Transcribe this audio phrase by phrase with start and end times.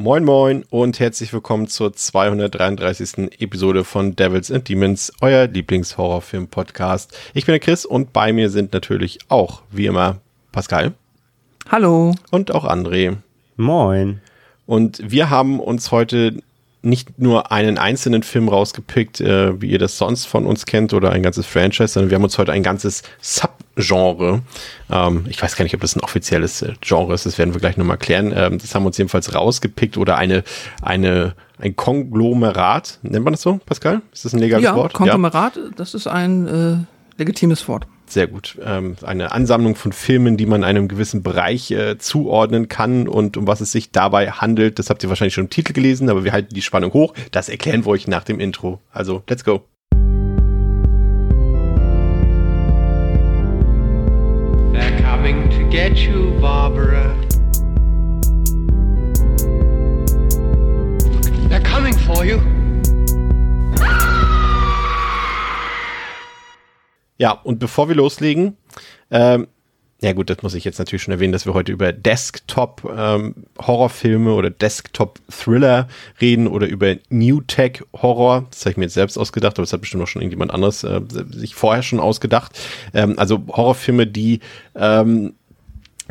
[0.00, 3.32] Moin Moin und herzlich willkommen zur 233.
[3.40, 7.18] Episode von Devils and Demons, euer Lieblingshorrorfilm-Podcast.
[7.34, 10.20] Ich bin der Chris und bei mir sind natürlich auch, wie immer,
[10.52, 10.94] Pascal.
[11.68, 12.14] Hallo.
[12.30, 13.16] Und auch André.
[13.56, 14.20] Moin.
[14.66, 16.44] Und wir haben uns heute
[16.80, 21.10] nicht nur einen einzelnen Film rausgepickt, äh, wie ihr das sonst von uns kennt, oder
[21.10, 23.02] ein ganzes Franchise, sondern wir haben uns heute ein ganzes
[23.78, 24.42] Subgenre,
[24.90, 27.60] ähm, ich weiß gar nicht, ob das ein offizielles äh, Genre ist, das werden wir
[27.60, 30.44] gleich nochmal klären, ähm, das haben wir uns jedenfalls rausgepickt oder eine,
[30.82, 34.02] eine, ein Konglomerat, nennt man das so, Pascal?
[34.12, 34.92] Ist das ein legales ja, Wort?
[34.92, 36.76] Konglomerat, ja, das ist ein äh,
[37.18, 37.86] legitimes Wort.
[38.08, 38.58] Sehr gut.
[38.64, 43.46] Ähm, eine Ansammlung von Filmen, die man einem gewissen Bereich äh, zuordnen kann und um
[43.46, 44.78] was es sich dabei handelt.
[44.78, 47.12] Das habt ihr wahrscheinlich schon im Titel gelesen, aber wir halten die Spannung hoch.
[47.32, 48.80] Das erklären wir euch nach dem Intro.
[48.92, 49.62] Also, let's go.
[55.68, 57.14] Coming to get you, Barbara.
[61.48, 62.40] They're coming for you.
[67.18, 68.56] Ja, und bevor wir loslegen,
[69.10, 69.48] ähm,
[70.00, 74.36] ja gut, das muss ich jetzt natürlich schon erwähnen, dass wir heute über Desktop-Horrorfilme ähm,
[74.36, 75.88] oder Desktop-Thriller
[76.20, 78.46] reden oder über New Tech-Horror.
[78.48, 80.84] Das habe ich mir jetzt selbst ausgedacht, aber das hat bestimmt auch schon irgendjemand anderes
[80.84, 81.00] äh,
[81.32, 82.56] sich vorher schon ausgedacht.
[82.94, 84.38] Ähm, also Horrorfilme, die
[84.76, 85.34] ähm,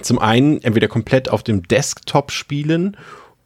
[0.02, 2.98] zum einen entweder komplett auf dem Desktop spielen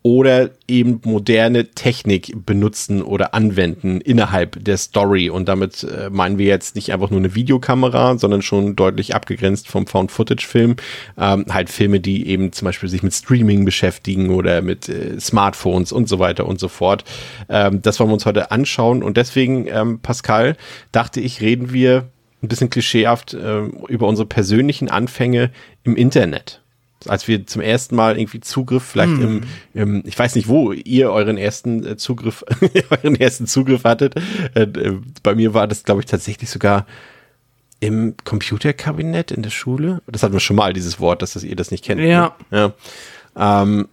[0.03, 5.29] oder eben moderne Technik benutzen oder anwenden innerhalb der Story.
[5.29, 9.67] Und damit äh, meinen wir jetzt nicht einfach nur eine Videokamera, sondern schon deutlich abgegrenzt
[9.67, 10.77] vom Found-Footage-Film.
[11.19, 15.91] Ähm, halt Filme, die eben zum Beispiel sich mit Streaming beschäftigen oder mit äh, Smartphones
[15.91, 17.03] und so weiter und so fort.
[17.47, 19.03] Ähm, das wollen wir uns heute anschauen.
[19.03, 20.57] Und deswegen, ähm, Pascal,
[20.91, 22.09] dachte ich, reden wir
[22.41, 25.51] ein bisschen klischeehaft äh, über unsere persönlichen Anfänge
[25.83, 26.61] im Internet
[27.07, 29.21] als wir zum ersten Mal irgendwie Zugriff, vielleicht mm.
[29.23, 29.41] im,
[29.73, 32.43] im, ich weiß nicht, wo ihr euren ersten äh, Zugriff,
[32.89, 34.15] euren ersten Zugriff hattet.
[34.53, 36.85] Äh, äh, bei mir war das, glaube ich, tatsächlich sogar
[37.79, 40.01] im Computerkabinett in der Schule.
[40.05, 42.01] Das hatten wir schon mal, dieses Wort, dass das ihr das nicht kennt.
[42.01, 42.35] Ja.
[42.51, 42.73] Ne?
[43.35, 43.61] ja.
[43.63, 43.87] Ähm,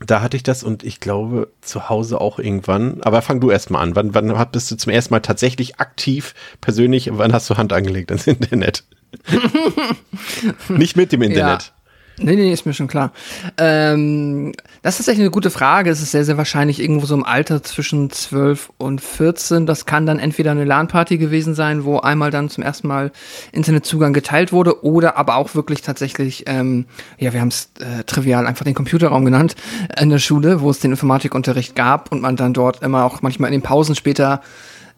[0.00, 3.00] da hatte ich das und ich glaube zu Hause auch irgendwann.
[3.02, 3.94] Aber fang du erst mal an.
[3.94, 8.10] Wann, wann bist du zum ersten Mal tatsächlich aktiv, persönlich, wann hast du Hand angelegt
[8.10, 8.84] ans Internet?
[10.68, 11.72] Nicht mit dem Internet.
[12.18, 13.12] Nee, nee, ist mir schon klar.
[13.58, 14.52] Ähm,
[14.82, 15.90] das ist tatsächlich eine gute Frage.
[15.90, 19.66] Es ist sehr, sehr wahrscheinlich irgendwo so im Alter zwischen 12 und 14.
[19.66, 23.10] Das kann dann entweder eine LAN-Party gewesen sein, wo einmal dann zum ersten Mal
[23.50, 26.86] Internetzugang geteilt wurde, oder aber auch wirklich tatsächlich, ähm,
[27.18, 29.56] ja, wir haben es äh, trivial einfach den Computerraum genannt,
[30.00, 33.48] in der Schule, wo es den Informatikunterricht gab und man dann dort immer auch manchmal
[33.48, 34.40] in den Pausen später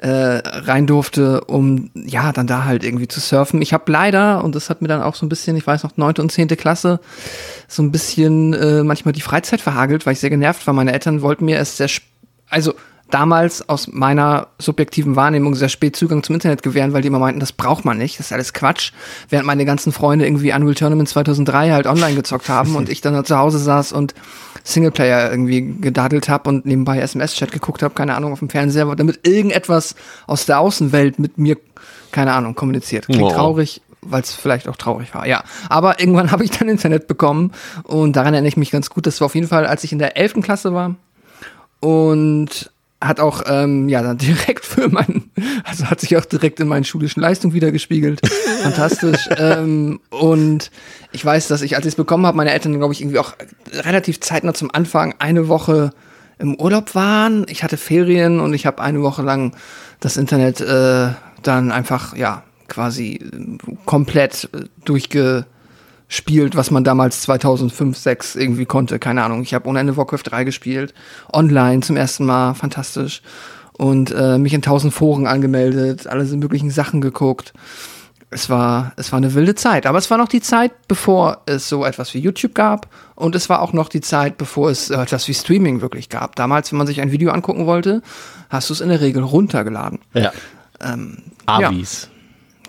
[0.07, 3.61] äh, rein durfte, um ja dann da halt irgendwie zu surfen.
[3.61, 5.97] Ich habe leider, und das hat mir dann auch so ein bisschen, ich weiß noch,
[5.97, 7.01] neunte und zehnte Klasse,
[7.67, 10.75] so ein bisschen äh, manchmal die Freizeit verhagelt, weil ich sehr genervt war.
[10.75, 11.89] Meine Eltern wollten mir es sehr,
[12.49, 12.75] also
[13.11, 17.41] damals aus meiner subjektiven Wahrnehmung sehr spät Zugang zum Internet gewähren, weil die immer meinten,
[17.41, 18.93] das braucht man nicht, das ist alles Quatsch.
[19.29, 23.25] Während meine ganzen Freunde irgendwie Unreal Tournament 2003 halt online gezockt haben und ich dann
[23.25, 24.15] zu Hause saß und
[24.65, 29.27] Singleplayer irgendwie gedadelt habe und nebenbei SMS-Chat geguckt habe, keine Ahnung, auf dem Fernseher, damit
[29.27, 29.95] irgendetwas
[30.27, 31.57] aus der Außenwelt mit mir,
[32.11, 33.07] keine Ahnung, kommuniziert.
[33.07, 33.33] Klingt wow.
[33.33, 35.45] traurig, weil es vielleicht auch traurig war, ja.
[35.69, 37.53] Aber irgendwann habe ich dann Internet bekommen
[37.85, 39.07] und daran erinnere ich mich ganz gut.
[39.07, 40.41] Das war auf jeden Fall, als ich in der 11.
[40.43, 40.97] Klasse war
[41.79, 42.71] und
[43.01, 45.31] hat auch ähm, ja dann direkt für meinen,
[45.65, 48.21] also hat sich auch direkt in meinen schulischen Leistungen wiedergespiegelt.
[48.63, 49.29] Fantastisch.
[49.37, 50.71] ähm, und
[51.13, 53.35] ich weiß, dass ich, als ich es bekommen habe, meine Eltern, glaube ich, irgendwie auch
[53.73, 55.91] relativ zeitnah zum Anfang eine Woche
[56.39, 57.47] im Urlaub waren.
[57.49, 59.57] Ich hatte Ferien und ich habe eine Woche lang
[60.01, 61.09] das Internet äh,
[61.43, 63.21] dann einfach, ja, quasi
[63.85, 64.49] komplett
[64.85, 65.47] durchge
[66.09, 68.99] spielt, was man damals 2005, 2006 irgendwie konnte.
[68.99, 69.43] Keine Ahnung.
[69.43, 70.95] Ich habe ohne Ende Warcraft 3 gespielt.
[71.33, 72.55] Online zum ersten Mal.
[72.55, 73.23] Fantastisch.
[73.73, 77.53] Und äh, mich in tausend Foren angemeldet, alle möglichen Sachen geguckt.
[78.31, 79.87] Es war, es war eine wilde Zeit.
[79.87, 82.89] Aber es war noch die Zeit, bevor es so etwas wie YouTube gab.
[83.15, 86.37] Und es war auch noch die Zeit, bevor es etwas wie Streaming wirklich gab.
[86.37, 88.03] Damals, wenn man sich ein Video angucken wollte,
[88.49, 89.99] hast du es in der Regel runtergeladen.
[90.15, 90.33] Ja.
[90.81, 92.09] Ähm, Avis.
[92.11, 92.16] Ja.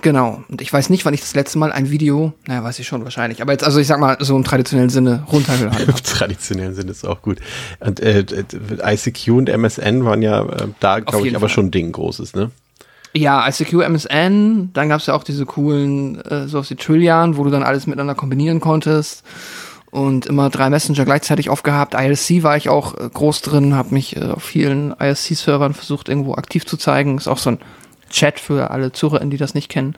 [0.07, 0.41] Genau.
[0.47, 3.03] Und ich weiß nicht, wann ich das letzte Mal ein Video, naja, weiß ich schon
[3.03, 5.85] wahrscheinlich, aber jetzt, also ich sag mal, so im traditionellen Sinne runtergeladen.
[5.89, 7.39] Im traditionellen Sinne ist auch gut.
[7.81, 8.23] Und äh,
[8.85, 11.55] ICQ und MSN waren ja äh, da, glaube ich, aber Fall.
[11.55, 12.51] schon ein Ding großes, ne?
[13.13, 17.43] Ja, ICQ, MSN, dann gab es ja auch diese coolen, äh, sowas wie Trillian, wo
[17.43, 19.25] du dann alles miteinander kombinieren konntest
[19.91, 21.95] und immer drei Messenger gleichzeitig aufgehabt.
[21.95, 26.35] ILC war ich auch äh, groß drin, habe mich äh, auf vielen ILC-Servern versucht, irgendwo
[26.35, 27.17] aktiv zu zeigen.
[27.17, 27.59] Ist auch so ein
[28.09, 29.95] Chat für alle ZuhörerInnen, die das nicht kennen.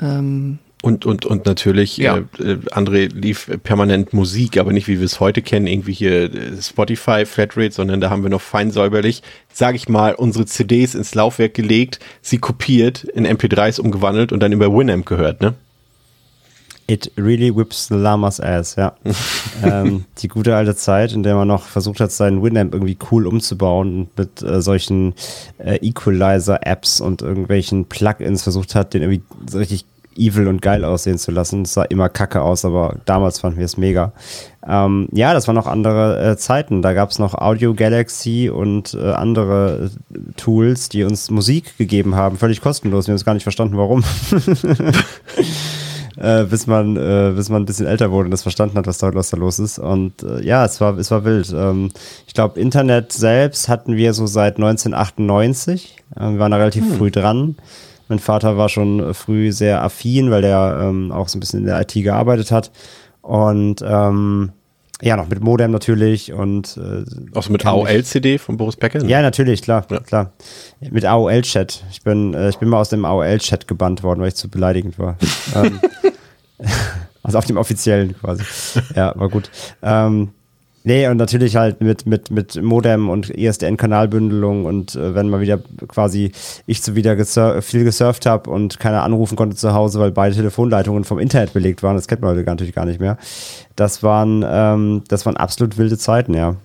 [0.00, 2.16] Ähm, Und, und, und natürlich, Ja.
[2.16, 6.32] äh, äh, André lief permanent Musik, aber nicht wie wir es heute kennen, irgendwie hier
[6.32, 9.22] äh, Spotify, Flatrate, sondern da haben wir noch fein säuberlich,
[9.52, 14.52] sage ich mal, unsere CDs ins Laufwerk gelegt, sie kopiert, in MP3s umgewandelt und dann
[14.52, 15.52] über Winamp gehört, ne?
[16.90, 18.94] It really whips the llama's ass, ja.
[19.62, 23.28] ähm, die gute alte Zeit, in der man noch versucht hat, seinen Winamp irgendwie cool
[23.28, 25.14] umzubauen und mit äh, solchen
[25.58, 29.84] äh, Equalizer-Apps und irgendwelchen Plugins versucht hat, den irgendwie so richtig
[30.16, 31.62] evil und geil aussehen zu lassen.
[31.62, 34.12] Es sah immer kacke aus, aber damals fanden wir es mega.
[34.66, 36.82] Ähm, ja, das waren noch andere äh, Zeiten.
[36.82, 42.16] Da gab es noch Audio Galaxy und äh, andere äh, Tools, die uns Musik gegeben
[42.16, 43.06] haben, völlig kostenlos.
[43.06, 44.02] Wir haben es gar nicht verstanden, warum.
[46.20, 48.98] äh, bis man, äh, bis man ein bisschen älter wurde und das verstanden hat, was
[48.98, 49.78] da, was da los ist.
[49.78, 51.52] Und äh, ja, es war, es war wild.
[51.56, 51.90] Ähm,
[52.26, 55.96] ich glaube, Internet selbst hatten wir so seit 1998.
[56.18, 57.56] Ähm, wir waren da relativ früh dran.
[58.08, 61.66] Mein Vater war schon früh sehr affin, weil der ähm, auch so ein bisschen in
[61.66, 62.70] der IT gearbeitet hat.
[63.22, 64.52] Und ähm,
[65.02, 67.04] ja, noch mit Modem natürlich und äh,
[67.36, 69.04] Auch so mit AOL-CD von Boris Becker?
[69.04, 70.00] ja, natürlich, klar, Ja.
[70.00, 70.32] klar.
[70.80, 71.84] Mit AOL-Chat.
[71.90, 74.98] Ich bin, äh, ich bin mal aus dem AOL-Chat gebannt worden, weil ich zu beleidigend
[74.98, 75.16] war.
[75.54, 75.80] ähm,
[77.22, 78.44] also auf dem offiziellen quasi.
[78.94, 79.50] Ja, war gut.
[79.82, 80.30] Ähm,
[80.84, 85.40] nee, und natürlich halt mit, mit, mit Modem und E ISDN-Kanalbündelung und äh, wenn mal
[85.40, 86.32] wieder quasi
[86.66, 90.34] ich so wieder gesur viel gesurft habe und keiner anrufen konnte zu Hause, weil beide
[90.34, 93.18] Telefonleitungen vom Internet belegt waren, das kennt man heute natürlich gar nicht mehr.
[93.76, 96.56] Das waren, ähm, das waren absolut wilde Zeiten, ja.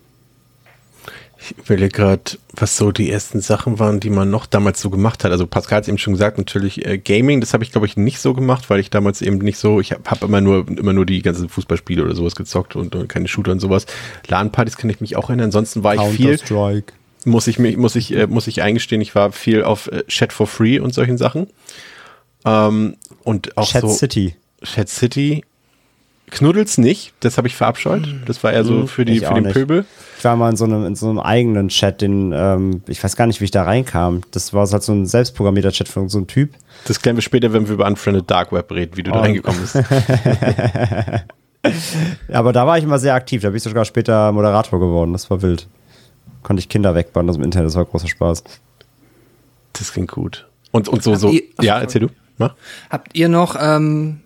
[1.48, 5.24] Ich überlege gerade, was so die ersten Sachen waren, die man noch damals so gemacht
[5.24, 5.32] hat.
[5.32, 7.98] Also Pascal hat es eben schon gesagt, natürlich äh, Gaming, das habe ich glaube ich
[7.98, 10.94] nicht so gemacht, weil ich damals eben nicht so, ich habe hab immer nur immer
[10.94, 13.86] nur die ganzen Fußballspiele oder sowas gezockt und, und keine Shooter und sowas.
[14.28, 15.46] LAN-Partys kann ich mich auch erinnern.
[15.46, 16.40] Ansonsten war ich viel,
[17.26, 20.32] muss ich mich, muss ich, äh, muss ich eingestehen, ich war viel auf äh, Chat
[20.32, 21.48] for Free und solchen Sachen.
[22.46, 24.36] Ähm, und auch Chat so City.
[24.64, 25.44] Chat City.
[26.32, 28.08] Knuddels nicht, das habe ich verabscheut.
[28.26, 29.54] Das war eher so für, die, ich für den nicht.
[29.54, 29.86] Pöbel.
[30.18, 33.16] Ich war mal in so einem, in so einem eigenen Chat, den, ähm, ich weiß
[33.16, 34.22] gar nicht, wie ich da reinkam.
[34.32, 36.52] Das war halt so ein selbstprogrammierter Chat von so einem Typ.
[36.88, 39.22] Das klären wir später, wenn wir über Unfriended Dark Web reden, wie du da Oh.
[39.22, 39.76] reingekommen bist.
[42.32, 43.42] Aber da war ich immer sehr aktiv.
[43.42, 45.14] Da bin ich sogar später Moderator geworden.
[45.14, 45.68] Das war wild.
[46.44, 47.68] Konnte ich Kinder wegbannen aus dem Internet.
[47.70, 48.44] Das war großer Spaß.
[49.74, 50.48] Das klingt gut.
[50.72, 51.30] Und, und so, so.
[51.30, 52.08] ihr- Ach, ja, erzähl du.
[52.38, 52.54] Mach.
[52.90, 54.20] Habt ihr noch, ähm,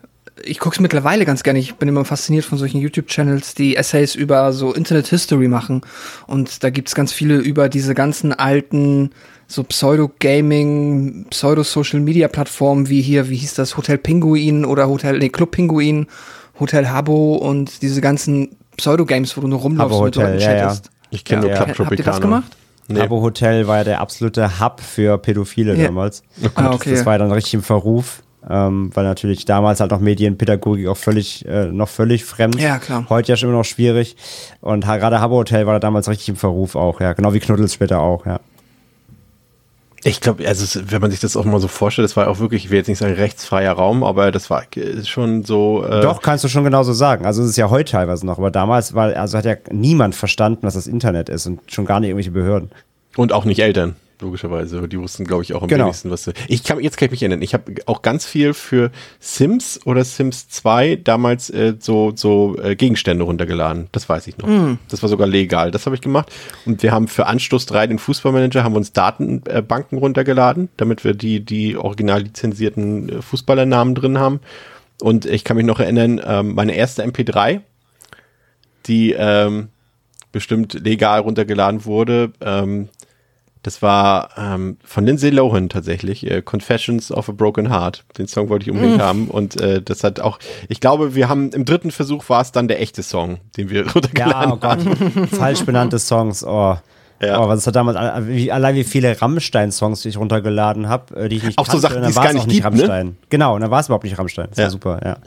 [0.43, 4.15] ich gucke es mittlerweile ganz gerne, ich bin immer fasziniert von solchen YouTube-Channels, die Essays
[4.15, 5.81] über so Internet-History machen.
[6.27, 9.11] Und da gibt's ganz viele über diese ganzen alten,
[9.47, 16.07] so Pseudo-Gaming, Pseudo-Social-Media-Plattformen wie hier, wie hieß das, Hotel Pinguin oder Hotel, nee, Club Pinguin,
[16.59, 20.41] Hotel Habbo und diese ganzen Pseudo-Games, wo du nur rumlaufst Habbo und mit Leuten Hotel,
[20.41, 20.61] ja, ja.
[20.67, 20.91] chattest.
[21.11, 21.55] Ich kenne nur Ja.
[21.55, 22.11] Club Habt ihr Tropicana.
[22.11, 22.51] das gemacht?
[22.87, 23.01] Nee.
[23.01, 25.85] Abo Hotel war ja der absolute Hub für Pädophile Ja.
[25.85, 26.23] damals.
[26.55, 26.91] Ah, okay.
[26.91, 28.23] Das war ja dann richtig im Verruf.
[28.47, 32.59] Ähm, weil natürlich damals halt noch Medienpädagogik auch völlig, äh, noch völlig fremd.
[32.59, 33.05] Ja, klar.
[33.09, 34.15] Heute ja schon immer noch schwierig.
[34.61, 37.13] Und gerade Habbo Hotel war da damals richtig im Verruf auch, ja.
[37.13, 38.39] Genau wie Knuddels später auch, ja.
[40.03, 42.65] Ich glaube, also wenn man sich das auch mal so vorstellt, das war auch wirklich,
[42.65, 45.83] ich will jetzt nicht sagen rechtsfreier Raum, aber das war äh, schon so.
[45.83, 47.25] Äh, Doch, kannst du schon genauso sagen.
[47.25, 50.59] Also es ist ja heute teilweise noch, aber damals war, also hat ja niemand verstanden,
[50.61, 52.71] was das Internet ist und schon gar nicht irgendwelche Behörden.
[53.17, 54.87] Und auch nicht Eltern, logischerweise.
[54.87, 55.85] Die wussten, glaube ich, auch am Genau.
[55.85, 56.23] wenigsten, was.
[56.25, 57.41] sie- Ich kann, jetzt kann ich mich erinnern.
[57.41, 62.75] Ich habe auch ganz viel für Sims oder Sims 2 damals äh, so, so äh,
[62.75, 63.87] Gegenstände runtergeladen.
[63.91, 64.77] Das weiß ich noch.
[64.89, 65.71] Das war sogar legal.
[65.71, 66.31] Das habe ich gemacht.
[66.65, 71.13] Und wir haben für Anstoß 3, den Fußballmanager, haben wir uns Datenbanken runtergeladen, damit wir
[71.13, 74.39] die, die original lizenzierten äh, Fußballernamen drin haben.
[75.01, 77.61] Und ich kann mich noch erinnern, ähm, meine erste MP3,
[78.85, 79.69] die ähm,
[80.31, 82.31] bestimmt legal runtergeladen wurde.
[82.41, 82.89] Ähm,
[83.63, 88.05] das war ähm, von Lindsay Lohan tatsächlich, äh, Confessions of a Broken Heart.
[88.17, 89.27] Den Song wollte ich unbedingt haben.
[89.27, 90.39] Und äh, das hat auch,
[90.69, 93.85] ich glaube, wir haben im dritten Versuch war es dann der echte Song, den wir
[93.93, 95.29] runtergeladen Ja, oh Gott.
[95.31, 96.77] Falsch benannte Songs, oh.
[97.21, 97.43] Ja.
[97.43, 101.43] Oh, was ist da damals, wie, allein wie viele Rammstein-Songs ich runtergeladen habe, die ich
[101.43, 102.63] nicht Auch so Sachen, die es war gar nicht gibt, ne?
[102.63, 103.17] Rammstein.
[103.29, 104.47] Genau, und dann war es überhaupt nicht Rammstein.
[104.51, 104.63] Das Ja.
[104.63, 105.17] war super, ja.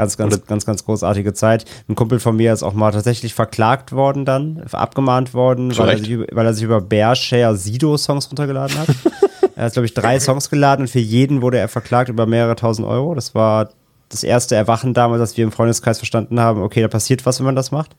[0.00, 1.66] Ganz, ganz, Oder- ganz, ganz großartige Zeit.
[1.86, 5.98] Ein Kumpel von mir ist auch mal tatsächlich verklagt worden dann, abgemahnt worden, weil er,
[5.98, 8.88] sich, über- weil er sich über Bearshare Sido-Songs runtergeladen hat.
[9.56, 12.56] er hat, glaube ich, drei Songs geladen und für jeden wurde er verklagt über mehrere
[12.56, 13.14] tausend Euro.
[13.14, 13.68] Das war
[14.08, 17.44] das erste Erwachen damals, dass wir im Freundeskreis verstanden haben, okay, da passiert was, wenn
[17.44, 17.94] man das macht.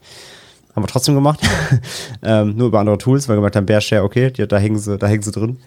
[0.76, 1.40] Haben wir trotzdem gemacht.
[2.24, 4.98] ähm, nur über andere Tools, weil wir gemerkt haben, Bearshare, okay, die, da hängen sie,
[4.98, 5.58] da hängen sie drin.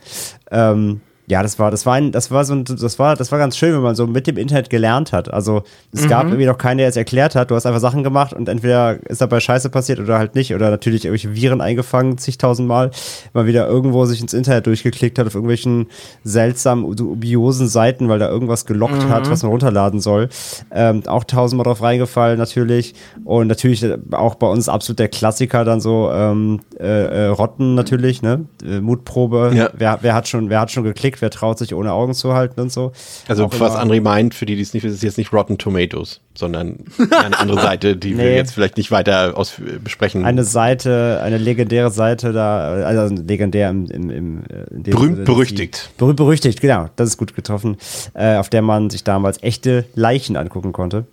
[0.51, 3.39] Ähm, ja, das war, das war ein, das war so ein, das war, das war
[3.39, 5.33] ganz schön, wenn man so mit dem Internet gelernt hat.
[5.33, 5.63] Also
[5.93, 6.09] es Mhm.
[6.09, 7.51] gab irgendwie noch keinen, der es erklärt hat.
[7.51, 10.55] Du hast einfach Sachen gemacht und entweder ist dabei Scheiße passiert oder halt nicht.
[10.55, 12.91] Oder natürlich irgendwelche Viren eingefangen, zigtausendmal.
[13.33, 15.87] Mal wieder irgendwo sich ins Internet durchgeklickt hat auf irgendwelchen
[16.25, 19.09] seltsamen, dubiosen Seiten, weil da irgendwas gelockt Mhm.
[19.09, 20.29] hat, was man runterladen soll.
[20.73, 22.95] Ähm, auch tausendmal drauf reingefallen, natürlich.
[23.25, 28.23] Und natürlich auch bei uns absolut der Klassiker dann so ähm, äh, äh, Rotten natürlich,
[28.23, 28.45] ne?
[28.65, 29.53] Äh, Mutprobe.
[29.55, 29.71] Ja.
[29.75, 32.61] Wer, wer hat schon, wer hat schon geklickt, wer traut sich ohne Augen zu halten
[32.61, 32.93] und so.
[33.29, 35.59] Also Auch was André meint, für die, die es nicht wissen, ist jetzt nicht Rotten
[35.59, 36.79] Tomatoes, sondern
[37.11, 38.37] eine andere Seite, die wir Nee.
[38.37, 40.25] jetzt vielleicht nicht weiter aus besprechen.
[40.25, 45.25] Eine Seite, eine legendäre Seite da, also legendär im, im, im äh, in dem Berühmt
[45.25, 45.91] berüchtigt.
[45.99, 47.77] Berühmt berüchtigt, genau, das ist gut getroffen,
[48.15, 51.05] äh, auf der man sich damals echte Leichen angucken konnte.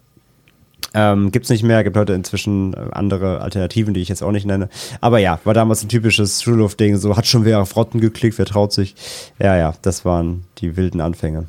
[0.94, 4.46] Ähm, gibt's nicht mehr, gibt heute inzwischen äh, andere Alternativen, die ich jetzt auch nicht
[4.46, 4.70] nenne.
[5.00, 8.46] Aber ja, war damals ein typisches Schulhofding, so hat schon wer auf Rotten geklickt, wer
[8.46, 8.96] traut sich.
[9.40, 11.46] Ja, ja, das waren die wilden Anfänge.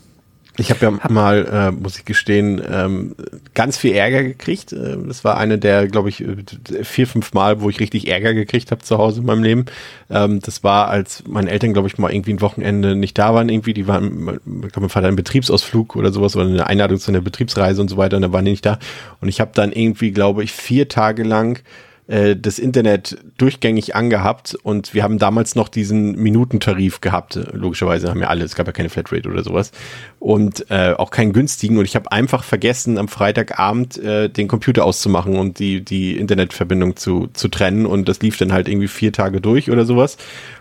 [0.59, 3.17] Ich habe ja mal, äh, muss ich gestehen, ähm,
[3.55, 4.73] ganz viel Ärger gekriegt.
[4.73, 8.35] Äh, Das war eine der, glaube ich, äh, vier, fünf Mal, wo ich richtig Ärger
[8.35, 9.65] gekriegt habe zu Hause in meinem Leben.
[10.11, 13.49] Ähm, das war, als meine Eltern, glaube ich, mal irgendwie ein Wochenende nicht da waren.
[13.49, 17.11] Irgendwie, die waren, ich glaube, mein Vater einen Betriebsausflug oder sowas oder eine Einladung zu
[17.11, 18.17] einer Betriebsreise und so weiter.
[18.17, 18.79] Und da waren die nicht da.
[19.23, 21.61] Und ich habe dann irgendwie, glaube ich, vier Tage lang
[22.07, 27.39] äh, das Internet durchgängig angehabt und wir haben damals noch diesen Minutentarif gehabt.
[27.53, 29.73] Logischerweise haben wir alle, es gab ja keine Flatrate oder sowas
[30.19, 34.85] und äh, auch keinen günstigen und ich habe einfach vergessen am Freitagabend äh, den Computer
[34.85, 39.13] auszumachen und die die Internetverbindung zu zu trennen und das lief dann halt irgendwie vier
[39.13, 40.17] Tage durch oder sowas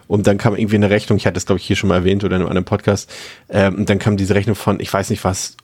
[0.07, 2.23] und dann kam irgendwie eine Rechnung, ich hatte das glaube ich hier schon mal erwähnt
[2.23, 3.11] oder in einem anderen Podcast
[3.49, 5.57] ähm, und dann kam diese Rechnung von, ich weiß nicht was,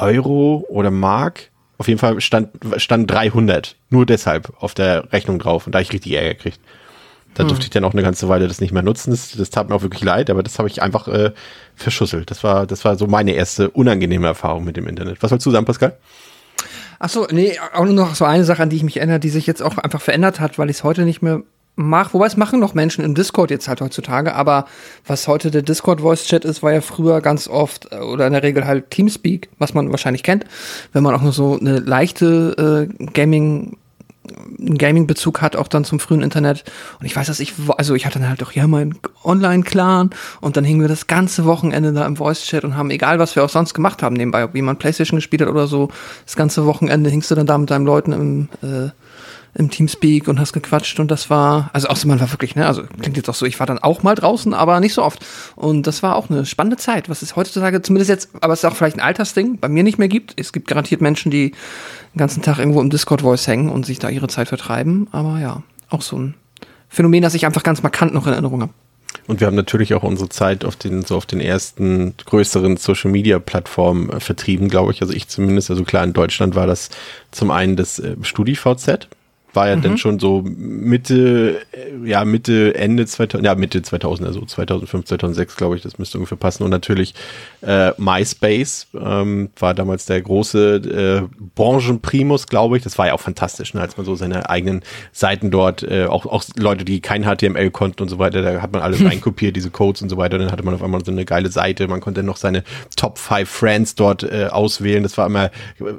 [0.00, 1.49] Euro oder Mark.
[1.80, 3.74] Auf jeden Fall stand, stand 300.
[3.88, 5.64] Nur deshalb auf der Rechnung drauf.
[5.64, 6.60] Und da ich richtig Ärger gekriegt.
[7.32, 9.12] Da durfte ich dann auch eine ganze Weile das nicht mehr nutzen.
[9.12, 11.30] Das, das tat mir auch wirklich leid, aber das habe ich einfach äh,
[11.74, 12.30] verschusselt.
[12.30, 15.22] Das war, das war so meine erste unangenehme Erfahrung mit dem Internet.
[15.22, 15.96] Was sollst du sagen, Pascal?
[16.98, 19.30] Ach so, nee, auch nur noch so eine Sache, an die ich mich erinnere, die
[19.30, 21.44] sich jetzt auch einfach verändert hat, weil ich es heute nicht mehr
[21.80, 22.14] mache.
[22.14, 24.66] Wobei es machen noch Menschen im Discord jetzt halt heutzutage, aber
[25.06, 28.32] was heute der Discord Voice Chat ist, war ja früher ganz oft äh, oder in
[28.32, 30.44] der Regel halt Teamspeak, was man wahrscheinlich kennt,
[30.92, 33.76] wenn man auch nur so eine leichte äh, Gaming
[34.58, 36.64] Gaming-Bezug hat, auch dann zum frühen Internet.
[37.00, 40.10] Und ich weiß, dass ich, also ich hatte dann halt auch hier meinen Online-Clan
[40.40, 43.44] und dann hingen wir das ganze Wochenende da im Voice-Chat und haben, egal was wir
[43.44, 45.88] auch sonst gemacht haben nebenbei, ob jemand Playstation gespielt hat oder so,
[46.24, 48.90] das ganze Wochenende hingst du dann da mit deinen Leuten im, äh,
[49.54, 52.82] im Teamspeak und hast gequatscht und das war, also außer man war wirklich, ne, also
[53.00, 55.24] klingt jetzt auch so, ich war dann auch mal draußen, aber nicht so oft.
[55.56, 58.64] Und das war auch eine spannende Zeit, was es heutzutage zumindest jetzt, aber es ist
[58.64, 60.34] auch vielleicht ein Altersding, bei mir nicht mehr gibt.
[60.38, 64.08] Es gibt garantiert Menschen, die den ganzen Tag irgendwo im Discord-Voice hängen und sich da
[64.08, 66.34] ihre Zeit vertreiben, aber ja, auch so ein
[66.88, 68.72] Phänomen, das ich einfach ganz markant noch in Erinnerung habe.
[69.26, 73.10] Und wir haben natürlich auch unsere Zeit auf den, so auf den ersten größeren Social
[73.10, 75.02] Media Plattformen äh, vertrieben, glaube ich.
[75.02, 76.90] Also ich zumindest, also klar, in Deutschland war das
[77.30, 79.08] zum einen das äh, StudiVZ,
[79.52, 84.44] war ja dann schon so Mitte, äh, ja, Mitte, Ende 2000, ja, Mitte 2000, also
[84.44, 86.62] 2005, 2006, glaube ich, das müsste ungefähr passen.
[86.62, 87.14] Und natürlich
[87.62, 92.82] äh, MySpace ähm, war damals der große äh, Branchenprimus, glaube ich.
[92.82, 96.26] Das war ja auch fantastisch, ne, als man so seine eigenen Seiten dort, äh, auch,
[96.26, 99.70] auch Leute, die kein HTML konnten und so weiter, da hat man alles reinkopiert, diese
[99.70, 100.38] Codes und so weiter.
[100.38, 101.88] Dann hatte man auf einmal so eine geile Seite.
[101.88, 102.62] Man konnte noch seine
[102.96, 105.02] Top 5 Friends dort äh, auswählen.
[105.02, 105.50] Das war immer,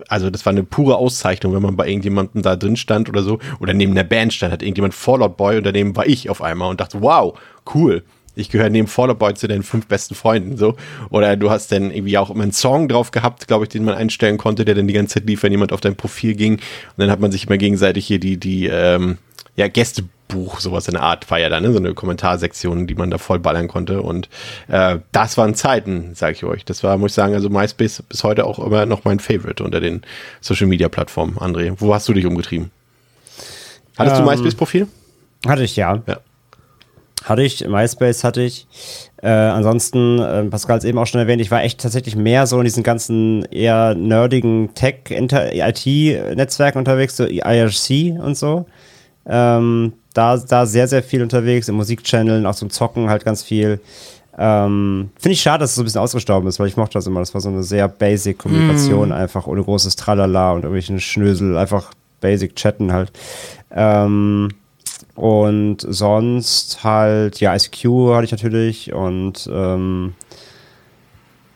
[0.08, 3.41] also das war eine pure Auszeichnung, wenn man bei irgendjemandem da drin stand oder so
[3.60, 6.70] oder neben der Band stand, hat irgendjemand Fallout Boy und daneben war ich auf einmal
[6.70, 7.38] und dachte, wow,
[7.74, 8.04] cool.
[8.34, 10.76] Ich gehöre neben Fallout Boy zu deinen fünf besten Freunden, so.
[11.10, 13.96] Oder du hast dann irgendwie auch immer einen Song drauf gehabt, glaube ich, den man
[13.96, 16.54] einstellen konnte, der dann die ganze Zeit lief, wenn jemand auf dein Profil ging.
[16.54, 16.62] Und
[16.98, 19.18] dann hat man sich immer gegenseitig hier die, die, ähm,
[19.56, 21.72] ja, Gästebuch, sowas in der Art war ja da, ne?
[21.72, 24.02] So eine Kommentarsektion, die man da voll ballern konnte.
[24.02, 24.30] Und
[24.70, 26.66] äh, das waren Zeiten, sage ich euch.
[26.66, 29.82] Das war, muss ich sagen, also MySpace bis heute auch immer noch mein Favorite unter
[29.82, 30.02] den
[30.40, 31.74] Social Media Plattformen, André.
[31.78, 32.72] Wo hast du dich umgetrieben?
[33.98, 34.88] Hattest du Ähm, MySpace-Profil?
[35.48, 36.02] Hatte ich, ja.
[36.08, 36.18] Ja.
[37.24, 38.68] Hatte ich, MySpace hatte ich.
[39.22, 42.48] Äh, ansonsten, äh, Pascal hat es eben auch schon erwähnt, ich war echt tatsächlich mehr
[42.48, 48.66] so in diesen ganzen eher nerdigen Tech-IT-Netzwerken unterwegs, so IRC und so.
[49.28, 53.80] Ähm, da, da sehr, sehr viel unterwegs, in Musikchanneln, auch zum Zocken halt ganz viel.
[54.38, 57.06] Ähm, Finde ich schade, dass es so ein bisschen ausgestorben ist, weil ich mochte das
[57.06, 57.20] immer.
[57.20, 61.92] Das war so eine sehr basic Kommunikation, einfach ohne großes Tralala und irgendwelchen Schnösel, einfach
[62.22, 63.12] basic chatten halt.
[63.74, 64.50] Ähm,
[65.16, 70.14] und sonst halt, ja, ICQ hatte ich natürlich und ähm,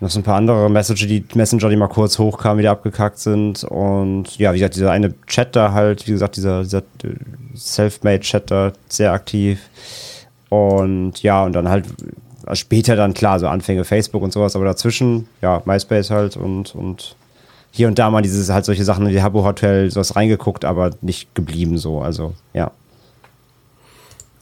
[0.02, 3.64] noch so ein paar andere Messenger, die Messenger, die mal kurz hochkamen, wieder abgekackt sind.
[3.64, 6.84] Und ja, wie gesagt, dieser eine Chat da halt, wie gesagt, dieser, dieser
[7.54, 9.60] Selfmade-Chat da sehr aktiv.
[10.50, 11.86] Und ja, und dann halt
[12.46, 16.76] Also später dann klar, so Anfänge Facebook und sowas, aber dazwischen, ja, MySpace halt und,
[16.76, 17.16] und
[17.76, 21.36] hier und da mal dieses halt solche Sachen wie Habbo Hotel, sowas reingeguckt, aber nicht
[21.36, 22.00] geblieben so.
[22.00, 22.72] Also, ja.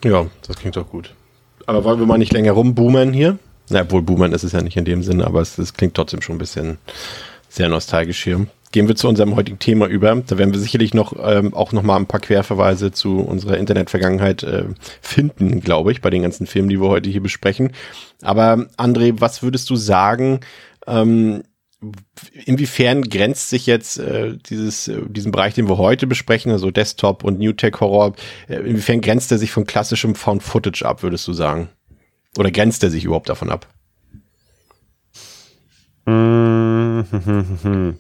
[0.04, 1.16] Ja, das klingt doch gut.
[1.66, 3.40] Aber wollen wir mal nicht länger rumboomen hier?
[3.70, 6.22] Na, wohl boomern ist es ja nicht in dem Sinne, aber es, es klingt trotzdem
[6.22, 6.78] schon ein bisschen
[7.50, 8.46] sehr nostalgisch hier.
[8.72, 10.16] Gehen wir zu unserem heutigen Thema über.
[10.16, 14.44] Da werden wir sicherlich noch ähm, auch noch mal ein paar Querverweise zu unserer Internetvergangenheit
[14.44, 14.66] äh,
[15.02, 17.72] finden, glaube ich, bei den ganzen Filmen, die wir heute hier besprechen.
[18.22, 20.42] Aber André, was würdest du sagen?
[20.86, 21.44] Ähm,
[22.46, 27.24] inwiefern grenzt sich jetzt äh, dieses, äh, diesen Bereich, den wir heute besprechen, also Desktop
[27.24, 28.14] und New Tech Horror,
[28.48, 31.70] äh, inwiefern grenzt er sich von klassischem Found Footage ab, würdest du sagen?
[32.38, 33.68] Oder grenzt er sich überhaupt davon ab?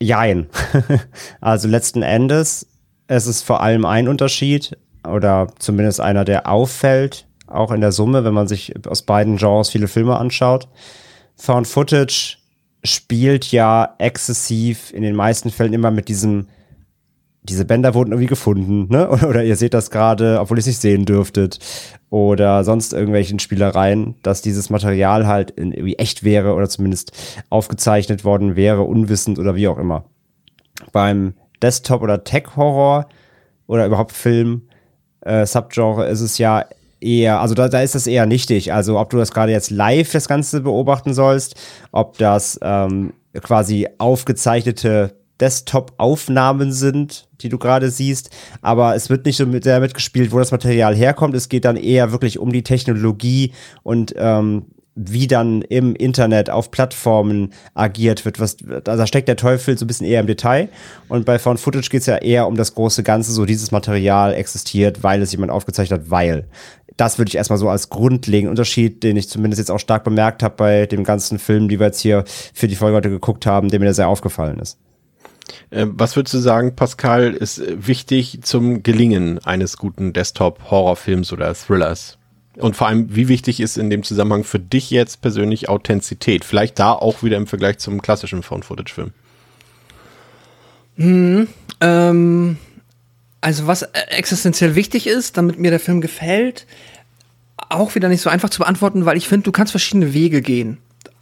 [0.00, 0.46] Jein.
[1.40, 2.66] also letzten Endes,
[3.06, 4.76] es ist vor allem ein Unterschied
[5.06, 9.70] oder zumindest einer, der auffällt, auch in der Summe, wenn man sich aus beiden Genres
[9.70, 10.68] viele Filme anschaut.
[11.38, 12.36] Found Footage
[12.84, 16.48] spielt ja exzessiv in den meisten Fällen immer mit diesem,
[17.42, 19.08] diese Bänder wurden irgendwie gefunden, ne?
[19.28, 21.58] Oder, ihr seht das gerade, obwohl ihr es nicht sehen dürftet.
[22.10, 27.12] Oder sonst irgendwelchen Spielereien, dass dieses Material halt irgendwie echt wäre oder zumindest
[27.50, 30.04] aufgezeichnet worden wäre, unwissend oder wie auch immer.
[30.92, 33.08] Beim Desktop- oder Tech-Horror
[33.66, 34.62] oder überhaupt Film,
[35.20, 36.64] äh, Subgenre ist es ja
[37.00, 38.72] eher, also da, da ist das eher nichtig.
[38.72, 41.54] Also ob du das gerade jetzt live das Ganze beobachten sollst,
[41.92, 43.12] ob das ähm,
[43.42, 49.78] quasi aufgezeichnete Desktop-Aufnahmen sind, die du gerade siehst, aber es wird nicht so mit, sehr
[49.78, 51.34] mitgespielt, wo das Material herkommt.
[51.36, 53.52] Es geht dann eher wirklich um die Technologie
[53.84, 54.66] und ähm,
[54.98, 58.40] wie dann im Internet auf Plattformen agiert wird.
[58.40, 60.68] Was, da steckt der Teufel so ein bisschen eher im Detail.
[61.08, 64.34] Und bei Found Footage geht es ja eher um das große Ganze, so dieses Material
[64.34, 66.48] existiert, weil es jemand aufgezeichnet hat, weil
[66.96, 70.42] das würde ich erstmal so als grundlegenden Unterschied, den ich zumindest jetzt auch stark bemerkt
[70.42, 73.68] habe bei dem ganzen Film, die wir jetzt hier für die Folge heute geguckt haben,
[73.68, 74.78] der mir sehr aufgefallen ist.
[75.70, 81.54] Äh, was würdest du sagen, Pascal, ist äh, wichtig zum Gelingen eines guten Desktop-Horrorfilms oder
[81.54, 82.17] Thrillers?
[82.58, 86.44] Und vor allem, wie wichtig ist in dem Zusammenhang für dich jetzt persönlich Authentizität?
[86.44, 89.12] Vielleicht da auch wieder im Vergleich zum klassischen Found-Footage-Film.
[90.96, 91.46] Hm,
[91.80, 92.56] ähm,
[93.40, 96.66] also was äh, existenziell wichtig ist, damit mir der Film gefällt,
[97.68, 100.78] auch wieder nicht so einfach zu beantworten, weil ich finde, du kannst verschiedene Wege gehen.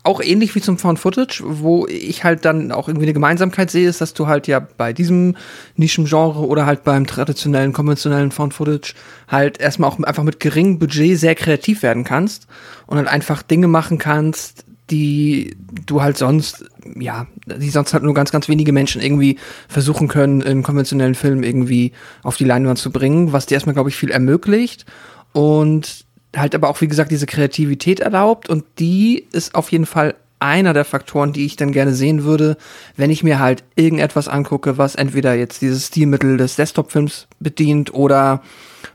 [0.06, 3.88] Auch ähnlich wie zum Found Footage, wo ich halt dann auch irgendwie eine Gemeinsamkeit sehe,
[3.88, 5.36] ist, dass du halt ja bei diesem
[5.74, 8.94] Nischengenre oder halt beim traditionellen, konventionellen Found Footage
[9.26, 12.46] halt erstmal auch einfach mit geringem Budget sehr kreativ werden kannst
[12.86, 16.64] und halt einfach Dinge machen kannst, die du halt sonst,
[16.94, 19.38] ja, die sonst halt nur ganz, ganz wenige Menschen irgendwie
[19.68, 21.92] versuchen können, in konventionellen Filmen irgendwie
[22.22, 24.86] auf die Leinwand zu bringen, was dir erstmal, glaube ich, viel ermöglicht.
[25.32, 26.05] Und
[26.38, 30.74] halt aber auch, wie gesagt, diese Kreativität erlaubt und die ist auf jeden Fall einer
[30.74, 32.56] der Faktoren, die ich dann gerne sehen würde,
[32.96, 38.42] wenn ich mir halt irgendetwas angucke, was entweder jetzt dieses Stilmittel des Desktop-Films bedient oder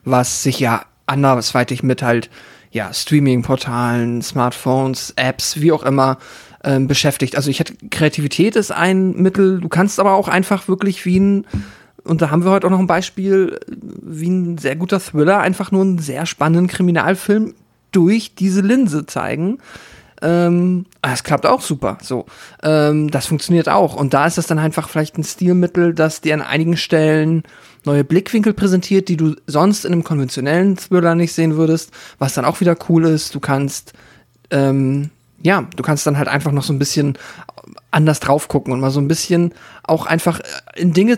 [0.06, 2.30] was sich ja andersweitig mit halt
[2.71, 6.17] ja, Streaming-Portalen, Smartphones, Apps, wie auch immer,
[6.63, 7.36] ähm, beschäftigt.
[7.36, 11.45] Also ich hätte, Kreativität ist ein Mittel, du kannst aber auch einfach wirklich wie ein,
[12.04, 15.72] und da haben wir heute auch noch ein Beispiel, wie ein sehr guter Thriller, einfach
[15.72, 17.54] nur einen sehr spannenden Kriminalfilm
[17.92, 19.60] durch diese Linse zeigen.
[20.22, 21.98] Ähm, ah, es klappt auch super.
[22.02, 22.26] So,
[22.64, 23.96] ähm, das funktioniert auch.
[23.96, 27.44] Und da ist das dann einfach vielleicht ein Stilmittel, das dir an einigen Stellen
[27.86, 32.46] neue Blickwinkel präsentiert, die du sonst in einem konventionellen Thriller nicht sehen würdest, was dann
[32.46, 33.34] auch wieder cool ist.
[33.34, 33.94] Du kannst,
[34.52, 35.10] ähm,
[35.42, 37.18] ja, du kannst dann halt einfach noch so ein bisschen
[37.91, 39.53] anders drauf gucken und mal so ein bisschen
[39.84, 40.39] auch einfach
[40.75, 41.17] in Dinge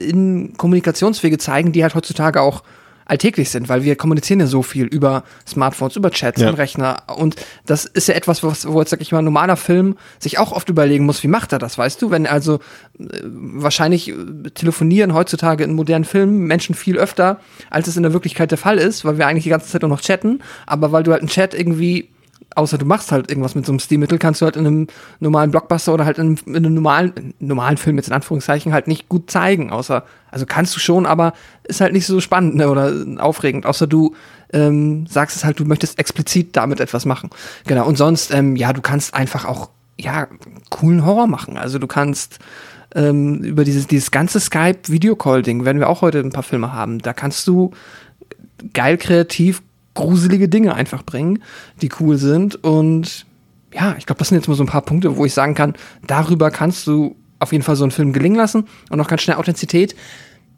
[0.00, 2.62] in Kommunikationswege zeigen, die halt heutzutage auch
[3.06, 6.48] alltäglich sind, weil wir kommunizieren ja so viel über Smartphones, über Chats ja.
[6.48, 7.04] im Rechner.
[7.16, 10.38] Und das ist ja etwas, was, wo jetzt, sag ich mal, ein normaler Film sich
[10.38, 12.10] auch oft überlegen muss, wie macht er das, weißt du?
[12.10, 12.56] Wenn also
[12.98, 18.12] äh, wahrscheinlich äh, telefonieren heutzutage in modernen Filmen Menschen viel öfter, als es in der
[18.12, 21.04] Wirklichkeit der Fall ist, weil wir eigentlich die ganze Zeit nur noch chatten, aber weil
[21.04, 22.08] du halt einen Chat irgendwie
[22.56, 24.86] außer du machst halt irgendwas mit so einem Stilmittel, kannst du halt in einem
[25.20, 28.88] normalen Blockbuster oder halt in einem, in einem normalen, normalen Film jetzt in Anführungszeichen halt
[28.88, 32.68] nicht gut zeigen, außer, also kannst du schon, aber ist halt nicht so spannend ne,
[32.68, 34.14] oder aufregend, außer du
[34.52, 37.30] ähm, sagst es halt, du möchtest explizit damit etwas machen.
[37.66, 40.26] Genau, und sonst, ähm, ja, du kannst einfach auch, ja,
[40.70, 42.38] coolen Horror machen, also du kannst
[42.94, 47.12] ähm, über dieses, dieses ganze Skype-Video-Call-Ding, werden wir auch heute ein paar Filme haben, da
[47.12, 47.72] kannst du
[48.72, 49.62] geil kreativ
[49.96, 51.42] gruselige Dinge einfach bringen,
[51.82, 52.62] die cool sind.
[52.62, 53.26] Und
[53.74, 55.74] ja, ich glaube, das sind jetzt mal so ein paar Punkte, wo ich sagen kann,
[56.06, 58.66] darüber kannst du auf jeden Fall so einen Film gelingen lassen.
[58.90, 59.96] Und noch ganz schnell Authentizität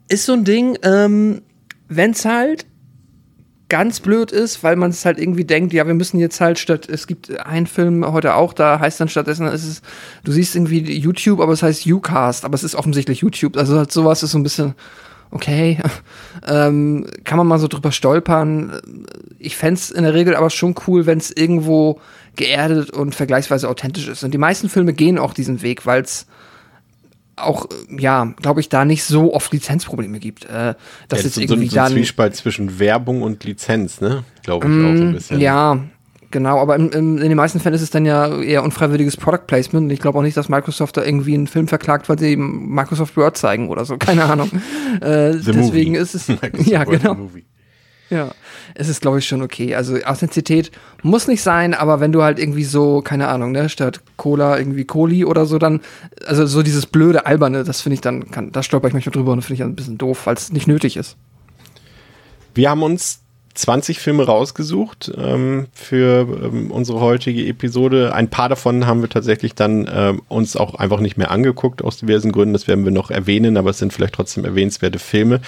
[0.07, 1.41] ist so ein Ding, ähm,
[1.87, 2.67] wenn es halt
[3.69, 6.89] ganz blöd ist, weil man es halt irgendwie denkt, ja, wir müssen jetzt halt statt,
[6.89, 9.81] es gibt einen Film heute auch, da heißt dann stattdessen, ist es,
[10.23, 13.57] du siehst irgendwie YouTube, aber es heißt Ucast, aber es ist offensichtlich YouTube.
[13.57, 14.73] Also halt sowas ist so ein bisschen,
[15.31, 15.77] okay,
[16.47, 18.79] ähm, kann man mal so drüber stolpern.
[19.37, 21.99] Ich fände in der Regel aber schon cool, wenn es irgendwo
[22.35, 24.23] geerdet und vergleichsweise authentisch ist.
[24.23, 26.25] Und die meisten Filme gehen auch diesen Weg, weil es
[27.35, 30.45] auch, ja, glaube ich, da nicht so oft Lizenzprobleme gibt.
[30.45, 30.75] Äh,
[31.07, 34.23] dass ja, so, irgendwie so ein dann, Zwiespalt zwischen Werbung und Lizenz, ne?
[34.43, 35.39] Glaube ich auch so ein Mm, bisschen.
[35.39, 35.79] Ja,
[36.31, 39.45] genau, aber in, in, in den meisten Fällen ist es dann ja eher unfreiwilliges Product
[39.47, 39.85] Placement.
[39.85, 42.73] Und ich glaube auch nicht, dass Microsoft da irgendwie einen Film verklagt, weil sie eben
[42.73, 43.97] Microsoft Word zeigen oder so.
[43.99, 44.49] Keine Ahnung.
[45.01, 45.97] äh, deswegen Movie.
[45.97, 46.27] ist es.
[46.27, 47.29] Microsoft ja, genau.
[48.09, 48.31] Ja,
[48.73, 49.75] es ist, glaube ich, schon okay.
[49.75, 50.71] Also Authentizität
[51.03, 54.85] muss nicht sein, aber wenn du halt irgendwie so, keine Ahnung, ne, statt Cola irgendwie
[54.85, 55.81] Coli oder so, dann,
[56.25, 59.31] also so dieses blöde, alberne, das finde ich dann, kann, da stolper ich manchmal drüber
[59.31, 61.17] und finde ich dann ein bisschen doof, weil es nicht nötig ist.
[62.55, 63.21] Wir haben uns
[63.59, 68.13] 20 Filme rausgesucht ähm, für ähm, unsere heutige Episode.
[68.13, 71.97] Ein paar davon haben wir tatsächlich dann ähm, uns auch einfach nicht mehr angeguckt, aus
[71.97, 72.53] diversen Gründen.
[72.53, 75.41] Das werden wir noch erwähnen, aber es sind vielleicht trotzdem erwähnenswerte Filme.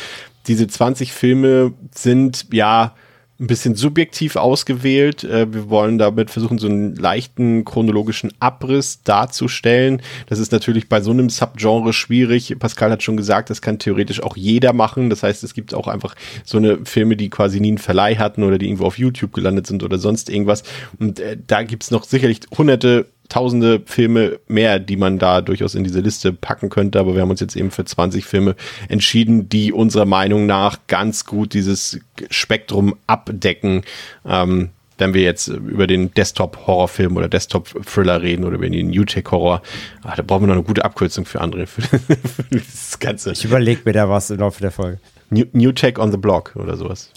[0.47, 2.95] Diese 20 Filme sind ja
[3.41, 5.23] ein bisschen subjektiv ausgewählt.
[5.23, 10.01] Äh, Wir wollen damit versuchen, so einen leichten chronologischen Abriss darzustellen.
[10.27, 12.55] Das ist natürlich bei so einem Subgenre schwierig.
[12.59, 15.09] Pascal hat schon gesagt, das kann theoretisch auch jeder machen.
[15.09, 18.43] Das heißt, es gibt auch einfach so eine Filme, die quasi nie einen Verleih hatten
[18.43, 20.63] oder die irgendwo auf YouTube gelandet sind oder sonst irgendwas.
[20.99, 25.85] Und äh, da gibt's noch sicherlich hunderte tausende Filme mehr, die man da durchaus in
[25.85, 28.55] diese Liste packen könnte, aber wir haben uns jetzt eben für 20 Filme
[28.89, 33.83] entschieden, die unserer Meinung nach ganz gut dieses Spektrum abdecken.
[34.25, 39.61] Ähm, wenn wir jetzt über den Desktop-Horrorfilm oder Desktop-Thriller reden oder über den New-Tech-Horror,
[40.03, 42.09] ah, da brauchen wir noch eine gute Abkürzung für andere, für, für
[42.51, 43.31] das Ganze.
[43.31, 44.99] Ich überlege mir da was im Laufe der Folge.
[45.31, 47.09] New, New Tech on the Block oder sowas.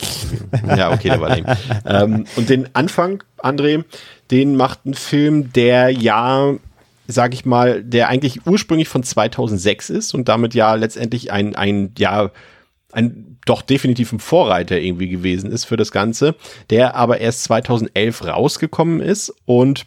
[0.77, 1.59] ja, okay, der war lame.
[1.85, 3.85] ähm, und den Anfang, André,
[4.35, 6.55] den macht ein Film, der ja,
[7.07, 11.93] sag ich mal, der eigentlich ursprünglich von 2006 ist und damit ja letztendlich ein, ein,
[11.97, 12.33] ja,
[12.91, 16.35] ein doch definitiv ein Vorreiter irgendwie gewesen ist für das Ganze,
[16.69, 19.87] der aber erst 2011 rausgekommen ist und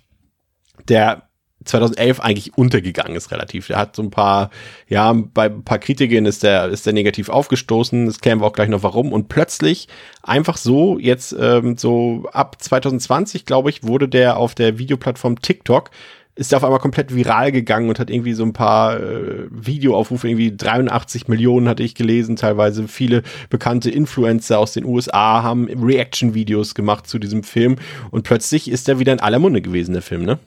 [0.88, 1.27] der
[1.68, 3.68] 2011 eigentlich untergegangen ist relativ.
[3.68, 4.50] Der hat so ein paar,
[4.88, 8.06] ja, bei ein paar Kritikern ist der, ist der negativ aufgestoßen.
[8.06, 9.14] Das klären wir auch gleich noch warum.
[9.14, 9.88] Und plötzlich
[10.24, 15.92] einfach so, jetzt ähm, so ab 2020, glaube ich, wurde der auf der Videoplattform TikTok
[16.38, 20.30] ist der auf einmal komplett viral gegangen und hat irgendwie so ein paar äh, Videoaufrufe,
[20.30, 26.76] irgendwie 83 Millionen hatte ich gelesen, teilweise viele bekannte Influencer aus den USA haben Reaction-Videos
[26.76, 27.78] gemacht zu diesem Film
[28.12, 30.38] und plötzlich ist der wieder in aller Munde gewesen, der Film, ne?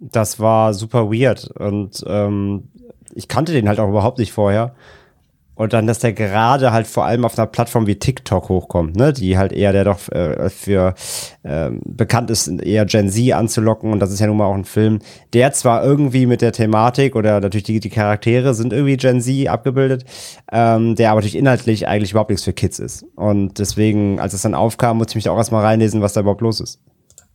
[0.00, 2.68] Das war super weird und ähm,
[3.14, 4.74] ich kannte den halt auch überhaupt nicht vorher.
[5.60, 9.12] Und dann, dass der gerade halt vor allem auf einer Plattform wie TikTok hochkommt, ne,
[9.12, 10.94] die halt eher der doch äh, für
[11.44, 13.92] ähm, bekannt ist, eher Gen Z anzulocken.
[13.92, 15.00] Und das ist ja nun mal auch ein Film,
[15.34, 19.48] der zwar irgendwie mit der Thematik oder natürlich die, die Charaktere sind irgendwie Gen Z
[19.48, 20.06] abgebildet,
[20.50, 23.04] ähm, der aber natürlich inhaltlich eigentlich überhaupt nichts für Kids ist.
[23.14, 26.40] Und deswegen, als es dann aufkam, musste ich mich auch erstmal reinlesen, was da überhaupt
[26.40, 26.80] los ist.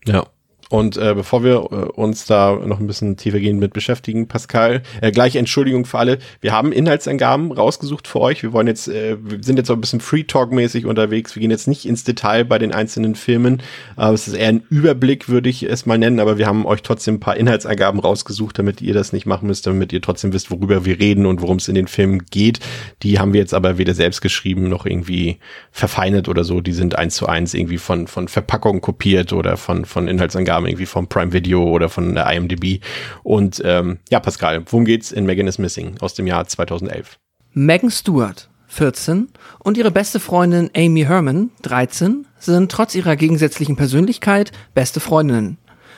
[0.07, 0.25] Ja.
[0.69, 5.11] Und äh, bevor wir äh, uns da noch ein bisschen tiefergehend mit beschäftigen, Pascal, äh,
[5.11, 6.17] gleich Entschuldigung für alle.
[6.41, 8.41] Wir haben Inhaltsangaben rausgesucht für euch.
[8.41, 11.35] Wir wollen jetzt, äh, wir sind jetzt auch ein bisschen Free Talk-mäßig unterwegs.
[11.35, 13.61] Wir gehen jetzt nicht ins Detail bei den einzelnen Filmen.
[13.95, 16.81] Äh, es ist eher ein Überblick, würde ich es mal nennen, aber wir haben euch
[16.81, 20.49] trotzdem ein paar Inhaltsangaben rausgesucht, damit ihr das nicht machen müsst, damit ihr trotzdem wisst,
[20.49, 22.59] worüber wir reden und worum es in den Filmen geht.
[23.03, 25.37] Die haben wir jetzt aber weder selbst geschrieben noch irgendwie
[25.71, 26.59] verfeinert oder so.
[26.59, 30.85] Die sind eins zu eins irgendwie von, von Verpackungen kopiert oder von, von Inhaltsangaben irgendwie
[30.85, 32.81] vom Prime Video oder von der IMDb.
[33.23, 37.19] Und ähm, ja, Pascal, worum geht's in Megan is Missing aus dem Jahr 2011?
[37.53, 44.51] Megan Stewart, 14, und ihre beste Freundin Amy Herman, 13, sind trotz ihrer gegensätzlichen Persönlichkeit
[44.73, 45.57] beste Freundinnen.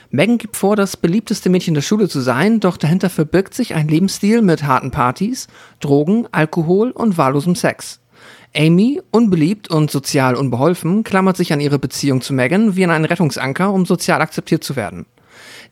[0.10, 3.88] Megan gibt vor, das beliebteste Mädchen der Schule zu sein, doch dahinter verbirgt sich ein
[3.88, 5.48] Lebensstil mit harten Partys,
[5.82, 8.00] Drogen, Alkohol und wahllosem Sex.
[8.58, 13.06] Amy, unbeliebt und sozial unbeholfen, klammert sich an ihre Beziehung zu Megan wie an einen
[13.06, 15.06] Rettungsanker, um sozial akzeptiert zu werden.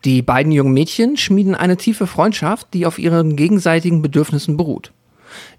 [0.03, 4.91] Die beiden jungen Mädchen schmieden eine tiefe Freundschaft, die auf ihren gegenseitigen Bedürfnissen beruht.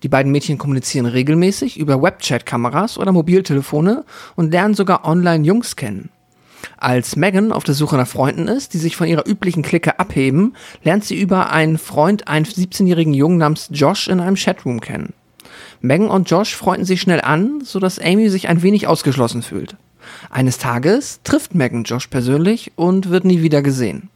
[0.04, 4.04] Die beiden Mädchen kommunizieren regelmäßig über Webchat-Kameras oder Mobiltelefone
[4.36, 6.10] und lernen sogar online Jungs kennen.
[6.76, 10.54] Als Megan auf der Suche nach Freunden ist, die sich von ihrer üblichen Clique abheben,
[10.84, 15.12] lernt sie über einen Freund einen 17-jährigen Jungen namens Josh in einem Chatroom kennen.
[15.80, 19.76] Megan und Josh freunden sich schnell an, sodass Amy sich ein wenig ausgeschlossen fühlt.
[20.30, 24.10] Eines Tages trifft Megan Josh persönlich und wird nie wieder gesehen.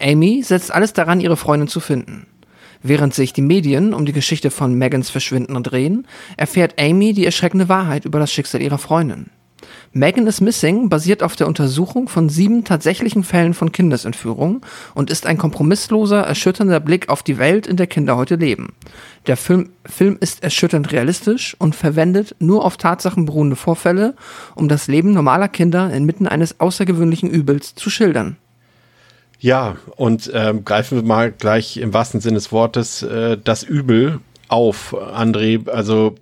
[0.00, 2.26] Amy setzt alles daran, ihre Freundin zu finden.
[2.82, 6.06] Während sich die Medien um die Geschichte von Megans Verschwinden drehen,
[6.38, 9.26] erfährt Amy die erschreckende Wahrheit über das Schicksal ihrer Freundin.
[9.92, 15.26] Megan is Missing basiert auf der Untersuchung von sieben tatsächlichen Fällen von Kindesentführung und ist
[15.26, 18.74] ein kompromissloser, erschütternder Blick auf die Welt, in der Kinder heute leben.
[19.26, 24.14] Der Film, Film ist erschütternd realistisch und verwendet nur auf Tatsachen beruhende Vorfälle,
[24.54, 28.36] um das Leben normaler Kinder inmitten eines außergewöhnlichen Übels zu schildern.
[29.40, 34.20] Ja, und ähm, greifen wir mal gleich im wahrsten Sinne des Wortes äh, das Übel
[34.48, 35.68] auf, André.
[35.68, 36.16] Also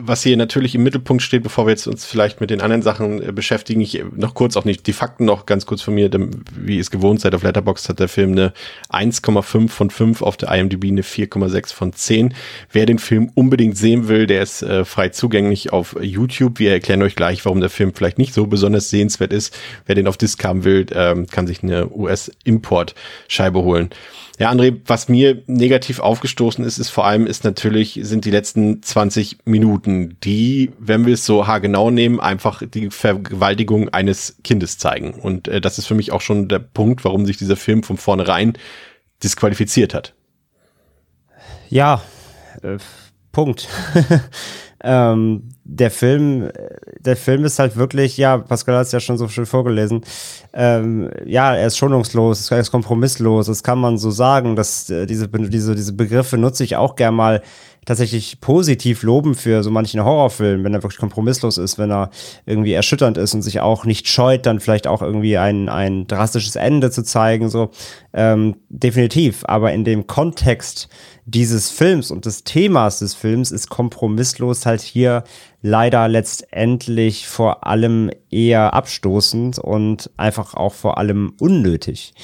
[0.00, 3.22] was hier natürlich im Mittelpunkt steht, bevor wir jetzt uns vielleicht mit den anderen Sachen
[3.22, 6.08] äh, beschäftigen, ich äh, noch kurz auch nicht die Fakten noch ganz kurz von mir,
[6.08, 8.52] denn, wie ihr es gewohnt seid, auf Letterboxd hat der Film eine
[8.90, 12.34] 1,5 von 5, auf der IMDb eine 4,6 von 10.
[12.72, 16.58] Wer den Film unbedingt sehen will, der ist äh, frei zugänglich auf YouTube.
[16.58, 19.56] Wir erklären euch gleich, warum der Film vielleicht nicht so besonders sehenswert ist.
[19.86, 23.90] Wer den auf Disc haben will, ähm, kann sich eine US-Import-Scheibe holen.
[24.38, 28.82] Ja, André, was mir negativ aufgestoßen ist, ist vor allem ist natürlich, sind die letzten
[28.84, 35.14] 20 Minuten, die, wenn wir es so haargenau nehmen, einfach die Vergewaltigung eines Kindes zeigen.
[35.14, 37.96] Und äh, das ist für mich auch schon der Punkt, warum sich dieser Film von
[37.96, 38.52] vornherein
[39.24, 40.14] disqualifiziert hat.
[41.68, 42.02] Ja,
[42.62, 42.78] äh,
[43.32, 43.68] Punkt.
[44.84, 46.50] ähm, der Film,
[46.98, 50.02] der Film ist halt wirklich, ja, Pascal hat es ja schon so schön vorgelesen,
[50.54, 55.04] ähm, ja, er ist schonungslos, er ist kompromisslos, das kann man so sagen, dass äh,
[55.04, 57.42] diese, diese, diese Begriffe nutze ich auch gern mal
[57.84, 62.10] tatsächlich positiv loben für so manchen Horrorfilm, wenn er wirklich kompromisslos ist, wenn er
[62.46, 66.56] irgendwie erschütternd ist und sich auch nicht scheut, dann vielleicht auch irgendwie ein, ein drastisches
[66.56, 67.70] Ende zu zeigen, so
[68.12, 69.44] ähm, definitiv.
[69.44, 70.88] Aber in dem Kontext
[71.24, 75.24] dieses Films und des Themas des Films ist kompromisslos halt hier
[75.60, 82.14] leider letztendlich vor allem eher abstoßend und einfach auch vor allem unnötig.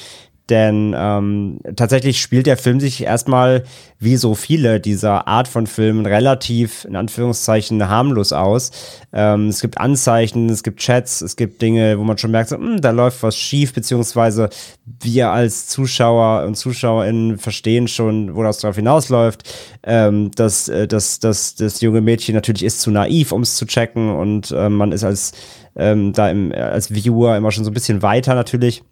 [0.49, 3.63] Denn ähm, tatsächlich spielt der Film sich erstmal,
[3.97, 8.71] wie so viele dieser Art von Filmen, relativ in Anführungszeichen harmlos aus.
[9.11, 12.57] Ähm, es gibt Anzeichen, es gibt Chats, es gibt Dinge, wo man schon merkt, so,
[12.57, 14.49] mh, hm, da läuft was schief, beziehungsweise
[14.85, 19.43] wir als Zuschauer und ZuschauerInnen verstehen schon, wo das drauf hinausläuft.
[19.81, 23.65] Ähm, dass, äh, dass, dass das junge Mädchen natürlich ist zu naiv, um es zu
[23.65, 25.31] checken und äh, man ist als
[25.75, 28.83] ähm, da im, als Viewer immer schon so ein bisschen weiter natürlich.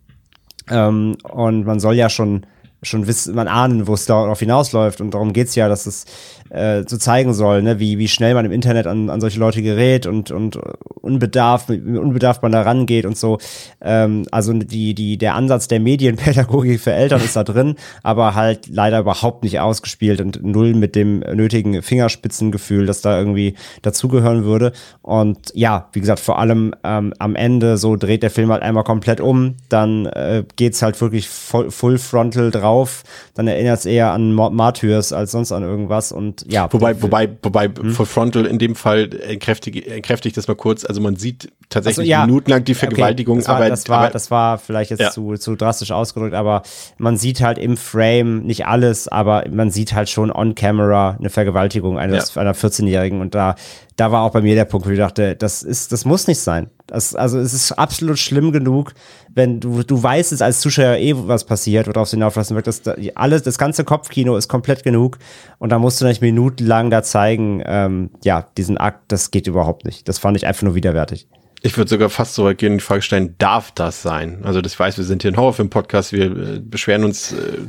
[0.69, 2.45] Ähm, und man soll ja schon
[2.85, 5.01] schon wissen, man ahnen, wo es darauf hinausläuft.
[5.01, 6.05] Und darum geht's ja, dass es
[6.53, 9.63] äh, zu zeigen soll, ne, wie, wie schnell man im Internet an, an solche Leute
[9.63, 10.59] gerät und, und
[11.01, 13.39] unbedarft, mit unbedarft man da rangeht und so.
[13.81, 18.67] Ähm, also die, die, der Ansatz der Medienpädagogik für Eltern ist da drin, aber halt
[18.67, 24.73] leider überhaupt nicht ausgespielt und null mit dem nötigen Fingerspitzengefühl, das da irgendwie dazugehören würde.
[25.01, 28.83] Und ja, wie gesagt, vor allem ähm, am Ende so dreht der Film halt einmal
[28.83, 34.11] komplett um, dann äh, geht's halt wirklich voll, full frontal drauf, dann erinnert es eher
[34.11, 36.71] an Martyrs als sonst an irgendwas und ja.
[36.71, 37.91] Wobei, wobei, wobei hm?
[37.91, 40.85] Full Frontal in dem Fall entkräftigt, entkräftigt das mal kurz.
[40.85, 42.25] Also man sieht tatsächlich also, ja.
[42.25, 45.11] minutenlang die Vergewaltigung, okay, das war, aber das war, aber, das war vielleicht jetzt ja.
[45.11, 46.63] zu, zu drastisch ausgedrückt, aber
[46.97, 51.29] man sieht halt im Frame nicht alles, aber man sieht halt schon on camera eine
[51.29, 52.41] Vergewaltigung eines, ja.
[52.41, 53.55] einer 14-Jährigen und da
[53.95, 56.39] da war auch bei mir der Punkt, wo ich dachte, das ist, das muss nicht
[56.39, 56.69] sein.
[56.87, 58.93] Das, also es ist absolut schlimm genug,
[59.33, 62.67] wenn du, du weißt es als Zuschauer eh, was passiert, worauf sie hinauflassen wird.
[62.67, 62.81] Das,
[63.15, 65.17] alles, das ganze Kopfkino ist komplett genug
[65.59, 69.85] und da musst du nicht minutenlang da zeigen, ähm, ja, diesen Akt, das geht überhaupt
[69.85, 70.07] nicht.
[70.07, 71.27] Das fand ich einfach nur widerwärtig.
[71.65, 74.41] Ich würde sogar fast so weit gehen und die Frage stellen, darf das sein?
[74.43, 77.59] Also das weiß, wir sind hier ein Horrorfilm-Podcast, wir äh, beschweren uns äh,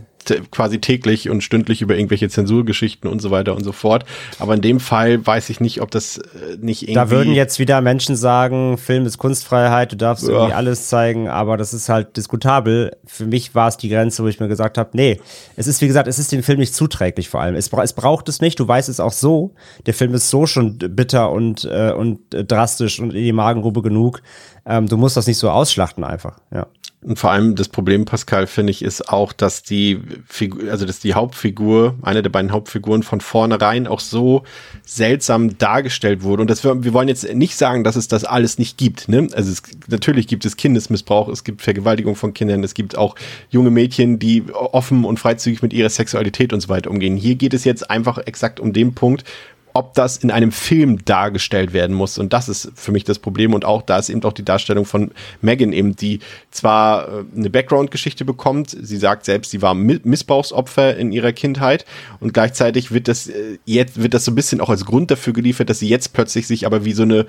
[0.51, 4.05] quasi täglich und stündlich über irgendwelche Zensurgeschichten und so weiter und so fort.
[4.39, 6.95] Aber in dem Fall weiß ich nicht, ob das äh, nicht irgendwie.
[6.95, 10.35] Da würden jetzt wieder Menschen sagen, Film ist Kunstfreiheit, du darfst ja.
[10.35, 12.97] irgendwie alles zeigen, aber das ist halt diskutabel.
[13.05, 15.21] Für mich war es die Grenze, wo ich mir gesagt habe, nee,
[15.57, 17.55] es ist wie gesagt, es ist dem Film nicht zuträglich vor allem.
[17.55, 19.53] Es, es braucht es nicht, du weißt es auch so.
[19.87, 23.83] Der Film ist so schon bitter und, äh, und äh, drastisch und in die Magengrube
[23.83, 24.23] genug.
[24.67, 26.67] Ähm, du musst das nicht so ausschlachten einfach, ja.
[27.05, 31.01] Und vor allem das Problem, Pascal, finde ich, ist auch, dass die Figur, also dass
[31.01, 34.43] die Hauptfigur, eine der beiden Hauptfiguren von vornherein auch so
[34.87, 36.41] seltsam dargestellt wurde.
[36.41, 39.11] Und das wir, wollen jetzt nicht sagen, dass es das alles nicht gibt.
[39.11, 39.29] Ne?
[39.35, 43.17] Also es, natürlich gibt es Kindesmissbrauch, es gibt Vergewaltigung von Kindern, es gibt auch
[43.51, 47.19] junge Mädchen, die offen und freizügig mit ihrer Sexualität und so weiter umgehen.
[47.19, 49.25] Hier geht es jetzt einfach exakt um den Punkt,
[49.75, 52.17] ob das in einem Film dargestellt werden muss.
[52.17, 53.55] Und das ist für mich das Problem.
[53.55, 55.11] Und auch da ist eben auch die Darstellung von
[55.43, 56.21] Megan eben, die
[56.53, 61.85] zwar äh, eine Background-Geschichte bekommt, sie sagt selbst, sie war Missbrauchsopfer in ihrer Kindheit
[62.21, 65.33] und gleichzeitig wird das äh, jetzt, wird das so ein bisschen auch als Grund dafür
[65.33, 67.27] geliefert, dass sie jetzt plötzlich sich aber wie so eine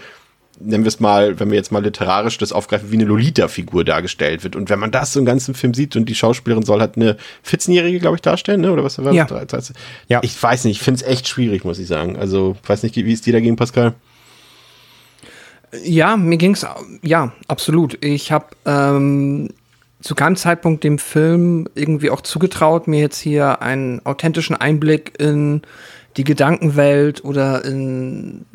[0.60, 4.44] nennen wir es mal, wenn wir jetzt mal literarisch das aufgreifen, wie eine Lolita-Figur dargestellt
[4.44, 4.56] wird.
[4.56, 7.18] Und wenn man das so im ganzen Film sieht und die Schauspielerin soll halt eine
[7.46, 8.72] 14-Jährige, glaube ich, darstellen, ne?
[8.72, 9.26] oder was war ja.
[9.26, 9.74] das?
[10.08, 10.22] Ja.
[10.24, 12.18] Ich weiß nicht, ich finde es echt schwierig, muss ich sagen.
[12.18, 13.94] Also, weiß nicht, wie ist dir dagegen, Pascal?
[15.84, 16.65] Ja, mir ging's
[17.02, 18.04] ja absolut.
[18.04, 19.50] Ich habe ähm,
[20.02, 25.63] zu keinem Zeitpunkt dem Film irgendwie auch zugetraut, mir jetzt hier einen authentischen Einblick in
[26.18, 28.46] die Gedankenwelt oder in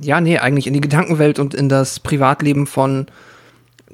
[0.00, 3.06] ja, nee, eigentlich in die Gedankenwelt und in das Privatleben von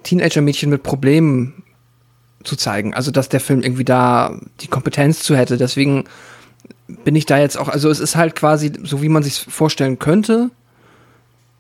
[0.02, 1.62] Teenager-Mädchen mit Problemen
[2.44, 2.94] zu zeigen.
[2.94, 5.56] Also, dass der Film irgendwie da die Kompetenz zu hätte.
[5.56, 6.04] Deswegen
[7.04, 9.98] bin ich da jetzt auch, also es ist halt quasi so, wie man sich vorstellen
[9.98, 10.50] könnte,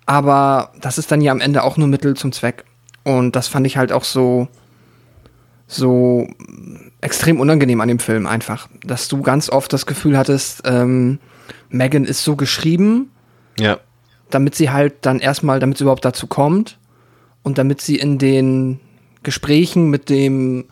[0.06, 2.64] aber das ist dann ja am Ende auch nur Mittel zum Zweck.
[3.04, 4.48] Und das fand ich halt auch so,
[5.66, 6.28] so
[7.00, 11.18] extrem unangenehm an dem Film einfach, dass du ganz oft das Gefühl hattest, ähm,
[11.68, 13.10] Megan ist so geschrieben,
[13.58, 13.78] Ja.
[14.30, 16.78] Damit sie halt dann erstmal, damit sie überhaupt dazu kommt
[17.42, 18.80] und damit sie in den
[19.22, 20.64] Gesprächen mit dem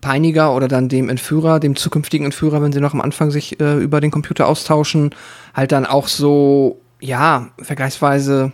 [0.00, 3.76] Peiniger oder dann dem Entführer, dem zukünftigen Entführer, wenn sie noch am Anfang sich äh,
[3.78, 5.14] über den Computer austauschen,
[5.54, 8.52] halt dann auch so, ja, vergleichsweise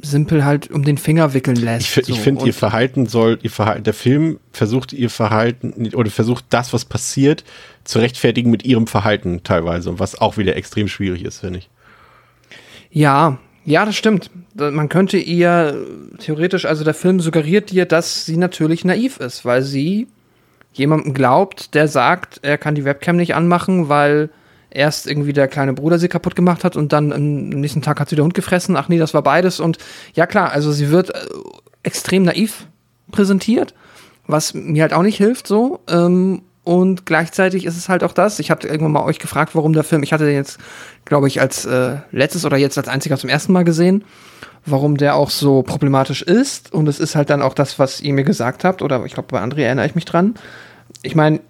[0.00, 1.86] simpel halt um den Finger wickeln lässt.
[1.86, 2.14] Ich, fi- ich so.
[2.14, 6.84] finde, ihr Verhalten soll, ihr Verhalten, der Film versucht ihr Verhalten oder versucht das, was
[6.84, 7.42] passiert,
[7.82, 9.90] zu rechtfertigen mit ihrem Verhalten teilweise.
[9.90, 11.70] Und was auch wieder extrem schwierig ist, finde ich.
[12.98, 14.28] Ja, ja, das stimmt.
[14.54, 15.86] Man könnte ihr
[16.18, 20.08] theoretisch, also der Film suggeriert dir, dass sie natürlich naiv ist, weil sie
[20.72, 24.30] jemandem glaubt, der sagt, er kann die Webcam nicht anmachen, weil
[24.70, 28.08] erst irgendwie der kleine Bruder sie kaputt gemacht hat und dann am nächsten Tag hat
[28.08, 28.74] sie der Hund gefressen.
[28.74, 29.60] Ach nee, das war beides.
[29.60, 29.78] Und
[30.14, 31.20] ja klar, also sie wird äh,
[31.84, 32.66] extrem naiv
[33.12, 33.74] präsentiert,
[34.26, 35.78] was mir halt auch nicht hilft so.
[35.88, 38.38] Ähm, und gleichzeitig ist es halt auch das.
[38.40, 40.58] Ich hatte irgendwann mal euch gefragt, warum der Film, ich hatte den jetzt,
[41.06, 44.04] glaube ich, als äh, letztes oder jetzt als einziger zum ersten Mal gesehen,
[44.66, 46.70] warum der auch so problematisch ist.
[46.74, 49.28] Und es ist halt dann auch das, was ihr mir gesagt habt, oder ich glaube,
[49.30, 50.34] bei André erinnere ich mich dran.
[51.02, 51.40] Ich meine,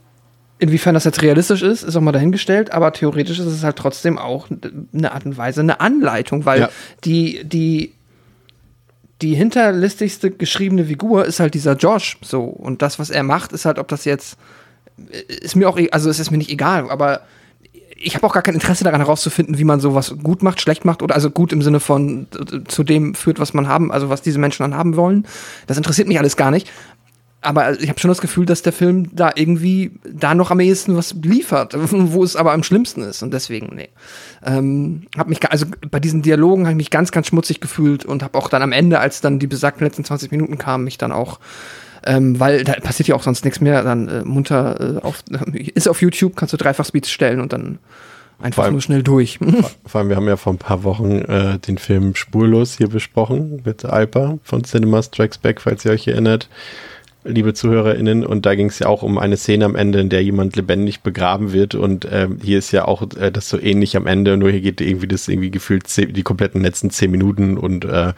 [0.60, 4.18] inwiefern das jetzt realistisch ist, ist auch mal dahingestellt, aber theoretisch ist es halt trotzdem
[4.18, 4.46] auch
[4.94, 6.68] eine Art und Weise, eine Anleitung, weil Ja.
[7.04, 7.92] die, die,
[9.20, 12.44] die hinterlistigste geschriebene Figur ist halt dieser Josh, so.
[12.44, 14.38] Und das, was er macht, ist halt, ob das jetzt,
[15.28, 17.22] ist mir auch, e- also es ist mir nicht egal, aber
[18.00, 21.02] ich habe auch gar kein Interesse daran herauszufinden, wie man sowas gut macht, schlecht macht
[21.02, 22.28] oder also gut im Sinne von
[22.68, 25.26] zu dem führt, was man haben, also was diese Menschen dann haben wollen.
[25.66, 26.70] Das interessiert mich alles gar nicht.
[27.40, 30.96] Aber ich habe schon das Gefühl, dass der Film da irgendwie da noch am ehesten
[30.96, 33.22] was liefert, wo es aber am schlimmsten ist.
[33.22, 33.90] Und deswegen, nee.
[34.44, 38.24] Ähm, hab mich, also bei diesen Dialogen habe ich mich ganz, ganz schmutzig gefühlt und
[38.24, 41.12] habe auch dann am Ende, als dann die besagten letzten 20 Minuten kamen, mich dann
[41.12, 41.38] auch,
[42.08, 45.88] ähm, weil da passiert ja auch sonst nichts mehr, dann äh, munter äh, auf, ist
[45.88, 47.78] auf YouTube, kannst du dreifach Speeds stellen und dann
[48.40, 49.38] einfach allem- nur schnell durch.
[49.86, 53.60] Vor allem, wir haben ja vor ein paar Wochen äh, den Film Spurlos hier besprochen
[53.64, 56.48] mit Alpa von Cinema Strikes Back, falls ihr euch erinnert,
[57.24, 58.24] liebe ZuhörerInnen.
[58.24, 61.00] Und da ging es ja auch um eine Szene am Ende, in der jemand lebendig
[61.00, 61.74] begraben wird.
[61.74, 64.80] Und ähm, hier ist ja auch äh, das so ähnlich am Ende, nur hier geht
[64.80, 68.14] irgendwie das irgendwie gefühlt zehn, die kompletten letzten zehn Minuten und äh,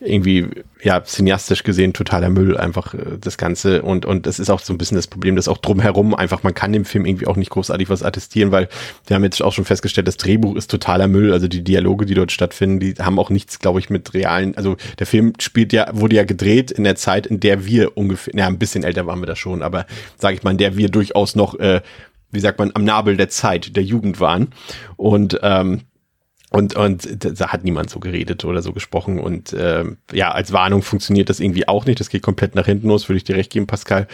[0.00, 0.48] irgendwie,
[0.82, 3.82] ja, cineastisch gesehen totaler Müll, einfach äh, das Ganze.
[3.82, 6.54] Und, und das ist auch so ein bisschen das Problem, dass auch drumherum einfach, man
[6.54, 8.68] kann dem Film irgendwie auch nicht großartig was attestieren, weil
[9.06, 11.32] wir haben jetzt auch schon festgestellt, das Drehbuch ist totaler Müll.
[11.32, 14.76] Also die Dialoge, die dort stattfinden, die haben auch nichts, glaube ich, mit realen, also
[14.98, 18.46] der Film spielt ja, wurde ja gedreht in der Zeit, in der wir ungefähr, ja,
[18.46, 19.86] ein bisschen älter waren wir da schon, aber
[20.18, 21.80] sage ich mal, in der wir durchaus noch, äh,
[22.30, 24.48] wie sagt man, am Nabel der Zeit, der Jugend waren.
[24.96, 25.82] Und ähm,
[26.52, 29.18] und, und da hat niemand so geredet oder so gesprochen.
[29.18, 31.98] Und ähm, ja, als Warnung funktioniert das irgendwie auch nicht.
[31.98, 34.06] Das geht komplett nach hinten los, würde ich dir recht geben, Pascal.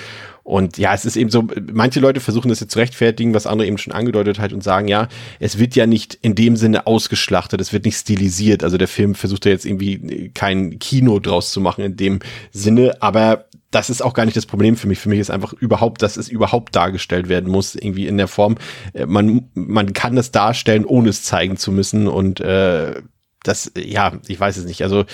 [0.44, 3.66] Und ja, es ist eben so, manche Leute versuchen das jetzt zu rechtfertigen, was andere
[3.66, 5.08] eben schon angedeutet hat und sagen, ja,
[5.40, 8.62] es wird ja nicht in dem Sinne ausgeschlachtet, es wird nicht stilisiert.
[8.62, 12.20] Also der Film versucht ja jetzt irgendwie kein Kino draus zu machen in dem
[12.52, 14.98] Sinne, aber das ist auch gar nicht das Problem für mich.
[14.98, 18.56] Für mich ist einfach überhaupt, dass es überhaupt dargestellt werden muss, irgendwie in der Form.
[18.94, 22.08] Äh, Man, man kann das darstellen, ohne es zeigen zu müssen.
[22.08, 23.02] Und äh,
[23.42, 24.82] das, ja, ich weiß es nicht.
[24.82, 25.04] Also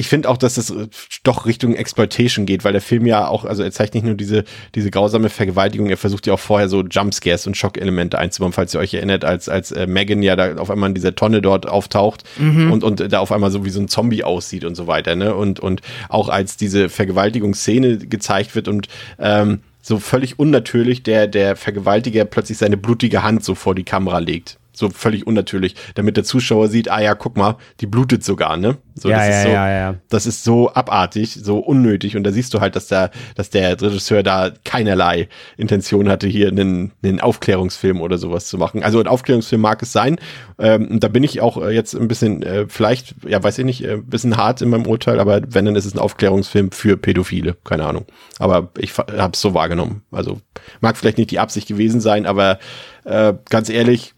[0.00, 0.88] ich finde auch, dass das äh,
[1.22, 4.44] doch Richtung Exploitation geht, weil der Film ja auch, also er zeigt nicht nur diese,
[4.74, 8.80] diese grausame Vergewaltigung, er versucht ja auch vorher so Jumpscares und Schockelemente einzubauen, falls ihr
[8.80, 12.24] euch erinnert, als, als äh, Megan ja da auf einmal in dieser Tonne dort auftaucht
[12.72, 15.34] und, und da auf einmal so wie so ein Zombie aussieht und so weiter, ne?
[15.34, 18.88] Und, und auch als diese Vergewaltigungsszene gezeigt wird und
[19.18, 24.18] ähm, so völlig unnatürlich der, der Vergewaltiger plötzlich seine blutige Hand so vor die Kamera
[24.18, 24.59] legt.
[24.80, 28.78] So völlig unnatürlich, damit der Zuschauer sieht, ah ja, guck mal, die blutet sogar, ne?
[28.94, 29.94] So, Ja, das ja, ist so, ja, ja.
[30.08, 32.16] das ist so abartig, so unnötig.
[32.16, 35.28] Und da siehst du halt, dass der, dass der Regisseur da keinerlei
[35.58, 38.82] Intention hatte, hier einen, einen Aufklärungsfilm oder sowas zu machen.
[38.82, 40.18] Also ein Aufklärungsfilm mag es sein.
[40.58, 43.64] Ähm, und da bin ich auch äh, jetzt ein bisschen, äh, vielleicht, ja, weiß ich
[43.66, 46.72] nicht, äh, ein bisschen hart in meinem Urteil, aber wenn, dann ist es ein Aufklärungsfilm
[46.72, 47.56] für Pädophile.
[47.64, 48.06] Keine Ahnung.
[48.38, 50.02] Aber ich habe es so wahrgenommen.
[50.10, 50.40] Also
[50.80, 52.58] mag vielleicht nicht die Absicht gewesen sein, aber
[53.04, 54.14] äh, ganz ehrlich,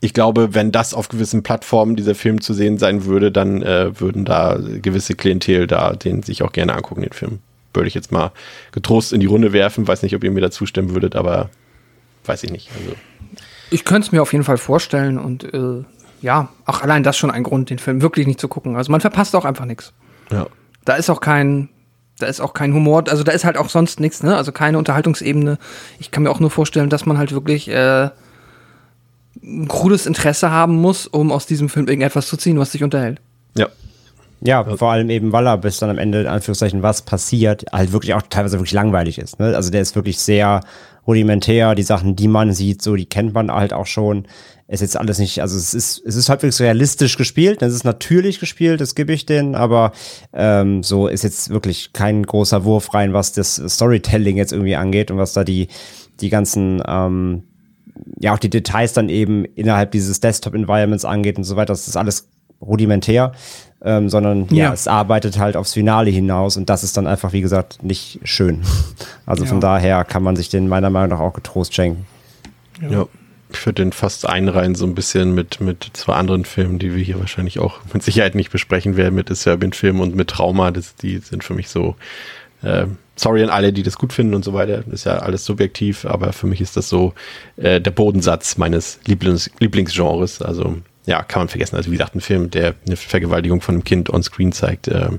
[0.00, 3.98] ich glaube, wenn das auf gewissen Plattformen dieser Film zu sehen sein würde, dann äh,
[3.98, 7.38] würden da gewisse Klientel da den sich auch gerne angucken, den Film.
[7.72, 8.32] Würde ich jetzt mal
[8.72, 9.86] getrost in die Runde werfen.
[9.86, 11.50] Weiß nicht, ob ihr mir da zustimmen würdet, aber
[12.24, 12.70] weiß ich nicht.
[12.78, 12.94] Also.
[13.70, 15.84] Ich könnte es mir auf jeden Fall vorstellen und äh,
[16.22, 18.76] ja, auch allein das schon ein Grund, den Film wirklich nicht zu gucken.
[18.76, 19.92] Also man verpasst auch einfach nichts.
[20.30, 20.46] Ja.
[20.84, 21.68] Da ist auch kein,
[22.18, 24.36] da ist auch kein Humor, also da ist halt auch sonst nichts, ne?
[24.36, 25.58] Also keine Unterhaltungsebene.
[25.98, 28.10] Ich kann mir auch nur vorstellen, dass man halt wirklich äh,
[29.42, 33.20] ein krudes Interesse haben muss, um aus diesem Film irgendetwas zu ziehen, was sich unterhält.
[33.56, 33.68] Ja.
[34.42, 37.92] Ja, vor allem eben, weil er bis dann am Ende, in Anführungszeichen, was passiert, halt
[37.92, 39.38] wirklich auch teilweise wirklich langweilig ist.
[39.40, 39.56] Ne?
[39.56, 40.60] Also der ist wirklich sehr
[41.06, 41.74] rudimentär.
[41.74, 44.26] Die Sachen, die man sieht, so, die kennt man halt auch schon.
[44.68, 48.40] Ist jetzt alles nicht, also es ist, es ist halbwegs realistisch gespielt, es ist natürlich
[48.40, 49.92] gespielt, das gebe ich denen, aber
[50.32, 55.12] ähm, so ist jetzt wirklich kein großer Wurf rein, was das Storytelling jetzt irgendwie angeht
[55.12, 55.68] und was da die,
[56.20, 57.44] die ganzen ähm,
[58.18, 61.96] ja auch die Details dann eben innerhalb dieses Desktop-Environments angeht und so weiter, das ist
[61.96, 62.28] alles
[62.60, 63.32] rudimentär,
[63.82, 64.64] ähm, sondern ja.
[64.64, 64.72] ja.
[64.72, 68.62] es arbeitet halt aufs Finale hinaus und das ist dann einfach, wie gesagt, nicht schön.
[69.26, 69.50] Also ja.
[69.50, 72.06] von daher kann man sich den meiner Meinung nach auch getrost schenken.
[72.80, 72.90] Ja.
[72.90, 73.06] ja.
[73.50, 77.02] Ich würde den fast einreihen, so ein bisschen mit, mit zwei anderen Filmen, die wir
[77.02, 80.70] hier wahrscheinlich auch mit Sicherheit nicht besprechen werden, mit The Serbian Film und mit Trauma.
[80.70, 81.96] Das, die sind für mich so,
[82.62, 82.86] äh,
[83.16, 84.84] sorry an alle, die das gut finden und so weiter.
[84.92, 87.14] Ist ja alles subjektiv, aber für mich ist das so
[87.56, 90.42] äh, der Bodensatz meines Lieblings, Lieblingsgenres.
[90.42, 91.76] Also ja, kann man vergessen.
[91.76, 95.10] Also wie gesagt, ein Film, der eine Vergewaltigung von einem Kind on Screen zeigt, äh,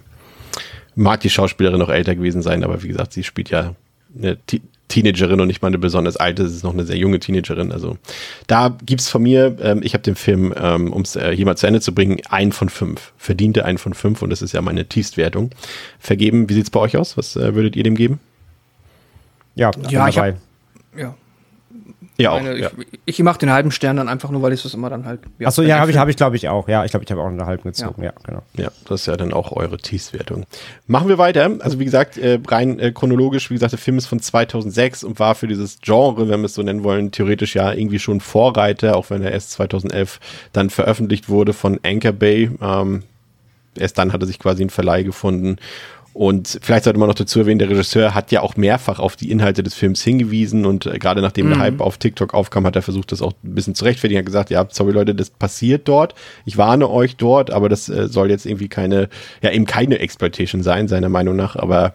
[0.95, 3.75] mag die Schauspielerin noch älter gewesen sein, aber wie gesagt, sie spielt ja
[4.17, 4.37] eine
[4.87, 7.71] Teenagerin und nicht mal eine besonders alte, es ist noch eine sehr junge Teenagerin.
[7.71, 7.97] Also
[8.47, 11.57] da gibt's von mir, ähm, ich habe den Film, ähm, um es äh, hier mal
[11.57, 13.13] zu Ende zu bringen, ein von fünf.
[13.17, 15.51] Verdiente ein von fünf und das ist ja meine Tiefstwertung.
[15.99, 17.17] Vergeben, wie sieht's bei euch aus?
[17.17, 18.19] Was äh, würdet ihr dem geben?
[19.55, 20.35] Ja, ja, ich hab,
[20.95, 21.15] ja.
[22.19, 22.41] Ja, auch.
[22.41, 22.71] Meine, ja.
[22.91, 25.21] Ich, ich mache den halben Stern dann einfach nur, weil ich es immer dann halt.
[25.37, 26.67] Ja, Achso, ja, habe ich, hab ich glaube ich auch.
[26.67, 28.01] Ja, ich glaube, ich habe auch einen halben gezogen.
[28.01, 28.09] Ja.
[28.09, 28.41] ja, genau.
[28.55, 30.45] Ja, das ist ja dann auch eure Tiefswertung.
[30.87, 31.51] Machen wir weiter.
[31.59, 35.19] Also wie gesagt, äh, rein äh, chronologisch, wie gesagt, der Film ist von 2006 und
[35.19, 38.95] war für dieses Genre, wenn wir es so nennen wollen, theoretisch ja irgendwie schon Vorreiter,
[38.95, 40.19] auch wenn er erst 2011
[40.53, 42.49] dann veröffentlicht wurde von Anchor Bay.
[42.61, 43.03] Ähm,
[43.77, 45.57] erst dann hat er sich quasi einen Verleih gefunden
[46.17, 49.29] und vielleicht sollte man noch dazu erwähnen, der Regisseur hat ja auch mehrfach auf die
[49.29, 51.49] Inhalte des Films hingewiesen und äh, gerade nachdem mhm.
[51.51, 54.17] der Hype auf TikTok aufkam, hat er versucht, das auch ein bisschen zu rechtfertigen.
[54.17, 56.15] Er hat gesagt, ja, sorry Leute, das passiert dort.
[56.43, 59.09] Ich warne euch dort, aber das äh, soll jetzt irgendwie keine,
[59.43, 61.55] ja, eben keine Exploitation sein, seiner Meinung nach.
[61.55, 61.93] Aber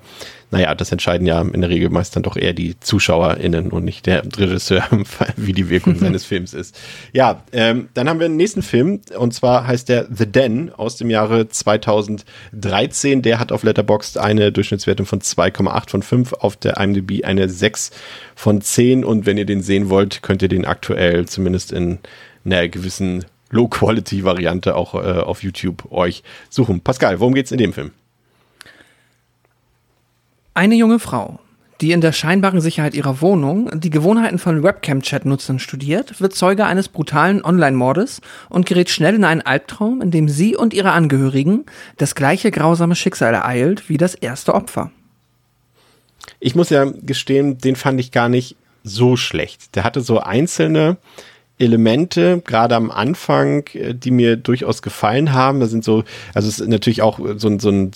[0.53, 4.05] naja, das entscheiden ja in der Regel meist dann doch eher die ZuschauerInnen und nicht
[4.05, 4.86] der Regisseur,
[5.36, 6.78] wie die Wirkung seines Films ist.
[7.14, 10.96] Ja, ähm, dann haben wir einen nächsten Film und zwar heißt der The Den aus
[10.96, 13.22] dem Jahre 2013.
[13.22, 17.90] Der hat auf Letterboxd eine Durchschnittswertung von 2,8 von 5, auf der IMDb eine 6
[18.34, 21.98] von 10 und wenn ihr den sehen wollt, könnt ihr den aktuell zumindest in
[22.44, 26.82] einer gewissen Low-Quality-Variante auch äh, auf YouTube euch suchen.
[26.82, 27.92] Pascal, worum geht's in dem Film?
[30.55, 31.40] Eine junge Frau,
[31.80, 36.90] die in der scheinbaren Sicherheit ihrer Wohnung die Gewohnheiten von Webcam-Chat-Nutzern studiert, wird Zeuge eines
[36.90, 41.64] brutalen Online-Mordes und gerät schnell in einen Albtraum, in dem sie und ihre Angehörigen
[41.96, 44.90] das gleiche grausame Schicksal ereilt wie das erste Opfer.
[46.38, 49.74] Ich muss ja gestehen, den fand ich gar nicht so schlecht.
[49.74, 50.98] Der hatte so einzelne
[51.59, 55.61] Elemente, gerade am Anfang, äh, die mir durchaus gefallen haben.
[55.61, 57.90] Da sind so, also es ist natürlich auch so ein, so ein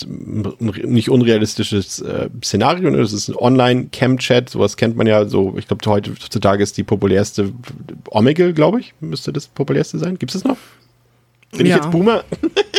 [0.58, 2.90] nicht unrealistisches äh, Szenario.
[2.90, 2.98] Ne?
[2.98, 7.52] Das ist ein Online-Cam-Chat, sowas kennt man ja so, ich glaube, heutzutage ist die populärste
[8.10, 10.18] Omegle, glaube ich, müsste das populärste sein.
[10.18, 10.58] Gibt es das noch?
[11.56, 11.76] Bin ja.
[11.76, 12.24] ich jetzt Boomer?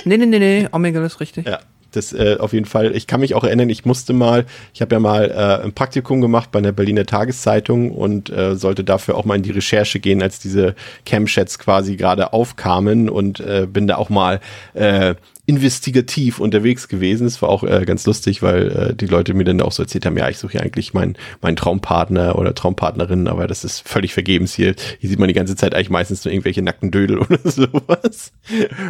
[0.06, 1.48] nee, nee, nee, nee, Omegle ist richtig.
[1.48, 1.60] Ja,
[1.92, 2.96] das äh, auf jeden Fall.
[2.96, 6.22] Ich kann mich auch erinnern, ich musste mal, ich habe ja mal äh, ein Praktikum
[6.22, 10.22] gemacht bei einer Berliner Tageszeitung und äh, sollte dafür auch mal in die Recherche gehen,
[10.22, 10.76] als diese
[11.06, 14.40] Cam-Chats quasi gerade aufkamen und äh, bin da auch mal
[14.74, 15.16] äh,
[15.48, 17.26] investigativ unterwegs gewesen.
[17.26, 20.06] Es war auch äh, ganz lustig, weil äh, die Leute mir dann auch so erzählt
[20.06, 24.14] haben, ja, ich suche ja eigentlich meinen mein Traumpartner oder Traumpartnerin, aber das ist völlig
[24.14, 24.76] vergebens hier.
[25.00, 28.34] Hier sieht man die ganze Zeit eigentlich meistens nur irgendwelche nackten Dödel oder sowas.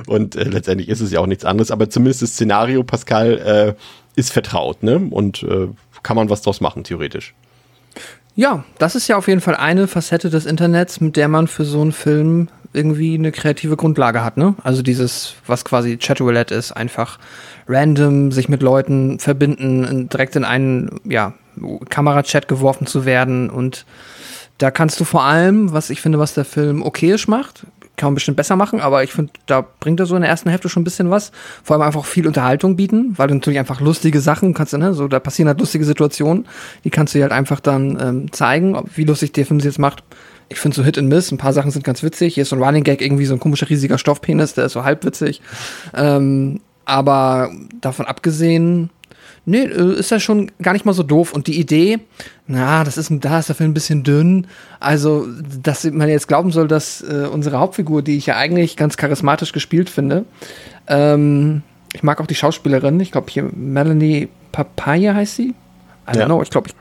[0.08, 3.38] Und äh, letztendlich ist es ja auch nichts anderes, aber zumindest das Szenario, Pascal,
[3.78, 4.98] äh, ist vertraut, ne?
[4.98, 5.68] Und äh,
[6.02, 7.36] kann man was draus machen, theoretisch.
[8.36, 11.66] Ja, das ist ja auf jeden Fall eine Facette des Internets, mit der man für
[11.66, 14.56] so einen Film irgendwie eine kreative Grundlage hat, ne?
[14.64, 17.20] Also dieses, was quasi Chatroulette ist, einfach
[17.68, 21.34] random sich mit Leuten verbinden, direkt in einen, ja,
[21.90, 23.86] Kamerachat geworfen zu werden und
[24.60, 27.66] da kannst du vor allem, was ich finde, was der Film okayisch macht,
[27.96, 30.50] kann man bestimmt besser machen, aber ich finde, da bringt er so in der ersten
[30.50, 31.32] Hälfte schon ein bisschen was.
[31.64, 35.08] Vor allem einfach viel Unterhaltung bieten, weil du natürlich einfach lustige Sachen kannst, ne, so
[35.08, 36.46] da passieren halt lustige Situationen,
[36.84, 38.78] die kannst du dir halt einfach dann ähm, zeigen.
[38.96, 40.04] Wie lustig der Film sie jetzt macht,
[40.50, 42.36] Ich finde so Hit and Miss, ein paar Sachen sind ganz witzig.
[42.36, 44.84] Hier ist so ein Running Gag, irgendwie so ein komischer riesiger Stoffpenis, der ist so
[44.84, 45.42] halb witzig.
[45.94, 48.90] Ähm, aber davon abgesehen,
[49.46, 51.34] nee, äh, ist ja schon gar nicht mal so doof.
[51.34, 52.00] Und die Idee,
[52.46, 54.48] na, das ist, da ist der Film ein bisschen dünn.
[54.80, 55.28] Also,
[55.64, 59.52] dass man jetzt glauben soll, dass äh, unsere Hauptfigur, die ich ja eigentlich ganz charismatisch
[59.52, 60.26] gespielt finde,
[60.88, 65.56] ähm, ich mag auch die Schauspielerin, ich glaube hier Melanie Papaya heißt sie.
[66.10, 66.26] I don't Ja.
[66.26, 66.76] know, ich glaube, ich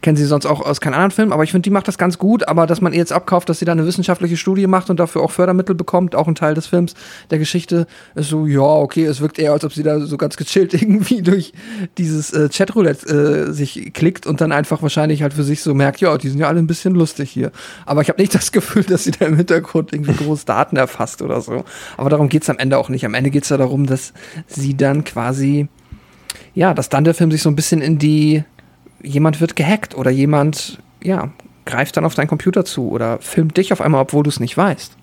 [0.00, 2.18] kenne sie sonst auch aus keinem anderen Film, aber ich finde, die macht das ganz
[2.18, 4.98] gut, aber dass man ihr jetzt abkauft, dass sie da eine wissenschaftliche Studie macht und
[4.98, 6.94] dafür auch Fördermittel bekommt, auch ein Teil des Films,
[7.30, 10.36] der Geschichte, ist so, ja, okay, es wirkt eher, als ob sie da so ganz
[10.36, 11.52] gechillt irgendwie durch
[11.96, 13.06] dieses äh, Chatroulette
[13.48, 16.40] äh, sich klickt und dann einfach wahrscheinlich halt für sich so merkt, ja, die sind
[16.40, 17.52] ja alle ein bisschen lustig hier.
[17.86, 21.22] Aber ich habe nicht das Gefühl, dass sie da im Hintergrund irgendwie groß Daten erfasst
[21.22, 21.64] oder so.
[21.96, 23.04] Aber darum geht's am Ende auch nicht.
[23.04, 24.12] Am Ende geht's ja darum, dass
[24.48, 25.68] sie dann quasi
[26.54, 28.44] ja, dass dann der Film sich so ein bisschen in die,
[29.02, 31.30] jemand wird gehackt oder jemand, ja,
[31.64, 34.56] greift dann auf deinen Computer zu oder filmt dich auf einmal, obwohl du es nicht
[34.56, 34.96] weißt.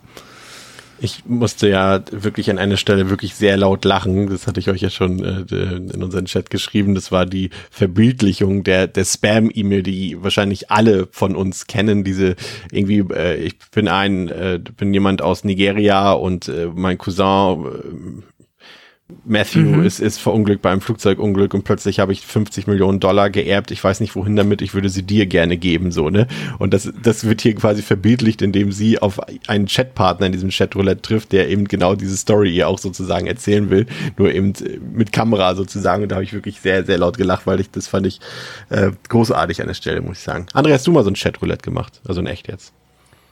[1.02, 4.30] Ich musste ja wirklich an einer Stelle wirklich sehr laut lachen.
[4.30, 6.94] Das hatte ich euch ja schon äh, in unseren Chat geschrieben.
[6.94, 12.04] Das war die Verbildlichung der, der Spam-E-Mail, die wahrscheinlich alle von uns kennen.
[12.04, 12.36] Diese
[12.72, 18.24] irgendwie, äh, ich bin ein, äh, bin jemand aus Nigeria und äh, mein Cousin
[19.10, 23.30] äh, Matthew ist, ist verunglückt bei einem Flugzeugunglück und plötzlich habe ich 50 Millionen Dollar
[23.30, 23.72] geerbt.
[23.72, 24.62] Ich weiß nicht wohin damit.
[24.62, 26.28] Ich würde sie dir gerne geben, so, ne?
[26.58, 31.02] Und das, das wird hier quasi verbildlicht, indem sie auf einen Chatpartner in diesem Chatroulette
[31.02, 33.86] trifft, der eben genau diese Story ihr auch sozusagen erzählen will.
[34.18, 34.54] Nur eben
[34.94, 36.04] mit Kamera sozusagen.
[36.04, 38.20] Und da habe ich wirklich sehr, sehr laut gelacht, weil ich, das fand ich
[38.70, 40.48] äh, großartig an der Stelle, muss ich sagen.
[40.54, 42.02] André, hast du mal so ein Chatroulette gemacht?
[42.08, 42.74] Also in echt jetzt?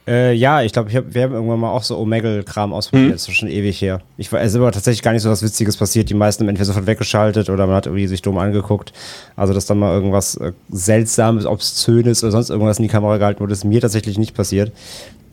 [0.07, 3.09] Äh, ja, ich glaube, hab, wir haben irgendwann mal auch so Omegle-Kram ausprobiert.
[3.09, 3.11] Mhm.
[3.11, 4.01] Das ist schon ewig her.
[4.17, 6.09] Ich es ist aber tatsächlich gar nicht so was Witziges passiert.
[6.09, 8.93] Die meisten haben entweder sofort weggeschaltet oder man hat irgendwie sich dumm angeguckt.
[9.35, 13.41] Also, dass dann mal irgendwas äh, Seltsames, Obszönes oder sonst irgendwas in die Kamera gehalten
[13.41, 14.71] wurde, ist mir tatsächlich nicht passiert.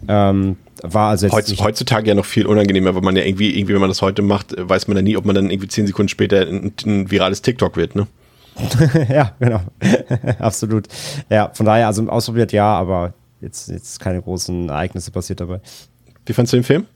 [0.09, 3.75] Ähm, war also jetzt Heutz, heutzutage ja noch viel unangenehmer, weil man ja irgendwie, irgendwie,
[3.75, 5.87] wenn man das heute macht, äh, weiß man ja nie, ob man dann irgendwie zehn
[5.87, 8.07] Sekunden später ein, ein virales TikTok wird, ne?
[9.09, 9.61] ja, genau.
[10.39, 10.87] Absolut.
[11.31, 13.15] Ja, von daher, also ausprobiert ja, aber
[13.45, 15.61] jetzt, jetzt keine großen Ereignisse passiert dabei.
[16.27, 16.87] Wie fandst du den Film?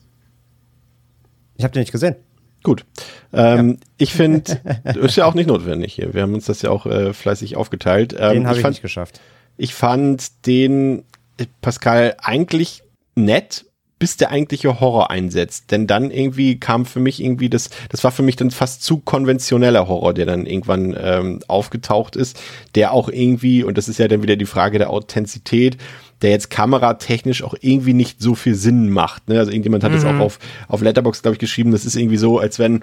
[1.56, 2.16] Ich habe den nicht gesehen.
[2.62, 2.84] Gut.
[3.32, 4.60] Ähm, Ich finde,
[5.00, 6.14] ist ja auch nicht notwendig hier.
[6.14, 8.14] Wir haben uns das ja auch äh, fleißig aufgeteilt.
[8.18, 9.20] Ähm, Den habe ich, fand, nicht geschafft.
[9.56, 11.04] ich fand den
[11.38, 12.82] äh, Pascal eigentlich
[13.14, 13.64] nett,
[13.98, 15.70] bis der eigentliche Horror einsetzt.
[15.70, 18.98] Denn dann irgendwie kam für mich irgendwie das, das war für mich dann fast zu
[18.98, 22.40] konventioneller Horror, der dann irgendwann ähm, aufgetaucht ist,
[22.74, 25.78] der auch irgendwie, und das ist ja dann wieder die Frage der Authentizität,
[26.22, 29.28] der jetzt kameratechnisch auch irgendwie nicht so viel Sinn macht.
[29.28, 29.38] Ne?
[29.38, 32.38] Also irgendjemand hat es auch auf, auf Letterbox, glaube ich, geschrieben, das ist irgendwie so,
[32.38, 32.82] als wenn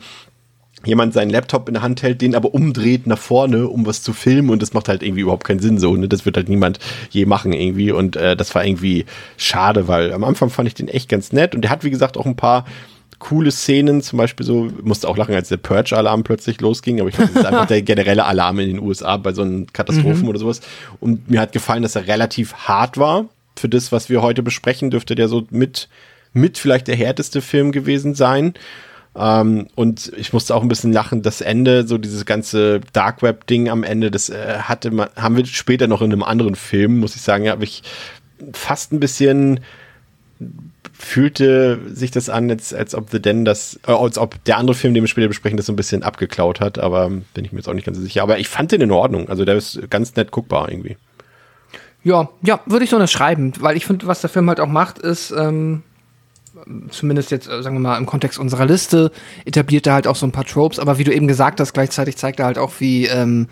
[0.85, 4.13] jemand seinen Laptop in der Hand hält, den aber umdreht nach vorne, um was zu
[4.13, 6.07] filmen und das macht halt irgendwie überhaupt keinen Sinn so, ne?
[6.07, 6.79] Das wird halt niemand
[7.09, 9.05] je machen irgendwie und äh, das war irgendwie
[9.37, 12.17] schade, weil am Anfang fand ich den echt ganz nett und der hat, wie gesagt,
[12.17, 12.65] auch ein paar
[13.19, 17.15] coole Szenen, zum Beispiel so, musste auch lachen, als der Purge-Alarm plötzlich losging, aber ich
[17.15, 20.39] glaube, das ist einfach der generelle Alarm in den USA bei so einen Katastrophen oder
[20.39, 20.61] sowas
[20.99, 23.25] und mir hat gefallen, dass er relativ hart war
[23.57, 25.87] für das, was wir heute besprechen, dürfte der so mit,
[26.33, 28.53] mit vielleicht der härteste Film gewesen sein.
[29.15, 33.69] Ähm, und ich musste auch ein bisschen lachen, das Ende, so dieses ganze Dark Web-Ding
[33.69, 37.15] am Ende, das äh, hatte man, haben wir später noch in einem anderen Film, muss
[37.15, 37.81] ich sagen, habe ich
[38.51, 39.61] fast ein bisschen
[41.05, 44.75] fühlte sich das an, als, als ob The Den das, äh, als ob der andere
[44.75, 47.59] Film, den wir später besprechen, das so ein bisschen abgeklaut hat, aber bin ich mir
[47.59, 48.23] jetzt auch nicht ganz so sicher.
[48.23, 49.29] Aber ich fand den in Ordnung.
[49.29, 50.97] Also der ist ganz nett guckbar irgendwie.
[52.03, 54.97] Ja, ja, würde ich so unterschreiben, weil ich finde, was der Film halt auch macht,
[54.97, 55.83] ist, ähm,
[56.89, 59.11] zumindest jetzt, äh, sagen wir mal, im Kontext unserer Liste,
[59.45, 62.17] etabliert er halt auch so ein paar Tropes, aber wie du eben gesagt hast, gleichzeitig
[62.17, 63.47] zeigt er halt auch, wie ähm,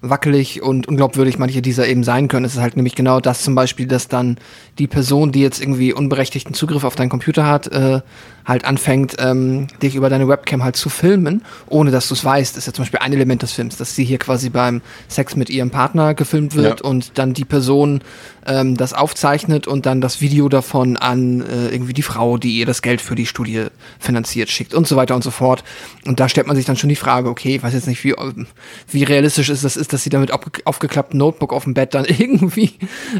[0.00, 2.44] wackelig und unglaubwürdig manche dieser eben sein können.
[2.44, 4.38] Es ist halt nämlich genau das zum Beispiel, dass dann
[4.78, 8.00] die Person, die jetzt irgendwie unberechtigten Zugriff auf deinen Computer hat, äh,
[8.46, 12.56] halt anfängt, ähm, dich über deine Webcam halt zu filmen, ohne dass du es weißt.
[12.56, 15.34] Das ist ja zum Beispiel ein Element des Films, dass sie hier quasi beim Sex
[15.34, 16.86] mit ihrem Partner gefilmt wird Ja.
[16.88, 18.02] und dann die Person
[18.46, 22.66] ähm, das aufzeichnet und dann das Video davon an äh, irgendwie die Frau, die ihr
[22.66, 23.66] das Geld für die Studie
[23.98, 25.64] finanziert, schickt und so weiter und so fort.
[26.06, 28.14] Und da stellt man sich dann schon die Frage, okay, ich weiß jetzt nicht, wie,
[28.92, 32.04] wie realistisch ist das ist, dass sie damit aufge aufgeklappten Notebook auf dem Bett dann
[32.18, 32.74] irgendwie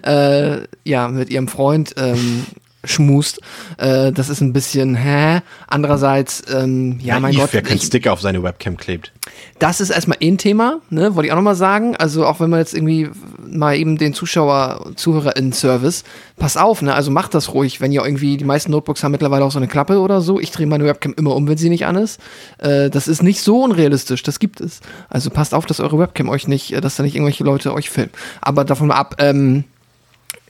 [0.05, 2.47] äh, ja mit ihrem Freund ähm,
[2.87, 3.41] schmust.
[3.79, 5.41] Äh, das ist ein bisschen, hä?
[5.67, 9.13] Andererseits, ähm, ja, mein Naiv, Gott, wer keinen Sticker auf seine Webcam klebt.
[9.59, 11.97] das ist erstmal ein Thema, ne, wollte ich auch nochmal sagen.
[11.97, 13.11] Also auch wenn man jetzt irgendwie
[13.47, 16.05] mal eben den Zuschauer, ZuhörerInnen-Service,
[16.37, 19.45] pass auf, ne, also macht das ruhig, wenn ihr irgendwie, die meisten Notebooks haben mittlerweile
[19.45, 20.41] auch so eine Klappe oder so.
[20.41, 22.21] Ich drehe meine Webcam immer um, wenn sie nicht an ist.
[22.59, 24.81] Äh, das ist nicht so unrealistisch, das gibt es.
[25.09, 27.91] Also passt auf, dass eure Webcam euch nicht, äh, dass da nicht irgendwelche Leute euch
[27.91, 28.11] filmen.
[28.41, 29.65] Aber davon mal ab, ähm,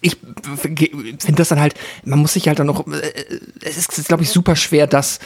[0.00, 0.16] ich
[0.58, 1.74] finde das dann halt,
[2.04, 3.12] man muss sich halt dann noch, äh,
[3.62, 5.18] es ist, glaube ich, super schwer, das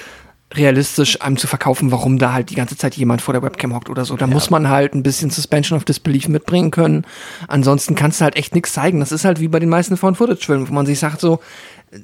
[0.53, 3.88] realistisch einem zu verkaufen, warum da halt die ganze Zeit jemand vor der Webcam hockt
[3.88, 4.16] oder so.
[4.16, 4.32] Da ja.
[4.32, 7.05] muss man halt ein bisschen Suspension of Disbelief mitbringen können.
[7.46, 8.98] Ansonsten kannst du halt echt nichts zeigen.
[9.01, 11.40] Das ist halt wie bei den meisten Found-Footage-Filmen, wo man sich sagt so,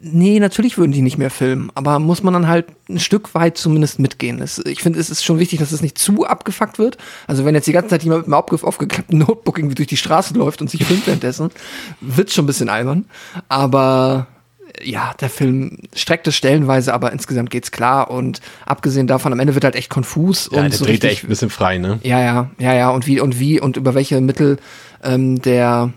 [0.00, 3.56] nee, natürlich würden die nicht mehr filmen, aber muss man dann halt ein Stück weit
[3.56, 4.38] zumindest mitgehen.
[4.38, 6.98] Das, ich finde, es ist schon wichtig, dass es nicht zu abgefuckt wird.
[7.26, 10.34] Also wenn jetzt die ganze Zeit jemand mit einem aufgeklappten Notebook irgendwie durch die Straße
[10.34, 11.50] läuft und sich filmt währenddessen,
[12.00, 13.06] wird schon ein bisschen albern.
[13.48, 14.26] Aber
[14.82, 19.54] ja, der Film streckt es stellenweise, aber insgesamt geht's klar und abgesehen davon, am Ende
[19.54, 21.98] wird halt echt konfus ja, und der so dreht richtig, echt ein bisschen frei, ne?
[22.02, 24.58] Ja, ja, ja, ja und wie und wie und über welche Mittel
[25.02, 25.92] ähm, der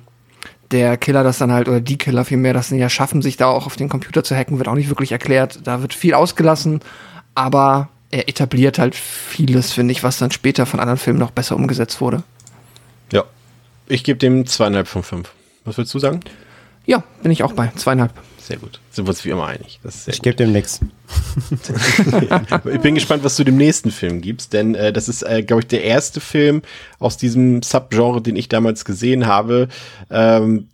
[0.72, 3.48] der Killer das dann halt oder die Killer vielmehr das dann ja schaffen, sich da
[3.48, 5.62] auch auf den Computer zu hacken, wird auch nicht wirklich erklärt.
[5.64, 6.82] Da wird viel ausgelassen,
[7.34, 11.56] aber er etabliert halt vieles, finde ich, was dann später von anderen Filmen noch besser
[11.56, 12.24] umgesetzt wurde.
[13.12, 13.24] Ja,
[13.88, 15.32] ich gebe dem zweieinhalb von fünf.
[15.66, 16.20] Was willst du sagen?
[16.86, 18.14] Ja, bin ich auch bei zweieinhalb.
[18.50, 18.80] Sehr gut.
[18.90, 19.80] Sind wir uns wie immer einig.
[20.08, 20.80] ich gebe dem nichts.
[22.74, 25.62] ich bin gespannt, was du dem nächsten Film gibst, denn äh, das ist, äh, glaube
[25.62, 26.64] ich, der erste Film
[26.98, 29.68] aus diesem Subgenre, den ich damals gesehen habe.
[30.10, 30.68] Ähm,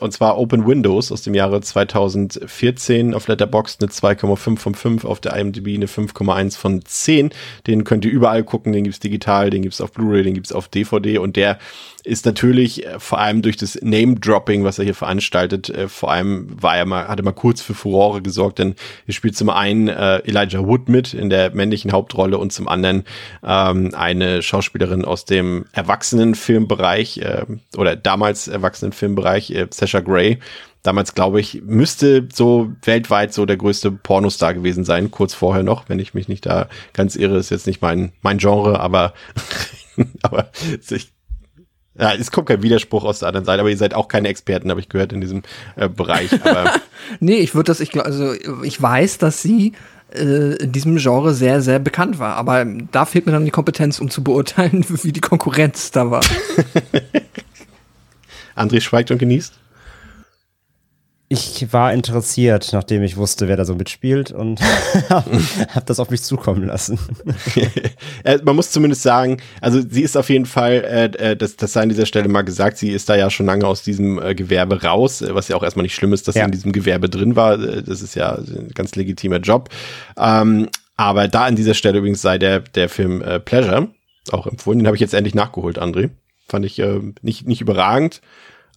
[0.00, 5.20] und zwar Open Windows aus dem Jahre 2014 auf Letterboxd eine 2,5 von 5, auf
[5.20, 7.30] der IMDb eine 5,1 von 10.
[7.68, 10.66] Den könnt ihr überall gucken, den gibt's digital, den gibt's auf Blu-ray, den gibt's auf
[10.66, 11.60] DVD und der
[12.04, 16.46] ist natürlich äh, vor allem durch das Name-Dropping, was er hier veranstaltet, äh, vor allem
[16.60, 18.74] war er mal, hatte mal kurz für Furore gesorgt, denn
[19.06, 23.04] er spielt zum einen äh, Elijah Wood mit in der männlichen Hauptrolle und zum anderen
[23.44, 27.44] ähm, eine Schauspielerin aus dem Erwachsenenfilmbereich äh,
[27.76, 30.38] oder damals Erwachsenenfilmbereich, äh, Sasha Gray.
[30.82, 35.88] Damals, glaube ich, müsste so weltweit so der größte Pornostar gewesen sein, kurz vorher noch,
[35.88, 39.14] wenn ich mich nicht da ganz irre, ist jetzt nicht mein, mein Genre, aber,
[40.22, 40.50] aber
[40.90, 41.11] ich
[41.98, 44.70] ja, es kommt kein Widerspruch aus der anderen Seite, aber ihr seid auch keine Experten,
[44.70, 45.42] habe ich gehört, in diesem
[45.76, 46.30] äh, Bereich.
[47.20, 48.32] nee, ich würde das, ich also
[48.62, 49.72] ich weiß, dass sie
[50.14, 52.36] äh, in diesem Genre sehr, sehr bekannt war.
[52.36, 56.24] Aber da fehlt mir dann die Kompetenz, um zu beurteilen, wie die Konkurrenz da war.
[58.56, 59.54] André schweigt und genießt.
[61.32, 64.60] Ich war interessiert, nachdem ich wusste, wer da so mitspielt und
[65.08, 66.98] habe das auf mich zukommen lassen.
[68.24, 71.72] Äh, man muss zumindest sagen, also sie ist auf jeden Fall, äh, äh, das, das
[71.72, 74.34] sei an dieser Stelle mal gesagt, sie ist da ja schon lange aus diesem äh,
[74.36, 76.42] Gewerbe raus, was ja auch erstmal nicht schlimm ist, dass ja.
[76.42, 77.58] sie in diesem Gewerbe drin war.
[77.58, 79.70] Das ist ja ein ganz legitimer Job.
[80.16, 83.88] Ähm, aber da an dieser Stelle übrigens sei der, der Film äh, Pleasure
[84.30, 84.78] auch empfohlen.
[84.78, 86.10] Den habe ich jetzt endlich nachgeholt, André.
[86.48, 88.20] Fand ich äh, nicht, nicht überragend.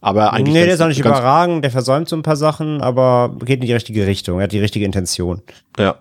[0.01, 0.53] Aber eigentlich.
[0.53, 3.65] Nee, der ist auch nicht überragend, der versäumt so ein paar Sachen, aber geht in
[3.65, 4.39] die richtige Richtung.
[4.39, 5.41] Er hat die richtige Intention.
[5.79, 5.99] Ja.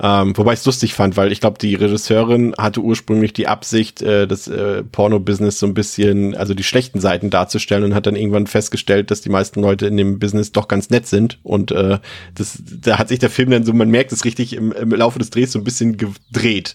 [0.00, 4.00] Ähm, wobei ich es lustig fand, weil ich glaube, die Regisseurin hatte ursprünglich die Absicht,
[4.00, 8.16] äh, das äh, Porno-Business so ein bisschen, also die schlechten Seiten darzustellen und hat dann
[8.16, 11.38] irgendwann festgestellt, dass die meisten Leute in dem Business doch ganz nett sind.
[11.42, 11.98] Und äh,
[12.34, 15.18] das, da hat sich der Film dann so, man merkt es richtig im, im Laufe
[15.18, 16.74] des Drehs so ein bisschen gedreht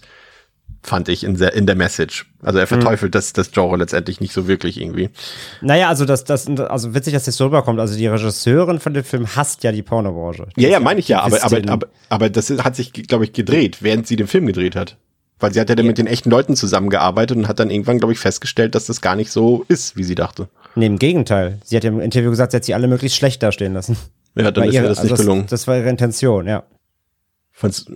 [0.82, 2.26] fand ich in der, in der Message.
[2.42, 2.80] Also er hm.
[2.80, 3.18] verteufelt mhm.
[3.18, 5.10] das, das Genre letztendlich nicht so wirklich irgendwie.
[5.60, 7.80] Naja, also das, das, also witzig, dass das so rüberkommt.
[7.80, 10.48] Also die Regisseurin von dem Film hasst ja die Pornobranche.
[10.56, 13.78] Ja, ja, meine ich ja, aber, aber, aber, aber das hat sich, glaube ich, gedreht,
[13.82, 14.96] während sie den Film gedreht hat.
[15.40, 15.90] Weil sie hat ja dann ja.
[15.90, 19.14] mit den echten Leuten zusammengearbeitet und hat dann irgendwann, glaube ich, festgestellt, dass das gar
[19.14, 20.48] nicht so ist, wie sie dachte.
[20.74, 21.58] Nee, im Gegenteil.
[21.64, 23.96] Sie hat ja im Interview gesagt, sie hat sie alle möglichst schlecht dastehen lassen.
[24.34, 25.42] Ja, dann Weil ist ihr das also nicht gelungen.
[25.42, 26.64] Das, das war ihre Intention, ja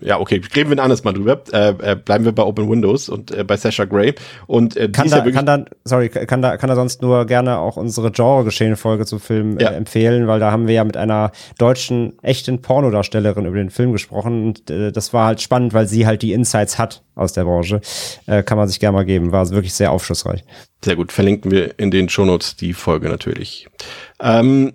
[0.01, 1.43] ja, okay, reden wir ein anderes Mal drüber.
[1.53, 4.15] Äh, äh, bleiben wir bei Open Windows und äh, bei Sasha Gray.
[4.47, 7.59] Und äh, kann, da, ja kann da, sorry, kann da, kann da sonst nur gerne
[7.59, 9.71] auch unsere Genre-Geschehen-Folge zum Film äh, ja.
[9.71, 14.47] empfehlen, weil da haben wir ja mit einer deutschen echten Pornodarstellerin über den Film gesprochen
[14.47, 17.81] und äh, das war halt spannend, weil sie halt die Insights hat aus der Branche.
[18.27, 19.33] Äh, kann man sich gerne mal geben.
[19.33, 20.45] War wirklich sehr aufschlussreich.
[20.85, 21.13] Sehr gut.
[21.13, 23.69] Verlinken wir in den Shownotes die Folge natürlich.
[24.21, 24.73] Ähm,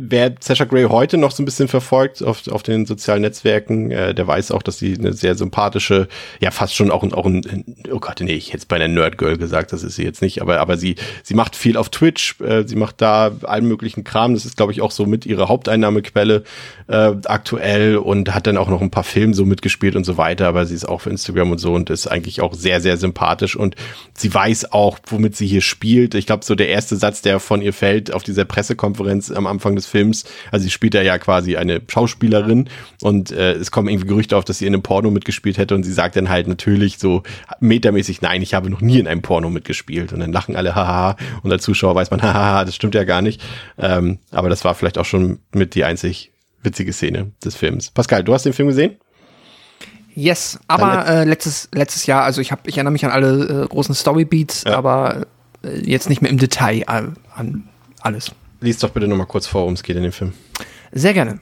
[0.00, 4.14] wer Sasha Gray heute noch so ein bisschen verfolgt auf, auf den sozialen Netzwerken, äh,
[4.14, 6.08] der weiß auch, dass sie eine sehr sympathische,
[6.40, 9.18] ja fast schon auch ein, auch ein oh Gott, nee, ich hätte bei einer Nerd
[9.18, 10.94] Girl gesagt, das ist sie jetzt nicht, aber, aber sie,
[11.24, 14.72] sie macht viel auf Twitch, äh, sie macht da allen möglichen Kram, das ist glaube
[14.72, 16.44] ich auch so mit ihrer Haupteinnahmequelle
[16.86, 20.46] äh, aktuell und hat dann auch noch ein paar Filme so mitgespielt und so weiter,
[20.46, 23.56] aber sie ist auch für Instagram und so und ist eigentlich auch sehr, sehr sympathisch
[23.56, 23.74] und
[24.14, 26.14] sie weiß auch, womit sie hier spielt.
[26.14, 29.74] Ich glaube, so der erste Satz, der von ihr fällt auf dieser Pressekonferenz am Anfang
[29.74, 30.24] des Films.
[30.50, 32.68] Also sie spielt da ja quasi eine Schauspielerin
[33.02, 35.82] und äh, es kommen irgendwie Gerüchte auf, dass sie in einem Porno mitgespielt hätte und
[35.82, 37.22] sie sagt dann halt natürlich so
[37.60, 41.16] metermäßig, nein, ich habe noch nie in einem Porno mitgespielt und dann lachen alle, haha,
[41.42, 43.42] und als Zuschauer weiß man, haha, das stimmt ja gar nicht.
[43.78, 46.32] Ähm, aber das war vielleicht auch schon mit die einzig
[46.62, 47.90] witzige Szene des Films.
[47.90, 48.96] Pascal, du hast den Film gesehen?
[50.14, 53.68] Yes, aber äh, letztes, letztes Jahr, also ich, hab, ich erinnere mich an alle äh,
[53.68, 54.76] großen Storybeats, ja.
[54.76, 55.26] aber
[55.62, 57.68] äh, jetzt nicht mehr im Detail an, an
[58.00, 58.32] alles.
[58.60, 60.32] Lies doch bitte nochmal kurz vor, worum es geht in dem Film.
[60.92, 61.38] Sehr gerne.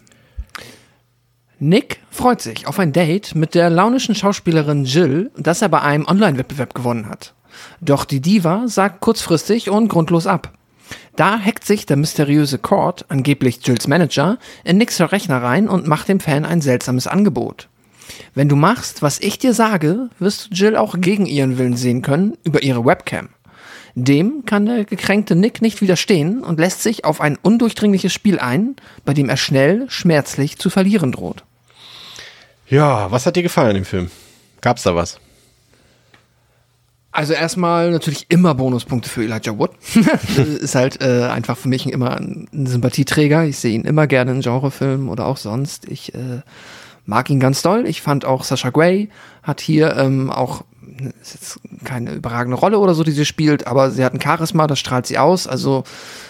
[1.59, 6.07] Nick freut sich auf ein Date mit der launischen Schauspielerin Jill, das er bei einem
[6.07, 7.35] Online-Wettbewerb gewonnen hat.
[7.81, 10.53] Doch die Diva sagt kurzfristig und grundlos ab.
[11.17, 16.09] Da hackt sich der mysteriöse Cord, angeblich Jills Manager, in Nicks Rechner rein und macht
[16.09, 17.69] dem Fan ein seltsames Angebot.
[18.35, 22.03] Wenn du machst, was ich dir sage, wirst du Jill auch gegen ihren Willen sehen
[22.03, 23.31] können über ihre Webcam.
[23.99, 28.77] Dem kann der gekränkte Nick nicht widerstehen und lässt sich auf ein undurchdringliches Spiel ein,
[29.07, 31.45] bei dem er schnell, schmerzlich zu verlieren droht.
[32.69, 34.11] Ja, was hat dir gefallen im Film?
[34.61, 35.19] Gab's da was?
[37.11, 39.71] Also erstmal natürlich immer Bonuspunkte für Elijah Wood.
[40.61, 43.45] ist halt äh, einfach für mich immer ein, ein Sympathieträger.
[43.47, 45.89] Ich sehe ihn immer gerne in Genrefilmen oder auch sonst.
[45.89, 46.43] Ich äh,
[47.07, 47.87] mag ihn ganz doll.
[47.87, 49.09] Ich fand auch Sasha Gray
[49.43, 50.65] hat hier ähm, auch
[51.21, 54.67] ist jetzt keine überragende Rolle oder so, die sie spielt, aber sie hat ein Charisma,
[54.67, 55.47] das strahlt sie aus.
[55.47, 55.85] Also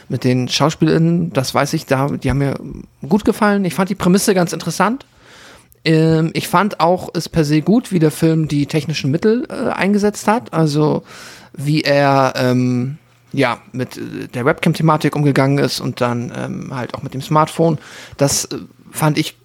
[0.08, 2.58] mit den Schauspielerinnen, das weiß ich, da, die haben mir
[3.08, 3.64] gut gefallen.
[3.64, 5.06] Ich fand die Prämisse ganz interessant.
[5.84, 9.70] Ähm, ich fand auch es per se gut, wie der Film die technischen Mittel äh,
[9.70, 10.52] eingesetzt hat.
[10.52, 11.04] Also
[11.52, 12.98] wie er ähm,
[13.32, 17.78] ja mit äh, der Webcam-Thematik umgegangen ist und dann ähm, halt auch mit dem Smartphone.
[18.16, 18.58] Das äh,
[18.90, 19.36] fand ich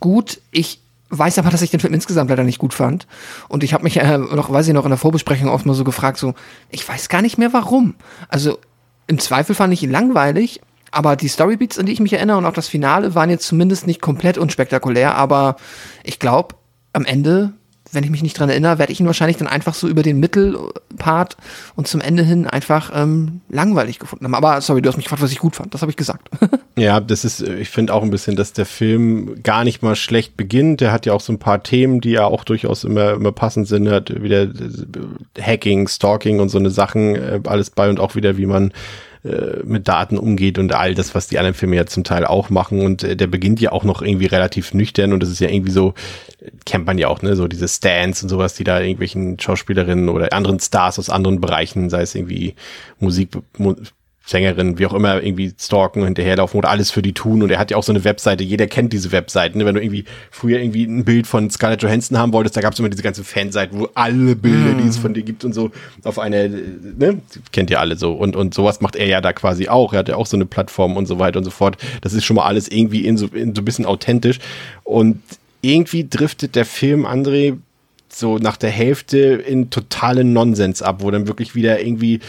[0.00, 0.40] gut.
[0.50, 0.80] Ich
[1.10, 3.06] weiß aber, dass ich den Film insgesamt leider nicht gut fand.
[3.48, 5.84] Und ich habe mich äh, noch, weiß ich noch, in der Vorbesprechung oft mal so
[5.84, 6.34] gefragt, so,
[6.70, 7.94] ich weiß gar nicht mehr warum.
[8.28, 8.58] Also
[9.06, 12.46] im Zweifel fand ich ihn langweilig, aber die Storybeats, an die ich mich erinnere und
[12.46, 15.56] auch das Finale waren jetzt zumindest nicht komplett unspektakulär, aber
[16.04, 16.54] ich glaube,
[16.92, 17.52] am Ende
[17.94, 20.20] wenn ich mich nicht dran erinnere, werde ich ihn wahrscheinlich dann einfach so über den
[20.20, 21.36] Mittelpart
[21.76, 24.34] und zum Ende hin einfach ähm, langweilig gefunden haben.
[24.34, 25.74] Aber sorry, du hast mich gefragt, was ich gut fand.
[25.74, 26.28] Das habe ich gesagt.
[26.76, 30.36] ja, das ist, ich finde auch ein bisschen, dass der Film gar nicht mal schlecht
[30.36, 30.80] beginnt.
[30.80, 33.68] Der hat ja auch so ein paar Themen, die ja auch durchaus immer, immer passend
[33.68, 33.86] sind.
[33.86, 34.48] Er hat wieder
[35.40, 38.72] Hacking, Stalking und so eine Sachen äh, alles bei und auch wieder, wie man
[39.24, 42.50] äh, mit Daten umgeht und all das, was die anderen Filme ja zum Teil auch
[42.50, 42.80] machen.
[42.80, 45.72] Und äh, der beginnt ja auch noch irgendwie relativ nüchtern und das ist ja irgendwie
[45.72, 45.94] so,
[46.66, 50.32] kennt man ja auch, ne, so diese Stands und sowas, die da irgendwelchen Schauspielerinnen oder
[50.32, 52.54] anderen Stars aus anderen Bereichen, sei es irgendwie
[52.98, 53.30] Musik,
[54.26, 57.42] Sängerin, wie auch immer, irgendwie stalken, hinterherlaufen oder alles für die tun.
[57.42, 59.58] Und er hat ja auch so eine Webseite, jeder kennt diese Webseiten.
[59.58, 59.66] Ne?
[59.66, 62.78] Wenn du irgendwie früher irgendwie ein Bild von Scarlett Johansson haben wolltest, da gab es
[62.78, 64.82] immer diese ganze Fanseiten, wo alle Bilder, mm.
[64.82, 65.70] die es von dir gibt und so,
[66.04, 67.20] auf eine, ne,
[67.52, 68.12] kennt ihr alle so.
[68.12, 69.92] Und, und sowas macht er ja da quasi auch.
[69.92, 71.76] Er hat ja auch so eine Plattform und so weiter und so fort.
[72.00, 74.38] Das ist schon mal alles irgendwie in so, in so ein bisschen authentisch.
[74.84, 75.20] Und
[75.60, 77.58] irgendwie driftet der Film, André,
[78.08, 82.20] so nach der Hälfte in totalen Nonsens ab, wo dann wirklich wieder irgendwie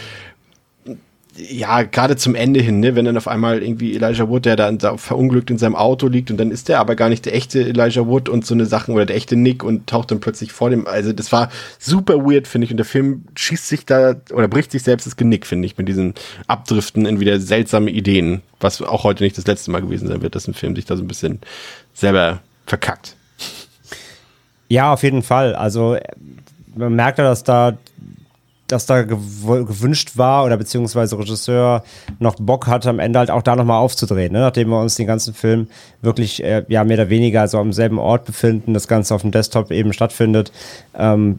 [1.36, 4.78] ja, gerade zum Ende hin, ne, wenn dann auf einmal irgendwie Elijah Wood, der dann
[4.78, 7.60] da verunglückt in seinem Auto liegt und dann ist der aber gar nicht der echte
[7.60, 10.70] Elijah Wood und so eine Sachen oder der echte Nick und taucht dann plötzlich vor
[10.70, 14.48] dem, also das war super weird, finde ich, und der Film schießt sich da oder
[14.48, 16.14] bricht sich selbst das Genick, finde ich, mit diesen
[16.46, 20.34] Abdriften in wieder seltsame Ideen, was auch heute nicht das letzte Mal gewesen sein wird,
[20.34, 21.40] dass ein Film sich da so ein bisschen
[21.92, 23.14] selber verkackt.
[24.68, 25.54] Ja, auf jeden Fall.
[25.54, 25.96] Also
[26.74, 27.76] man merkt ja, dass da
[28.68, 31.84] dass da gewünscht war oder beziehungsweise Regisseur
[32.18, 34.40] noch Bock hatte, am Ende halt auch da nochmal aufzudrehen, ne?
[34.40, 35.68] nachdem wir uns den ganzen Film
[36.02, 39.30] wirklich äh, ja mehr oder weniger so am selben Ort befinden, das Ganze auf dem
[39.30, 40.52] Desktop eben stattfindet,
[40.96, 41.38] ähm,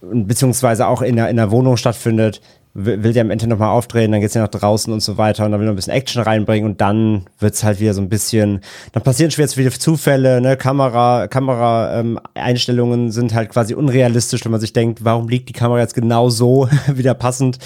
[0.00, 2.40] beziehungsweise auch in der, in der Wohnung stattfindet,
[2.74, 5.52] will der am Ende nochmal aufdrehen, dann geht's ja nach draußen und so weiter und
[5.52, 8.60] dann will er ein bisschen Action reinbringen und dann wird's halt wieder so ein bisschen,
[8.92, 14.52] dann passieren schwer viele Zufälle, ne, Kamera, Kamera ähm, Einstellungen sind halt quasi unrealistisch, wenn
[14.52, 17.58] man sich denkt, warum liegt die Kamera jetzt genau so wieder passend,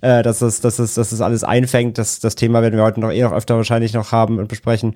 [0.00, 1.98] äh, dass das, dass das, dass das alles einfängt.
[1.98, 4.94] Das, das Thema werden wir heute noch eh noch öfter wahrscheinlich noch haben und besprechen.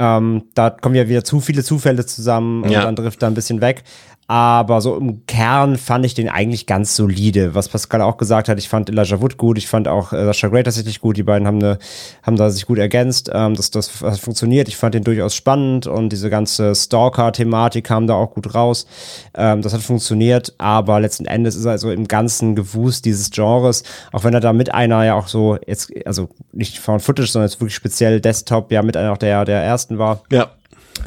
[0.00, 2.82] Ähm, da kommen ja wieder zu viele Zufälle zusammen und ja.
[2.82, 3.84] dann trifft er ein bisschen weg.
[4.30, 7.56] Aber so im Kern fand ich den eigentlich ganz solide.
[7.56, 10.46] Was Pascal auch gesagt hat, ich fand Elijah Wood gut, ich fand auch äh, Sasha
[10.46, 11.16] Gray tatsächlich gut.
[11.16, 11.80] Die beiden haben, eine,
[12.22, 13.28] haben da sich gut ergänzt.
[13.34, 14.68] Ähm, das, das, das funktioniert.
[14.68, 18.86] Ich fand den durchaus spannend und diese ganze Stalker-Thematik kam da auch gut raus.
[19.34, 23.82] Ähm, das hat funktioniert, aber letzten Endes ist er also im ganzen Gewusst dieses Genres,
[24.12, 27.48] auch wenn er da mit einer ja auch so, jetzt, also nicht Found Footage, sondern
[27.48, 30.22] jetzt wirklich speziell Desktop, ja mit einer auch der, der ersten war.
[30.30, 30.50] Ja.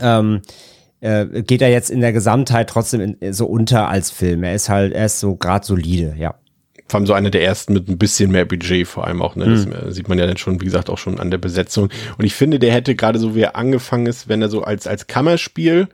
[0.01, 0.41] Ähm,
[1.03, 4.43] äh, geht er jetzt in der Gesamtheit trotzdem in, so unter als Film.
[4.43, 6.35] Er ist halt, er ist so gerade solide, ja.
[6.87, 9.45] Vor allem so einer der ersten mit ein bisschen mehr Budget vor allem auch, ne?
[9.45, 9.91] Das mhm.
[9.91, 11.89] sieht man ja dann schon, wie gesagt, auch schon an der Besetzung.
[12.17, 14.87] Und ich finde, der hätte gerade so, wie er angefangen ist, wenn er so als,
[14.87, 15.89] als Kammerspiel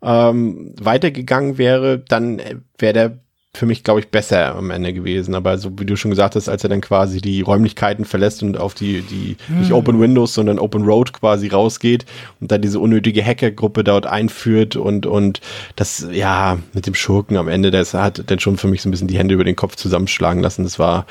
[0.00, 2.40] ähm, weitergegangen wäre, dann
[2.78, 3.18] wäre der
[3.54, 5.34] für mich, glaube ich, besser am Ende gewesen.
[5.34, 8.56] Aber so wie du schon gesagt hast, als er dann quasi die Räumlichkeiten verlässt und
[8.56, 9.60] auf die, die hm.
[9.60, 12.06] nicht Open Windows, sondern Open Road quasi rausgeht
[12.40, 15.42] und dann diese unnötige Hackergruppe dort einführt und, und
[15.76, 18.90] das, ja, mit dem Schurken am Ende, das hat dann schon für mich so ein
[18.90, 20.64] bisschen die Hände über den Kopf zusammenschlagen lassen.
[20.64, 21.04] Das war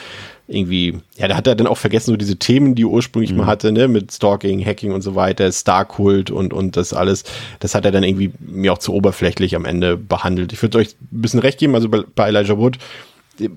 [0.48, 3.40] irgendwie, ja, da hat er dann auch vergessen, so diese Themen, die er ursprünglich mhm.
[3.40, 7.24] mal hatte, ne, mit Stalking, Hacking und so weiter, Star-Kult und, und das alles,
[7.60, 10.54] das hat er dann irgendwie mir auch zu oberflächlich am Ende behandelt.
[10.54, 12.78] Ich würde euch ein bisschen recht geben, also bei, bei Elijah Wood,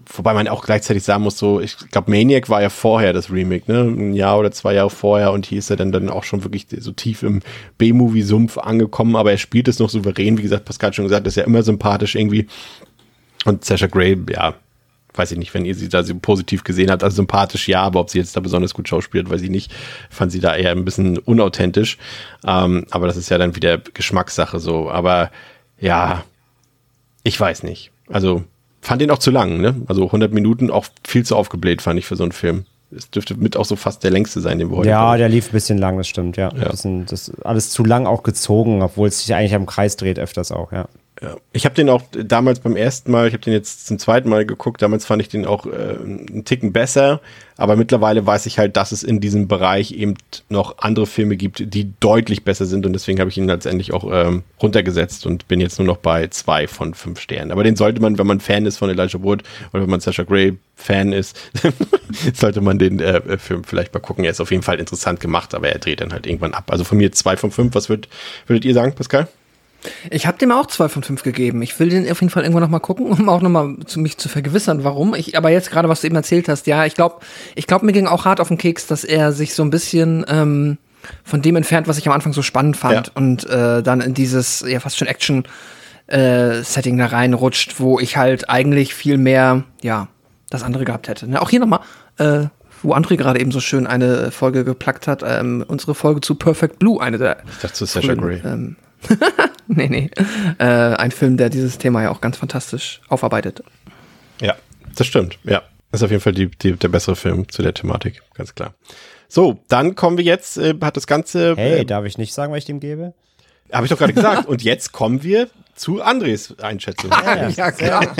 [0.07, 3.71] wobei man auch gleichzeitig sagen muss, so, ich glaube, Maniac war ja vorher das Remake,
[3.71, 3.81] ne?
[3.81, 6.67] Ein Jahr oder zwei Jahre vorher und hier ist er dann, dann auch schon wirklich
[6.79, 7.41] so tief im
[7.79, 11.45] B-Movie-Sumpf angekommen, aber er spielt es noch souverän, wie gesagt, Pascal schon gesagt, ist ja
[11.45, 12.47] immer sympathisch irgendwie.
[13.45, 14.55] Und Sasha Gray, ja,
[15.15, 18.01] weiß ich nicht, wenn ihr sie da so positiv gesehen habt, also sympathisch ja, aber
[18.01, 19.73] ob sie jetzt da besonders gut schauspielt, weiß ich nicht.
[20.11, 21.99] Fand sie da eher ein bisschen unauthentisch.
[22.47, 24.91] Ähm, aber das ist ja dann wieder Geschmackssache so.
[24.91, 25.31] Aber
[25.79, 26.25] ja,
[27.23, 27.91] ich weiß nicht.
[28.09, 28.45] Also
[28.81, 29.77] fand ihn auch zu lang, ne?
[29.87, 32.67] Also 100 Minuten auch viel zu aufgebläht, fand ich für so einen Film.
[32.95, 35.49] Es dürfte mit auch so fast der längste sein, den wir heute Ja, der lief
[35.49, 36.51] ein bisschen lang, das stimmt, ja.
[36.55, 36.69] ja.
[36.69, 40.53] Bisschen, das alles zu lang auch gezogen, obwohl es sich eigentlich am Kreis dreht öfters
[40.53, 40.87] auch, ja.
[41.25, 41.37] Ja.
[41.55, 44.45] Ich habe den auch damals beim ersten Mal, ich habe den jetzt zum zweiten Mal
[44.45, 47.23] geguckt, damals fand ich den auch äh, einen Ticken besser,
[47.57, 50.17] aber mittlerweile weiß ich halt, dass es in diesem Bereich eben
[50.51, 54.05] noch andere Filme gibt, die deutlich besser sind und deswegen habe ich ihn letztendlich auch
[54.13, 57.53] ähm, runtergesetzt und bin jetzt nur noch bei zwei von fünf Sternen.
[57.53, 60.25] Aber den sollte man, wenn man Fan ist von Elijah Wood oder wenn man Sasha
[60.25, 61.41] Gray Fan ist,
[62.35, 64.25] sollte man den äh, Film vielleicht mal gucken.
[64.25, 66.71] Er ist auf jeden Fall interessant gemacht, aber er dreht dann halt irgendwann ab.
[66.71, 67.75] Also von mir zwei von fünf.
[67.75, 68.09] Was würd,
[68.47, 69.27] würdet ihr sagen, Pascal?
[70.11, 71.63] Ich habe dem auch zwei von fünf gegeben.
[71.63, 74.01] Ich will den auf jeden Fall irgendwann noch mal gucken, um auch noch mal zu
[74.01, 75.15] mich zu vergewissern, warum.
[75.15, 77.17] Ich, aber jetzt gerade, was du eben erzählt hast, ja, ich glaube,
[77.55, 80.25] ich glaube, mir ging auch hart auf den Keks, dass er sich so ein bisschen
[80.29, 80.79] ähm,
[81.23, 83.13] von dem entfernt, was ich am Anfang so spannend fand ja.
[83.15, 85.45] und äh, dann in dieses ja fast schon Action
[86.07, 90.09] äh, Setting da reinrutscht, wo ich halt eigentlich viel mehr ja
[90.51, 91.29] das andere gehabt hätte.
[91.29, 91.41] Ne?
[91.41, 91.81] Auch hier noch mal.
[92.19, 92.47] Äh,
[92.85, 96.79] wo André gerade eben so schön eine Folge geplackt hat, ähm, unsere Folge zu Perfect
[96.79, 97.39] Blue, eine der.
[97.51, 98.43] Ich dachte zu Sasha Grey.
[98.45, 98.77] Ähm,
[99.67, 100.11] nee, nee.
[100.59, 103.63] Äh, ein Film, der dieses Thema ja auch ganz fantastisch aufarbeitet.
[104.41, 104.55] Ja,
[104.95, 105.39] das stimmt.
[105.45, 105.63] Ja.
[105.91, 108.75] Das ist auf jeden Fall die, die, der bessere Film zu der Thematik, ganz klar.
[109.29, 111.55] So, dann kommen wir jetzt, äh, hat das Ganze.
[111.57, 113.15] Hey, äh, darf ich nicht sagen, was ich dem gebe?
[113.73, 114.47] Habe ich doch gerade gesagt.
[114.47, 117.11] Und jetzt kommen wir zu Andres Einschätzung.
[117.25, 118.17] ja, ja, ja klar.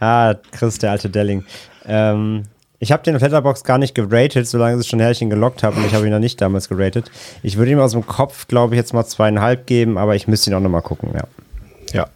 [0.00, 1.44] ah, Chris, der alte Delling.
[1.86, 2.44] Ähm,
[2.78, 5.86] ich habe den auf Letterbox gar nicht geratet, solange ich schon Herrchen gelockt habe und
[5.86, 7.10] ich habe ihn noch nicht damals geratet.
[7.42, 10.50] Ich würde ihm aus dem Kopf, glaube ich, jetzt mal zweieinhalb geben, aber ich müsste
[10.50, 11.24] ihn auch nochmal gucken, ja.
[11.92, 12.08] Ja,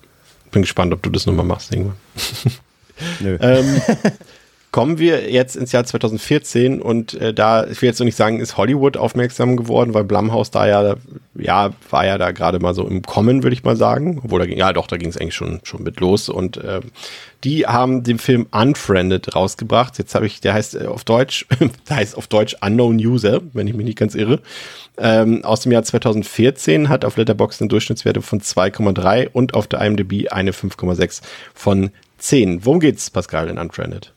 [0.50, 1.96] bin gespannt, ob du das nochmal machst irgendwann.
[3.20, 3.38] Nö.
[3.40, 3.80] ähm,
[4.78, 8.38] kommen wir jetzt ins Jahr 2014 und äh, da, ich will jetzt noch nicht sagen,
[8.38, 10.94] ist Hollywood aufmerksam geworden, weil Blumhouse da ja,
[11.34, 14.20] ja, war ja da gerade mal so im Kommen, würde ich mal sagen.
[14.22, 16.80] Obwohl, da ging, ja doch, da ging es eigentlich schon, schon mit los und äh,
[17.42, 19.98] die haben den Film Unfriended rausgebracht.
[19.98, 21.44] Jetzt habe ich, der heißt äh, auf Deutsch,
[21.88, 24.38] der heißt auf Deutsch Unknown User, wenn ich mich nicht ganz irre.
[24.96, 29.80] Ähm, aus dem Jahr 2014 hat auf Letterboxd eine Durchschnittswerte von 2,3 und auf der
[29.80, 31.22] IMDb eine 5,6
[31.52, 32.64] von 10.
[32.64, 34.12] Worum geht's, Pascal, in Unfriended?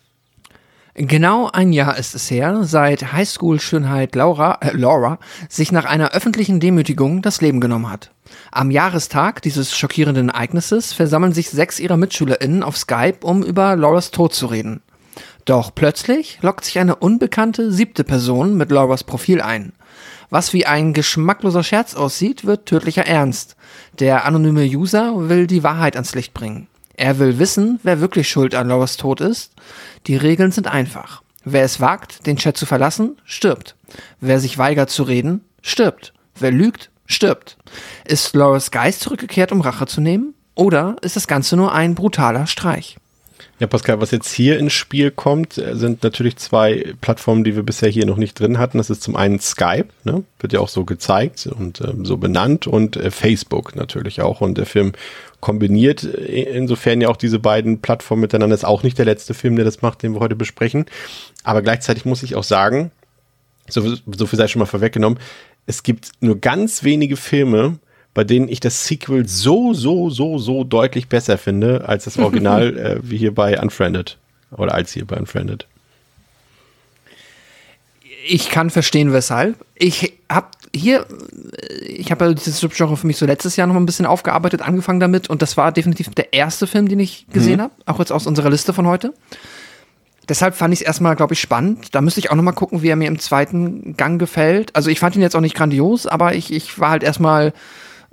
[0.94, 6.60] Genau ein Jahr ist es her, seit Highschool-Schönheit Laura, äh, Laura sich nach einer öffentlichen
[6.60, 8.12] Demütigung das Leben genommen hat.
[8.52, 14.12] Am Jahrestag dieses schockierenden Ereignisses versammeln sich sechs ihrer MitschülerInnen auf Skype, um über Lauras
[14.12, 14.82] Tod zu reden.
[15.46, 19.72] Doch plötzlich lockt sich eine unbekannte siebte Person mit Lauras Profil ein.
[20.30, 23.56] Was wie ein geschmackloser Scherz aussieht, wird tödlicher Ernst.
[24.00, 26.68] Der anonyme User will die Wahrheit ans Licht bringen.
[26.96, 29.54] Er will wissen, wer wirklich schuld an Lauras Tod ist.
[30.08, 31.22] Die Regeln sind einfach.
[31.44, 33.76] Wer es wagt, den Chat zu verlassen, stirbt.
[34.20, 36.14] Wer sich weigert zu reden, stirbt.
[36.40, 37.58] Wer lügt, stirbt.
[38.06, 40.34] Ist Loris Geist zurückgekehrt, um Rache zu nehmen?
[40.56, 42.98] Oder ist das Ganze nur ein brutaler Streich?
[43.62, 47.62] Ja, Pascal, was jetzt hier ins Spiel kommt, äh, sind natürlich zwei Plattformen, die wir
[47.62, 48.80] bisher hier noch nicht drin hatten.
[48.80, 50.24] Das ist zum einen Skype, ne?
[50.40, 54.42] wird ja auch so gezeigt und äh, so benannt und äh, Facebook natürlich auch.
[54.42, 54.94] Und der Film
[55.42, 58.56] kombiniert insofern ja auch diese beiden Plattformen miteinander.
[58.56, 60.86] Ist auch nicht der letzte Film, der das macht, den wir heute besprechen.
[61.44, 62.92] Aber gleichzeitig muss ich auch sagen,
[63.68, 65.20] so, so viel sei schon mal vorweggenommen,
[65.66, 67.80] es gibt nur ganz wenige Filme,
[68.14, 72.78] bei denen ich das Sequel so, so, so, so deutlich besser finde als das Original,
[72.78, 74.18] äh, wie hier bei Unfriended.
[74.52, 75.66] Oder als hier bei Unfriended.
[78.28, 79.56] Ich kann verstehen, weshalb.
[79.76, 81.06] Ich habe hier,
[81.86, 84.62] ich habe ja dieses Subgenre für mich so letztes Jahr noch mal ein bisschen aufgearbeitet,
[84.62, 87.64] angefangen damit und das war definitiv der erste Film, den ich gesehen mhm.
[87.64, 89.14] habe, auch jetzt aus unserer Liste von heute
[90.32, 91.94] deshalb fand ich es erstmal, glaube ich, spannend.
[91.94, 94.76] Da müsste ich auch noch mal gucken, wie er mir im zweiten Gang gefällt.
[94.76, 97.54] Also ich fand ihn jetzt auch nicht grandios, aber ich, ich war halt erstmal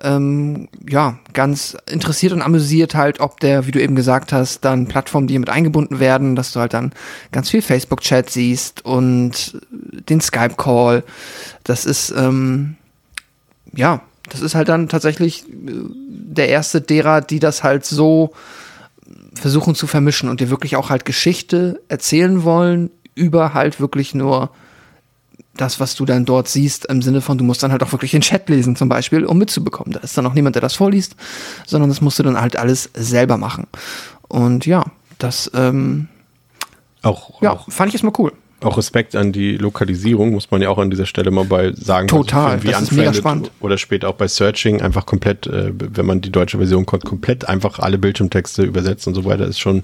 [0.00, 4.86] ähm, ja, ganz interessiert und amüsiert halt, ob der, wie du eben gesagt hast, dann
[4.86, 6.92] Plattformen, die mit eingebunden werden, dass du halt dann
[7.32, 11.02] ganz viel Facebook-Chat siehst und den Skype-Call.
[11.64, 12.76] Das ist, ähm,
[13.74, 15.72] ja, das ist halt dann tatsächlich äh,
[16.30, 18.32] der erste derer, die das halt so
[19.34, 24.50] versuchen zu vermischen und dir wirklich auch halt Geschichte erzählen wollen über halt wirklich nur
[25.60, 28.12] das, was du dann dort siehst, im Sinne von, du musst dann halt auch wirklich
[28.12, 29.92] den Chat lesen, zum Beispiel, um mitzubekommen.
[29.92, 31.16] Da ist dann auch niemand, der das vorliest,
[31.66, 33.66] sondern das musst du dann halt alles selber machen.
[34.28, 34.84] Und ja,
[35.18, 36.08] das ähm,
[37.02, 38.32] Auch, ja, auch, fand ich erstmal cool.
[38.62, 42.08] auch Respekt an die Lokalisierung, muss man ja auch an dieser Stelle mal bei sagen.
[42.08, 43.50] Total, Also das ist mega spannend.
[43.60, 47.48] Oder später auch bei Searching einfach komplett, äh, wenn man die deutsche Version kommt, komplett
[47.48, 49.82] einfach alle Bildschirmtexte übersetzt und so weiter, ist schon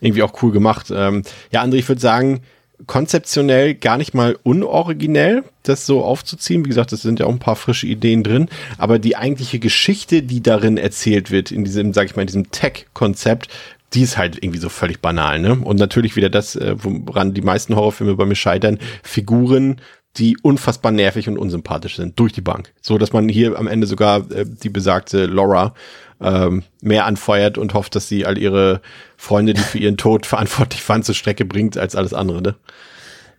[0.00, 0.92] irgendwie auch cool gemacht.
[0.94, 2.40] Ähm, ja, André, ich würde sagen,
[2.86, 6.64] konzeptionell gar nicht mal unoriginell, das so aufzuziehen.
[6.64, 10.22] Wie gesagt, es sind ja auch ein paar frische Ideen drin, aber die eigentliche Geschichte,
[10.22, 13.48] die darin erzählt wird, in diesem, sag ich mal, in diesem Tech-Konzept,
[13.92, 15.54] die ist halt irgendwie so völlig banal, ne?
[15.54, 19.80] Und natürlich wieder das, äh, woran die meisten Horrorfilme bei mir scheitern, Figuren,
[20.16, 22.72] die unfassbar nervig und unsympathisch sind, durch die Bank.
[22.80, 25.74] So, dass man hier am Ende sogar äh, die besagte Laura
[26.20, 28.80] ähm, mehr anfeuert und hofft, dass sie all ihre
[29.16, 32.54] Freunde, die für ihren Tod verantwortlich waren, zur Strecke bringt, als alles andere, ne?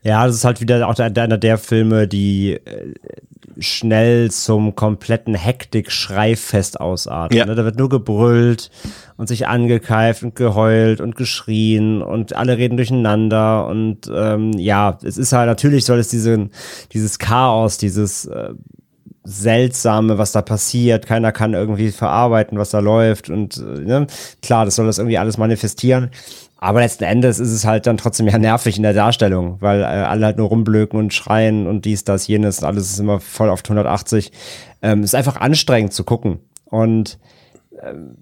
[0.03, 2.93] Ja, das ist halt wieder auch einer der Filme, die äh,
[3.57, 7.35] schnell zum kompletten Hektik-Schreifest ausarten.
[7.35, 7.45] Ja.
[7.45, 7.55] Ne?
[7.55, 8.69] Da wird nur gebrüllt
[9.17, 15.17] und sich angekeift und geheult und geschrien und alle reden durcheinander und ähm, ja, es
[15.17, 16.51] ist halt natürlich soll es diesen,
[16.91, 18.53] dieses Chaos, dieses äh,
[19.25, 21.05] Seltsame, was da passiert.
[21.05, 23.29] Keiner kann irgendwie verarbeiten, was da läuft.
[23.29, 24.07] Und äh, ne?
[24.41, 26.11] klar, das soll das irgendwie alles manifestieren.
[26.57, 29.85] Aber letzten Endes ist es halt dann trotzdem ja nervig in der Darstellung, weil äh,
[29.85, 33.61] alle halt nur rumblöken und schreien und dies, das, jenes, alles ist immer voll auf
[33.63, 34.31] 180.
[34.81, 36.39] Ähm, ist einfach anstrengend zu gucken.
[36.65, 37.19] Und
[37.83, 38.17] ähm,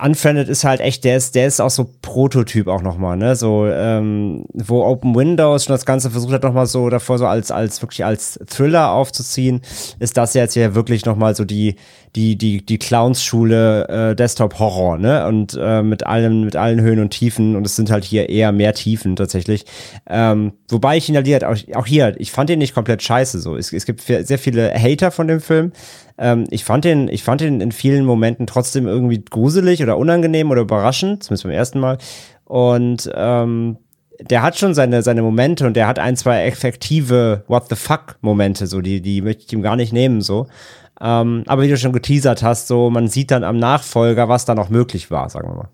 [0.00, 3.34] Unfriended ist halt echt, der ist, der ist auch so Prototyp auch nochmal, ne?
[3.36, 7.50] So, ähm, wo Open Windows schon das Ganze versucht hat, nochmal so davor so als,
[7.50, 9.62] als wirklich als Thriller aufzuziehen,
[9.98, 11.76] ist das jetzt ja wirklich nochmal so die,
[12.14, 15.26] die, die, die Clowns-Schule äh, Desktop-Horror, ne?
[15.26, 18.52] Und äh, mit allen, mit allen Höhen und Tiefen und es sind halt hier eher
[18.52, 19.64] mehr Tiefen tatsächlich.
[20.06, 23.56] Ähm, wobei ich ihn halt auch, auch hier, ich fand ihn nicht komplett scheiße so.
[23.56, 25.72] Es, es gibt sehr viele Hater von dem Film.
[26.18, 30.50] Ähm, ich fand den, ich fand den in vielen Momenten trotzdem irgendwie gruselig oder unangenehm
[30.50, 31.96] oder überraschend, zumindest beim ersten Mal.
[32.44, 33.78] Und ähm,
[34.20, 38.16] der hat schon seine, seine Momente und der hat ein, zwei effektive What the fuck
[38.20, 40.46] Momente, so, die, die möchte ich ihm gar nicht nehmen, so.
[41.02, 44.54] Ähm, aber wie du schon geteasert hast, so, man sieht dann am Nachfolger, was da
[44.54, 45.68] noch möglich war, sagen wir mal.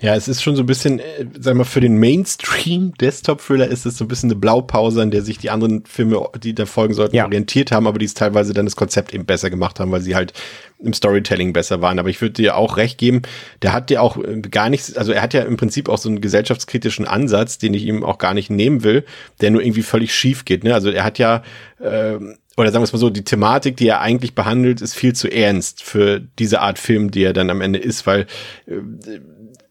[0.00, 3.96] Ja, es ist schon so ein bisschen, äh, sag mal, für den Mainstream-Desktop-Thriller ist es
[3.96, 7.16] so ein bisschen eine Blaupause, an der sich die anderen Filme, die da folgen sollten,
[7.16, 7.24] Ja.
[7.24, 10.14] orientiert haben, aber die es teilweise dann das Konzept eben besser gemacht haben, weil sie
[10.14, 10.32] halt
[10.78, 11.98] im Storytelling besser waren.
[11.98, 13.22] Aber ich würde dir auch recht geben,
[13.62, 16.08] der hat ja auch äh, gar nichts, also er hat ja im Prinzip auch so
[16.08, 19.04] einen gesellschaftskritischen Ansatz, den ich ihm auch gar nicht nehmen will,
[19.40, 20.64] der nur irgendwie völlig schief geht.
[20.64, 20.74] Ne?
[20.74, 21.42] Also er hat ja,
[21.82, 25.12] ähm, oder sagen wir es mal so, die Thematik, die er eigentlich behandelt, ist viel
[25.14, 28.26] zu ernst für diese Art Film, die er dann am Ende ist, weil
[28.66, 28.74] äh,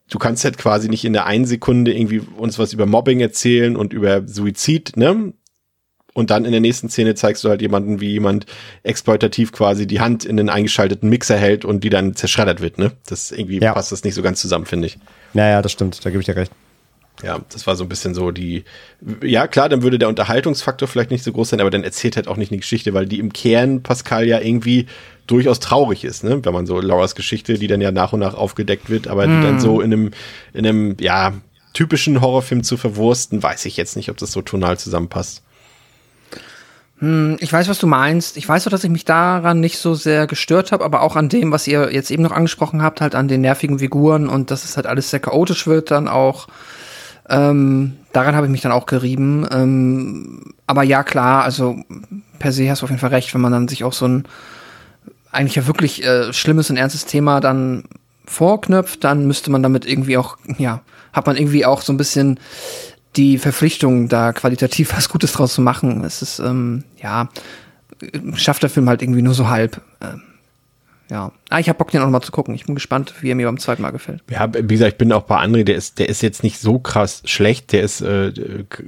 [0.09, 3.75] du kannst halt quasi nicht in der einen Sekunde irgendwie uns was über Mobbing erzählen
[3.75, 5.33] und über Suizid, ne?
[6.15, 8.45] Und dann in der nächsten Szene zeigst du halt jemanden, wie jemand
[8.83, 12.91] exploitativ quasi die Hand in den eingeschalteten Mixer hält und die dann zerschreddert wird, ne?
[13.07, 13.73] Das irgendwie Ja.
[13.73, 14.99] passt das nicht so ganz zusammen, finde ich.
[15.33, 16.51] Naja, das stimmt, da gebe ich dir recht.
[17.21, 18.63] Ja, das war so ein bisschen so die,
[19.21, 22.27] ja klar, dann würde der Unterhaltungsfaktor vielleicht nicht so groß sein, aber dann erzählt halt
[22.27, 24.87] auch nicht eine Geschichte, weil die im Kern Pascal ja irgendwie
[25.27, 26.43] durchaus traurig ist, ne?
[26.43, 29.41] Wenn man so Lauras Geschichte, die dann ja nach und nach aufgedeckt wird, aber die
[29.41, 30.11] dann so in einem,
[30.53, 31.33] in einem, ja,
[31.73, 35.41] typischen Horrorfilm zu verwursten, weiß ich jetzt nicht, ob das so tonal zusammenpasst.
[37.39, 38.37] Ich weiß, was du meinst.
[38.37, 41.27] Ich weiß auch, dass ich mich daran nicht so sehr gestört habe, aber auch an
[41.27, 44.63] dem, was ihr jetzt eben noch angesprochen habt, halt an den nervigen Figuren und dass
[44.63, 46.47] es halt alles sehr chaotisch wird dann auch.
[47.29, 49.47] Ähm, daran habe ich mich dann auch gerieben.
[49.51, 51.77] Ähm, aber ja, klar, also
[52.39, 54.27] per se hast du auf jeden Fall recht, wenn man dann sich auch so ein
[55.31, 57.85] eigentlich ja wirklich äh, schlimmes und ernstes Thema dann
[58.25, 62.39] vorknöpft, dann müsste man damit irgendwie auch, ja, hat man irgendwie auch so ein bisschen
[63.15, 66.03] die Verpflichtung, da qualitativ was Gutes draus zu machen.
[66.03, 67.29] Es ist, ähm, ja,
[68.35, 69.81] schafft der Film halt irgendwie nur so halb.
[70.01, 70.21] Ähm,
[71.13, 71.31] ja.
[71.49, 72.55] Ah, ich hab Bock, den auch noch mal zu gucken.
[72.55, 74.23] Ich bin gespannt, wie er mir beim zweiten Mal gefällt.
[74.31, 76.79] Ja, wie gesagt, ich bin auch bei André, der ist, der ist jetzt nicht so
[76.79, 78.33] krass schlecht, der ist äh,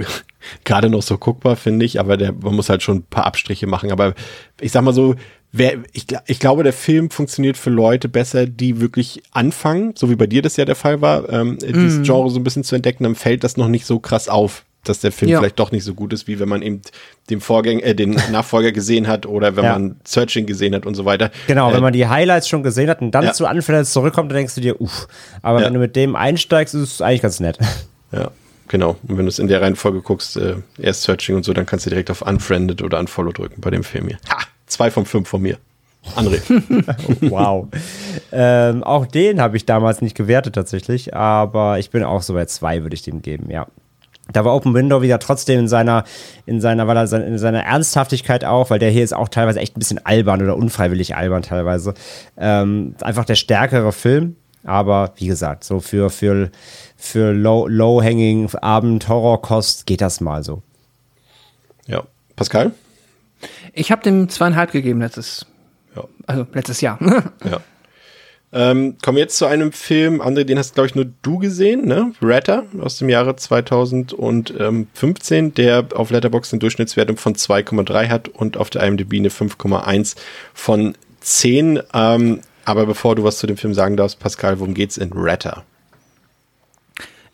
[0.65, 3.67] gerade noch so guckbar, finde ich, aber der, man muss halt schon ein paar Abstriche
[3.67, 3.91] machen.
[3.91, 4.15] Aber
[4.59, 5.13] ich sag mal so,
[5.51, 10.15] wer, ich, ich glaube, der Film funktioniert für Leute besser, die wirklich anfangen, so wie
[10.15, 13.03] bei dir das ja der Fall war, ähm, dieses Genre so ein bisschen zu entdecken,
[13.03, 15.39] dann fällt das noch nicht so krass auf, dass der Film Ja.
[15.39, 16.81] vielleicht doch nicht so gut ist, wie wenn man eben
[17.29, 19.73] den Vorgänger, äh, den Nachfolger gesehen hat oder wenn Ja.
[19.73, 21.31] man Searching gesehen hat und so weiter.
[21.47, 23.33] Genau, Äh, wenn man die Highlights schon gesehen hat und dann Ja.
[23.33, 25.07] zu Unfriended zurückkommt, dann denkst du dir, uff.
[25.41, 27.57] Aber wenn du mit dem einsteigst, ist es eigentlich ganz nett.
[28.11, 28.31] Ja,
[28.69, 28.95] genau.
[29.07, 31.85] Und wenn du es in der Reihenfolge guckst, äh, erst Searching und so, dann kannst
[31.85, 34.17] du direkt auf Unfriended oder Unfollow drücken bei dem Film hier.
[34.29, 34.37] Ha!
[34.67, 35.57] Zwei von fünf von mir.
[36.15, 36.39] André.
[37.29, 37.67] Wow.
[38.31, 42.45] ähm, auch den habe ich damals nicht gewertet tatsächlich, aber ich bin auch so bei
[42.45, 43.67] zwei, würde ich dem geben, ja.
[44.31, 46.03] Da war Open Window wieder trotzdem in seiner,
[46.45, 49.75] in seiner, weil er in seiner Ernsthaftigkeit auch, weil der hier ist auch teilweise echt
[49.77, 51.93] ein bisschen albern oder unfreiwillig albern teilweise.
[52.37, 54.35] Ähm, einfach der stärkere Film.
[54.63, 56.49] Aber wie gesagt, so für, für,
[56.97, 60.63] für low, low-hanging Abend-Horrorkost geht das mal so.
[61.85, 62.01] Ja.
[62.35, 62.71] Pascal?
[63.73, 65.45] Ich habe dem zweieinhalb gegeben letztes,
[65.95, 66.03] Ja.
[66.25, 66.97] also letztes Jahr.
[67.43, 67.59] Ja.
[68.57, 71.85] Ähm, kommen wir jetzt zu einem Film, André, den hast, glaube ich, nur du gesehen,
[71.85, 72.13] ne?
[72.21, 78.69] Ratter aus dem Jahre 2015, der auf Letterboxd eine Durchschnittswertung von 2,3 hat und auf
[78.69, 80.15] der IMDb eine 5,1
[80.53, 81.81] von 10.
[81.93, 85.65] Ähm, aber bevor du was zu dem Film sagen darfst, Pascal, worum geht's in Ratter?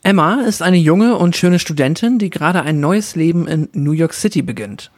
[0.01, 4.15] Emma ist eine junge und schöne Studentin, die gerade ein neues Leben in New York
[4.15, 4.89] City beginnt.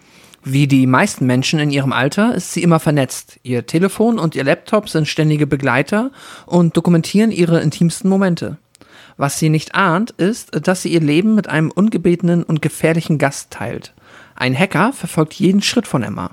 [0.46, 3.40] Wie die meisten Menschen in ihrem Alter ist sie immer vernetzt.
[3.44, 6.12] Ihr Telefon und ihr Laptop sind ständige Begleiter
[6.46, 8.58] und dokumentieren ihre intimsten Momente.
[9.16, 13.52] Was sie nicht ahnt, ist, dass sie ihr Leben mit einem ungebetenen und gefährlichen Gast
[13.52, 13.94] teilt.
[14.36, 16.32] Ein Hacker verfolgt jeden Schritt von Emma.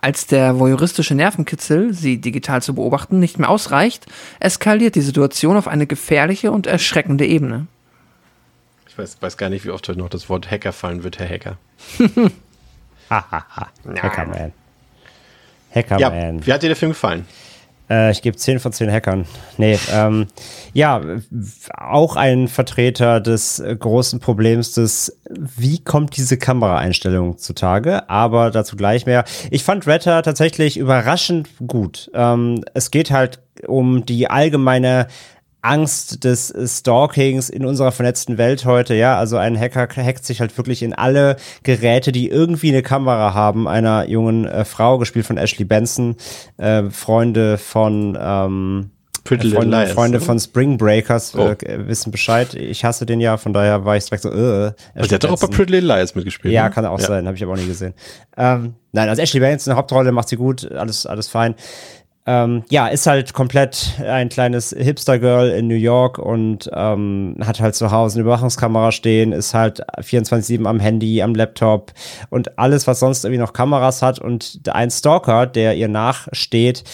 [0.00, 4.06] Als der voyeuristische Nervenkitzel, sie digital zu beobachten, nicht mehr ausreicht,
[4.40, 7.68] eskaliert die Situation auf eine gefährliche und erschreckende Ebene.
[8.88, 11.28] Ich weiß, weiß gar nicht, wie oft heute noch das Wort Hacker fallen wird, Herr
[11.28, 11.58] Hacker.
[13.10, 13.68] Hahaha.
[14.00, 14.52] Hackerman.
[15.74, 16.46] Ja, Hackerman.
[16.46, 17.26] wie hat dir der Film gefallen?
[17.90, 19.26] Äh, ich gebe 10 von 10 Hackern.
[19.58, 20.26] Nee, ähm,
[20.72, 21.00] ja,
[21.76, 29.06] auch ein Vertreter des großen Problems des, wie kommt diese Kameraeinstellung zutage, aber dazu gleich
[29.06, 29.24] mehr.
[29.50, 32.10] Ich fand Retter tatsächlich überraschend gut.
[32.14, 35.06] Ähm, es geht halt um die allgemeine
[35.64, 39.18] Angst des Stalkings in unserer vernetzten Welt heute, ja.
[39.18, 43.66] Also ein Hacker hackt sich halt wirklich in alle Geräte, die irgendwie eine Kamera haben,
[43.66, 46.16] einer jungen äh, Frau, gespielt von Ashley Benson,
[46.58, 48.90] äh, Freunde von ähm,
[49.24, 50.26] Pretty Freunde, Liars, Freunde oder?
[50.26, 51.48] von Spring Breakers Oh.
[51.48, 52.52] äh, wissen Bescheid.
[52.54, 55.32] Ich hasse den ja, von daher war ich direkt so, äh, Also der hat doch
[55.32, 55.46] auch bei.
[55.46, 56.52] Pretty Little Liars mitgespielt.
[56.52, 56.70] Ja, ne?
[56.74, 57.94] kann auch sein, habe ich aber auch nie gesehen.
[58.36, 61.54] Ähm, nein, also Ashley Benson, Hauptrolle, macht sie gut, alles, alles fein.
[62.26, 67.74] Ähm, ja, ist halt komplett ein kleines Hipster-Girl in New York und ähm, hat halt
[67.74, 71.92] zu Hause eine Überwachungskamera stehen, ist halt 24-7 am Handy, am Laptop
[72.30, 74.20] und alles, was sonst irgendwie noch Kameras hat.
[74.20, 76.84] Und ein Stalker, der ihr nachsteht,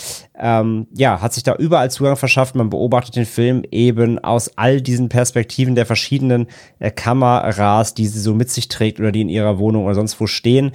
[0.41, 2.55] ähm, ja, hat sich da überall Zugang verschafft.
[2.55, 6.47] Man beobachtet den Film eben aus all diesen Perspektiven der verschiedenen
[6.79, 10.19] äh, Kameras, die sie so mit sich trägt oder die in ihrer Wohnung oder sonst
[10.19, 10.73] wo stehen.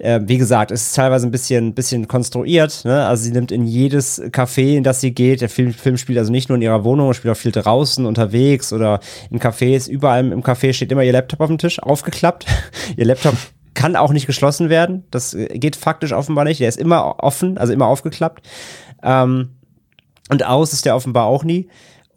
[0.00, 2.84] Äh, wie gesagt, es ist teilweise ein bisschen, bisschen konstruiert.
[2.84, 3.06] Ne?
[3.06, 5.40] Also sie nimmt in jedes Café, in das sie geht.
[5.40, 8.72] Der Film, Film spielt also nicht nur in ihrer Wohnung, spielt auch viel draußen unterwegs
[8.72, 9.00] oder
[9.30, 9.88] in Cafés.
[9.88, 12.46] Überall im Café steht immer ihr Laptop auf dem Tisch, aufgeklappt.
[12.96, 13.34] ihr Laptop
[13.78, 15.04] kann auch nicht geschlossen werden.
[15.12, 16.60] Das äh, geht faktisch offenbar nicht.
[16.60, 18.46] Der ist immer offen, also immer aufgeklappt.
[19.02, 19.50] Ähm,
[20.30, 21.68] und aus ist der offenbar auch nie.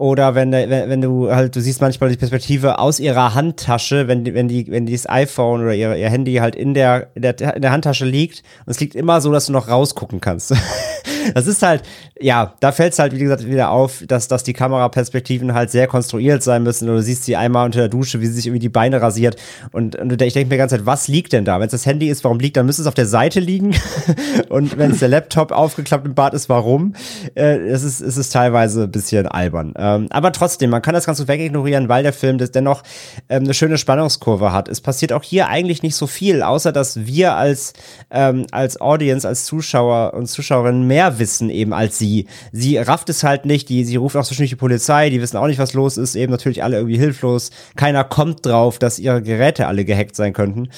[0.02, 4.24] Oder wenn, wenn, wenn du halt, du siehst manchmal die Perspektive aus ihrer Handtasche, wenn
[4.24, 7.56] die, wenn die, wenn dieses iPhone oder ihr, ihr Handy halt in der, in der,
[7.56, 10.56] in der Handtasche liegt und es liegt immer so, dass du noch rausgucken kannst.
[11.34, 11.84] das ist halt,
[12.20, 15.88] ja, da fällt es halt, wie gesagt, wieder auf, dass, dass die Kameraperspektiven halt sehr
[15.88, 16.88] konstruiert sein müssen.
[16.88, 19.36] Oder du siehst sie einmal unter der Dusche, wie sie sich irgendwie die Beine rasiert.
[19.72, 21.60] Und, und ich denke mir die ganze Zeit, was liegt denn da?
[21.60, 23.76] Wenn es das Handy ist, warum liegt, dann müsste es auf der Seite liegen.
[24.50, 26.94] und wenn es der Laptop aufgeklappt im Bad ist, warum?
[27.36, 29.74] Äh, es, ist, es ist teilweise ein bisschen albern.
[29.78, 32.84] Ähm, aber trotzdem, man kann das Ganze wegignorieren, weil der Film das dennoch
[33.30, 34.68] ähm, eine schöne Spannungskurve hat.
[34.68, 37.74] Es passiert auch hier eigentlich nicht so viel, außer dass wir als,
[38.10, 42.28] ähm, als Audience, als Zuschauer und Zuschauerinnen mehr wissen eben als sie.
[42.52, 45.48] Sie rafft es halt nicht, die, sie ruft auch zwischendurch die Polizei, die wissen auch
[45.48, 47.52] nicht, was los ist, eben natürlich alle irgendwie hilflos.
[47.76, 50.70] Keiner kommt drauf, dass ihre Geräte alle gehackt sein könnten.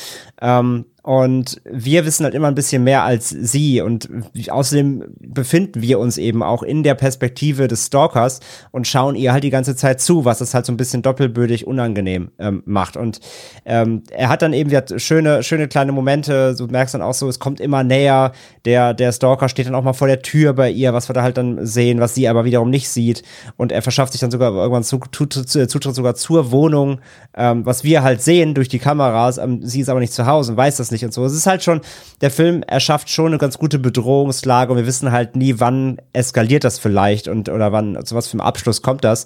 [0.41, 3.81] Ähm, und wir wissen halt immer ein bisschen mehr als sie.
[3.81, 4.09] Und
[4.49, 8.39] außerdem befinden wir uns eben auch in der Perspektive des Stalkers
[8.71, 11.67] und schauen ihr halt die ganze Zeit zu, was es halt so ein bisschen doppelbödig
[11.67, 12.95] unangenehm ähm, macht.
[12.95, 13.19] Und
[13.65, 16.55] ähm, er hat dann eben wieder schöne, schöne kleine Momente.
[16.57, 18.31] Du merkst dann auch so, es kommt immer näher.
[18.63, 21.21] Der, der Stalker steht dann auch mal vor der Tür bei ihr, was wir da
[21.21, 23.23] halt dann sehen, was sie aber wiederum nicht sieht.
[23.57, 27.01] Und er verschafft sich dann sogar irgendwann Zu- Zutritt sogar zur Wohnung,
[27.35, 29.38] ähm, was wir halt sehen durch die Kameras.
[29.38, 31.26] Ähm, sie ist aber nicht zu Hause und weiß das nicht und so.
[31.26, 31.82] Es ist halt schon,
[32.22, 36.64] der Film erschafft schon eine ganz gute Bedrohungslage und wir wissen halt nie, wann eskaliert
[36.64, 39.26] das vielleicht und oder wann, zu was für einem Abschluss kommt das.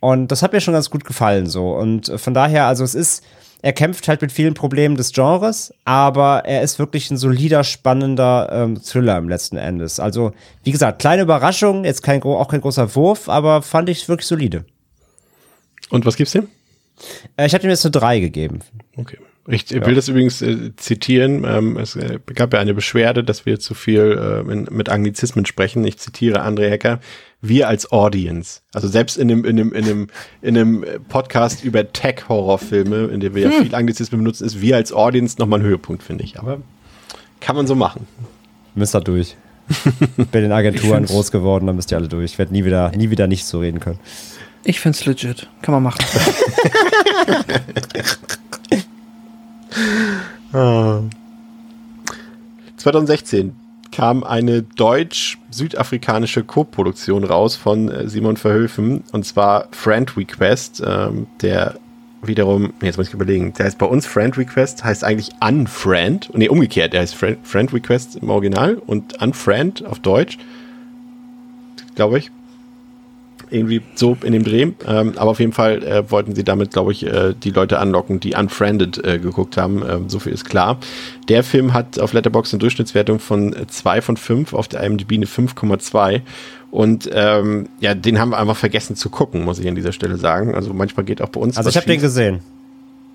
[0.00, 1.72] Und das hat mir schon ganz gut gefallen so.
[1.72, 3.22] Und von daher, also es ist,
[3.62, 8.48] er kämpft halt mit vielen Problemen des Genres, aber er ist wirklich ein solider, spannender
[8.50, 10.00] ähm, Thriller im letzten Endes.
[10.00, 10.32] Also,
[10.64, 14.64] wie gesagt, kleine Überraschung, jetzt kein, auch kein großer Wurf, aber fand ich wirklich solide.
[15.90, 16.48] Und was gibt's dem?
[17.36, 18.58] Äh, ich hatte ihm jetzt eine 3 gegeben.
[18.96, 19.18] Okay.
[19.48, 21.44] Ich will das übrigens äh, zitieren.
[21.44, 25.46] Ähm, es äh, gab ja eine Beschwerde, dass wir zu viel äh, in, mit Anglizismen
[25.46, 25.84] sprechen.
[25.84, 27.00] Ich zitiere André Hecker.
[27.40, 28.60] Wir als Audience.
[28.72, 30.06] Also selbst in einem, in einem, in einem,
[30.42, 34.92] in einem Podcast über Tech-Horrorfilme, in dem wir ja viel Anglizismen benutzen, ist wir als
[34.92, 36.38] Audience nochmal ein Höhepunkt, finde ich.
[36.38, 36.58] Aber
[37.40, 38.06] kann man so machen.
[38.76, 39.36] Müsst ihr durch.
[40.30, 42.32] Bei den Agenturen groß geworden, dann müsst ihr alle durch.
[42.32, 43.98] Ich werde nie wieder, nie wieder nicht so reden können.
[44.62, 45.48] Ich find's legit.
[45.62, 46.04] Kann man machen.
[52.76, 53.54] 2016
[53.90, 61.76] kam eine deutsch-südafrikanische Co-Produktion raus von äh, Simon Verhöfen und zwar Friend Request, ähm, der
[62.22, 66.48] wiederum, jetzt muss ich überlegen, der heißt bei uns Friend Request, heißt eigentlich Unfriend, nee,
[66.48, 70.38] umgekehrt, der heißt Friend Request im Original und Unfriend auf Deutsch,
[71.94, 72.30] glaube ich
[73.52, 74.72] irgendwie so in dem Dreh.
[74.86, 78.20] Ähm, aber auf jeden Fall äh, wollten sie damit, glaube ich, äh, die Leute anlocken,
[78.20, 79.82] die Unfriended äh, geguckt haben.
[79.88, 80.78] Ähm, so viel ist klar.
[81.28, 85.26] Der Film hat auf Letterboxd eine Durchschnittswertung von 2 von 5, auf der IMDb eine
[85.26, 86.22] 5,2.
[86.70, 90.16] Und ähm, ja, den haben wir einfach vergessen zu gucken, muss ich an dieser Stelle
[90.16, 90.54] sagen.
[90.54, 91.58] Also manchmal geht auch bei uns.
[91.58, 92.40] Also ich habe den gesehen.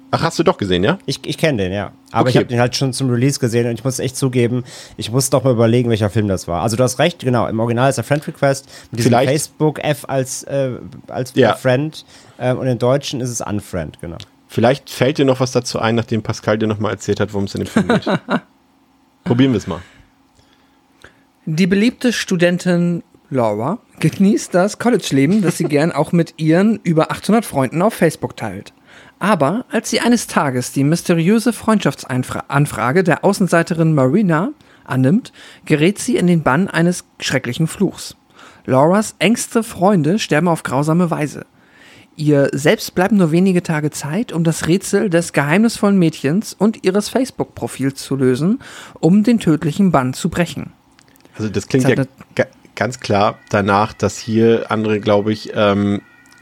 [0.09, 0.99] Ach, hast du doch gesehen, ja?
[1.05, 1.91] Ich, ich kenne den, ja.
[2.11, 2.29] Aber Okay.
[2.29, 4.63] ich habe den halt schon zum Release gesehen und ich muss echt zugeben,
[4.95, 6.61] ich muss doch mal überlegen, welcher Film das war.
[6.61, 7.45] Also du hast recht, genau.
[7.47, 10.71] Im Original ist der Friend Request mit diesem Vielleicht- Facebook F als, äh,
[11.07, 11.55] als Ja.
[11.55, 12.05] Friend
[12.39, 14.17] ähm, und im Deutschen ist es Unfriend, genau.
[14.47, 17.55] Vielleicht fällt dir noch was dazu ein, nachdem Pascal dir nochmal erzählt hat, worum es
[17.55, 18.05] in dem Film geht.
[19.25, 19.81] Probieren wir es mal.
[21.45, 27.43] Die beliebte Studentin Laura genießt das College-Leben, das sie gern auch mit ihren über 800
[27.45, 28.71] Freunden auf Facebook teilt.
[29.19, 34.51] Aber als sie eines Tages die mysteriöse Freundschaftsanfrage der Außenseiterin Marina
[34.85, 35.33] annimmt,
[35.65, 38.15] gerät sie in den Bann eines schrecklichen Fluchs.
[38.65, 41.45] Lauras engste Freunde sterben auf grausame Weise.
[42.15, 47.09] Ihr selbst bleiben nur wenige Tage Zeit, um das Rätsel des geheimnisvollen Mädchens und ihres
[47.09, 48.59] Facebook-Profils zu lösen,
[48.99, 50.73] um den tödlichen Bann zu brechen.
[51.37, 52.07] Also das klingt Das
[52.37, 52.45] ja
[52.75, 56.01] ganz klar danach, dass hier andere, glaube ich, ähm,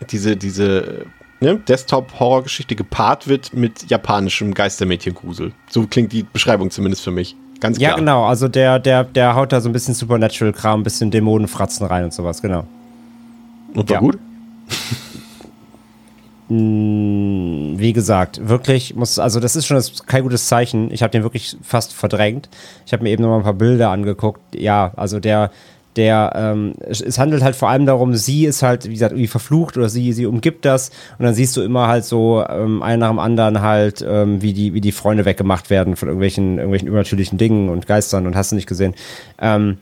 [0.10, 1.06] diese, diese
[1.46, 5.54] ne, Desktop-Horrorgeschichte gepaart wird mit japanischem Geistermädchengrusel.
[5.70, 7.36] So klingt die Beschreibung zumindest für mich.
[7.60, 7.92] Ganz klar.
[7.92, 8.26] Ja, genau.
[8.26, 12.14] Also der, der, der haut da so ein bisschen Supernatural-Kram, ein bisschen Dämonenfratzen rein und
[12.14, 12.66] sowas, genau.
[13.74, 14.00] Und war Ja.
[14.00, 14.18] gut?
[16.48, 20.92] Wie gesagt, wirklich muss, also das ist schon das, kein gutes Zeichen.
[20.92, 22.50] Ich habe den wirklich fast verdrängt.
[22.86, 24.42] Ich habe mir eben noch mal ein paar Bilder angeguckt.
[24.54, 25.50] Ja, also der,
[25.96, 29.78] der, ähm, es, handelt halt vor allem darum, sie ist halt, wie gesagt, irgendwie verflucht
[29.78, 33.10] oder sie, sie umgibt das und dann siehst du immer halt so ähm, einen nach
[33.10, 37.38] dem anderen halt, ähm, wie die, wie die Freunde weggemacht werden von irgendwelchen, irgendwelchen übernatürlichen
[37.38, 38.94] Dingen und Geistern und hast du nicht gesehen.
[39.40, 39.78] Ähm,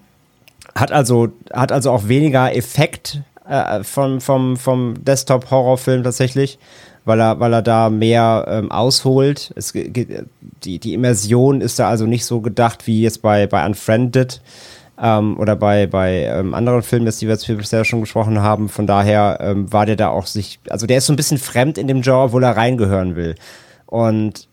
[0.75, 6.59] hat also, hat also auch weniger Effekt äh, vom, vom, vom Desktop-Horrorfilm tatsächlich,
[7.05, 9.53] weil er, weil er da mehr ähm, ausholt.
[9.55, 14.41] Es, die, die Immersion ist da also nicht so gedacht wie jetzt bei, bei Unfriended
[15.01, 18.69] ähm, oder bei, bei ähm, anderen Filmen, das die wir jetzt bisher schon gesprochen haben.
[18.69, 21.77] Von daher ähm, war der da auch sich, also der ist so ein bisschen fremd
[21.77, 23.35] in dem Genre, obwohl er reingehören will.
[23.85, 24.47] Und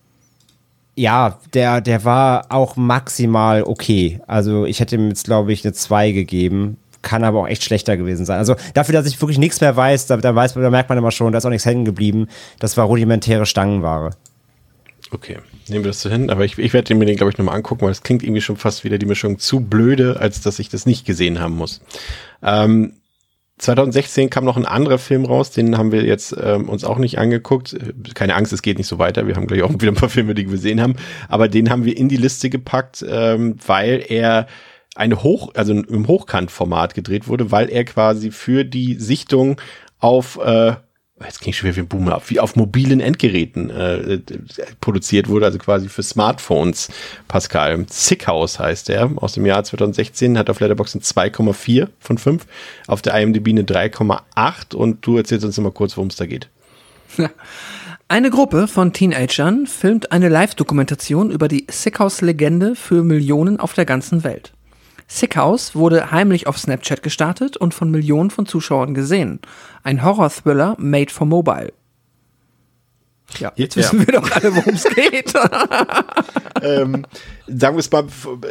[0.96, 4.20] ja, der, der war auch maximal okay.
[4.26, 6.76] Also ich hätte ihm jetzt, glaube ich, eine 2 gegeben.
[7.02, 8.38] Kann aber auch echt schlechter gewesen sein.
[8.38, 11.10] Also dafür, dass ich wirklich nichts mehr weiß, da, da, weiß, da merkt man immer
[11.10, 12.26] schon, da ist auch nichts hängen geblieben.
[12.58, 14.10] Das war rudimentäre Stangenware.
[15.12, 15.38] Okay,
[15.68, 16.30] nehmen wir das so hin.
[16.30, 18.56] Aber ich, ich werde mir den, glaube ich, nochmal angucken, weil es klingt irgendwie schon
[18.56, 21.80] fast wieder die Mischung zu blöde, als dass ich das nicht gesehen haben muss.
[22.42, 22.94] Ähm,
[23.58, 27.18] 2016 kam noch ein anderer Film raus, den haben wir jetzt ähm, uns auch nicht
[27.18, 27.76] angeguckt.
[28.14, 29.26] Keine Angst, es geht nicht so weiter.
[29.26, 30.96] Wir haben gleich auch wieder ein paar Filme, die wir gesehen haben.
[31.28, 34.46] Aber den haben wir in die Liste gepackt, ähm, weil er
[34.94, 39.60] eine Hoch, also im Hochkantformat gedreht wurde, weil er quasi für die Sichtung
[39.98, 40.74] auf äh,
[41.24, 44.20] jetzt klingt schon wieder wie ein Boomer ab, wie auf mobilen Endgeräten äh,
[44.80, 46.88] produziert wurde, also quasi für Smartphones,
[47.28, 47.84] Pascal.
[47.88, 52.46] Sick House heißt er, aus dem Jahr 2016, hat auf Letterboxd eine 2,4 von 5,
[52.86, 56.48] auf der IMDb eine 3,8 und du erzählst uns mal kurz, worum es da geht.
[58.08, 64.24] Eine Gruppe von Teenagern filmt eine Live-Dokumentation über die Sickhouse-Legende für Millionen auf der ganzen
[64.24, 64.52] Welt.
[65.12, 69.40] Sickhouse wurde heimlich auf Snapchat gestartet und von Millionen von Zuschauern gesehen.
[69.82, 71.72] Ein Horror-Thriller made for mobile.
[73.38, 73.82] Ja, jetzt Ja.
[73.82, 75.32] wissen wir doch alle, worum es geht.
[76.62, 77.06] ähm,
[77.46, 78.04] sagen wir es mal,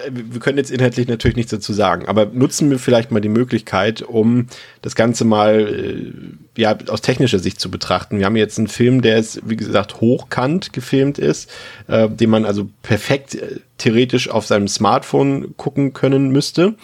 [0.10, 4.02] wir können jetzt inhaltlich natürlich nichts dazu sagen, aber nutzen wir vielleicht mal die Möglichkeit,
[4.02, 4.48] um
[4.82, 6.14] das Ganze mal äh,
[6.62, 8.20] ja, aus technischer Sicht zu betrachten.
[8.20, 11.50] Wir haben jetzt einen Film, der ist, wie gesagt, hochkant gefilmt ist,
[11.88, 16.76] äh, den man also perfekt äh, theoretisch auf seinem Smartphone gucken können müsste.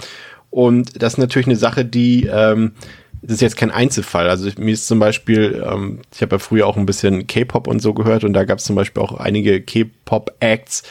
[0.50, 2.72] Und das ist natürlich eine Sache, die ähm,
[3.32, 4.30] ist jetzt kein Einzelfall.
[4.30, 7.82] Also mir ist zum Beispiel, ähm, ich habe ja früher auch ein bisschen K-Pop und
[7.82, 10.84] so gehört und da gab es zum Beispiel auch einige K-Pop-Acts,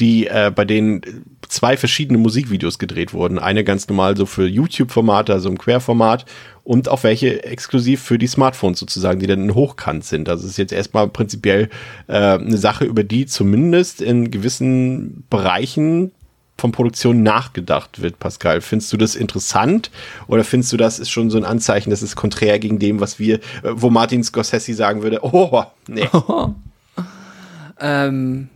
[0.00, 1.00] die äh, bei denen
[1.48, 3.38] zwei verschiedene Musikvideos gedreht wurden.
[3.38, 6.26] Eine ganz normal so für YouTube-Formate, also im Querformat
[6.64, 10.28] und auch welche exklusiv für die Smartphones sozusagen, die dann hochkant sind.
[10.28, 11.70] Also es ist jetzt erstmal prinzipiell
[12.08, 16.12] äh, eine Sache, über die zumindest in gewissen Bereichen
[16.58, 18.60] von Produktion nachgedacht wird, Pascal.
[18.60, 19.90] Findest du das interessant
[20.26, 23.18] oder findest du, das ist schon so ein Anzeichen, das ist konträr gegen dem, was
[23.18, 23.40] wir, äh,
[23.72, 26.08] wo Martin Scorsese sagen würde, oh, nee.
[27.80, 28.48] ähm,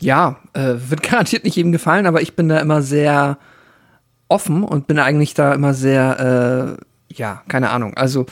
[0.00, 3.38] ja, äh, wird garantiert nicht jedem gefallen, aber ich bin da immer sehr
[4.28, 7.94] offen und bin eigentlich da immer sehr, äh, ja, keine Ahnung.
[7.94, 8.26] Also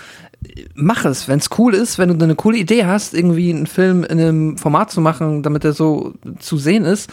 [0.74, 4.04] mach es, wenn es cool ist, wenn du eine coole Idee hast, irgendwie einen Film
[4.04, 7.10] in einem Format zu machen, damit er so zu sehen ist.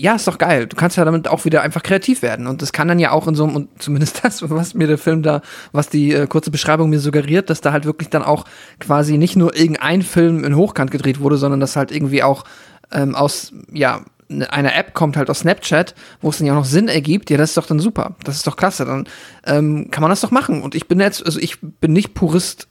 [0.00, 0.66] Ja, ist doch geil.
[0.66, 2.46] Du kannst ja damit auch wieder einfach kreativ werden.
[2.46, 4.96] Und das kann dann ja auch in so einem, und zumindest das, was mir der
[4.96, 8.46] Film da, was die äh, kurze Beschreibung mir suggeriert, dass da halt wirklich dann auch
[8.78, 12.44] quasi nicht nur irgendein Film in Hochkant gedreht wurde, sondern dass halt irgendwie auch
[12.92, 14.00] ähm, aus, ja,
[14.30, 17.28] ne, einer App kommt halt aus Snapchat, wo es dann ja auch noch Sinn ergibt,
[17.28, 18.16] ja, das ist doch dann super.
[18.24, 18.86] Das ist doch klasse.
[18.86, 19.06] Dann
[19.44, 20.62] ähm, kann man das doch machen.
[20.62, 22.68] Und ich bin jetzt, also ich bin nicht Purist,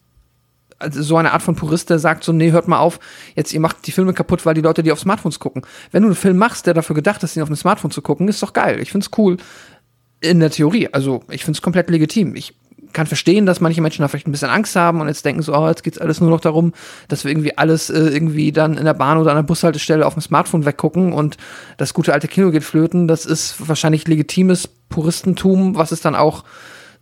[0.80, 3.00] also so eine Art von Purist, der sagt so, nee, hört mal auf,
[3.36, 5.64] jetzt ihr macht die Filme kaputt, weil die Leute die auf Smartphones gucken.
[5.92, 8.28] Wenn du einen Film machst, der dafür gedacht ist, ihn auf einem Smartphone zu gucken,
[8.28, 8.80] ist doch geil.
[8.80, 9.38] Ich find's cool.
[10.22, 10.90] In der Theorie.
[10.92, 12.36] Also ich find's komplett legitim.
[12.36, 12.54] Ich
[12.94, 15.56] kann verstehen, dass manche Menschen da vielleicht ein bisschen Angst haben und jetzt denken so,
[15.56, 16.74] oh, jetzt geht's alles nur noch darum,
[17.08, 20.14] dass wir irgendwie alles äh, irgendwie dann in der Bahn oder an der Bushaltestelle auf
[20.14, 21.38] dem Smartphone weggucken und
[21.78, 23.08] das gute alte Kino geht flöten.
[23.08, 26.44] Das ist wahrscheinlich legitimes Puristentum, was es dann auch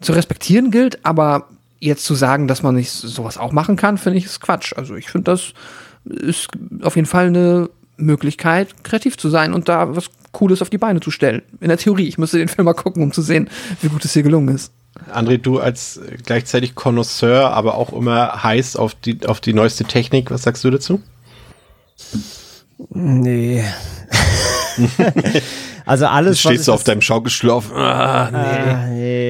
[0.02, 1.48] zu respektieren gilt, aber
[1.80, 4.74] jetzt zu sagen, dass man nicht sowas auch machen kann, finde ich ist Quatsch.
[4.76, 5.54] Also ich finde, das
[6.06, 6.50] ist
[6.82, 11.00] auf jeden Fall eine Möglichkeit, kreativ zu sein und da was Cooles auf die Beine
[11.00, 11.42] zu stellen.
[11.60, 12.08] In der Theorie.
[12.08, 13.50] Ich müsste den Film mal gucken, um zu sehen,
[13.82, 14.72] wie gut es hier gelungen ist.
[15.14, 20.32] André, du als gleichzeitig Connoisseur, aber auch immer heiß auf die, auf die neueste Technik,
[20.32, 21.02] was sagst du dazu?
[22.90, 23.64] Nee.
[25.88, 26.42] Also alles.
[26.42, 27.74] Du stehst du auf deinem Schaukelstuhl auf.
[27.74, 28.38] Ah, nee.
[28.38, 29.28] Ah, nee,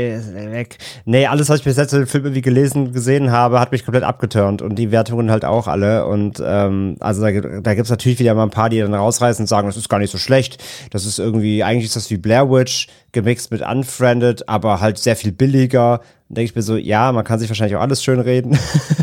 [0.57, 0.77] weg.
[1.05, 3.85] Nee, alles, was ich bis jetzt in den Film irgendwie gelesen, gesehen habe, hat mich
[3.85, 6.05] komplett abgeturnt und die Wertungen halt auch alle.
[6.07, 9.43] Und ähm, also da, da gibt es natürlich wieder mal ein paar, die dann rausreißen
[9.43, 10.63] und sagen, das ist gar nicht so schlecht.
[10.91, 15.15] Das ist irgendwie, eigentlich ist das wie Blair Witch gemixt mit Unfriended, aber halt sehr
[15.15, 16.01] viel billiger.
[16.29, 18.57] Denke ich mir so, ja, man kann sich wahrscheinlich auch alles schön reden.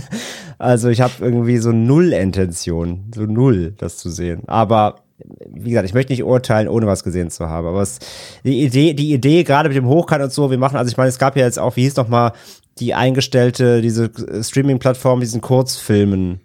[0.58, 4.42] also ich habe irgendwie so null Intention, so null, das zu sehen.
[4.46, 5.03] Aber
[5.48, 7.66] wie gesagt, ich möchte nicht urteilen, ohne was gesehen zu haben.
[7.66, 7.98] Aber es,
[8.44, 11.08] die Idee, die Idee, gerade mit dem Hochkant und so, wir machen, also ich meine,
[11.08, 12.32] es gab ja jetzt auch, wie hieß noch mal,
[12.78, 14.10] die eingestellte, diese
[14.42, 16.40] Streaming-Plattform, diesen Kurzfilmen,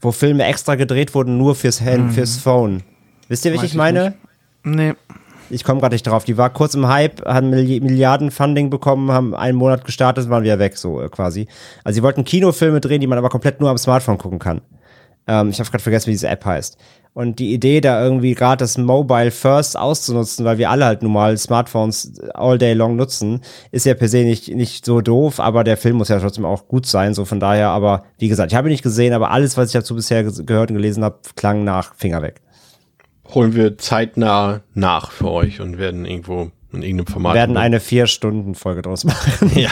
[0.00, 2.10] wo Filme extra gedreht wurden, nur fürs Hand, mhm.
[2.10, 2.82] fürs Phone.
[3.28, 4.14] Wisst ihr, was ich meine?
[4.64, 4.76] Nicht.
[4.76, 4.94] Nee.
[5.50, 6.24] Ich komme gerade nicht drauf.
[6.24, 10.58] Die war kurz im Hype, haben Milliarden Funding bekommen, haben einen Monat gestartet waren wieder
[10.58, 11.46] weg, so äh, quasi.
[11.84, 14.62] Also sie wollten Kinofilme drehen, die man aber komplett nur am Smartphone gucken kann.
[15.26, 16.78] Ähm, ich habe gerade vergessen, wie diese App heißt.
[17.14, 21.12] Und die Idee, da irgendwie gerade das Mobile First auszunutzen, weil wir alle halt nun
[21.12, 23.40] mal Smartphones all day long nutzen,
[23.70, 26.66] ist ja per se nicht, nicht so doof, aber der Film muss ja trotzdem auch
[26.66, 27.14] gut sein.
[27.14, 29.74] So von daher, aber wie gesagt, ich habe ihn nicht gesehen, aber alles, was ich
[29.74, 32.40] dazu bisher gehört und gelesen habe, klang nach Finger weg.
[33.32, 37.34] Holen wir zeitnah nach für euch und werden irgendwo in irgendeinem Format.
[37.34, 39.52] Wir werden eine Vier-Stunden-Folge draus machen.
[39.54, 39.70] Ja.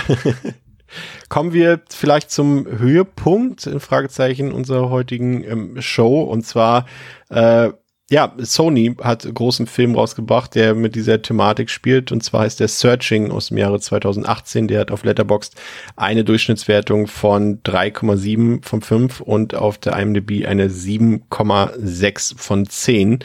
[1.28, 6.22] Kommen wir vielleicht zum Höhepunkt, in Fragezeichen, unserer heutigen ähm, Show.
[6.22, 6.86] Und zwar,
[7.30, 7.70] äh,
[8.10, 12.12] ja, Sony hat großen Film rausgebracht, der mit dieser Thematik spielt.
[12.12, 14.68] Und zwar heißt der Searching aus dem Jahre 2018.
[14.68, 15.54] Der hat auf Letterboxd
[15.96, 23.20] eine Durchschnittswertung von 3,7 von 5 und auf der IMDb eine 7,6 von 10.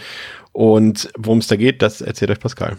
[0.54, 2.78] Und worum es da geht, das erzählt euch Pascal.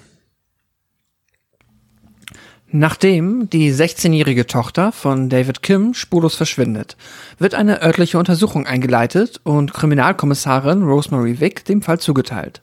[2.71, 6.99] Nachdem die 16-jährige Tochter von David Kim spurlos verschwindet,
[7.39, 12.61] wird eine örtliche Untersuchung eingeleitet und Kriminalkommissarin Rosemary Wick dem Fall zugeteilt.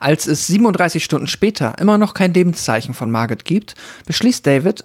[0.00, 4.84] Als es 37 Stunden später immer noch kein Lebenszeichen von Margaret gibt, beschließt David,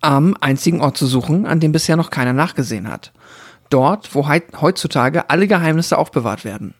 [0.00, 3.12] am einzigen Ort zu suchen, an dem bisher noch keiner nachgesehen hat.
[3.68, 6.74] Dort, wo heutzutage alle Geheimnisse aufbewahrt werden.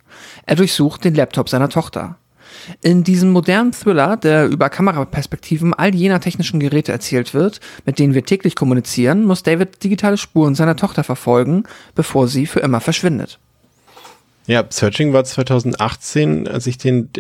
[0.47, 2.16] Er durchsucht den Laptop seiner Tochter.
[2.82, 8.14] In diesem modernen Thriller, der über Kameraperspektiven all jener technischen Geräte erzählt wird, mit denen
[8.14, 11.64] wir täglich kommunizieren, muss David digitale Spuren seiner Tochter verfolgen,
[11.94, 13.39] bevor sie für immer verschwindet.
[14.47, 17.10] Ja, Searching war 2018, als ich den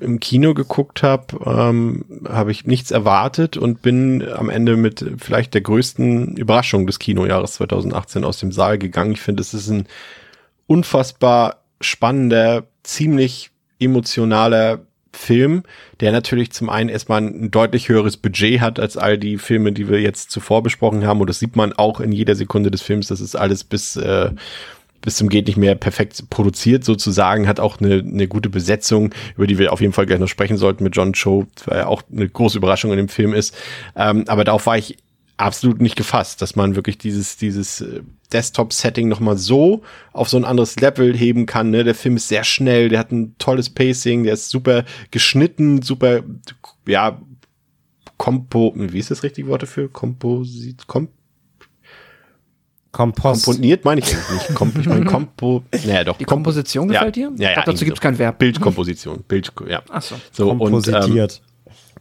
[0.00, 5.54] im Kino geguckt habe, ähm, habe ich nichts erwartet und bin am Ende mit vielleicht
[5.54, 9.12] der größten Überraschung des Kinojahres 2018 aus dem Saal gegangen.
[9.12, 9.86] Ich finde, es ist ein
[10.66, 13.50] unfassbar spannender, ziemlich
[13.80, 14.80] emotionaler
[15.12, 15.62] Film,
[16.00, 19.88] der natürlich zum einen erstmal ein deutlich höheres Budget hat als all die Filme, die
[19.88, 21.20] wir jetzt zuvor besprochen haben.
[21.20, 23.08] Und das sieht man auch in jeder Sekunde des Films.
[23.08, 24.30] Das ist alles bis, äh,
[25.00, 29.46] bis zum geht nicht mehr perfekt produziert sozusagen, hat auch eine, eine gute Besetzung, über
[29.46, 32.28] die wir auf jeden Fall gleich noch sprechen sollten mit John Cho, weil auch eine
[32.28, 33.56] große Überraschung in dem Film ist.
[33.96, 34.96] Ähm, aber darauf war ich
[35.38, 38.02] absolut nicht gefasst, dass man wirklich dieses, dieses äh,
[38.32, 39.82] Desktop-Setting nochmal so
[40.12, 41.70] auf so ein anderes Level heben kann.
[41.70, 41.84] Ne?
[41.84, 46.22] Der Film ist sehr schnell, der hat ein tolles Pacing, der ist super geschnitten, super,
[46.86, 47.20] ja,
[48.18, 49.88] Kompo, wie ist das richtige Wort dafür?
[49.88, 51.08] Komposit, Kom
[52.90, 53.44] Kompost.
[53.44, 54.54] Komponiert meine ich eigentlich nicht.
[54.54, 56.16] Kom ich meine Kompo, naja doch.
[56.16, 57.36] Die Komposition gefällt ja, dir?
[57.36, 58.02] Ja, ja, ich glaub, dazu gibt's so.
[58.02, 58.38] kein Verb.
[58.38, 59.82] Bildkomposition, Bild, ja.
[59.90, 60.16] Ach so.
[60.32, 61.42] So, und, ähm, Kompositiert.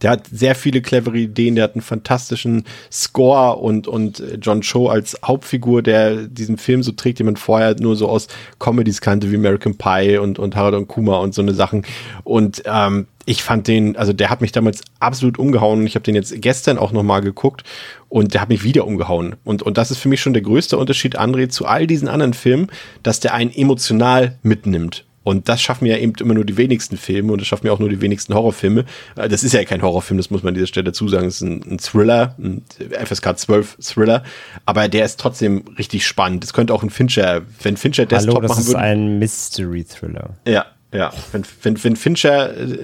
[0.01, 4.89] Der hat sehr viele clevere Ideen, der hat einen fantastischen Score und, und John Cho
[4.89, 8.27] als Hauptfigur, der diesen Film so trägt, den man vorher nur so aus
[8.59, 11.85] Comedies kannte, wie American Pie und, und Harold und Kuma und so eine Sachen.
[12.23, 16.03] Und ähm, ich fand den, also der hat mich damals absolut umgehauen und ich habe
[16.03, 17.63] den jetzt gestern auch nochmal geguckt
[18.07, 19.35] und der hat mich wieder umgehauen.
[19.43, 22.33] Und, und das ist für mich schon der größte Unterschied, André, zu all diesen anderen
[22.33, 22.67] Filmen,
[23.03, 25.06] dass der einen emotional mitnimmt.
[25.27, 27.79] Und das schaffen ja eben immer nur die wenigsten Filme und das schaffen ja auch
[27.79, 28.85] nur die wenigsten Horrorfilme.
[29.17, 31.27] Äh, Das ist ja kein Horrorfilm, das muss man an dieser Stelle dazu sagen.
[31.27, 32.63] Es ist ein, ein Thriller, ein
[33.03, 34.23] FSK 12 Thriller,
[34.65, 36.45] aber der ist trotzdem richtig spannend.
[36.45, 38.79] Es könnte auch ein Fincher, wenn Fincher Desktop Hallo, das machen ist würde.
[38.79, 40.29] ein Mystery-Thriller.
[40.47, 41.11] Ja, ja.
[41.33, 42.77] Wenn, wenn, wenn Fincher äh,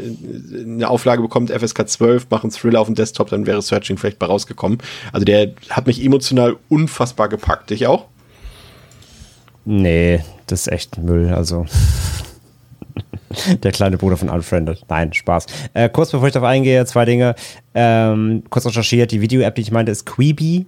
[0.65, 4.25] eine Auflage bekommt, FSK 12, machen Thriller auf dem Desktop, dann wäre Searching vielleicht bei
[4.25, 4.79] rausgekommen.
[5.13, 7.69] Also der hat mich emotional unfassbar gepackt.
[7.69, 8.07] Dich auch?
[9.63, 11.65] Nee, das ist echt Müll, also.
[13.63, 14.83] Der kleine Bruder von Unfriended.
[14.89, 15.45] Nein, Spaß.
[15.73, 17.35] Äh, kurz bevor ich darauf eingehe, zwei Dinge.
[17.73, 20.65] Ähm, kurz recherchiert, die Video-App, die ich meinte, ist Quibi.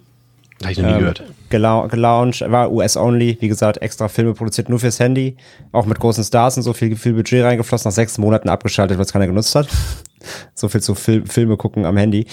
[0.62, 1.24] Habe ich noch nie Ähm, gehört.
[1.50, 5.36] gelau gelauncht, war US-only, wie gesagt, extra Filme produziert nur fürs Handy,
[5.74, 9.06] auch mit großen Stars und so viel, viel Budget reingeflossen, nach sechs Monaten abgeschaltet, weil
[9.06, 9.68] es keiner genutzt hat.
[10.56, 12.26] so viel zu Fil Filme gucken am Handy.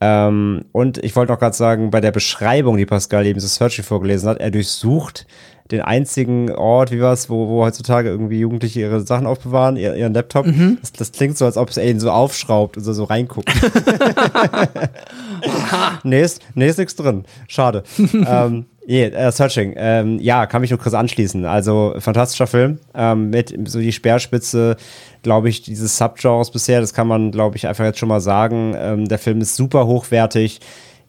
[0.00, 3.82] Ähm, und ich wollte auch gerade sagen, bei der Beschreibung, die Pascal eben so Searchy
[3.84, 5.26] vorgelesen hat, er durchsucht
[5.70, 10.14] den einzigen Ort, wie war's, wo, wo heutzutage irgendwie Jugendliche ihre Sachen aufbewahren, ihr, ihren
[10.14, 10.46] Laptop.
[10.80, 13.52] Das, das klingt so, als ob es ihn so aufschraubt und so, so reinguckt.
[16.04, 17.24] nee, ist, nee, ist nichts drin.
[17.48, 17.82] Schade.
[17.98, 19.74] ähm, yeah, äh, Searching.
[19.76, 21.44] Ähm, ja, kann mich nur kurz anschließen.
[21.44, 22.78] Also, fantastischer Film.
[22.94, 24.76] Ähm, mit so die Speerspitze,
[25.22, 26.80] glaube ich, dieses Subgenres bisher.
[26.80, 28.74] Das kann man, glaube ich, einfach jetzt schon mal sagen.
[28.76, 30.60] Ähm, der Film ist super hochwertig.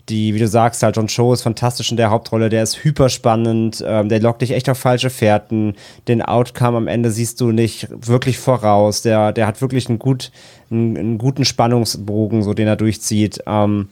[0.10, 3.84] Die, wie du sagst, halt John Cho ist fantastisch in der Hauptrolle, der ist hyperspannend,
[3.86, 5.76] ähm, der lockt dich echt auf falsche Fährten.
[6.08, 9.04] Den Outcome am Ende siehst du nicht wirklich voraus.
[9.04, 10.32] Der, der hat wirklich einen, gut,
[10.72, 13.44] einen, einen guten Spannungsbogen, so den er durchzieht.
[13.46, 13.90] Ähm,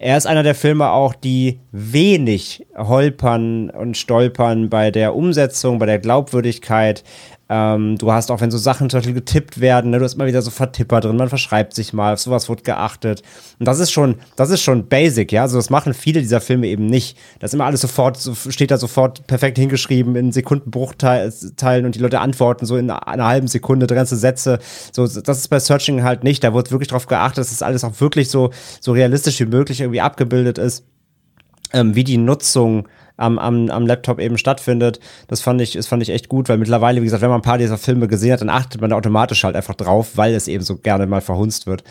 [0.00, 5.86] er ist einer der Filme auch, die wenig holpern und stolpern bei der Umsetzung, bei
[5.86, 7.02] der Glaubwürdigkeit.
[7.50, 10.26] Ähm, du hast auch, wenn so Sachen zum Beispiel getippt werden, ne, du hast immer
[10.26, 13.22] wieder so Vertipper drin, man verschreibt sich mal, auf sowas wird geachtet.
[13.58, 15.42] Und das ist schon, das ist schon basic, ja.
[15.42, 17.16] Also das machen viele dieser Filme eben nicht.
[17.38, 22.00] Das ist immer alles sofort, so steht da sofort perfekt hingeschrieben in Sekundenbruchteilen und die
[22.00, 24.58] Leute antworten so in einer halben Sekunde, ganze Sätze.
[24.92, 26.44] So, das ist bei Searching halt nicht.
[26.44, 28.50] Da wird wirklich darauf geachtet, dass das alles auch wirklich so,
[28.80, 30.84] so realistisch wie möglich irgendwie abgebildet ist
[31.72, 32.88] ähm, wie die Nutzung
[33.18, 35.00] am, am, am Laptop eben stattfindet.
[35.26, 37.42] Das fand ich, das fand ich echt gut, weil mittlerweile, wie gesagt, wenn man ein
[37.42, 40.64] paar dieser Filme gesehen hat, dann achtet man automatisch halt einfach drauf, weil es eben
[40.64, 41.84] so gerne mal verhunzt wird.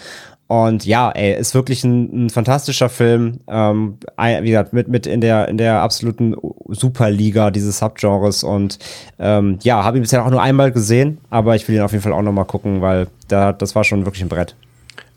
[0.47, 3.41] Und ja, ey, ist wirklich ein, ein fantastischer Film.
[3.47, 6.35] Ähm, wie gesagt, mit, mit in der, in der absoluten
[6.69, 8.45] Superliga dieses Subgenres.
[8.45, 8.79] Und
[9.19, 12.01] ähm, ja, habe ihn bisher auch nur einmal gesehen, aber ich will ihn auf jeden
[12.01, 14.55] Fall auch nochmal gucken, weil da, das war schon wirklich ein Brett.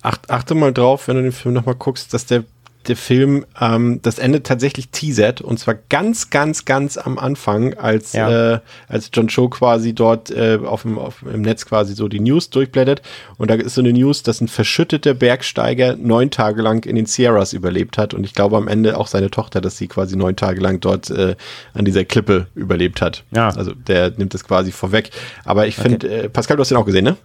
[0.03, 2.43] Acht, achte mal drauf, wenn du den Film nochmal guckst, dass der,
[2.89, 8.13] der Film ähm, das Ende tatsächlich teasert und zwar ganz, ganz, ganz am Anfang, als,
[8.15, 8.55] Ja.
[8.55, 12.21] äh, als John Cho quasi dort äh, auf dem, auf, im Netz quasi so die
[12.21, 13.03] News durchblättert
[13.37, 17.07] und da ist so eine News, dass ein verschütteter Bergsteiger neun Tage lang in den
[17.07, 20.37] Sierras überlebt hat und ich glaube am Ende auch seine Tochter, dass sie quasi neun
[20.37, 21.37] Tage lang dort äh,
[21.75, 23.25] an dieser Klippe überlebt hat.
[23.31, 23.49] Ja.
[23.51, 25.11] Also der nimmt das quasi vorweg.
[25.45, 27.17] Aber ich finde, äh, Pascal, du hast den auch gesehen, ne?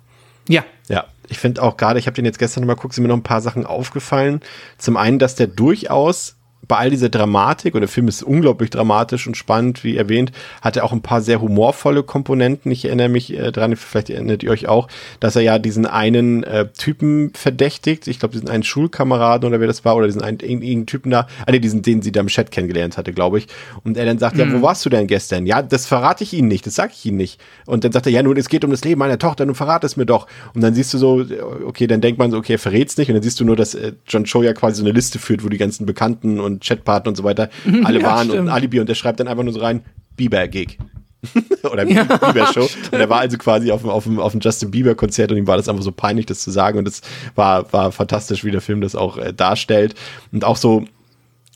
[0.47, 0.63] Ja.
[0.88, 3.07] Ja, ich finde auch gerade, ich habe den jetzt gestern noch mal geguckt, sind mir
[3.07, 4.41] noch ein paar Sachen aufgefallen.
[4.77, 6.35] Zum einen, dass der durchaus
[6.67, 10.31] bei all dieser Dramatik, und der Film ist unglaublich dramatisch und spannend, wie erwähnt,
[10.61, 12.71] hat er auch ein paar sehr humorvolle Komponenten.
[12.71, 14.87] Ich erinnere mich äh, dran, vielleicht erinnert ihr euch auch,
[15.19, 19.67] dass er ja diesen einen äh, Typen verdächtigt, ich glaube, diesen einen Schulkameraden oder wer
[19.67, 22.27] das war, oder diesen einen irgendeinen Typen da, ah, nee, diesen, den sie da im
[22.27, 23.47] Chat kennengelernt hatte, glaube ich.
[23.83, 25.45] Und er dann sagt, ja, wo warst du denn gestern?
[25.45, 27.39] Ja, das verrate ich Ihnen nicht, das sage ich Ihnen nicht.
[27.65, 29.85] Und dann sagt er, ja, nun, es geht um das Leben meiner Tochter, nun verrate
[29.85, 30.27] es mir doch.
[30.53, 31.25] Und dann siehst du so,
[31.65, 33.09] okay, dann denkt man so, okay, er verrät's nicht.
[33.09, 35.43] Und dann siehst du nur, dass äh, John Cho ja quasi so eine Liste führt,
[35.43, 37.49] wo die ganzen Bekannten und Chatpartner und so weiter
[37.84, 38.49] alle Ja, waren und stimmt.
[38.49, 38.80] ein Alibi.
[38.80, 39.84] Und der schreibt dann einfach nur so rein,
[40.15, 40.77] Bieber-Gig.
[41.64, 42.68] oder Bieber Show.
[42.91, 45.38] und er war also quasi auf dem, auf dem, auf dem Justin Bieber Konzert und
[45.38, 46.77] ihm war das einfach so peinlich, das zu sagen.
[46.77, 47.02] Und es
[47.36, 49.95] war, war fantastisch, wie der Film das auch äh, darstellt.
[50.32, 50.86] Und auch so,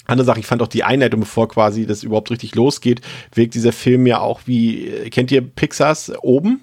[0.06, 3.02] andere Sache, ich fand auch die Einleitung, bevor quasi das überhaupt richtig losgeht,
[3.34, 6.62] wirkt dieser Film ja auch wie, äh, kennt ihr Pixars oben?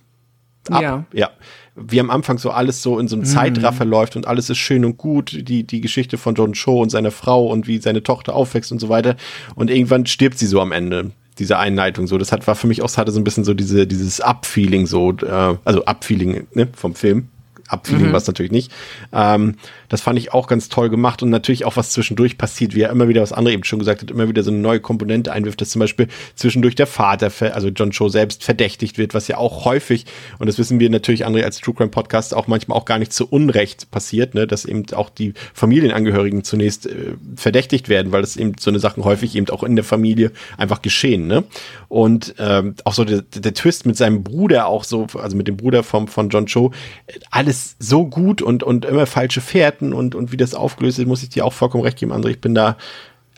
[0.68, 0.82] Ab?
[0.82, 1.04] Ja.
[1.12, 1.30] Ja.
[1.76, 4.84] Wie am Anfang so alles so in so einem Zeitraffer läuft und alles ist schön
[4.84, 8.34] und gut, die, die Geschichte von John Cho und seiner Frau und wie seine Tochter
[8.34, 9.16] aufwächst und so weiter.
[9.54, 12.18] Und irgendwann stirbt sie so am Ende diese Einleitung so.
[12.18, 14.86] Das hat, war für mich auch, es hatte so ein bisschen so diese, dieses Up-Feeling
[14.86, 17.28] so, äh, also Up-Feeling ne, vom Film.
[17.68, 18.72] Up-Feeling war es natürlich nicht.
[19.12, 19.56] Ähm,
[19.88, 22.90] das fand ich auch ganz toll gemacht und natürlich auch was zwischendurch passiert, wie er
[22.90, 25.60] immer wieder, was andere eben schon gesagt hat, immer wieder so eine neue Komponente einwirft,
[25.60, 29.64] dass zum Beispiel zwischendurch der Vater, also John Cho selbst verdächtigt wird, was ja auch
[29.64, 30.06] häufig,
[30.38, 33.12] und das wissen wir natürlich, André, als True Crime Podcast auch manchmal auch gar nicht
[33.12, 38.36] zu Unrecht passiert, ne, dass eben auch die Familienangehörigen zunächst äh, verdächtigt werden, weil das
[38.36, 41.44] eben so eine Sachen häufig eben auch in der Familie einfach geschehen, ne?
[41.88, 45.56] Und ähm, auch so der, der Twist mit seinem Bruder auch so, also mit dem
[45.56, 46.72] Bruder vom, von John Cho,
[47.06, 47.12] äh,
[47.56, 51.22] alles so gut und, und immer falsche Fährten und, und wie das aufgelöst ist, muss
[51.22, 52.30] ich dir auch vollkommen recht geben, André.
[52.30, 52.76] Ich bin da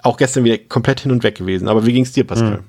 [0.02, 1.68] auch gestern wieder komplett hin und weg gewesen.
[1.68, 2.62] Aber wie ging's dir, Pascal?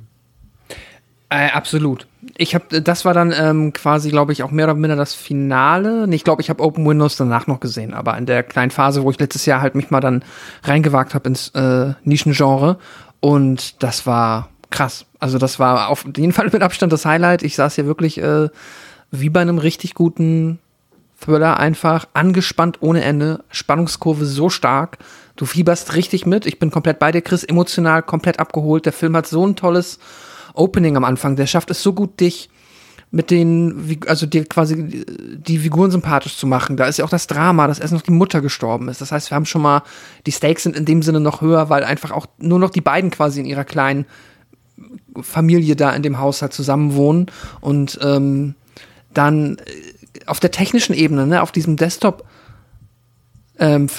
[1.30, 2.08] Äh, absolut.
[2.38, 6.08] Ich habe, das war dann ähm, quasi, glaube ich, auch mehr oder minder das Finale.
[6.12, 9.12] Ich glaube, ich habe Open Windows danach noch gesehen, aber in der kleinen Phase, wo
[9.12, 10.24] ich letztes Jahr halt mich mal dann
[10.64, 12.80] reingewagt habe ins äh, Nischengenre
[13.20, 15.06] und das war krass.
[15.20, 17.44] Also das war auf jeden Fall mit Abstand das Highlight.
[17.44, 18.50] Ich saß hier wirklich äh,
[19.12, 20.58] wie bei einem richtig guten
[21.20, 24.98] Thriller einfach angespannt ohne Ende, Spannungskurve so stark.
[25.36, 26.46] Du fieberst richtig mit.
[26.46, 28.86] Ich bin komplett bei dir, Chris, emotional komplett abgeholt.
[28.86, 30.00] Der Film hat so ein tolles
[30.54, 31.36] Opening am Anfang.
[31.36, 32.50] Der schafft es so gut, dich
[33.12, 36.78] mit den, also dir quasi die Figuren sympathisch zu machen.
[36.78, 39.02] Da ist ja auch das Drama, dass erst noch die Mutter gestorben ist.
[39.02, 39.82] Das heißt, wir haben schon mal,
[40.28, 43.10] die Stakes sind in dem Sinne noch höher, weil einfach auch nur noch die beiden
[43.10, 44.06] quasi in ihrer kleinen
[45.20, 47.28] Familie da in dem Haushalt zusammen wohnen
[47.62, 48.56] und ähm,
[49.14, 49.62] dann äh,
[50.26, 52.26] auf der technischen Ebene, ne, auf diesem Desktop
[53.60, 53.90] ähm,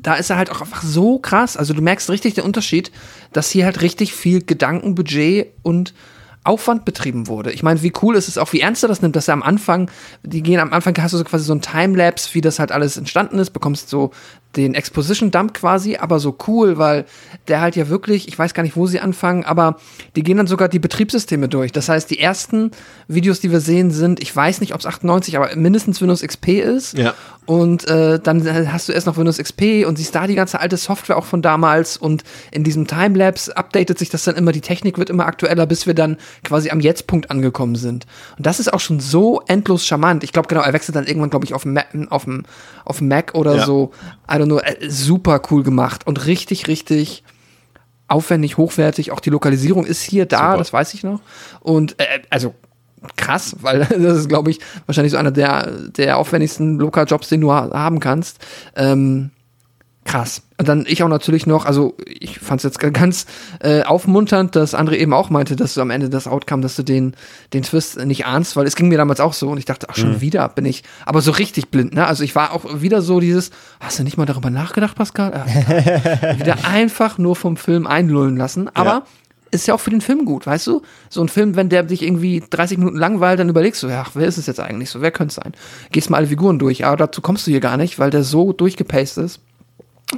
[0.00, 1.56] da ist er halt auch einfach so krass.
[1.56, 2.92] Also du merkst richtig den Unterschied,
[3.32, 5.94] dass hier halt richtig viel Gedankenbudget und
[6.44, 7.52] Aufwand betrieben wurde.
[7.52, 9.42] Ich meine, wie cool ist es auch, wie ernst er das nimmt, dass er am
[9.42, 9.90] Anfang,
[10.22, 12.96] die gehen am Anfang, hast du so quasi so ein Timelapse, wie das halt alles
[12.96, 14.12] entstanden ist, bekommst so
[14.56, 17.04] den Exposition-Dump quasi, aber so cool, weil
[17.48, 19.76] der halt ja wirklich, ich weiß gar nicht, wo sie anfangen, aber
[20.16, 21.70] die gehen dann sogar die Betriebssysteme durch.
[21.70, 22.70] Das heißt, die ersten
[23.08, 26.48] Videos, die wir sehen, sind, ich weiß nicht, ob es 98, aber mindestens Windows XP
[26.60, 26.96] ist.
[26.96, 27.14] Ja.
[27.46, 30.76] Und äh, dann hast du erst noch Windows XP und siehst da die ganze alte
[30.76, 34.98] Software auch von damals und in diesem Timelapse updatet sich das dann immer, die Technik
[34.98, 38.06] wird immer aktueller, bis wir dann quasi am Jetzt-Punkt angekommen sind.
[38.36, 40.24] Und das ist auch schon so endlos charmant.
[40.24, 42.44] Ich glaube, genau, er wechselt dann irgendwann, glaube ich, auf dem Mac, auf dem,
[42.84, 43.64] auf dem Mac oder Ja.
[43.64, 43.92] so.
[44.38, 47.24] I don't know, äh, super cool gemacht und richtig, richtig
[48.06, 49.12] aufwendig, hochwertig.
[49.12, 50.58] Auch die Lokalisierung ist hier da, Super.
[50.58, 51.20] das weiß ich noch.
[51.60, 52.54] Und äh, also
[53.16, 57.52] krass, weil das ist, glaube ich, wahrscheinlich so einer der, der aufwendigsten Lokaljobs, den du
[57.52, 58.38] ha haben kannst.
[58.74, 59.30] Ähm,
[60.08, 60.42] krass.
[60.58, 63.26] Und dann ich auch natürlich noch, also ich fand es jetzt ganz
[63.60, 66.82] äh, aufmunternd, dass André eben auch meinte, dass du am Ende das Outcome, dass du
[66.82, 67.14] den,
[67.52, 69.96] den Twist nicht ahnst, weil es ging mir damals auch so und ich dachte, ach
[69.96, 72.06] schon wieder bin ich, aber so richtig blind, ne?
[72.06, 75.32] Also ich war auch wieder so dieses, hast du nicht mal darüber nachgedacht, Pascal?
[75.32, 75.46] Ah,
[76.38, 79.02] wieder einfach nur vom Film einlullen lassen, aber Ja.
[79.50, 80.82] ist ja auch für den Film gut, weißt du?
[81.10, 84.26] So ein Film, wenn der dich irgendwie 30 Minuten langweilt, dann überlegst du, ja, wer
[84.26, 85.00] ist es jetzt eigentlich so?
[85.02, 85.52] Wer könnte es sein?
[85.92, 88.52] Gehst mal alle Figuren durch, aber dazu kommst du hier gar nicht, weil der so
[88.52, 89.40] durchgepaced ist.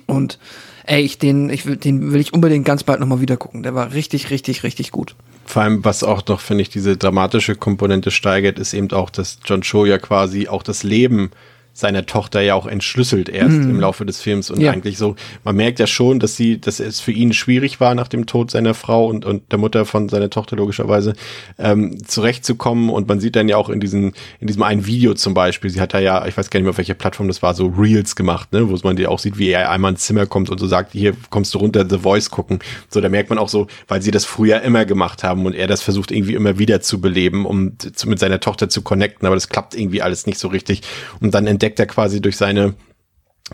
[0.06, 0.38] Und
[0.84, 3.62] ey, ich den, ich will, den will ich unbedingt ganz bald nochmal wieder gucken.
[3.62, 5.14] Der war richtig, richtig, richtig gut.
[5.44, 9.38] Vor allem, was auch noch, finde ich, diese dramatische Komponente steigert, ist eben auch, dass
[9.44, 11.30] John Cho ja quasi auch das Leben
[11.72, 14.72] seiner Tochter ja auch entschlüsselt erst im Laufe des Films und Ja.
[14.72, 18.08] eigentlich so, man merkt ja schon, dass sie, dass es für ihn schwierig war, nach
[18.08, 21.14] dem Tod seiner Frau und, und der Mutter von seiner Tochter logischerweise,
[21.58, 25.32] ähm, zurechtzukommen und man sieht dann ja auch in diesen, in diesem einen Video zum
[25.32, 27.54] Beispiel, sie hat da ja, ich weiß gar nicht mehr, auf welcher Plattform das war,
[27.54, 30.50] so Reels gemacht, ne, wo man dir auch sieht, wie er einmal ins Zimmer kommt
[30.50, 32.58] und so sagt, hier kommst du runter, The Voice gucken.
[32.88, 35.66] So, da merkt man auch so, weil sie das früher immer gemacht haben und er
[35.66, 39.36] das versucht irgendwie immer wieder zu beleben, um zu, mit seiner Tochter zu connecten, aber
[39.36, 40.82] das klappt irgendwie alles nicht so richtig.
[41.20, 42.74] Und dann entdeckt er quasi durch seine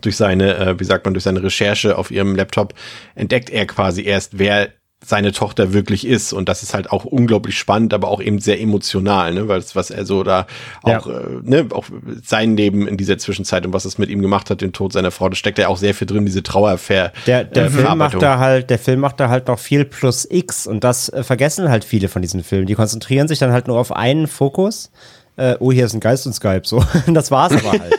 [0.02, 2.74] durch seine, äh, wie sagt man, durch seine Recherche auf ihrem Laptop
[3.14, 4.68] entdeckt er quasi erst, wer
[5.02, 6.34] seine Tochter wirklich ist.
[6.34, 9.48] Und das ist halt auch unglaublich spannend, aber auch eben sehr emotional, ne?
[9.48, 10.46] Weil das, was er so da
[10.86, 10.98] Ja.
[10.98, 11.12] auch, äh,
[11.42, 11.86] ne, auch
[12.22, 15.10] sein Leben in dieser Zwischenzeit und was es mit ihm gemacht hat, den Tod seiner
[15.10, 17.12] Frau, da steckt ja auch sehr viel drin, diese Trauerfair.
[17.26, 20.26] Der, der äh, Film macht da halt, der Film macht da halt noch viel plus
[20.30, 22.66] X und das äh, vergessen halt viele von diesen Filmen.
[22.66, 24.90] Die konzentrieren sich dann halt nur auf einen Fokus
[25.36, 26.82] äh, oh, hier ist ein Geist und Skype, so.
[27.06, 27.94] das war's aber halt.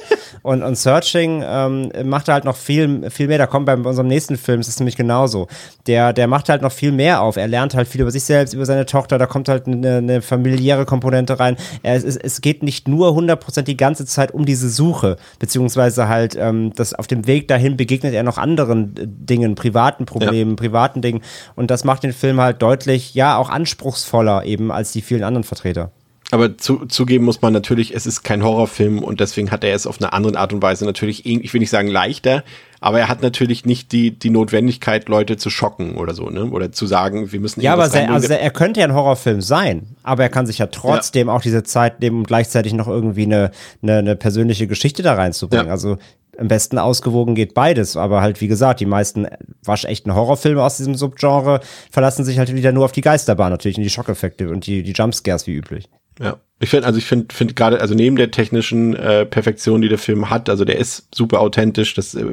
[0.47, 3.37] Und, und Searching ähm, macht halt noch viel, viel mehr.
[3.37, 5.47] Da kommt bei unserem nächsten Film, es ist nämlich genauso.
[5.87, 7.35] Der, der macht halt noch viel mehr auf.
[7.35, 9.17] Er lernt halt viel über sich selbst, über seine Tochter.
[9.17, 11.57] Da kommt halt eine, eine familiäre Komponente rein.
[11.83, 16.37] Es, es, es geht nicht nur 100% die ganze Zeit um diese Suche, beziehungsweise halt,
[16.39, 20.55] ähm, das auf dem Weg dahin begegnet er noch anderen äh, Dingen, privaten Problemen, ja.
[20.55, 21.23] privaten Dingen.
[21.55, 25.43] Und das macht den Film halt deutlich, ja, auch anspruchsvoller eben als die vielen anderen
[25.43, 25.91] Vertreter.
[26.29, 29.87] Aber zu, zugeben muss man natürlich, es ist kein Horrorfilm und deswegen hat er es
[29.87, 32.43] auf eine andere Art und Weise natürlich, ich will nicht sagen leichter,
[32.81, 36.45] aber er hat natürlich nicht die, die Notwendigkeit, Leute zu schocken oder so, ne?
[36.45, 39.95] Oder zu sagen, wir müssen Ja, aber sehr, also er könnte ja ein Horrorfilm sein,
[40.03, 41.33] aber er kann sich ja trotzdem ja.
[41.33, 43.51] auch diese Zeit nehmen, um gleichzeitig noch irgendwie eine,
[43.81, 45.67] eine, eine persönliche Geschichte da reinzubringen.
[45.67, 45.71] Ja.
[45.71, 45.97] Also
[46.37, 49.27] am besten ausgewogen geht beides, aber halt wie gesagt, die meisten
[49.63, 53.83] waschechten Horrorfilme aus diesem Subgenre verlassen sich halt wieder nur auf die Geisterbahn natürlich und
[53.83, 55.89] die Schockeffekte und die, die Jumpscares wie üblich.
[56.19, 56.39] Ja.
[56.59, 59.99] Ich finde, also ich finde, finde gerade, also neben der technischen äh, Perfektion, die der
[59.99, 62.25] Film hat, also der ist super authentisch, das, äh,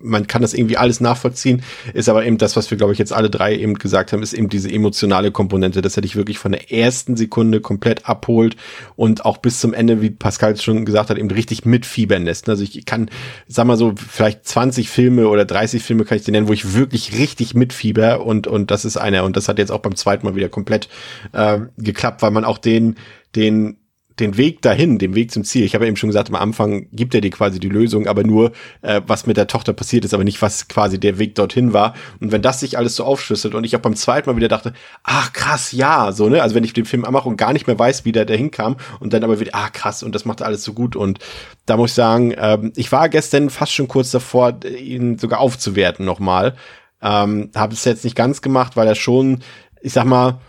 [0.00, 3.12] man kann das irgendwie alles nachvollziehen, ist aber eben das, was wir, glaube ich, jetzt
[3.12, 6.52] alle drei eben gesagt haben, ist eben diese emotionale Komponente, dass er dich wirklich von
[6.52, 8.56] der ersten Sekunde komplett abholt
[8.94, 12.48] und auch bis zum Ende, wie Pascal schon gesagt hat, eben richtig mitfiebern lässt.
[12.48, 13.10] Also ich kann,
[13.46, 16.72] sag mal so, vielleicht 20 Filme oder 30 Filme kann ich dir nennen, wo ich
[16.72, 20.24] wirklich richtig mitfieber und, und das ist einer und das hat jetzt auch beim zweiten
[20.24, 20.88] Mal wieder komplett
[21.32, 22.96] äh, geklappt, weil man auch den
[23.36, 23.76] den
[24.18, 25.64] den Weg dahin, den Weg zum Ziel.
[25.64, 28.24] Ich habe ja eben schon gesagt, am Anfang gibt er dir quasi die Lösung, aber
[28.24, 31.72] nur, äh, was mit der Tochter passiert ist, aber nicht, was quasi der Weg dorthin
[31.74, 31.94] war.
[32.20, 34.72] Und wenn das sich alles so aufschlüsselt und ich auch beim zweiten Mal wieder dachte,
[35.02, 36.42] ach krass, ja, so, ne?
[36.42, 38.76] Also wenn ich den Film anmache und gar nicht mehr weiß, wie der dahin kam
[39.00, 40.96] und dann aber wieder, ah krass, und das macht alles so gut.
[40.96, 41.18] Und
[41.66, 46.06] da muss ich sagen, ähm, ich war gestern fast schon kurz davor, ihn sogar aufzuwerten
[46.06, 46.54] nochmal.
[47.02, 49.40] Ähm, habe es jetzt nicht ganz gemacht, weil er schon,
[49.82, 50.40] ich sag mal,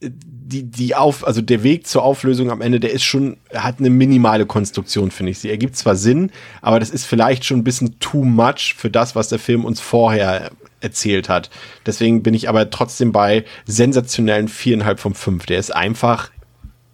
[0.00, 3.90] die, die auf, also der Weg zur Auflösung am Ende, der ist schon, hat eine
[3.90, 5.40] minimale Konstruktion, finde ich.
[5.40, 6.30] Sie ergibt zwar Sinn,
[6.62, 9.80] aber das ist vielleicht schon ein bisschen too much für das, was der Film uns
[9.80, 10.50] vorher
[10.80, 11.50] erzählt hat.
[11.86, 15.46] Deswegen bin ich aber trotzdem bei sensationellen viereinhalb von fünf.
[15.46, 16.30] Der ist einfach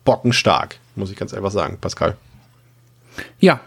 [0.04, 2.16] bockenstark, muss ich ganz einfach sagen, Pascal.
[3.38, 3.60] Ja,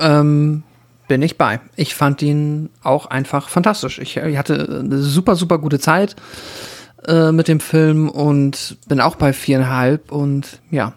[0.00, 0.64] ähm,
[1.06, 1.60] bin ich bei.
[1.76, 3.98] Ich fand ihn auch einfach fantastisch.
[3.98, 6.16] Ich, ich hatte eine super, super gute Zeit.
[7.06, 10.92] Äh, mit dem Film und bin auch bei viereinhalb und ja,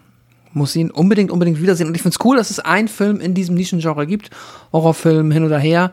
[0.52, 1.88] muss ihn unbedingt, unbedingt wiedersehen.
[1.88, 4.30] Und ich finde es cool, dass es einen Film in diesem Nischengenre gibt,
[4.72, 5.90] Horrorfilm hin oder her,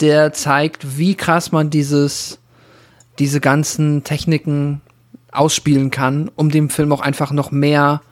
[0.00, 2.38] der zeigt, wie krass man dieses,
[3.18, 4.82] diese ganzen Techniken
[5.32, 8.02] ausspielen kann, um dem Film auch einfach noch mehr,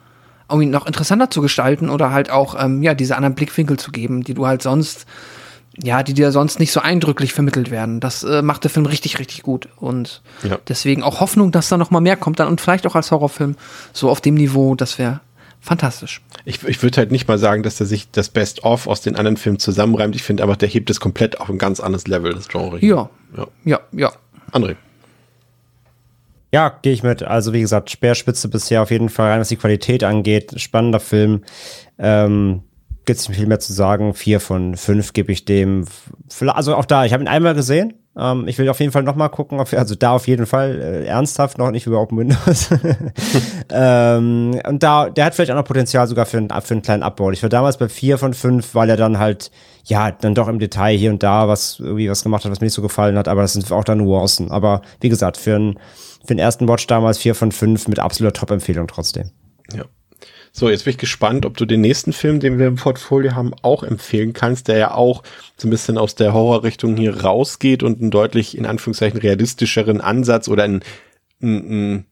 [0.49, 3.93] um ihn noch interessanter zu gestalten oder halt auch, ähm, ja, diese anderen Blickwinkel zu
[3.93, 5.05] geben, die du halt sonst
[5.81, 7.99] ja, die dir sonst nicht so eindrücklich vermittelt werden.
[7.99, 9.67] Das äh, macht der Film richtig, richtig gut.
[9.77, 10.57] Und ja.
[10.67, 13.55] deswegen auch Hoffnung, dass da noch mal mehr kommt dann und vielleicht auch als Horrorfilm
[13.93, 15.21] so auf dem Niveau, das wäre
[15.59, 16.21] fantastisch.
[16.45, 19.37] Ich, ich würde halt nicht mal sagen, dass er sich das Best-of aus den anderen
[19.37, 20.15] Filmen zusammenreimt.
[20.15, 22.79] Ich finde einfach, der hebt es komplett auf ein ganz anderes Level, das Genre.
[22.79, 23.09] Ja.
[23.35, 23.79] Ja, ja.
[23.91, 24.11] ja.
[24.51, 24.75] André.
[26.51, 27.21] Ja, gehe ich mit.
[27.23, 30.53] Also wie gesagt, Speerspitze bisher auf jeden Fall rein, was die Qualität angeht.
[30.55, 31.43] Spannender Film.
[31.97, 32.61] Ähm,
[33.05, 34.13] gibt es nicht viel mehr zu sagen.
[34.13, 35.85] Vier von fünf gebe ich dem.
[36.47, 37.93] Also auch da, ich habe ihn einmal gesehen.
[38.17, 41.05] Ähm, ich will auf jeden Fall nochmal gucken, ob, also da auf jeden Fall äh,
[41.05, 42.69] ernsthaft noch nicht über Open Windows.
[43.69, 47.03] ähm, und da, der hat vielleicht auch noch Potenzial sogar für, einen, für einen kleinen
[47.03, 47.31] Abbau.
[47.31, 49.51] Ich war damals bei vier von fünf, weil er dann halt,
[49.83, 52.67] ja, dann doch im Detail hier und da was irgendwie was gemacht hat, was mir
[52.67, 54.49] nicht so gefallen hat, aber das sind auch dann Nuancen.
[54.49, 55.79] Aber wie gesagt, für, einen
[56.21, 59.31] für den ersten Watch damals vier von fünf mit absoluter Top-Empfehlung trotzdem.
[59.73, 59.83] Ja.
[60.57, 63.53] So, jetzt bin ich gespannt, ob du den nächsten Film, den wir im Portfolio haben,
[63.61, 65.21] auch empfehlen kannst, der ja auch
[65.57, 70.47] so ein bisschen aus der Horrorrichtung hier rausgeht und einen deutlich, in Anführungszeichen, realistischeren Ansatz
[70.47, 70.81] oder einen,
[71.41, 72.05] einen,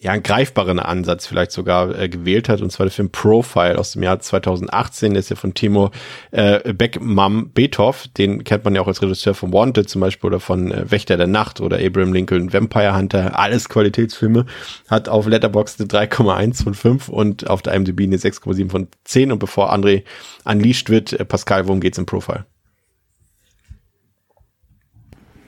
[0.00, 3.92] ja, einen greifbaren Ansatz vielleicht sogar äh, gewählt hat, und zwar der Film Profile aus
[3.92, 5.90] dem Jahr 2018, der ist ja von Timo
[6.30, 10.38] äh, Beckmam Beethoff, den kennt man ja auch als Regisseur von Wanted zum Beispiel oder
[10.38, 14.46] von äh, Wächter der Nacht oder Abraham Lincoln Vampire Hunter, alles Qualitätsfilme,
[14.88, 19.32] hat auf Letterboxd eine 3,1 von 5 und auf der IMDb eine 6,7 von 10
[19.32, 20.04] und bevor André
[20.44, 22.46] unleashed wird, äh, Pascal, worum geht's im Profile?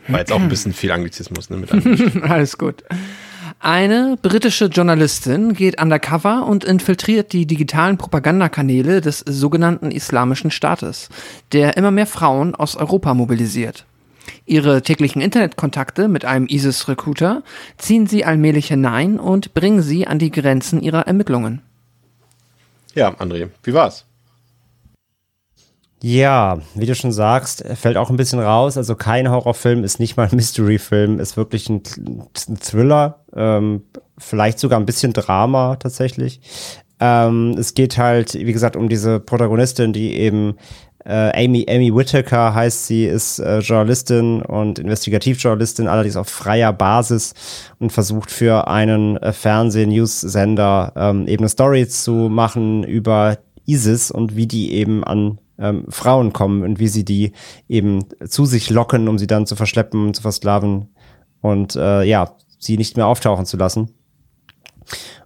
[0.09, 1.59] War jetzt auch ein bisschen viel Anglizismus, ne?
[1.59, 2.83] Mit Alles gut.
[3.63, 11.11] Eine britische Journalistin geht undercover und infiltriert die digitalen Propagandakanäle des sogenannten Islamischen Staates,
[11.53, 13.85] der immer mehr Frauen aus Europa mobilisiert.
[14.47, 17.43] Ihre täglichen Internetkontakte mit einem ISIS-Recruiter
[17.77, 21.61] ziehen sie allmählich hinein und bringen sie an die Grenzen ihrer Ermittlungen.
[22.95, 24.07] Ja, André, wie war's?
[26.03, 28.79] Ja, wie du schon sagst, fällt auch ein bisschen raus.
[28.79, 31.83] Also kein Horrorfilm ist nicht mal ein Mystery-Film, ist wirklich ein,
[32.49, 33.83] ein Thriller, ähm,
[34.17, 36.41] vielleicht sogar ein bisschen Drama tatsächlich.
[37.01, 40.57] Ähm, es geht halt, wie gesagt, um diese Protagonistin, die eben
[41.05, 47.35] äh, Amy, Amy Whittaker heißt sie, ist äh, Journalistin und Investigativjournalistin, allerdings auf freier Basis
[47.79, 54.37] und versucht für einen äh, Fernseh-News-Sender ähm, eben eine Story zu machen über ISIS und
[54.37, 57.33] wie die eben an ähm, Frauen kommen und wie sie die
[57.69, 60.89] eben zu sich locken, um sie dann zu verschleppen, zu versklaven
[61.41, 63.95] und äh, ja, sie nicht mehr auftauchen zu lassen.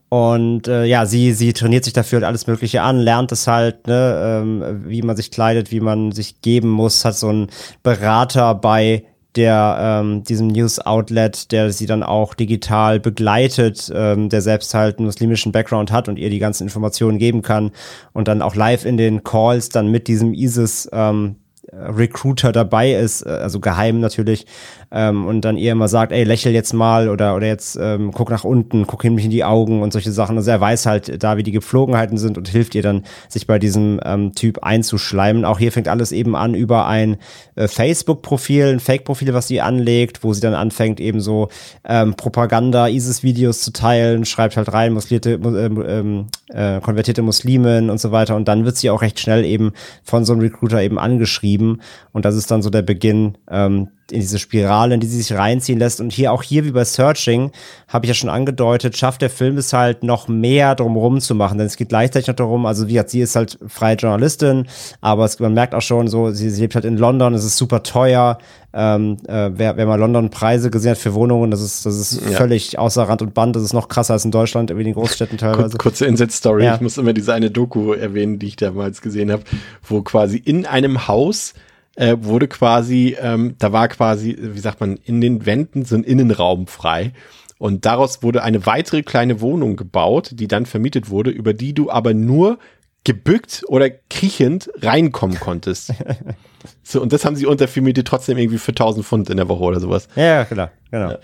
[0.08, 3.88] Und äh, ja, sie, sie trainiert sich dafür halt alles Mögliche an, lernt es halt,
[3.88, 7.48] ne, ähm, wie man sich kleidet, wie man sich geben muss, hat so einen
[7.82, 9.04] Berater bei
[9.36, 14.98] der ähm, diesem News Outlet, der sie dann auch digital begleitet, ähm, der selbst halt
[14.98, 17.72] einen muslimischen Background hat und ihr die ganzen Informationen geben kann
[18.12, 21.36] und dann auch live in den Calls dann mit diesem ISIS ähm,
[21.78, 24.46] Recruiter dabei ist, äh, also geheim natürlich,
[24.90, 28.30] ähm, und dann ihr immer sagt, ey, lächel jetzt mal oder, oder jetzt ähm, guck
[28.30, 30.36] nach unten, guck mich in die Augen und solche Sachen.
[30.36, 33.58] Also er weiß halt da, wie die Gepflogenheiten sind und hilft ihr dann, sich bei
[33.58, 35.44] diesem ähm, Typ einzuschleimen.
[35.44, 37.16] Auch hier fängt alles eben an über ein
[37.56, 41.48] äh, Facebook-Profil, ein Fake-Profil, was sie anlegt, wo sie dann anfängt, eben so
[41.84, 48.12] ähm, Propaganda, ISIS-Videos zu teilen, schreibt halt rein, muslierte, ähm, äh, konvertierte Muslimen und so
[48.12, 48.36] weiter.
[48.36, 49.72] Und dann wird sie auch recht schnell eben
[50.02, 51.82] von so einem Recruiter eben angeschrieben.
[52.12, 55.36] Und das ist dann so der Beginn ähm, in diese Spirale, in die sie sich
[55.36, 56.00] reinziehen lässt.
[56.00, 57.50] Und hier auch hier wie bei Searching,
[57.88, 61.58] habe ich ja schon angedeutet, schafft der Film es halt noch mehr drumherum zu machen.
[61.58, 64.66] Denn es geht gleichzeitig noch darum, also wie gesagt, sie ist halt freie Journalistin,
[65.00, 67.56] aber es, man merkt auch schon so, sie, sie lebt halt in London, es ist
[67.56, 68.38] super teuer.
[68.76, 72.20] Ähm, äh, wer, wer mal London Preise gesehen hat für Wohnungen, das ist, das ist
[72.20, 72.36] ja.
[72.36, 73.54] völlig außer Rand und Band.
[73.54, 75.78] Das ist noch krasser als in Deutschland, irgendwie in den Großstädten teilweise.
[75.78, 76.64] kurze Inset-Story.
[76.64, 76.74] Ja.
[76.74, 79.44] Ich muss immer diese eine Doku erwähnen, die ich damals gesehen habe,
[79.82, 81.54] wo quasi in einem Haus
[81.94, 86.02] äh, wurde quasi, ähm, da war quasi, wie sagt man, in den Wänden so ein
[86.02, 87.12] Innenraum frei.
[87.58, 91.90] Und daraus wurde eine weitere kleine Wohnung gebaut, die dann vermietet wurde, über die du
[91.90, 92.58] aber nur
[93.04, 95.92] gebückt oder kriechend reinkommen konntest.
[96.84, 99.80] so, und das haben sie untervermietet trotzdem irgendwie für 1000 Pfund in der Woche oder
[99.80, 100.06] sowas.
[100.16, 101.12] Ja, klar, genau.
[101.12, 101.18] Ja.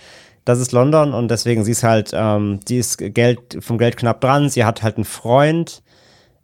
[0.46, 4.22] Das ist London und deswegen sie ist halt, ähm, die ist Geld vom Geld knapp
[4.22, 4.48] dran.
[4.48, 5.82] Sie hat halt einen Freund,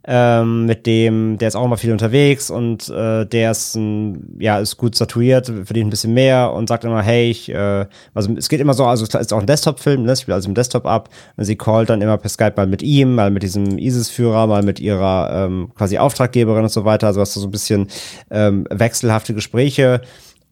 [0.09, 4.57] ähm, mit dem, der ist auch immer viel unterwegs und äh, der ist, ein, ja,
[4.57, 8.47] ist gut statuiert, verdient ein bisschen mehr und sagt immer, hey, ich, äh, also es
[8.47, 10.13] geht immer so, also es ist auch ein Desktop-Film, ne?
[10.13, 12.81] ich spiele also im Desktop ab und sie callt dann immer per Skype mal mit
[12.83, 17.19] ihm, mal mit diesem ISIS-Führer, mal mit ihrer ähm, quasi Auftraggeberin und so weiter, also
[17.19, 17.87] hast du so ein bisschen
[18.31, 20.01] ähm, wechselhafte Gespräche.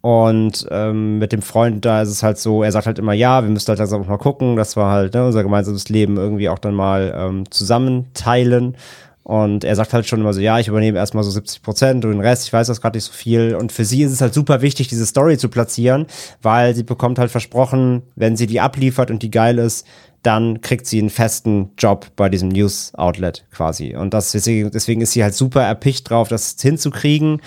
[0.01, 3.41] Und ähm, mit dem Freund da ist es halt so, er sagt halt immer, ja,
[3.41, 6.59] wir müssen halt langsam mal gucken, dass wir halt ne, unser gemeinsames Leben irgendwie auch
[6.59, 8.77] dann mal ähm, zusammenteilen.
[9.25, 12.11] Und er sagt halt schon immer so, ja, ich übernehme erstmal so 70 Prozent und
[12.11, 13.55] den Rest, ich weiß das gerade nicht so viel.
[13.55, 16.05] Und für sie ist es halt super wichtig, diese Story zu platzieren,
[16.43, 19.87] weil sie bekommt halt versprochen, wenn sie die abliefert und die geil ist,
[20.21, 23.95] dann kriegt sie einen festen Job bei diesem News-Outlet quasi.
[23.95, 27.41] Und das, deswegen, deswegen ist sie halt super erpicht drauf, das hinzukriegen.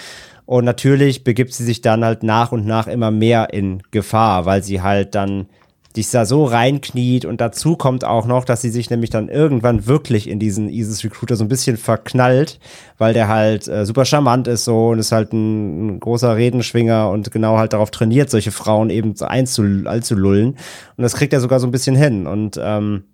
[0.46, 4.64] Und natürlich begibt sie sich dann halt nach und nach immer mehr in Gefahr, weil
[4.64, 5.46] sie halt dann
[5.98, 7.24] dich da so reinkniet.
[7.24, 11.04] Und dazu kommt auch noch, dass sie sich nämlich dann irgendwann wirklich in diesen ISIS
[11.04, 12.58] Recruiter so ein bisschen verknallt,
[12.96, 17.10] weil der halt äh, super charmant ist so und ist halt ein, ein, großer Redenschwinger
[17.10, 20.50] und genau halt darauf trainiert, solche Frauen eben einzulullen.
[20.96, 22.26] Und das kriegt er sogar so ein bisschen hin.
[22.26, 23.04] Und ähm,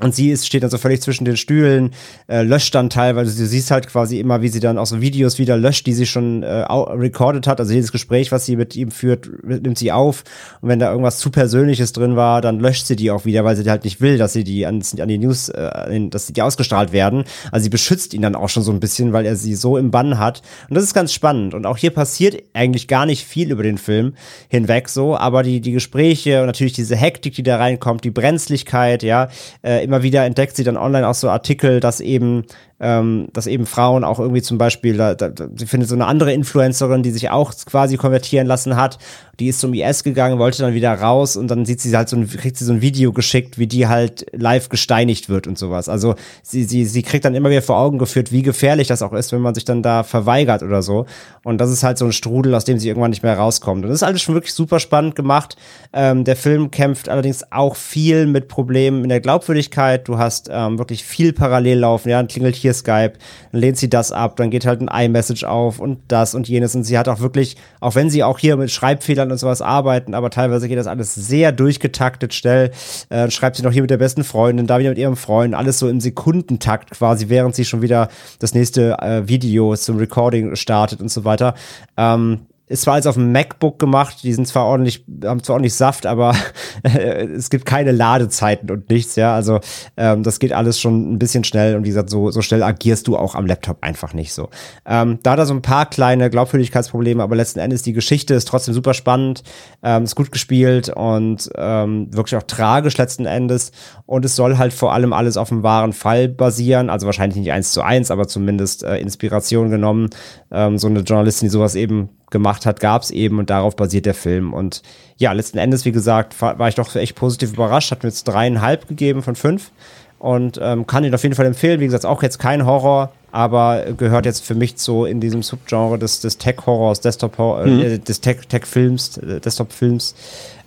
[0.00, 1.90] und sie ist, steht dann so völlig zwischen den Stühlen,
[2.26, 5.38] äh, löscht dann teilweise, du siehst halt quasi immer, wie sie dann auch so Videos
[5.38, 7.60] wieder löscht, die sie schon äh, recorded hat.
[7.60, 10.24] Also jedes Gespräch, was sie mit ihm führt, nimmt sie auf.
[10.62, 13.54] Und wenn da irgendwas zu Persönliches drin war, dann löscht sie die auch wieder, weil
[13.54, 16.92] sie halt nicht will, dass sie die an, an die News, äh, dass die ausgestrahlt
[16.92, 17.24] werden.
[17.50, 19.90] Also sie beschützt ihn dann auch schon so ein bisschen, weil er sie so im
[19.90, 20.40] Bann hat.
[20.70, 21.52] Und das ist ganz spannend.
[21.52, 24.14] Und auch hier passiert eigentlich gar nicht viel über den Film
[24.48, 29.02] hinweg so, aber die, die Gespräche und natürlich diese Hektik, die da reinkommt, die Brenzlichkeit,
[29.02, 29.28] ja,
[29.62, 32.44] äh, immer wieder entdeckt sie dann online auch so Artikel, dass eben
[32.82, 36.32] ähm, dass eben Frauen auch irgendwie zum Beispiel, da, da, sie findet so eine andere
[36.32, 38.98] Influencerin, die sich auch quasi konvertieren lassen hat,
[39.38, 42.16] die ist zum IS gegangen, wollte dann wieder raus und dann sieht sie halt so
[42.16, 45.88] ein, kriegt sie so ein Video geschickt, wie die halt live gesteinigt wird und sowas.
[45.88, 49.12] Also sie, sie, sie kriegt dann immer wieder vor Augen geführt, wie gefährlich das auch
[49.12, 51.06] ist, wenn man sich dann da verweigert oder so.
[51.44, 53.84] Und das ist halt so ein Strudel, aus dem sie irgendwann nicht mehr rauskommt.
[53.84, 55.56] Und das ist alles schon wirklich super spannend gemacht.
[55.92, 60.08] Ähm, der Film kämpft allerdings auch viel mit Problemen in der Glaubwürdigkeit.
[60.08, 62.08] Du hast ähm, wirklich viel parallel laufen.
[62.08, 63.12] Ja, dann klingelt hier Skype,
[63.52, 66.74] dann lehnt sie das ab, dann geht halt ein iMessage auf und das und jenes.
[66.74, 70.14] Und sie hat auch wirklich, auch wenn sie auch hier mit Schreibfehlern und sowas arbeiten,
[70.14, 72.70] aber teilweise geht das alles sehr durchgetaktet schnell.
[73.08, 75.78] Äh, schreibt sie noch hier mit der besten Freundin, da wieder mit ihrem Freund, alles
[75.78, 78.08] so im Sekundentakt quasi, während sie schon wieder
[78.38, 81.54] das nächste äh, Video zum Recording startet und so weiter.
[81.96, 85.74] Ähm, ist zwar alles auf dem MacBook gemacht, die sind zwar ordentlich, haben zwar ordentlich
[85.74, 86.34] Saft, aber
[86.82, 89.34] es gibt keine Ladezeiten und nichts, ja.
[89.34, 89.60] Also
[89.96, 93.06] ähm, das geht alles schon ein bisschen schnell und wie gesagt, so, so schnell agierst
[93.06, 94.48] du auch am Laptop einfach nicht so.
[94.86, 98.48] Ähm, da hat er so ein paar kleine Glaubwürdigkeitsprobleme, aber letzten Endes die Geschichte ist
[98.48, 99.42] trotzdem super spannend,
[99.82, 103.72] ähm, ist gut gespielt und ähm, wirklich auch tragisch letzten Endes.
[104.06, 107.52] Und es soll halt vor allem alles auf einem wahren Fall basieren, also wahrscheinlich nicht
[107.52, 110.08] eins zu eins, aber zumindest äh, Inspiration genommen.
[110.50, 114.06] Ähm, so eine Journalistin, die sowas eben gemacht hat, gab es eben und darauf basiert
[114.06, 114.52] der Film.
[114.52, 114.82] Und
[115.16, 118.88] ja, letzten Endes, wie gesagt, war, ich doch echt positiv überrascht, hat mir jetzt dreieinhalb
[118.88, 119.70] gegeben von fünf
[120.18, 121.78] und ähm, kann ihn auf jeden Fall empfehlen.
[121.78, 125.98] Wie gesagt, auch jetzt kein Horror, aber gehört jetzt für mich so in diesem Subgenre
[125.98, 128.04] des, des Tech-Horrors, Desktop, äh, mhm.
[128.04, 130.14] des Tech-Films, Tech äh, Desktop-Films.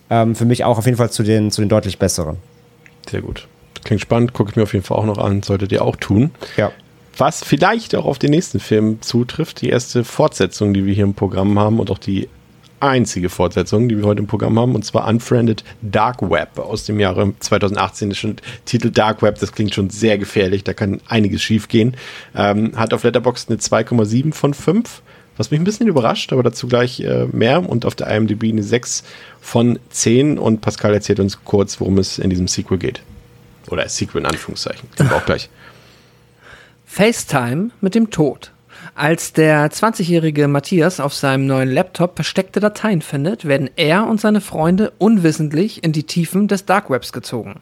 [0.10, 2.38] Ähm, für mich auch auf jeden Fall zu den, zu den deutlich besseren.
[3.10, 3.48] Sehr gut.
[3.84, 6.32] Klingt spannend, gucke ich mir auf jeden Fall auch noch an, solltet ihr auch tun.
[6.58, 6.72] Ja
[7.18, 9.62] was vielleicht auch auf den nächsten Film zutrifft.
[9.62, 12.30] Die erste Fortsetzung, die wir hier im Programm haben und auch die
[12.80, 17.00] einzige Fortsetzung, die wir heute im Programm haben, und zwar Unfriended Dark Web aus dem
[17.00, 18.10] Jahre 2018.
[18.10, 18.36] Das ist schon
[18.66, 21.96] Titel Dark Web, das klingt schon sehr gefährlich, da kann einiges schiefgehen.
[22.36, 25.02] Ähm, hat auf Letterboxd eine 2,7 von 5,
[25.38, 27.68] was mich ein bisschen überrascht, aber dazu gleich äh, mehr.
[27.68, 29.04] Und auf der IMDb eine 6
[29.42, 30.38] von 10.
[30.38, 33.02] Und Pascal erzählt uns kurz, worum es in diesem Sequel geht.
[33.70, 34.88] Oder Sequel in Anführungszeichen.
[34.98, 35.50] Wir auch gleich.
[36.95, 38.53] FaceTime mit dem Tod.
[38.95, 44.39] Als der 20-jährige Matthias auf seinem neuen Laptop versteckte Dateien findet, werden er und seine
[44.39, 47.55] Freunde unwissentlich in die Tiefen des Dark Webs gezogen.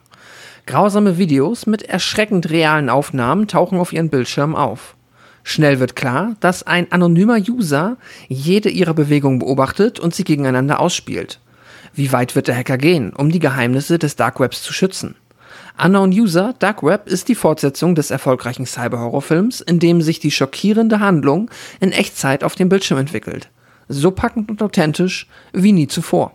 [0.66, 4.94] Grausame Videos mit erschreckend realen Aufnahmen tauchen auf ihren Bildschirm auf.
[5.42, 7.96] Schnell wird klar, dass ein anonymer User
[8.28, 11.40] jede ihrer Bewegungen beobachtet und sie gegeneinander ausspielt.
[11.92, 15.16] Wie weit wird der Hacker gehen, um die Geheimnisse des Dark Webs zu schützen?
[15.82, 21.00] Unknown User Dark Web ist die Fortsetzung des erfolgreichen Cyber-Horror-Films, in dem sich die schockierende
[21.00, 23.48] Handlung in Echtzeit auf dem Bildschirm entwickelt.
[23.88, 26.32] So packend und authentisch wie nie zuvor.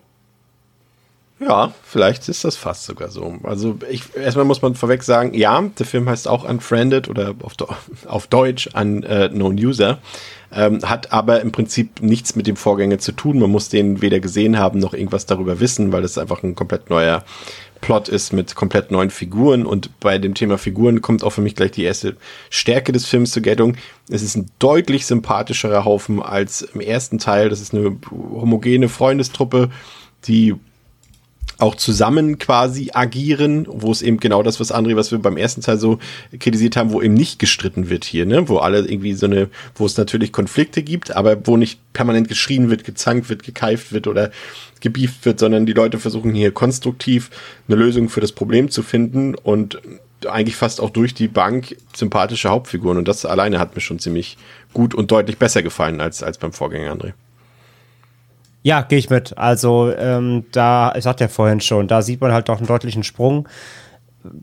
[1.40, 3.36] Ja, vielleicht ist das fast sogar so.
[3.44, 7.54] Also ich, erstmal muss man vorweg sagen, ja, der Film heißt auch Unfriended oder auf,
[8.08, 10.00] auf Deutsch Unknown User,
[10.52, 13.40] ähm, hat aber im Prinzip nichts mit dem Vorgänger zu tun.
[13.40, 16.90] Man muss den weder gesehen haben noch irgendwas darüber wissen, weil es einfach ein komplett
[16.90, 17.24] neuer
[17.82, 21.56] Plot ist mit komplett neuen Figuren und bei dem Thema Figuren kommt auch für mich
[21.56, 22.18] gleich die erste
[22.50, 23.76] Stärke des Films zur Geltung.
[24.10, 27.50] Es ist ein deutlich sympathischerer Haufen als im ersten Teil.
[27.50, 29.70] Das ist eine homogene Freundestruppe,
[30.26, 30.56] die
[31.60, 35.62] auch zusammen quasi agieren, wo es eben genau das, was André, was wir beim ersten
[35.62, 36.00] Teil so
[36.40, 39.86] kritisiert haben, wo eben nicht gestritten wird hier, ne, wo alle irgendwie so eine, wo
[39.86, 44.32] es natürlich Konflikte gibt, aber wo nicht permanent geschrien wird, gezankt wird, gekeift wird oder
[44.82, 47.30] gebieft wird, sondern die Leute versuchen hier konstruktiv
[47.68, 49.82] eine Lösung für das Problem zu finden und
[50.28, 54.38] eigentlich fast auch durch die Bank sympathische Hauptfiguren und das alleine hat mir schon ziemlich
[54.74, 57.14] gut und deutlich besser gefallen als, als beim Vorgänger, André.
[58.62, 59.38] Ja, gehe ich mit.
[59.38, 63.04] Also ähm, da, ich sagte ja vorhin schon, da sieht man halt doch einen deutlichen
[63.04, 63.48] Sprung.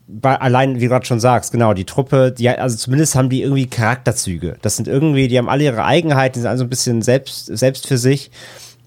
[0.07, 3.43] Bei, allein, wie du gerade schon sagst, genau, die Truppe, die, also zumindest haben die
[3.43, 4.57] irgendwie Charakterzüge.
[4.63, 7.85] Das sind irgendwie, die haben alle ihre Eigenheiten, die sind also ein bisschen selbst, selbst
[7.85, 8.31] für sich.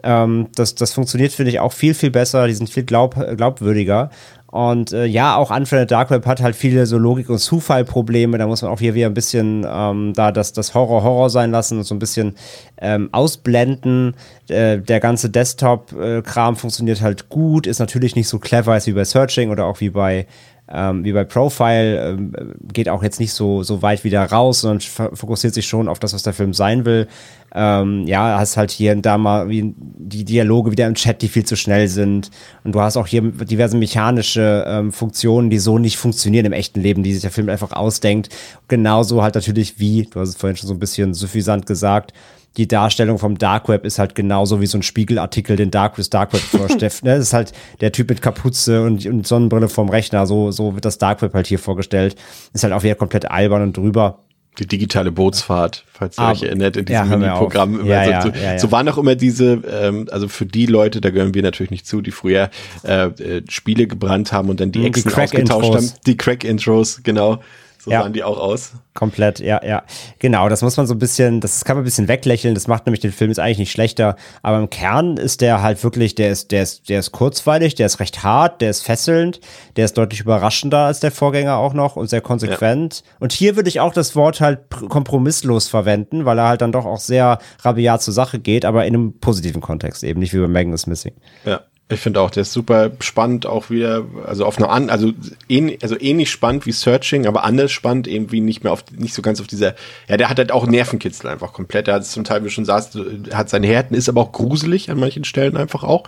[0.03, 2.47] Ähm, das, das funktioniert, finde ich, auch viel, viel besser.
[2.47, 4.11] Die sind viel glaub, glaubwürdiger.
[4.51, 8.37] Und äh, ja, auch Unfriended Dark Web hat halt viele so Logik- und Zufallprobleme.
[8.37, 11.53] Da muss man auch hier wieder ein bisschen ähm, da das, das Horror Horror sein
[11.53, 12.35] lassen und so ein bisschen
[12.81, 14.17] ähm, ausblenden.
[14.49, 19.05] Äh, der ganze Desktop-Kram funktioniert halt gut, ist natürlich nicht so clever als wie bei
[19.05, 20.27] Searching oder auch wie bei
[20.73, 22.33] ähm, wie bei Profile, ähm,
[22.73, 26.15] geht auch jetzt nicht so, so weit wieder raus, sondern fokussiert sich schon auf das,
[26.15, 27.09] was der Film sein will.
[27.55, 31.29] Ähm, ja, hast halt hier und da mal wie die Dialoge wieder im Chat, die
[31.29, 32.31] viel zu schnell sind.
[32.65, 36.81] Und du hast auch hier diverse mechanische ähm, Funktionen, die so nicht funktionieren im echten
[36.81, 38.29] Leben, die sich der Film einfach ausdenkt.
[38.69, 42.13] Genauso halt natürlich wie, du hast es vorhin schon so ein bisschen suffisant gesagt,
[42.57, 46.33] die Darstellung vom Dark Web ist halt genauso wie so ein Spiegelartikel den Dark, Dark
[46.33, 47.01] Web vorstellt.
[47.03, 47.17] ne?
[47.17, 50.27] Das ist halt der Typ mit Kapuze und, und Sonnenbrille vom Rechner.
[50.27, 52.17] So, so wird das Dark Web halt hier vorgestellt.
[52.53, 54.19] Ist halt auch wieder komplett albern und drüber.
[54.59, 57.87] Die digitale Bootsfahrt, falls ihr euch erinnert, in diesem ja, Mini-Programm.
[57.87, 61.35] Ja, so, ja, so, waren auch immer diese, ähm, also für die Leute, da gehören
[61.35, 62.51] wir natürlich nicht zu, die früher
[62.83, 65.91] äh, äh, Spiele gebrannt haben und dann die Exen ausgetauscht haben.
[66.05, 67.41] Die Crack-Intros, genau.
[67.81, 68.03] So ja.
[68.03, 68.73] sahen die auch aus.
[68.93, 69.85] Komplett, ja, ja.
[70.19, 72.85] Genau, das muss man so ein bisschen, das kann man ein bisschen weglächeln, das macht
[72.85, 76.31] nämlich den Film jetzt eigentlich nicht schlechter, aber im Kern ist der halt wirklich, der
[76.31, 79.41] ist, der ist, der ist kurzweilig, der ist recht hart, der ist fesselnd,
[79.77, 83.03] der ist deutlich überraschender als der Vorgänger auch noch und sehr konsequent.
[83.05, 83.17] Ja.
[83.21, 86.85] Und hier würde ich auch das Wort halt kompromisslos verwenden, weil er halt dann doch
[86.85, 90.49] auch sehr rabiat zur Sache geht, aber in einem positiven Kontext eben, nicht wie bei
[90.49, 91.15] Megan is Missing.
[91.47, 91.63] Ja.
[91.93, 95.13] Ich finde auch, der ist super spannend, auch wieder, also auf einer an, also
[95.49, 99.23] ähnlich, also ähnlich spannend wie Searching, aber anders spannend, irgendwie nicht mehr auf, nicht so
[99.23, 99.75] ganz auf dieser,
[100.09, 101.89] ja, der hat halt auch Nervenkitzel einfach komplett.
[101.89, 102.97] Der hat es zum Teil, wie schon sagst,
[103.33, 106.05] hat seine Härten, ist aber auch gruselig an manchen Stellen einfach auch.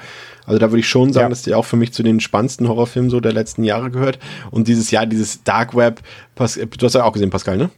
[0.46, 1.30] Also da würde ich schon sagen, ja.
[1.30, 4.18] dass der auch für mich zu den spannendsten Horrorfilmen so der letzten Jahre gehört.
[4.50, 6.00] Und dieses Jahr, dieses Dark Web,
[6.36, 7.70] du hast ja auch gesehen, Pascal, ne?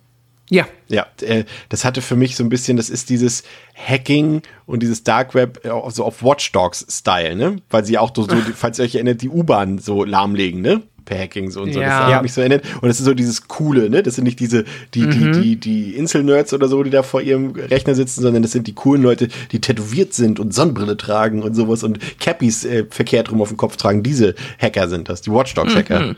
[0.50, 0.66] Ja.
[0.88, 3.42] Ja, äh, das hatte für mich so ein bisschen, das ist dieses
[3.74, 7.56] Hacking und dieses Dark Web, äh, so auf Watch Dogs-Style, ne?
[7.70, 10.82] Weil sie auch so, so falls ihr euch erinnert, die U-Bahn so lahmlegen, ne?
[11.06, 11.80] Per Hacking so und so.
[11.80, 12.06] Ja.
[12.06, 12.64] Das hat mich so erinnert.
[12.80, 14.02] Und das ist so dieses Coole, ne?
[14.02, 14.64] Das sind nicht diese,
[14.94, 15.10] die, mhm.
[15.10, 18.66] die, die, die Insel-Nerds oder so, die da vor ihrem Rechner sitzen, sondern das sind
[18.66, 23.30] die coolen Leute, die tätowiert sind und Sonnenbrille tragen und sowas und Cappies äh, verkehrt
[23.30, 24.02] rum auf dem Kopf tragen.
[24.02, 26.00] Diese Hacker sind das, die Watch Dogs-Hacker.
[26.00, 26.16] Mhm.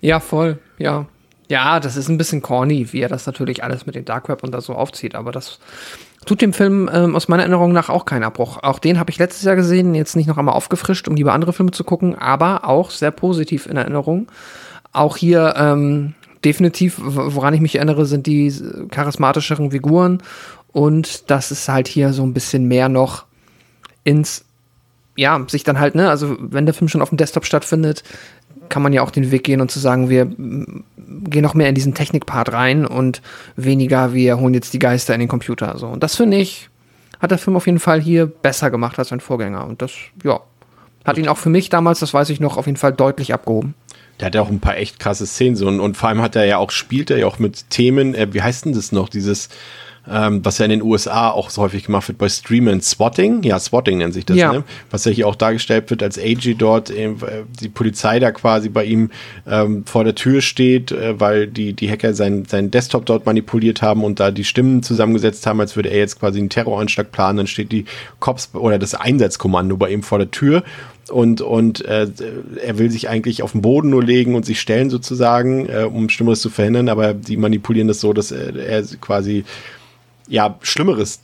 [0.00, 1.06] ja, voll, ja.
[1.48, 4.42] Ja, das ist ein bisschen corny, wie er das natürlich alles mit dem Dark Web
[4.42, 5.58] und da so aufzieht, aber das
[6.26, 8.62] tut dem Film ähm, aus meiner Erinnerung nach auch keinen Abbruch.
[8.62, 11.54] Auch den habe ich letztes Jahr gesehen, jetzt nicht noch einmal aufgefrischt, um lieber andere
[11.54, 14.28] Filme zu gucken, aber auch sehr positiv in Erinnerung.
[14.92, 16.14] Auch hier ähm,
[16.44, 18.52] definitiv, woran ich mich erinnere, sind die
[18.90, 20.22] charismatischeren Figuren
[20.72, 23.24] und das ist halt hier so ein bisschen mehr noch
[24.04, 24.44] ins
[25.18, 28.04] ja, sich dann halt, ne, also wenn der Film schon auf dem Desktop stattfindet,
[28.68, 31.74] kann man ja auch den Weg gehen und zu sagen, wir gehen noch mehr in
[31.74, 33.22] diesen Technikpart rein und
[33.56, 35.78] weniger, wir holen jetzt die Geister in den Computer.
[35.78, 35.86] So.
[35.86, 36.68] Und das finde ich,
[37.20, 39.66] hat der Film auf jeden Fall hier besser gemacht als sein Vorgänger.
[39.66, 39.92] Und das,
[40.22, 40.40] ja,
[41.04, 43.74] hat ihn auch für mich damals, das weiß ich noch, auf jeden Fall deutlich abgehoben.
[44.20, 46.36] Der hat ja auch ein paar echt krasse Szenen so und, und vor allem hat
[46.36, 49.08] er ja auch, spielt er ja auch mit Themen, äh, wie heißt denn das noch,
[49.08, 49.48] dieses,
[50.10, 53.58] ähm, was ja in den USA auch so häufig gemacht wird bei Streamern, Swatting, ja,
[53.58, 54.52] Swatting nennt sich das, ja.
[54.52, 54.64] ne?
[54.90, 57.14] was ja hier auch dargestellt wird, als AG dort äh,
[57.60, 59.10] die Polizei da quasi bei ihm
[59.46, 63.82] ähm, vor der Tür steht, äh, weil die, die Hacker seinen sein Desktop dort manipuliert
[63.82, 67.38] haben und da die Stimmen zusammengesetzt haben, als würde er jetzt quasi einen Terroranschlag planen,
[67.38, 67.84] dann steht die
[68.20, 70.62] Cops oder das Einsatzkommando bei ihm vor der Tür
[71.10, 72.06] und, und äh,
[72.62, 76.08] er will sich eigentlich auf den Boden nur legen und sich stellen sozusagen, äh, um
[76.08, 79.44] Schlimmeres zu verhindern, aber die manipulieren das so, dass er, er quasi
[80.28, 81.20] ja, Schlimmeres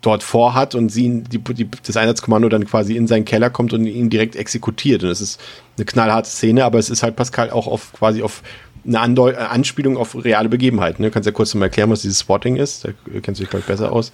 [0.00, 3.86] dort vorhat und sie die, die, das Einsatzkommando dann quasi in seinen Keller kommt und
[3.86, 5.02] ihn direkt exekutiert.
[5.02, 5.40] Und es ist
[5.76, 8.42] eine knallharte Szene, aber es ist halt Pascal auch auf quasi auf
[8.86, 11.02] eine Andeu äh, Anspielung auf reale Begebenheiten.
[11.02, 11.08] Ne?
[11.08, 12.84] Du kannst ja kurz mal erklären, was dieses Swatting ist.
[12.84, 12.90] Da
[13.20, 14.12] kennst du dich, glaube ich, besser aus.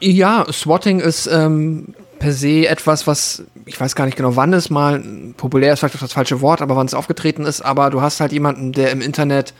[0.00, 4.68] Ja, Swatting ist ähm, per se etwas, was, ich weiß gar nicht genau, wann es
[4.68, 5.02] mal
[5.38, 8.20] populär ist, vielleicht auch das falsche Wort, aber wann es aufgetreten ist, aber du hast
[8.20, 9.54] halt jemanden, der im Internet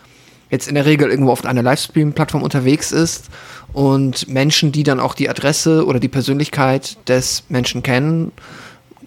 [0.51, 3.27] jetzt in der Regel irgendwo auf einer Livestream-Plattform unterwegs ist
[3.73, 8.33] und Menschen, die dann auch die Adresse oder die Persönlichkeit des Menschen kennen,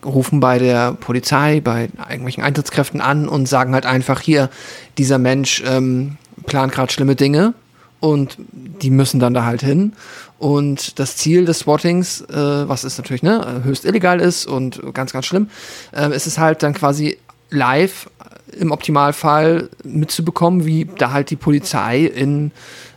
[0.06, 4.50] rufen bei der Polizei, bei irgendwelchen Eintrittskräften an und sagen halt einfach hier,
[4.98, 7.54] dieser Mensch ähm, plant gerade schlimme Dinge
[8.00, 8.38] und
[8.82, 9.94] die müssen dann da halt hin.
[10.40, 15.14] Und das Ziel des Swattings, äh, was ist natürlich ne, höchst illegal ist und ganz,
[15.14, 15.50] ganz schlimm,
[15.96, 17.18] äh, ist es halt dann quasi
[17.54, 18.10] live
[18.52, 22.52] im Optimalfall mitzubekommen, wie da halt die Polizei in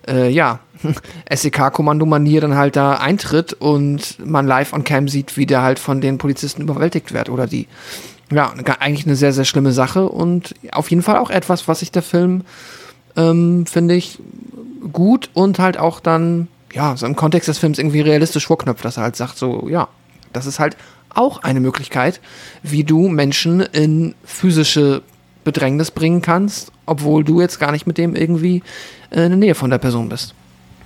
[0.06, 0.60] äh, ja,
[1.30, 6.00] SEK-Kommando-Manier dann halt da eintritt und man live on cam sieht, wie der halt von
[6.00, 7.66] den Polizisten überwältigt wird oder die.
[8.32, 11.92] Ja, eigentlich eine sehr, sehr schlimme Sache und auf jeden Fall auch etwas, was sich
[11.92, 12.42] der Film,
[13.16, 14.18] ähm, finde ich,
[14.92, 18.96] gut und halt auch dann, ja, so im Kontext des Films irgendwie realistisch vorknöpft, dass
[18.96, 19.88] er halt sagt, so, ja,
[20.32, 20.76] das ist halt
[21.16, 22.20] auch eine Möglichkeit,
[22.62, 25.02] wie du Menschen in physische
[25.44, 28.62] Bedrängnis bringen kannst, obwohl du jetzt gar nicht mit dem irgendwie
[29.10, 30.34] in der Nähe von der Person bist.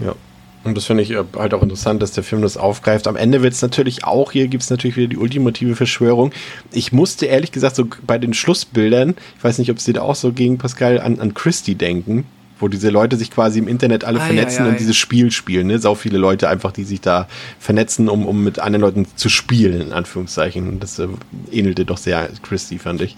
[0.00, 0.14] Ja.
[0.62, 3.08] Und das finde ich äh, halt auch interessant, dass der Film das aufgreift.
[3.08, 6.32] Am Ende wird es natürlich auch, hier gibt es natürlich wieder die ultimative Verschwörung.
[6.70, 10.02] Ich musste ehrlich gesagt so bei den Schlussbildern, ich weiß nicht, ob es dir da
[10.02, 12.26] auch so ging, Pascal, an, an Christie denken,
[12.60, 15.30] wo diese Leute sich quasi im Internet alle ah, vernetzen ja, ja, und dieses Spiel
[15.30, 15.66] spielen.
[15.66, 15.78] Ne?
[15.78, 17.26] Sau viele Leute einfach, die sich da
[17.58, 20.80] vernetzen, um, um mit anderen Leuten zu spielen, in Anführungszeichen.
[20.80, 21.08] Das äh,
[21.50, 23.16] ähnelte doch sehr Christie, fand ich.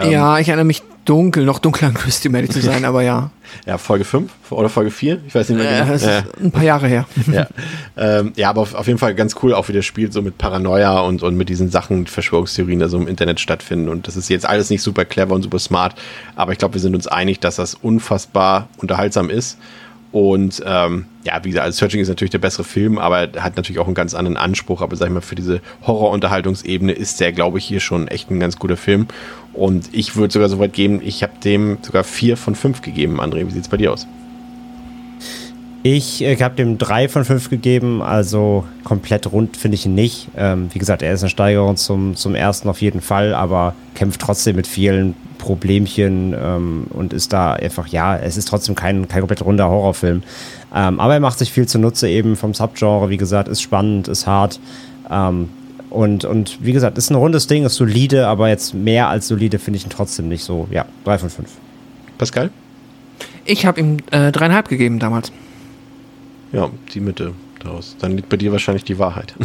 [0.00, 3.30] Ähm, ja, ich erinnere mich dunkel, noch dunkler an Christy, ehrlich zu sein, aber ja.
[3.66, 5.90] Ja, Folge 5 oder Folge 4, ich weiß nicht mehr genau.
[5.90, 7.06] Äh, das ist ein paar Jahre her.
[7.30, 7.46] ja,
[7.98, 10.38] ähm, ja aber auf, auf, jeden Fall ganz cool, auch wie das Spiel so mit
[10.38, 13.90] Paranoia und, und mit diesen Sachen, Verschwörungstheorien, da so im Internet stattfinden.
[13.90, 15.94] Und das ist jetzt alles nicht super clever und super smart,
[16.34, 19.58] aber ich glaube, wir sind uns einig, dass das unfassbar unterhaltsam ist
[20.12, 23.78] und ähm, ja, wie gesagt, also Searching ist natürlich der bessere Film, aber hat natürlich
[23.78, 24.82] auch einen ganz anderen Anspruch.
[24.82, 28.38] Aber sag ich mal, für diese Horror-Unterhaltungsebene ist der, glaube ich, hier schon echt ein
[28.38, 29.06] ganz guter Film.
[29.54, 33.20] Und ich würde sogar so weit geben, ich habe dem sogar vier von fünf gegeben.
[33.20, 34.06] André, wie sieht es bei dir aus?
[35.84, 40.28] Ich äh, habe dem drei von fünf gegeben, also komplett rund finde ich ihn nicht.
[40.36, 44.20] Ähm, wie gesagt, er ist eine Steigerung zum, zum ersten auf jeden Fall, aber kämpft
[44.20, 49.20] trotzdem mit vielen Problemchen ähm, und ist da einfach, ja, es ist trotzdem kein, kein
[49.22, 50.22] komplett runder Horrorfilm.
[50.74, 54.26] Ähm, aber er macht sich viel zunutze eben vom Subgenre, wie gesagt, ist spannend, ist
[54.26, 54.60] hart.
[55.10, 55.48] Ähm,
[55.90, 59.58] Und, und wie gesagt, ist ein rundes Ding, ist solide, aber jetzt mehr als solide
[59.58, 60.66] finde ich ihn trotzdem nicht so.
[60.70, 61.50] Ja, drei von fünf.
[62.16, 62.50] Pascal?
[63.44, 65.32] Ich habe ihm äh, dreieinhalb gegeben damals.
[66.52, 67.96] Ja, die Mitte daraus.
[68.00, 69.34] Dann liegt bei dir wahrscheinlich die Wahrheit.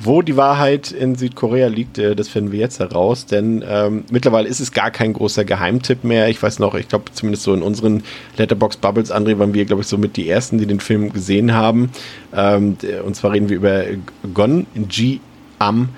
[0.00, 4.48] Wo die Wahrheit in Südkorea liegt, äh, das finden wir jetzt heraus, denn ähm, mittlerweile
[4.48, 6.28] ist es gar kein großer Geheimtipp mehr.
[6.28, 8.04] Ich weiß noch, ich glaube zumindest so in unseren
[8.36, 11.52] Letterbox Bubbles, André, waren wir, glaube ich, so mit die ersten, die den Film gesehen
[11.52, 11.90] haben.
[12.32, 13.84] Ähm, und zwar reden wir über
[14.32, 15.20] Gon Ji
[15.58, 15.88] Am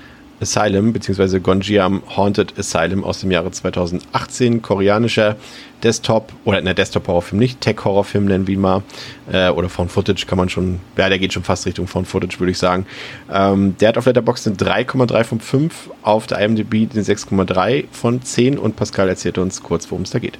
[0.40, 5.36] Asylum, beziehungsweise Gonjiam Haunted Asylum aus dem Jahre 2018, koreanischer
[5.82, 8.82] Desktop, oder ne, Desktop-Horrorfilm nicht, Tech-Horrorfilm nennen wir ihn mal,
[9.32, 12.38] äh, oder Found Footage kann man schon, ja, der geht schon fast Richtung Found Footage,
[12.38, 12.86] würde ich sagen.
[13.32, 18.22] Ähm, der hat auf Letterboxd eine 3,3 von 5, auf der IMDb eine 6,3 von
[18.22, 20.38] 10 und Pascal erzählt uns kurz, worum es da geht.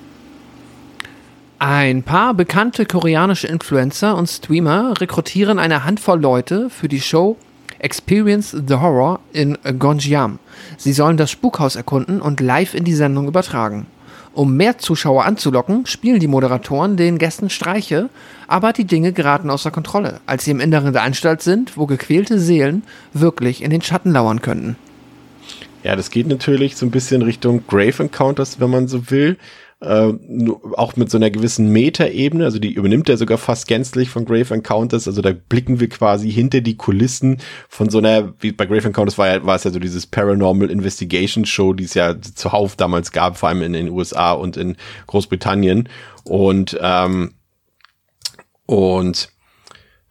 [1.59, 7.37] Ein paar bekannte koreanische Influencer und Streamer rekrutieren eine Handvoll Leute für die Show
[7.81, 10.39] Experience the Horror in Gonjiam.
[10.77, 13.87] Sie sollen das Spukhaus erkunden und live in die Sendung übertragen.
[14.33, 18.11] Um mehr Zuschauer anzulocken, spielen die Moderatoren den Gästen Streiche,
[18.47, 22.39] aber die Dinge geraten außer Kontrolle, als sie im Inneren der Anstalt sind, wo gequälte
[22.39, 24.77] Seelen wirklich in den Schatten lauern könnten.
[25.83, 29.37] Ja, das geht natürlich so ein bisschen Richtung Grave Encounters, wenn man so will.
[29.83, 30.13] Äh,
[30.77, 34.53] auch mit so einer gewissen Metaebene, also die übernimmt er sogar fast gänzlich von Grave
[34.53, 38.89] Encounters, also da blicken wir quasi hinter die Kulissen von so einer, wie bei Grave
[38.89, 42.77] Encounters war, ja, war es ja so dieses Paranormal Investigation Show, die es ja zuhauf
[42.77, 44.77] damals gab, vor allem in den USA und in
[45.07, 45.89] Großbritannien.
[46.25, 47.33] Und ähm,
[48.67, 49.31] und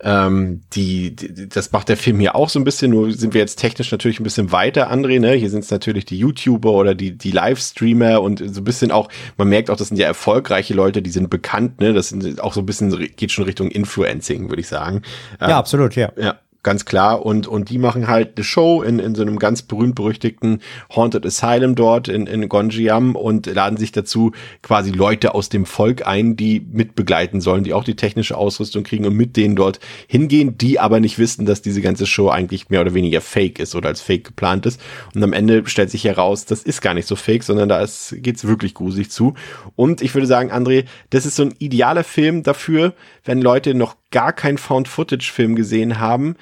[0.02, 3.42] ähm, die, die, das macht der Film hier auch so ein bisschen, nur sind wir
[3.42, 5.34] jetzt technisch natürlich ein bisschen weiter, André, ne?
[5.34, 9.10] Hier sind es natürlich die YouTuber oder die, die Livestreamer und so ein bisschen auch,
[9.38, 11.94] man merkt auch, das sind ja erfolgreiche Leute, die sind bekannt, ne?
[11.94, 15.02] Das sind auch so ein bisschen, geht schon Richtung Influencing, würde ich sagen.
[15.42, 16.12] Ähm, Ja, absolut, ja.
[16.18, 17.26] ja, ganz klar.
[17.26, 20.62] Und, und die machen halt eine Show in, in so einem ganz berühmt-berüchtigten
[20.94, 24.32] Haunted Asylum dort in, in Gonjiam und laden sich dazu
[24.62, 29.06] quasi Leute aus dem Volk ein, die mitbegleiten sollen, die auch die technische Ausrüstung kriegen
[29.06, 32.82] und mit denen dort hingehen, die aber nicht wissen, dass diese ganze Show eigentlich mehr
[32.82, 34.82] oder weniger fake ist oder als fake geplant ist.
[35.16, 38.16] Und am Ende stellt sich heraus, das ist gar nicht so fake, sondern da ist,
[38.18, 39.34] geht's wirklich gruselig zu.
[39.76, 43.96] Und ich würde sagen, André, das ist so ein idealer Film dafür, wenn Leute noch
[44.12, 46.36] gar keinen Found-Footage-Film gesehen haben,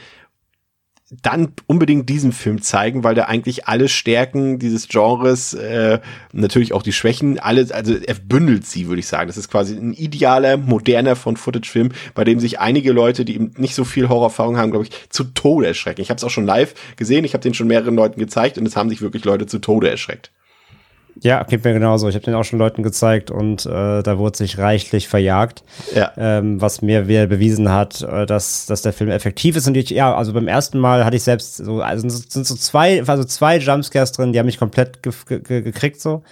[1.09, 5.99] dann unbedingt diesen Film zeigen, weil der eigentlich alle Stärken dieses Genres, äh,
[6.33, 9.27] natürlich auch die Schwächen, alles, also er bündelt sie, würde ich sagen.
[9.27, 13.53] Das ist quasi ein idealer, moderner von Footage-Film, bei dem sich einige Leute, die eben
[13.57, 16.01] nicht so viel Horrorerfahrung haben, glaube ich, zu Tode erschrecken.
[16.01, 18.65] Ich habe es auch schon live gesehen, ich habe den schon mehreren Leuten gezeigt und
[18.65, 20.31] es haben sich wirklich Leute zu Tode erschreckt.
[21.21, 22.07] Ja, geht mir genauso.
[22.09, 25.63] Ich habe den auch schon Leuten gezeigt und äh, da wurde sich reichlich verjagt.
[25.95, 26.11] Ja.
[26.17, 29.67] Ähm, was mir wieder bewiesen hat, äh, dass, dass der Film effektiv ist.
[29.67, 33.03] Und ich, ja, also beim ersten Mal hatte ich selbst so, also sind, so zwei,
[33.05, 36.23] also zwei Jumpscares drin, die haben mich komplett ge ge ge gekriegt so.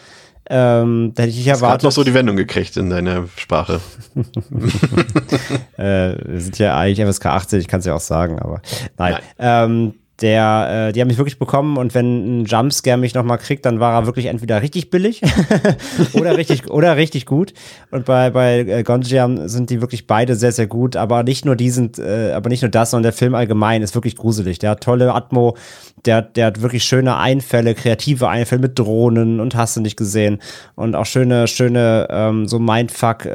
[0.48, 1.84] Ähm, da hätte ich Du hast erwartet.
[1.86, 3.80] noch so die Wendung gekriegt in deiner Sprache.
[5.78, 8.62] äh, wir sind ja eigentlich FSK 18, ich kann es ja auch sagen, aber
[8.98, 9.14] nein.
[9.14, 9.24] Nein.
[9.40, 13.66] Ähm, der, äh, die haben mich wirklich bekommen und wenn ein Jumpscare mich nochmal kriegt,
[13.66, 15.22] dann war er wirklich entweder richtig billig
[16.14, 17.54] oder richtig oder richtig gut.
[17.92, 21.58] Und bei bei äh, Gonjiam sind die wirklich beide sehr sehr gut, aber nicht nur
[21.58, 24.60] die sind, äh, aber nicht nur das, sondern der Film allgemein ist wirklich gruselig.
[24.60, 25.58] Der hat tolle Atmo,
[26.06, 30.40] der der hat wirklich schöne Einfälle, kreative Einfälle mit Drohnen und hast du nicht gesehen
[30.76, 33.28] und auch schöne schöne ähm, so Mindfuck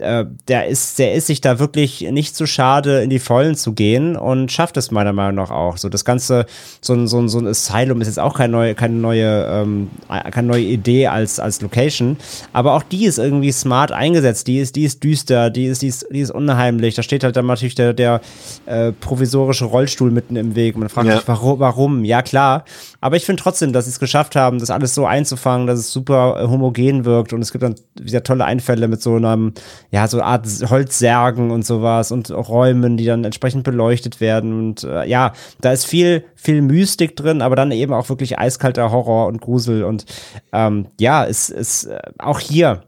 [0.00, 3.54] äh, äh, der ist, der ist sich da wirklich nicht zu schade, in die Vollen
[3.54, 5.76] zu gehen und schafft es meiner Meinung nach auch.
[5.76, 6.46] So das Ganze,
[6.80, 9.90] so ein, so ein, so ein Asylum ist jetzt auch keine neue, keine neue, ähm,
[10.30, 12.16] keine neue Idee als, als Location,
[12.52, 14.46] aber auch die ist irgendwie smart eingesetzt.
[14.46, 16.94] Die ist, die ist düster, die ist, die ist, die ist unheimlich.
[16.94, 18.20] Da steht halt dann natürlich der, der
[18.66, 20.76] äh, provisorische Rollstuhl mitten im Weg.
[20.76, 21.16] Man fragt Ja.
[21.18, 22.04] sich, warum, warum?
[22.04, 22.64] Ja, klar.
[23.00, 25.92] Aber ich finde trotzdem, dass sie es geschafft haben, das alles so einzufangen, dass es
[25.92, 29.52] super äh, homogen wirkt und es gibt dann wieder tolle Einfälle mit so einem,
[29.90, 35.06] ja, so Art Holzsärgen und sowas und Räumen, die dann entsprechend beleuchtet werden und äh,
[35.06, 39.40] ja, da ist viel, viel Mystik drin, aber dann eben auch wirklich eiskalter Horror und
[39.40, 40.04] Grusel und
[40.52, 42.82] ähm, ja, es ist äh, auch hier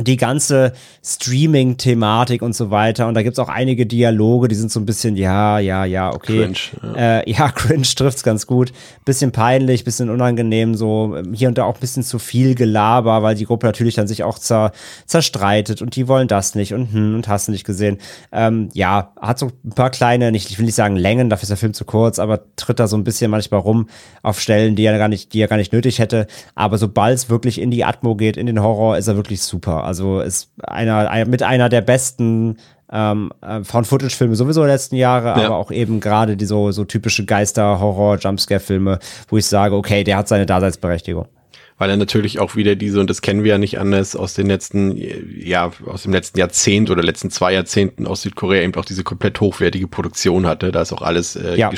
[0.00, 0.72] die ganze
[1.04, 3.06] Streaming-Thematik und so weiter.
[3.06, 6.44] Und da gibt's auch einige Dialoge, die sind so ein bisschen, ja, ja, ja, okay.
[6.44, 8.72] Cringe, Ja, äh, ja cringe trifft's ganz gut.
[9.04, 13.22] Bisschen peinlich, bisschen unangenehm, so ähm, hier und da auch ein bisschen zu viel Gelaber,
[13.22, 14.72] weil die Gruppe natürlich dann sich auch zer
[15.06, 17.98] zerstreitet und die wollen das nicht und hm, und hast du nicht gesehen.
[18.32, 21.50] Ähm, ja, hat so ein paar kleine, nicht, ich will nicht sagen Längen, dafür ist
[21.50, 23.88] der Film zu kurz, aber tritt da so ein bisschen manchmal rum
[24.22, 26.26] auf Stellen, die er gar nicht, die er gar nicht nötig hätte.
[26.54, 29.84] Aber sobald es wirklich in die Atmo geht, in den Horror, ist er wirklich super.
[29.88, 32.56] Also ist einer, ein, mit einer der besten
[32.90, 35.46] Ähm, äh, Found-Footage-Filme sowieso der letzten Jahre, Ja.
[35.48, 38.98] aber auch eben gerade die so, so typische Geister-, Horror-, Jumpscare-Filme,
[39.28, 41.26] wo ich sage, okay, der hat seine Daseinsberechtigung.
[41.78, 44.46] Weil er natürlich auch wieder diese, und das kennen wir ja nicht anders aus den
[44.48, 49.04] letzten, ja, aus dem letzten Jahrzehnt oder letzten zwei Jahrzehnten aus Südkorea eben auch diese
[49.04, 50.72] komplett hochwertige Produktion hatte.
[50.72, 51.70] Da ist auch alles, äh, Ja.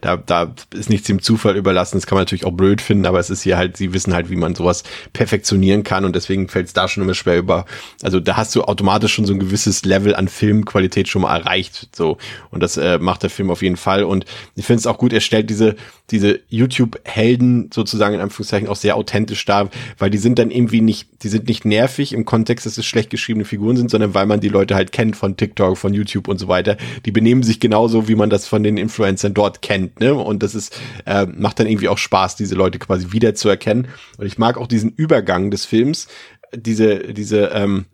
[0.00, 1.96] da, da ist nichts dem Zufall überlassen.
[1.98, 4.30] Das kann man natürlich auch blöd finden, aber es ist hier halt, sie wissen halt,
[4.30, 7.66] wie man sowas perfektionieren kann und deswegen fällt es da schon immer schwer über.
[8.02, 11.88] Also da hast du automatisch schon so ein gewisses Level an Filmqualität schon mal erreicht.
[11.94, 12.18] So.
[12.50, 14.04] Und das äh, macht der Film auf jeden Fall.
[14.04, 14.24] Und
[14.54, 15.74] ich finde es auch gut, er stellt diese,
[16.10, 21.22] diese YouTube-Helden sozusagen in Anführungszeichen auch sehr authentisch dar, weil die sind dann irgendwie nicht,
[21.22, 24.40] die sind nicht nervig im Kontext, dass es schlecht geschriebene Figuren sind, sondern weil man
[24.40, 26.76] die Leute halt kennt von TikTok, von YouTube und so weiter.
[27.04, 30.14] Die benehmen sich genauso, wie man das von den Influencern dort kennt, ne?
[30.14, 33.88] Und das ist, äh, macht dann irgendwie auch Spaß, diese Leute quasi wiederzuerkennen.
[34.18, 36.08] Und ich mag auch diesen Übergang des Films,
[36.54, 37.86] diese, diese, ähm,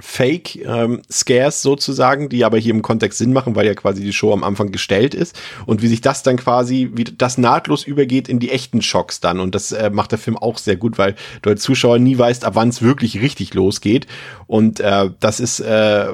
[0.00, 4.32] Fake ähm, sozusagen, die aber hier im Kontext Sinn machen, weil ja quasi die Show
[4.32, 5.38] am Anfang gestellt ist.
[5.66, 9.38] Und wie sich das dann quasi, wie das nahtlos übergeht in die echten Schocks dann.
[9.38, 12.44] Und das äh, macht der Film auch sehr gut, weil du als Zuschauer nie weißt,
[12.44, 14.08] ab wann es wirklich richtig losgeht.
[14.48, 16.08] Und äh, das ist äh,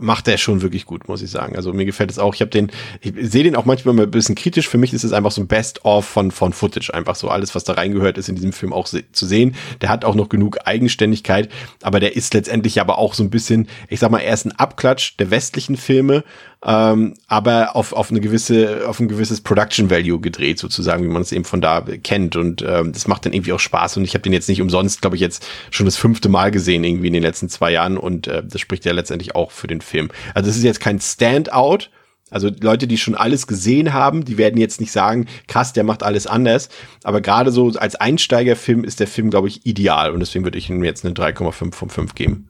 [0.00, 1.54] macht er schon wirklich gut, muss ich sagen.
[1.54, 2.34] Also mir gefällt es auch.
[2.34, 2.70] Ich habe den,
[3.00, 4.68] ich sehe den auch manchmal mal ein bisschen kritisch.
[4.68, 7.64] Für mich ist es einfach so ein Best-of von von Footage, einfach so alles, was
[7.64, 9.54] da reingehört, ist in diesem Film auch se zu sehen.
[9.82, 11.50] Der hat auch noch genug Eigenständigkeit,
[11.82, 14.52] aber der ist letztendlich aber auch so ein bisschen, ich sag mal, er ist ein
[14.52, 16.24] Abklatsch der westlichen Filme,
[16.64, 21.22] ähm, aber auf auf eine gewisse, auf ein gewisses Production Value gedreht sozusagen, wie man
[21.22, 24.14] es eben von da kennt und ähm, das macht dann irgendwie auch Spaß und ich
[24.14, 27.12] habe den jetzt nicht umsonst, glaube ich, jetzt schon das fünfte Mal gesehen irgendwie in
[27.12, 30.10] den letzten zwei Jahren und äh, das spricht ja letztendlich auch für den Film.
[30.34, 31.88] Also es ist jetzt kein Standout,
[32.30, 36.02] also Leute, die schon alles gesehen haben, die werden jetzt nicht sagen, krass, der macht
[36.02, 36.68] alles anders.
[37.04, 40.10] Aber gerade so als Einsteigerfilm ist der Film, glaube ich, ideal.
[40.10, 42.48] Und deswegen würde ich ihm jetzt eine 3,5 von 5 geben.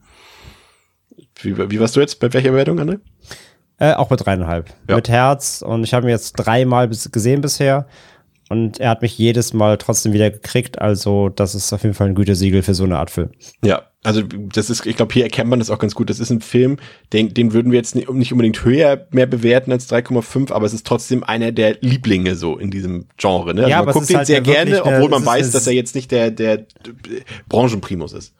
[1.41, 2.19] Wie, wie warst du jetzt?
[2.19, 2.99] Bei welcher Bewertung, André?
[3.79, 4.73] Äh, auch mit dreieinhalb.
[4.89, 4.95] Ja.
[4.95, 5.61] Mit Herz.
[5.61, 7.87] Und ich habe ihn jetzt dreimal bis gesehen bisher.
[8.49, 10.79] Und er hat mich jedes Mal trotzdem wieder gekriegt.
[10.79, 13.29] Also, das ist auf jeden Fall ein Gütesiegel für so eine Art Film.
[13.63, 16.09] Ja, also das ist, ich glaube, hier erkennt man das auch ganz gut.
[16.09, 16.77] Das ist ein Film,
[17.11, 20.87] den, den würden wir jetzt nicht, unbedingt höher mehr bewerten als 3,5, aber es ist
[20.87, 23.53] trotzdem einer der Lieblinge so in diesem Genre.
[23.53, 23.61] Ne?
[23.63, 25.93] Also Ja, man guckt den halt sehr gerne, eine- obwohl man weiß, dass er jetzt
[25.95, 26.65] nicht der, der
[27.49, 28.33] Branchenprimus ist.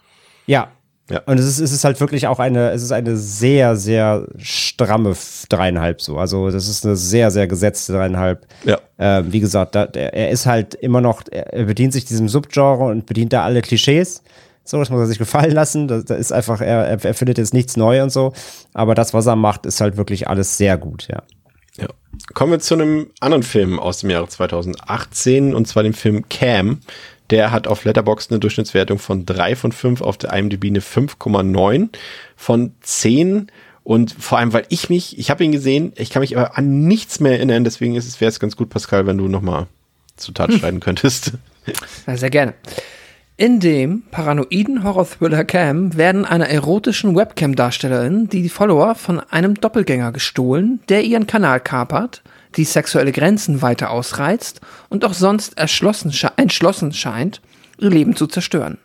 [0.45, 0.71] Ja.
[1.09, 1.21] Ja.
[1.25, 5.15] Und es ist, es ist halt wirklich auch eine, es ist eine sehr, sehr stramme
[5.47, 6.17] dreieinhalb so.
[6.17, 8.45] Also das ist eine sehr, sehr gesetzte dreieinhalb.
[8.65, 8.79] Ja.
[8.99, 12.85] Ähm, wie gesagt, da, der, er ist halt immer noch, er bedient sich diesem Subgenre
[12.85, 14.21] und bedient da alle Klischees.
[14.65, 15.87] So, das muss er sich gefallen lassen.
[15.87, 18.33] Da, ist einfach, er, er er findet jetzt nichts neu und so.
[18.73, 21.23] Aber das, was er macht, ist halt wirklich alles sehr gut, ja.
[21.77, 21.87] Ja.
[22.33, 26.81] Kommen wir zu einem anderen Film aus dem Jahre 2018 und zwar dem Film Cam.
[27.29, 31.89] Der hat auf Letterboxd eine Durchschnittswertung von 3 von 5, auf der IMDb eine 5,9
[32.35, 33.47] von 10.
[33.83, 36.87] Und vor allem, weil ich mich, ich habe ihn gesehen, ich kann mich aber an
[36.87, 39.67] nichts mehr erinnern, deswegen ist es, wäre es ganz gut, Pascal, wenn du nochmal
[40.17, 41.33] zu Tat schreiten könntest.
[42.05, 42.53] Ja, sehr gerne.
[43.39, 50.79] In dem paranoiden Horror-Thriller Cam werden einer erotischen Webcam-Darstellerin die Follower von einem Doppelgänger gestohlen,
[50.89, 52.23] der ihren Kanal kapert,
[52.57, 57.41] die sexuelle Grenzen weiter ausreizt und auch sonst erschlossen, entschlossen scheint,
[57.79, 58.77] ihr Leben zu zerstören.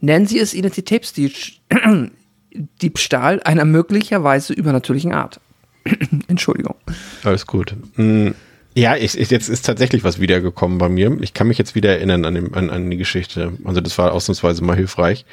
[0.00, 5.40] Nennen Sie es Identitätsdiebstahl einer möglicherweise übernatürlichen Art.
[6.28, 6.76] Entschuldigung.
[7.24, 7.74] Alles gut.
[7.96, 8.28] Mm,
[8.74, 11.16] Ja, ich, ich, jetzt ist tatsächlich was wiedergekommen bei mir.
[11.20, 13.52] Ich kann mich jetzt wieder erinnern an, dem, an, an die Geschichte.
[13.64, 15.24] Also das war ausnahmsweise mal hilfreich.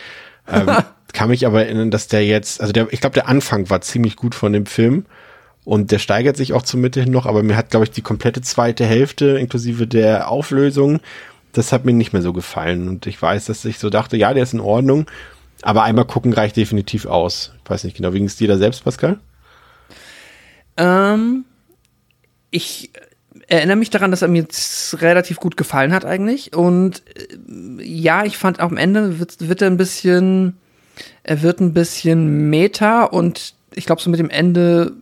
[0.52, 0.68] Ähm,
[1.14, 4.16] kann mich aber erinnern, dass der jetzt, also der, ich glaube, der Anfang war ziemlich
[4.16, 5.06] gut von dem Film.
[5.66, 8.04] Und der steigert sich auch zur Mitte hin noch, aber mir hat, glaube ich, die
[8.04, 11.00] komplette zweite Hälfte, inklusive der Auflösung,
[11.54, 12.88] das hat mir nicht mehr so gefallen.
[12.88, 15.08] Und ich weiß, dass ich so dachte, ja, der ist in Ordnung,
[15.64, 17.52] aber einmal gucken reicht definitiv aus.
[17.64, 19.20] Ich weiß nicht genau, wie ging es dir da selbst, Pascal?
[20.78, 21.46] Ähm,
[22.52, 22.92] ich
[23.48, 24.46] erinnere mich daran, dass er mir
[24.94, 26.56] relativ gut gefallen hat eigentlich.
[26.56, 30.58] Und äh, ja, ich fand auch am Ende wird, wird er ein bisschen,
[31.24, 34.94] er wird ein bisschen Meta und ich glaube, so mit dem Ende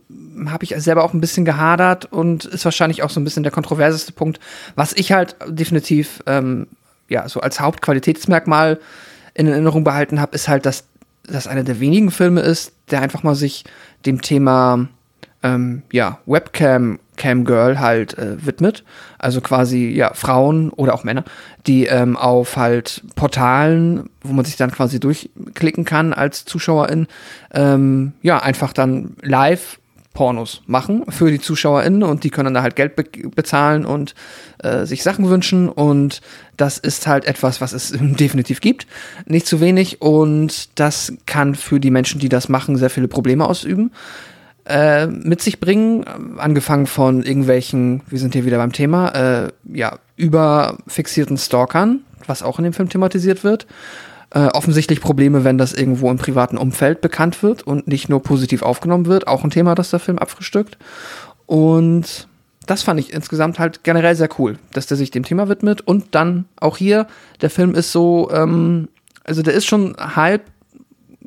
[0.48, 3.52] habe ich selber auch ein bisschen gehadert und ist wahrscheinlich auch so ein bisschen der
[3.52, 4.40] kontroverseste Punkt.
[4.74, 6.66] Was ich halt definitiv, ähm,
[7.08, 8.78] ja, so als Hauptqualitätsmerkmal
[9.34, 10.84] in Erinnerung behalten habe, ist halt, dass
[11.26, 13.64] das einer der wenigen Filme ist, der einfach mal sich
[14.04, 14.88] dem Thema
[15.42, 18.84] ähm, ja, Webcam Cam Girl halt äh, widmet.
[19.18, 21.24] Also quasi ja Frauen oder auch Männer,
[21.66, 27.06] die ähm, auf halt Portalen, wo man sich dann quasi durchklicken kann als Zuschauerin,
[27.52, 29.78] ähm, ja einfach dann live
[30.14, 33.04] Pornos machen für die ZuschauerInnen und die können da halt Geld be
[33.34, 34.14] bezahlen und
[34.62, 36.22] äh, sich Sachen wünschen und
[36.56, 38.86] das ist halt etwas, was es definitiv gibt.
[39.26, 43.46] Nicht zu wenig und das kann für die Menschen, die das machen, sehr viele Probleme
[43.46, 43.90] ausüben.
[44.66, 46.04] äh, mit sich bringen,
[46.38, 52.58] angefangen von irgendwelchen, wir sind hier wieder beim Thema, äh, ja, überfixierten Stalkern, was auch
[52.58, 53.66] in dem Film thematisiert wird.
[54.34, 58.62] Äh, offensichtlich Probleme, wenn das irgendwo im privaten Umfeld bekannt wird und nicht nur positiv
[58.62, 59.28] aufgenommen wird.
[59.28, 60.76] Auch ein Thema, das der Film abfrühstückt.
[61.46, 62.26] Und
[62.66, 65.82] das fand ich insgesamt halt generell sehr cool, dass der sich dem Thema widmet.
[65.82, 67.06] Und dann auch hier,
[67.42, 68.88] der Film ist so, ähm,
[69.22, 70.42] also der ist schon halb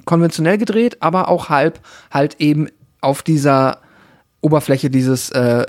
[0.03, 1.79] konventionell gedreht, aber auch halb
[2.11, 2.67] halt eben
[2.99, 3.79] auf dieser
[4.41, 5.65] Oberfläche dieses äh,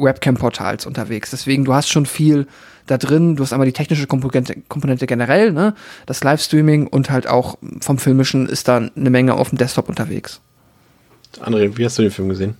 [0.00, 1.30] Webcam-Portals unterwegs.
[1.30, 2.46] Deswegen, du hast schon viel
[2.86, 3.36] da drin.
[3.36, 5.74] Du hast einmal die technische Komponente, Komponente generell, ne?
[6.06, 10.40] das Livestreaming und halt auch vom Filmischen ist da eine Menge auf dem Desktop unterwegs.
[11.40, 12.56] André, wie hast du den Film gesehen?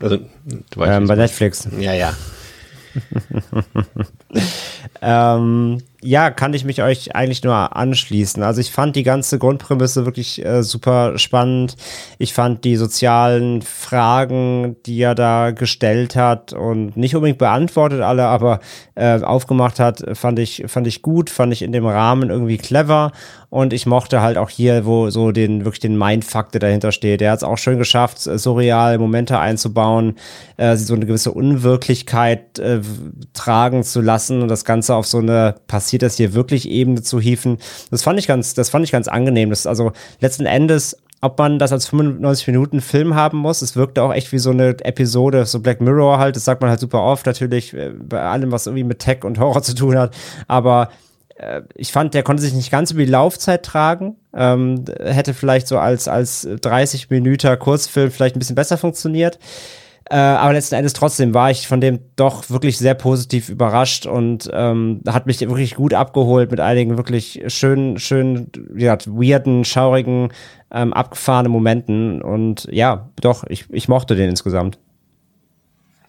[0.00, 1.68] Also, du weißt, ähm, bei Netflix.
[1.78, 2.12] Ja, ja.
[5.00, 8.42] ähm, ja, kann ich mich euch eigentlich nur anschließen.
[8.42, 11.76] Also ich fand die ganze Grundprämisse wirklich äh, super spannend.
[12.18, 18.26] Ich fand die sozialen Fragen, die er da gestellt hat und nicht unbedingt beantwortet alle,
[18.26, 18.60] aber
[18.96, 23.10] äh, aufgemacht hat, fand ich, fand ich gut, fand ich in dem Rahmen irgendwie clever.
[23.54, 27.22] Und ich mochte halt auch hier, wo so den, wirklich den Mindfuck, dahinter steht.
[27.22, 30.16] Er hat es auch schön geschafft, surreal Momente einzubauen,
[30.56, 32.80] äh, so eine gewisse Unwirklichkeit äh,
[33.32, 35.54] tragen zu lassen und das Ganze auf so eine
[35.94, 37.58] passiert das hier wirklich Ebene zu hieven.
[37.90, 39.50] Das fand ich ganz, das fand ich ganz angenehm.
[39.50, 43.62] Das also letzten Endes ob man das als 95 Minuten Film haben muss.
[43.62, 46.36] Es wirkte auch echt wie so eine Episode, so Black Mirror halt.
[46.36, 49.38] Das sagt man halt super oft natürlich äh, bei allem, was irgendwie mit Tech und
[49.38, 50.14] Horror zu tun hat.
[50.48, 50.90] Aber
[51.36, 54.16] äh, ich fand, der konnte sich nicht ganz über die Laufzeit tragen.
[54.34, 59.38] Ähm, hätte vielleicht so als, als 30 Minuten Kurzfilm vielleicht ein bisschen besser funktioniert.
[60.10, 64.50] Äh, aber letzten Endes trotzdem war ich von dem doch wirklich sehr positiv überrascht und
[64.52, 70.30] ähm, hat mich wirklich gut abgeholt mit einigen wirklich schönen, schönen, ja, weirden, schaurigen,
[70.70, 72.20] ähm, abgefahrenen Momenten.
[72.20, 74.78] Und ja, doch, ich, ich mochte den insgesamt.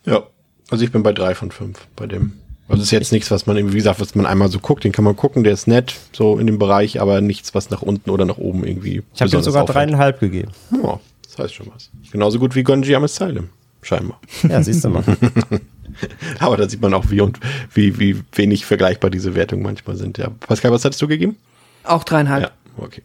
[0.05, 0.23] Ja,
[0.69, 2.33] also ich bin bei drei von fünf bei dem.
[2.67, 5.05] Also ist jetzt nichts, was man, wie gesagt, was man einmal so guckt, den kann
[5.05, 8.25] man gucken, der ist nett, so in dem Bereich, aber nichts, was nach unten oder
[8.25, 9.03] nach oben irgendwie.
[9.13, 10.51] Ich habe ihm sogar dreieinhalb gegeben.
[10.83, 11.91] Ja, das heißt schon was.
[12.11, 13.49] Genauso gut wie Gonji Asylum
[13.85, 14.19] scheinbar.
[14.47, 15.03] Ja, siehst du mal.
[16.39, 17.39] Aber da sieht man auch, wie und
[17.73, 20.17] wie, wie wenig vergleichbar diese Wertungen manchmal sind.
[20.17, 20.29] Ja.
[20.29, 21.37] Pascal, was hattest du gegeben?
[21.83, 22.43] Auch dreieinhalb.
[22.43, 23.01] Ja, okay.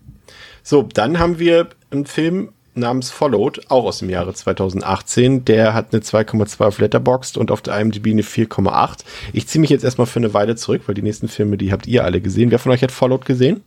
[0.63, 5.45] So, dann haben wir einen Film namens Followed, auch aus dem Jahre 2018.
[5.45, 9.01] Der hat eine 2,2 auf Letterboxd und auf der IMDb eine 4,8.
[9.33, 11.87] Ich ziehe mich jetzt erstmal für eine Weile zurück, weil die nächsten Filme, die habt
[11.87, 12.51] ihr alle gesehen.
[12.51, 13.63] Wer von euch hat Followed gesehen?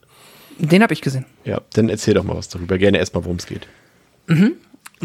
[0.60, 1.26] Den habe ich gesehen.
[1.46, 2.78] Ja, dann erzähl doch mal was darüber.
[2.78, 3.68] Gerne erstmal, worum es geht.
[4.28, 4.54] Mhm.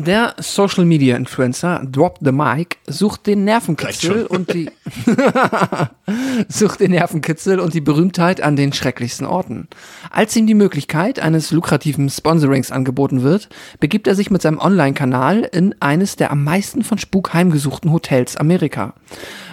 [0.07, 4.71] Der Social Media Influencer Drop the Mic sucht den Nervenkitzel und die
[6.49, 9.67] sucht den Nervenkitzel und die Berühmtheit an den schrecklichsten Orten.
[10.11, 13.49] Als ihm die Möglichkeit eines lukrativen Sponsorings angeboten wird,
[13.81, 18.37] begibt er sich mit seinem Online-Kanal in eines der am meisten von Spuk heimgesuchten Hotels
[18.37, 18.95] Amerika.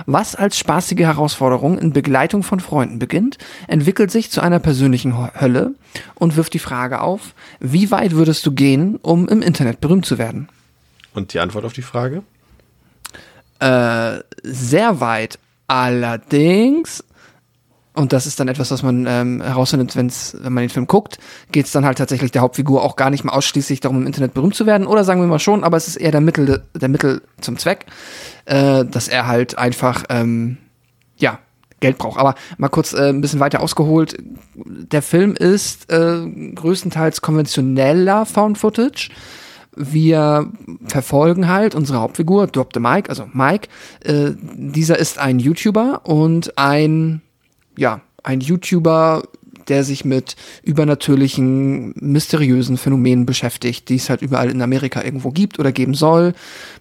[0.05, 5.73] Was als spaßige Herausforderung in Begleitung von Freunden beginnt, entwickelt sich zu einer persönlichen Hölle
[6.15, 10.17] und wirft die Frage auf, wie weit würdest du gehen, um im Internet berühmt zu
[10.17, 10.49] werden?
[11.13, 12.23] Und die Antwort auf die Frage?
[13.59, 15.39] Äh, sehr weit.
[15.67, 17.03] Allerdings,
[17.93, 21.17] und das ist dann etwas, was man ähm, herausfindet, wenn's, wenn man den Film guckt,
[21.51, 24.34] geht es dann halt tatsächlich der Hauptfigur auch gar nicht mehr ausschließlich darum, im Internet
[24.34, 24.85] berühmt zu werden.
[24.85, 27.85] Oder sagen wir mal schon, aber es ist eher der Mittel, der Mittel zum Zweck,
[28.45, 30.57] äh, dass er halt einfach, ähm,
[31.15, 31.39] ja,
[31.80, 32.19] Geld braucht.
[32.19, 34.18] Aber mal kurz äh, ein bisschen weiter ausgeholt.
[34.56, 36.26] Der Film ist äh,
[36.56, 39.10] größtenteils konventioneller Found Footage
[39.76, 40.52] wir
[40.85, 43.68] verfolgen halt unsere Hauptfigur, Drop the Mike, also Mike.
[44.03, 47.22] Äh, dieser ist ein YouTuber und ein,
[47.77, 49.23] ja, ein YouTuber,
[49.68, 55.60] der sich mit übernatürlichen, mysteriösen Phänomenen beschäftigt, die es halt überall in Amerika irgendwo gibt
[55.60, 56.34] oder geben soll.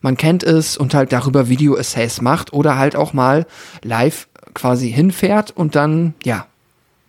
[0.03, 3.47] Man kennt es und halt darüber Video-Essays macht oder halt auch mal
[3.83, 6.47] live quasi hinfährt und dann, ja,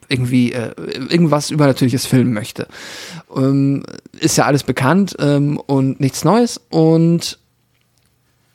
[0.08, 0.74] irgendwie äh,
[1.10, 2.68] irgendwas Übernatürliches filmen möchte.
[3.36, 3.84] Ähm,
[4.20, 6.62] ist ja alles bekannt ähm, und nichts Neues.
[6.70, 7.40] Und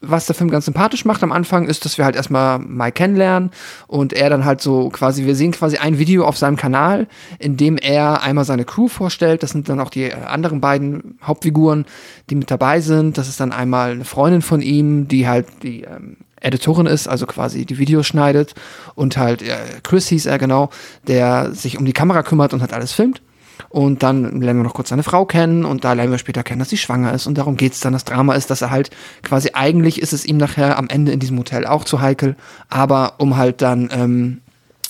[0.01, 3.51] was der Film ganz sympathisch macht am Anfang, ist, dass wir halt erstmal Mike kennenlernen
[3.87, 7.07] und er dann halt so quasi, wir sehen quasi ein Video auf seinem Kanal,
[7.39, 9.43] in dem er einmal seine Crew vorstellt.
[9.43, 11.85] Das sind dann auch die anderen beiden Hauptfiguren,
[12.31, 13.19] die mit dabei sind.
[13.19, 17.27] Das ist dann einmal eine Freundin von ihm, die halt die ähm, Editorin ist, also
[17.27, 18.55] quasi die Videos schneidet
[18.95, 20.71] und halt äh, Chris hieß er genau,
[21.07, 23.23] der sich um die Kamera kümmert und halt alles filmt.
[23.69, 26.61] Und dann lernen wir noch kurz seine Frau kennen und da lernen wir später kennen,
[26.61, 27.93] dass sie schwanger ist und darum geht's dann.
[27.93, 28.91] Das Drama ist, dass er halt
[29.23, 32.37] quasi eigentlich ist es ihm nachher am Ende in diesem Hotel auch zu heikel,
[32.69, 34.41] aber um halt dann ähm,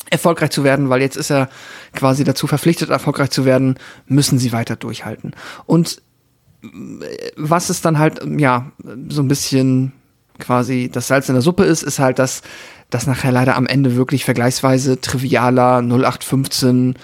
[0.09, 1.49] erfolgreich zu werden, weil jetzt ist er
[1.95, 5.33] quasi dazu verpflichtet, erfolgreich zu werden, müssen sie weiter durchhalten.
[5.67, 6.03] Und
[7.37, 8.71] was es dann halt, ja,
[9.09, 9.93] so ein bisschen
[10.41, 12.43] quasi das Salz in der Suppe ist, ist halt, dass
[12.91, 16.95] das nachher leider am Ende wirklich vergleichsweise trivialer 0815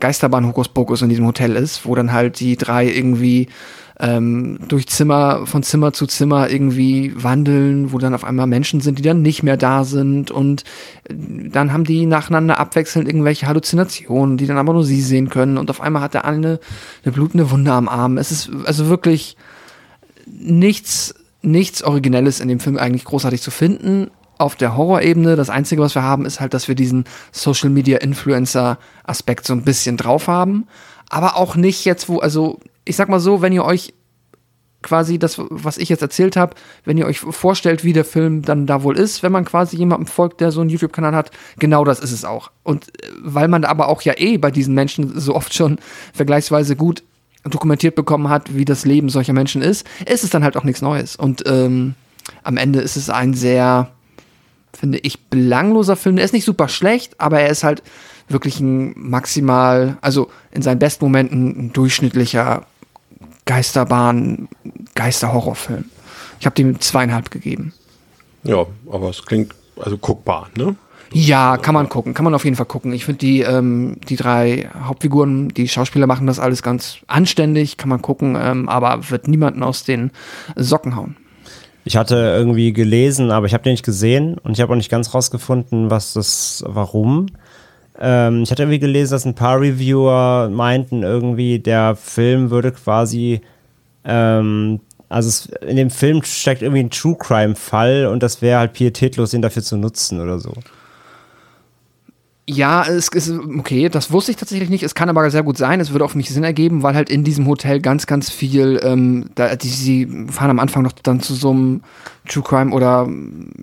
[0.00, 3.48] Geisterbahn Hokuspokus in diesem Hotel ist, wo dann halt die drei irgendwie
[4.00, 8.98] ähm, durch Zimmer, von Zimmer zu Zimmer irgendwie wandeln, wo dann auf einmal Menschen sind,
[8.98, 10.64] die dann nicht mehr da sind und
[11.08, 15.58] äh, dann haben die nacheinander abwechselnd irgendwelche Halluzinationen, die dann aber nur sie sehen können
[15.58, 16.58] und auf einmal hat der eine
[17.04, 18.18] eine blutende Wunde am Arm.
[18.18, 19.36] Es ist also wirklich
[20.26, 21.14] nichts,
[21.44, 24.10] nichts Originelles in dem Film eigentlich großartig zu finden.
[24.36, 27.98] Auf der Horrorebene, das Einzige, was wir haben, ist halt, dass wir diesen Social Media
[27.98, 30.66] Influencer Aspekt so ein bisschen drauf haben.
[31.08, 33.94] Aber auch nicht jetzt, wo, also ich sag mal so, wenn ihr euch
[34.84, 36.54] quasi das, was ich jetzt erzählt habe,
[36.84, 40.06] wenn ihr euch vorstellt, wie der Film dann da wohl ist, wenn man quasi jemandem
[40.06, 42.50] folgt, der so einen YouTube-Kanal hat, genau das ist es auch.
[42.62, 45.78] Und äh, weil man aber auch ja eh bei diesen Menschen so oft schon
[46.12, 47.02] vergleichsweise gut
[47.44, 50.82] dokumentiert bekommen hat, wie das Leben solcher Menschen ist, ist es dann halt auch nichts
[50.82, 51.16] Neues.
[51.16, 51.94] Und ähm,
[52.42, 53.90] am Ende ist es ein sehr,
[54.72, 56.16] finde ich, belangloser Film.
[56.16, 57.82] Der ist nicht super schlecht, aber er ist halt
[58.28, 62.66] wirklich ein maximal, also in seinen besten Momenten ein durchschnittlicher
[63.44, 64.48] Geisterbahn,
[64.94, 65.84] Geisterhorrorfilm.
[66.40, 67.72] Ich habe dem zweieinhalb gegeben.
[68.42, 70.76] Ja, aber es klingt also guckbar, ne?
[71.16, 72.92] Ja, kann man gucken, kann man auf jeden Fall gucken.
[72.92, 77.88] Ich finde die, ähm, die drei Hauptfiguren, die Schauspieler machen das alles ganz anständig, kann
[77.88, 80.10] man gucken, ähm, aber wird niemanden aus den
[80.56, 81.14] Socken hauen.
[81.84, 84.90] Ich hatte irgendwie gelesen, aber ich habe den nicht gesehen und ich habe auch nicht
[84.90, 87.26] ganz rausgefunden, was das, warum.
[88.00, 93.40] Ähm, ich hatte irgendwie gelesen, dass ein paar Reviewer meinten, irgendwie der Film würde quasi,
[94.04, 98.58] ähm, also es, in dem Film steckt irgendwie ein True Crime Fall und das wäre
[98.58, 100.54] halt pietätlos, ihn dafür zu nutzen oder so.
[102.46, 104.82] Ja, es ist okay, das wusste ich tatsächlich nicht.
[104.82, 105.80] Es kann aber sehr gut sein.
[105.80, 109.30] Es würde auf mich Sinn ergeben, weil halt in diesem Hotel ganz, ganz viel, ähm,
[109.34, 111.80] da, die, sie fahren am Anfang noch dann zu so einem
[112.28, 113.08] True Crime oder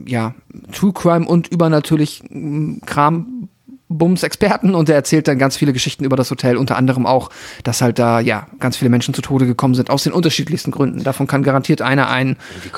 [0.05, 0.33] ja,
[0.71, 3.49] True Crime und übernatürlich mm, Kram
[3.97, 7.29] Bums-Experten und der erzählt dann ganz viele Geschichten über das Hotel, unter anderem auch,
[7.63, 11.03] dass halt da ja ganz viele Menschen zu Tode gekommen sind, aus den unterschiedlichsten Gründen.
[11.03, 12.37] Davon kann garantiert einer ein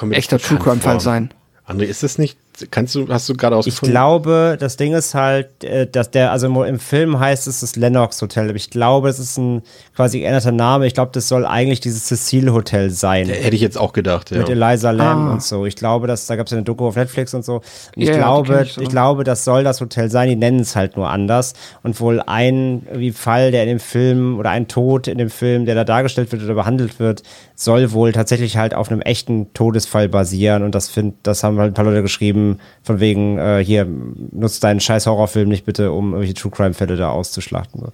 [0.10, 1.30] echter True Crime-Fall sein.
[1.68, 2.38] André, ist das nicht,
[2.72, 3.92] kannst du, hast du gerade Ich ausgefunden?
[3.94, 8.22] glaube, das Ding ist halt, äh, dass der, also im- Film heißt es das Lennox
[8.22, 9.62] Hotel, aber ich glaube, es ist ein
[9.96, 10.86] quasi geänderter Name.
[10.88, 13.28] Ich glaube, das soll eigentlich dieses Cecil Hotel sein.
[13.30, 14.40] Hätte ich jetzt auch gedacht, ja.
[14.40, 15.34] Mit Eliza Lamb Ah.
[15.34, 15.66] und so.
[15.66, 17.56] Ich glaube, dass da gab es ja eine Doku auf Netflix und so.
[17.56, 17.64] Und
[17.96, 20.30] ich die glaube, ich ich, glaube, das soll das Hotel sein.
[20.30, 21.54] Die nennen es halt nur anders.
[21.84, 25.66] Und wohl ein wie Fall, der in dem Film oder ein Tod in dem Film,
[25.66, 27.24] der da dargestellt wird oder behandelt wird,
[27.56, 30.64] soll wohl tatsächlich halt auf einem echten Todesfall basieren.
[30.64, 32.43] Und das find, das haben halt ein paar Leute geschrieben,
[32.84, 36.96] von wegen, äh, hier, nutzt deinen scheiß Horrorfilm nicht bitte, um irgendwelche True Crime Fälle
[36.96, 37.82] da auszuschlachten.
[37.82, 37.92] So.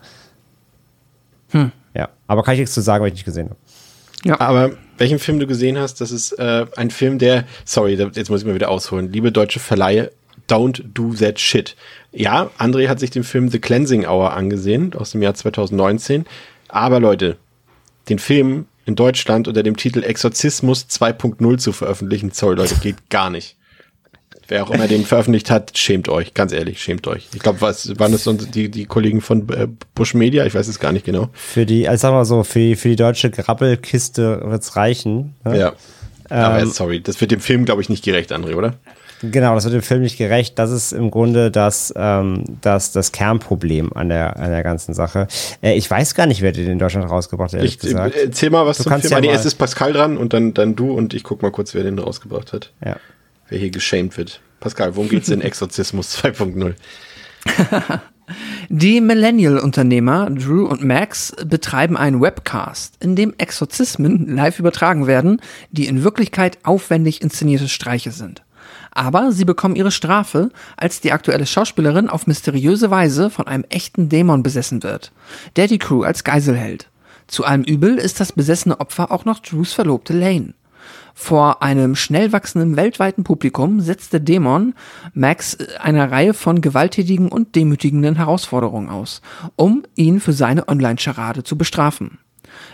[1.52, 1.72] Hm.
[1.94, 3.60] Ja, aber kann ich nichts zu sagen, weil ich nicht gesehen habe.
[4.40, 8.42] Aber welchen Film du gesehen hast, das ist äh, ein Film, der, sorry, jetzt muss
[8.42, 9.12] ich mal wieder ausholen.
[9.12, 10.12] Liebe deutsche Verleihe,
[10.50, 11.76] don't do that shit.
[12.12, 16.26] Ja, André hat sich den Film The Cleansing Hour angesehen, aus dem Jahr 2019.
[16.68, 17.38] Aber Leute,
[18.10, 23.30] den Film in Deutschland unter dem Titel Exorzismus 2.0 zu veröffentlichen, sorry Leute, geht gar
[23.30, 23.56] nicht.
[24.50, 27.28] Wer auch immer den veröffentlicht hat, schämt euch, ganz ehrlich, schämt euch.
[27.34, 30.46] Ich glaube, was waren das sonst die, die Kollegen von äh, Bush Media?
[30.46, 31.30] Ich weiß es gar nicht genau.
[31.34, 35.36] Für die, also sagen wir so, für die, für die deutsche Grabbelkiste wird's reichen.
[35.46, 35.60] ne?
[35.60, 35.74] Ja.
[36.32, 38.76] Aber sorry, das wird dem Film, glaube ich, nicht gerecht, André, oder?
[39.22, 40.58] Genau, das wird dem Film nicht gerecht.
[40.58, 45.28] Das ist im Grunde das, ähm, das, das Kernproblem an der, an der ganzen Sache.
[45.62, 48.16] Äh, ich weiß gar nicht, wer den in Deutschland rausgebracht hat, ehrlich Ich, gesagt.
[48.16, 49.18] äh, erzähl mal was Du zum kannst Film.
[49.18, 51.74] ja nee, erst ist Pascal dran und dann, dann du und ich guck mal kurz,
[51.76, 52.72] wer den rausgebracht hat.
[52.86, 52.96] ja.
[53.50, 54.42] Wer hier geschämt wird.
[54.60, 56.76] Pascal, worum geht's in Exorzismus 2.0?
[58.70, 65.88] Die Millennial-Unternehmer Drew und Max betreiben einen Webcast, in dem Exorzismen live übertragen werden, die
[65.88, 68.44] in Wirklichkeit aufwendig inszenierte Streiche sind.
[68.92, 74.10] Aber sie bekommen ihre Strafe, als die aktuelle Schauspielerin auf mysteriöse Weise von einem echten
[74.10, 75.12] Dämon besessen wird,
[75.56, 76.90] der die Crew als Geisel hält.
[77.28, 80.54] Zu allem Übel ist das besessene Opfer auch noch Drews Verlobte Lane.
[81.22, 84.74] Vor einem schnell wachsenden weltweiten Publikum setzt der Dämon
[85.14, 89.22] Max eine Reihe von gewalttätigen und demütigenden Herausforderungen aus,
[89.58, 92.20] um ihn für seine Online-Scharade zu bestrafen.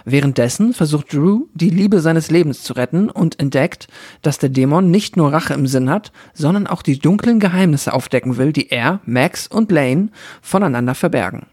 [0.06, 3.88] Währenddessen versucht Drew, die Liebe seines Lebens zu retten und entdeckt,
[4.22, 8.38] dass der Dämon nicht nur Rache im Sinn hat, sondern auch die dunklen Geheimnisse aufdecken
[8.38, 10.10] will, die er, Max und Lane
[10.44, 11.48] voneinander verbergen.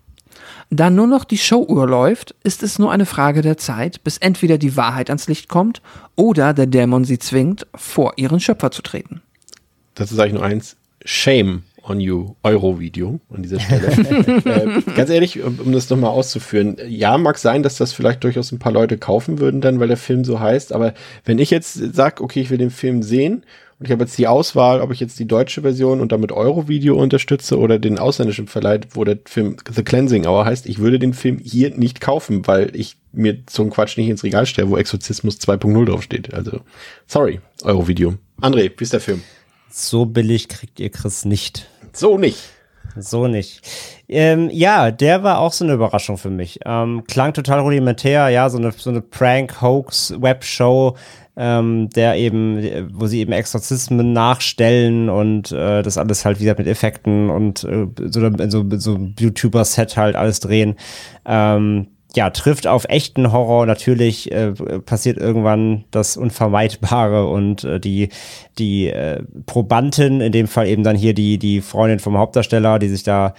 [0.75, 4.57] Da nur noch die Showuhr läuft, ist es nur eine Frage der Zeit, bis entweder
[4.57, 5.83] die Wahrheit ans Licht kommt
[6.17, 9.21] oder der Dämon sie zwingt, vor ihren Schöpfer zu treten.
[9.95, 10.77] Dazu sage ich nur eins.
[11.05, 13.89] Shame on you Euro-Video an dieser Stelle.
[14.47, 18.51] äh, ganz ehrlich, um, um das nochmal auszuführen, ja, mag sein, dass das vielleicht durchaus
[18.51, 20.95] ein paar Leute kaufen würden dann, weil der Film so heißt, aber
[21.27, 23.45] wenn ich jetzt sage, okay, ich will den Film sehen
[23.83, 26.95] und ich habe jetzt die Auswahl, ob ich jetzt die deutsche Version und damit Euro-Video
[26.95, 31.15] unterstütze oder den ausländischen Verleih, wo der Film The Cleansing Hour heißt, ich würde den
[31.15, 34.77] Film hier nicht kaufen, weil ich mir so einen Quatsch nicht ins Regal stelle, wo
[34.77, 36.33] Exorzismus 2.0 draufsteht.
[36.33, 36.61] Also,
[37.09, 38.15] sorry, Euro-Video.
[38.41, 39.21] André, wie ist der Film?
[39.69, 41.67] So billig kriegt ihr Chris nicht.
[41.93, 42.39] So nicht.
[42.97, 43.63] So nicht.
[44.09, 46.61] Ähm, ja, der war auch so eine Überraschung für mich.
[46.65, 50.97] Ähm, klang total rudimentär, ja, so eine, so eine Prank-Hoax-Webshow,
[51.37, 56.67] ähm, der eben, wo sie eben Exorzismen nachstellen und äh, das alles halt wieder mit
[56.67, 60.77] Effekten und äh, so, so, so YouTuber-Set halt alles drehen.
[61.25, 63.65] Ähm, ja, trifft auf echten Horror.
[63.65, 64.53] Natürlich äh,
[64.85, 68.11] passiert irgendwann das Unvermeidbare und äh, die,
[68.59, 72.89] die äh, Probantin, in dem Fall eben dann hier die, die Freundin vom Hauptdarsteller, die
[72.89, 73.35] sich da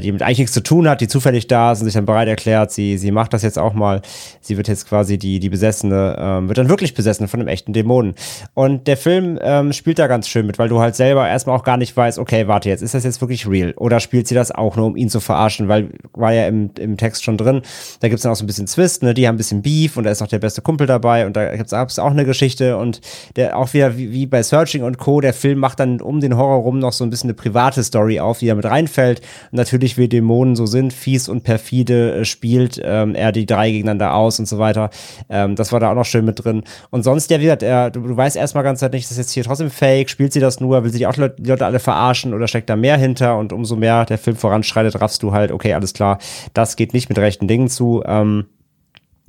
[0.00, 2.28] die mit eigentlich nichts zu tun hat, die zufällig da ist und sich dann bereit
[2.28, 4.02] erklärt, sie, sie macht das jetzt auch mal.
[4.40, 7.72] Sie wird jetzt quasi die, die Besessene, ähm, wird dann wirklich besessen von einem echten
[7.72, 8.14] Dämonen.
[8.54, 11.64] Und der Film ähm, spielt da ganz schön mit, weil du halt selber erstmal auch
[11.64, 13.72] gar nicht weißt, okay, warte jetzt, ist das jetzt wirklich real?
[13.76, 15.68] Oder spielt sie das auch nur, um ihn zu verarschen?
[15.68, 17.62] Weil war ja im, im Text schon drin,
[18.00, 19.14] da gibt's dann auch so ein bisschen Zwist, ne?
[19.14, 21.56] Die haben ein bisschen Beef und da ist noch der beste Kumpel dabei und da
[21.56, 23.00] gibt's auch eine Geschichte und
[23.36, 26.36] der auch wieder wie, wie bei Searching und Co., der Film macht dann um den
[26.36, 29.20] Horror rum noch so ein bisschen eine private Story auf, die da mit reinfällt.
[29.50, 33.70] Und natürlich, wie Dämonen so sind, fies und perfide äh, spielt ähm, er die drei
[33.70, 34.90] gegeneinander aus und so weiter.
[35.28, 36.62] Ähm, das war da auch noch schön mit drin.
[36.90, 39.18] Und sonst, ja, wie gesagt, er, du, du weißt erstmal ganz halt nicht, ist das
[39.18, 41.66] jetzt hier trotzdem fake, spielt sie das nur, will sie die, auch Leute, die Leute
[41.66, 43.38] alle verarschen oder steckt da mehr hinter?
[43.38, 46.18] Und umso mehr der Film voranschreitet, raffst du halt, okay, alles klar,
[46.54, 48.02] das geht nicht mit rechten Dingen zu.
[48.06, 48.46] Ähm,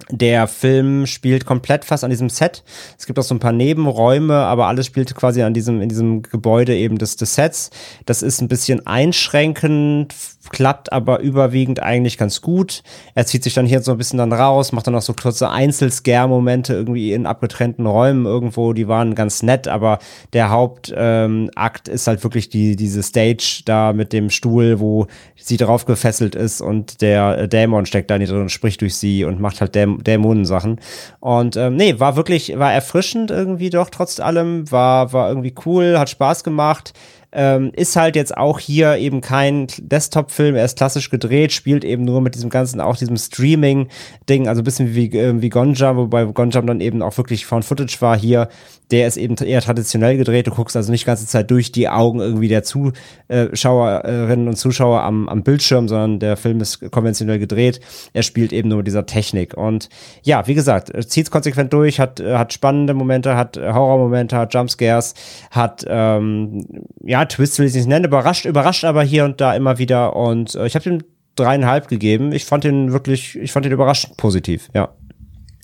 [0.10, 2.64] der Film spielt komplett fast an diesem Set.
[2.98, 6.22] Es gibt auch so ein paar Nebenräume, aber alles spielt quasi an diesem, in diesem
[6.24, 7.70] Gebäude eben des, des Sets.
[8.06, 10.14] Das ist ein bisschen einschränkend,
[10.50, 12.82] klappt aber überwiegend eigentlich ganz gut.
[13.14, 15.50] Er zieht sich dann hier so ein bisschen dann raus, macht dann noch so kurze
[15.50, 20.00] Einzelscare-Momente irgendwie in abgetrennten Räumen irgendwo, die waren ganz nett, aber
[20.34, 21.50] der Hauptakt ähm,
[21.90, 26.62] ist halt wirklich die, diese Stage da mit dem Stuhl, wo sie drauf gefesselt ist
[26.62, 30.80] und der Dämon steckt da drin und spricht durch sie und macht halt Däm Dämonensachen.
[31.20, 35.98] Und ähm, nee, war wirklich, war erfrischend irgendwie doch trotz allem, war, war irgendwie cool,
[35.98, 36.94] hat Spaß gemacht.
[37.32, 42.03] Ähm, ist halt jetzt auch hier eben kein Desktop-Film, er ist klassisch gedreht, spielt eben
[42.03, 46.26] nur mit diesem ganzen, auch diesem Streaming-Ding, also ein bisschen wie, äh, wie Gonjam, wobei
[46.26, 48.49] Gonjam dann eben auch wirklich Found Footage war hier.
[48.91, 51.90] Der ist eben eher traditionell gedreht, du guckst also nicht die ganze Zeit durch die
[51.90, 57.80] Augen irgendwie der Zuschauerinnen und Zuschauer am, am Bildschirm, sondern der Film ist konventionell gedreht.
[58.14, 59.56] Er spielt eben nur mit dieser Technik.
[59.56, 59.90] Und
[60.24, 65.14] ja, wie gesagt, zieht konsequent durch, hat, hat spannende Momente, hat Horrormomente, hat Jumpscares,
[65.52, 66.66] hat ähm,
[67.03, 70.16] ja, Twist will ich nicht nennen, überrascht, überrascht aber hier und da immer wieder.
[70.16, 71.03] Und äh, ich habe ihm
[71.40, 72.32] dreieinhalb gegeben.
[72.32, 74.90] Ich fand ihn wirklich, ich fand ihn überraschend positiv, ja.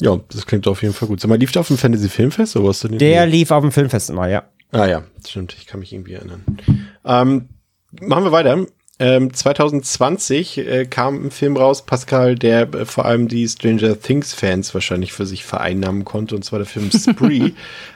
[0.02, 1.22] Ja, das klingt auf jeden Fall gut.
[1.22, 2.98] Sag mal, lief der auf dem Fantasy Filmfest oder was denn?
[2.98, 4.44] Der lief auf dem Filmfest immer, ja.
[4.72, 6.44] Ah ja, stimmt, ich kann mich irgendwie erinnern.
[7.06, 7.50] Ähm,
[8.02, 8.66] machen wir weiter.
[8.98, 14.34] Ähm, 2020 äh, kam ein Film raus, Pascal, der äh, vor allem die Stranger Things
[14.34, 17.52] Fans wahrscheinlich für sich vereinnahmen konnte, und zwar der Film Spree.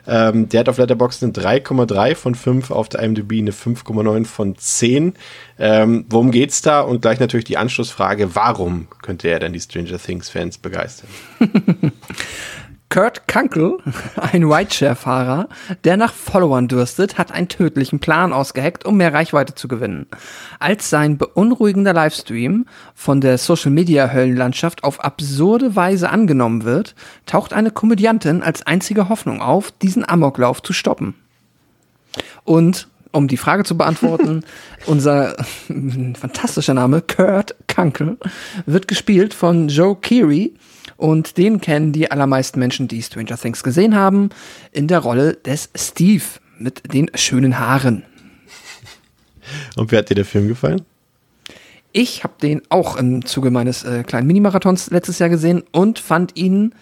[0.07, 4.57] ähm, der hat auf Letterboxd eine 3,3 von 5, auf der IMDb eine 5,9 von
[4.57, 5.13] 10.
[5.57, 6.81] Ähm, worum geht's da?
[6.81, 11.09] Und gleich natürlich die Anschlussfrage, warum könnte er denn die Stranger Things Fans begeistern?
[12.90, 13.78] Kurt Kunkel,
[14.16, 15.48] ein Rideshare-Fahrer,
[15.84, 20.07] der nach Followern dürstet, hat einen tödlichen Plan ausgeheckt, um mehr Reichweite zu gewinnen.
[20.57, 26.95] Als sein beunruhigender Livestream von der Social-Media-Höllenlandschaft auf absurde Weise angenommen wird,
[27.28, 31.14] taucht eine Komödiantin als einzige Hoffnung auf, diesen Amoklauf zu stoppen.
[32.44, 34.44] Und um die Frage zu beantworten,
[34.88, 35.36] unser
[36.20, 38.18] fantastischer Name, Kurt Kunkel,
[38.66, 40.56] wird gespielt von Joe Keery,
[40.99, 44.30] und den kennen die allermeisten Menschen, die Stranger Things gesehen haben,
[44.71, 46.23] in der Rolle des Steve
[46.57, 48.03] mit den schönen Haaren.
[49.77, 50.81] Und wie hat dir der Film gefallen?
[51.91, 56.38] Ich habe den auch im Zuge meines äh, kleinen Minimarathons letztes Jahr gesehen und fand
[56.38, 56.76] ihn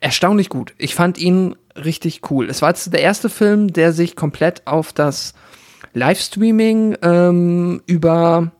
[0.00, 0.74] erstaunlich gut.
[0.76, 2.50] Ich fand ihn richtig cool.
[2.50, 5.34] Es war jetzt der erste Film, der sich komplett auf das
[5.94, 8.50] Livestreaming ähm, über,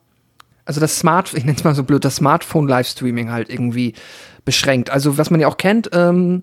[0.65, 3.95] also das Smart, ich nenne es mal so blöd, das Smartphone-Livestreaming halt irgendwie
[4.45, 4.91] beschränkt.
[4.91, 6.43] Also was man ja auch kennt, ähm,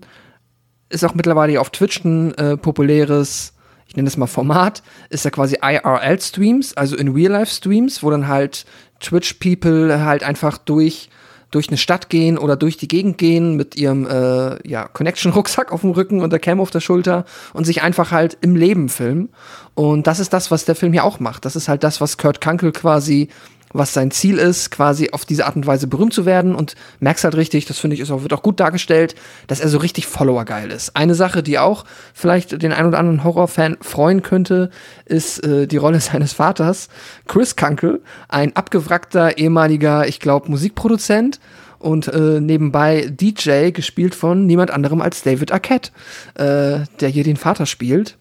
[0.88, 3.54] ist auch mittlerweile auf Twitch ein äh, populäres,
[3.86, 8.64] ich nenne das mal Format, ist ja quasi IRL-Streams, also in Real-Life-Streams, wo dann halt
[9.00, 11.10] Twitch-People halt einfach durch
[11.50, 15.80] durch eine Stadt gehen oder durch die Gegend gehen mit ihrem äh, ja, Connection-Rucksack auf
[15.80, 19.30] dem Rücken und der Cam auf der Schulter und sich einfach halt im Leben filmen.
[19.74, 21.44] Und das ist das, was der Film hier auch macht.
[21.44, 23.28] Das ist halt das, was Kurt Kunkel quasi
[23.72, 27.24] was sein Ziel ist, quasi auf diese Art und Weise berühmt zu werden und merkst
[27.24, 29.14] halt richtig, das finde ich, ist auch, wird auch gut dargestellt,
[29.46, 30.96] dass er so richtig Follower-geil ist.
[30.96, 31.84] Eine Sache, die auch
[32.14, 34.70] vielleicht den ein oder anderen Horrorfan freuen könnte,
[35.04, 36.88] ist äh, die Rolle seines Vaters,
[37.26, 41.40] Chris Kunkel, ein abgewrackter ehemaliger, ich glaube, Musikproduzent
[41.78, 45.92] und äh, nebenbei DJ, gespielt von niemand anderem als David Arquette,
[46.34, 48.18] äh, der hier den Vater spielt.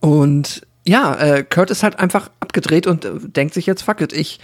[0.00, 4.12] Und ja, äh, Kurt ist halt einfach abgedreht und äh, denkt sich jetzt, fuck it,
[4.12, 4.40] ich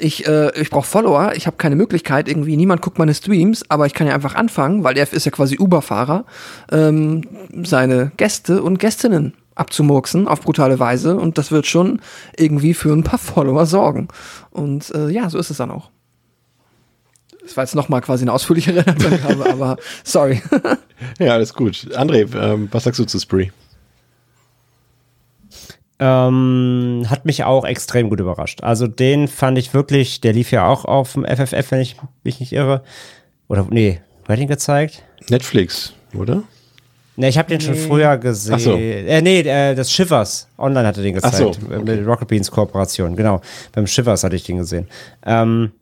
[0.00, 3.86] ich, äh, ich brauche Follower, ich habe keine Möglichkeit, irgendwie niemand guckt meine Streams, aber
[3.86, 6.24] ich kann ja einfach anfangen, weil er ist ja quasi Uber-Fahrer,
[6.70, 7.22] ähm,
[7.64, 12.00] seine Gäste und Gästinnen abzumurksen auf brutale Weise und das wird schon
[12.36, 14.08] irgendwie für ein paar Follower sorgen.
[14.50, 15.90] Und äh, ja, so ist es dann auch.
[17.42, 20.42] Das war jetzt nochmal quasi eine ausführlichere Angabe, aber sorry.
[21.18, 21.88] ja, alles gut.
[21.94, 23.50] André, ähm, was sagst du zu Spree?
[26.00, 28.62] Ähm, hat mich auch extrem gut überrascht.
[28.62, 32.38] Also den fand ich wirklich, der lief ja auch auf dem FFF, wenn ich mich
[32.38, 32.82] nicht irre.
[33.48, 35.02] Oder, nee, wer hat ihn gezeigt?
[35.28, 36.44] Netflix, oder?
[37.16, 38.54] Ne, ich habe den schon früher gesehen.
[38.54, 38.76] Ach so.
[38.76, 40.46] Äh, nee, äh, das Shivers.
[40.56, 41.34] Online hatte den gezeigt.
[41.34, 41.82] Ach so, okay.
[41.84, 43.40] Mit Rocket Beans Kooperation, genau.
[43.72, 44.86] Beim Shivers hatte ich den gesehen.
[45.26, 45.72] Ähm,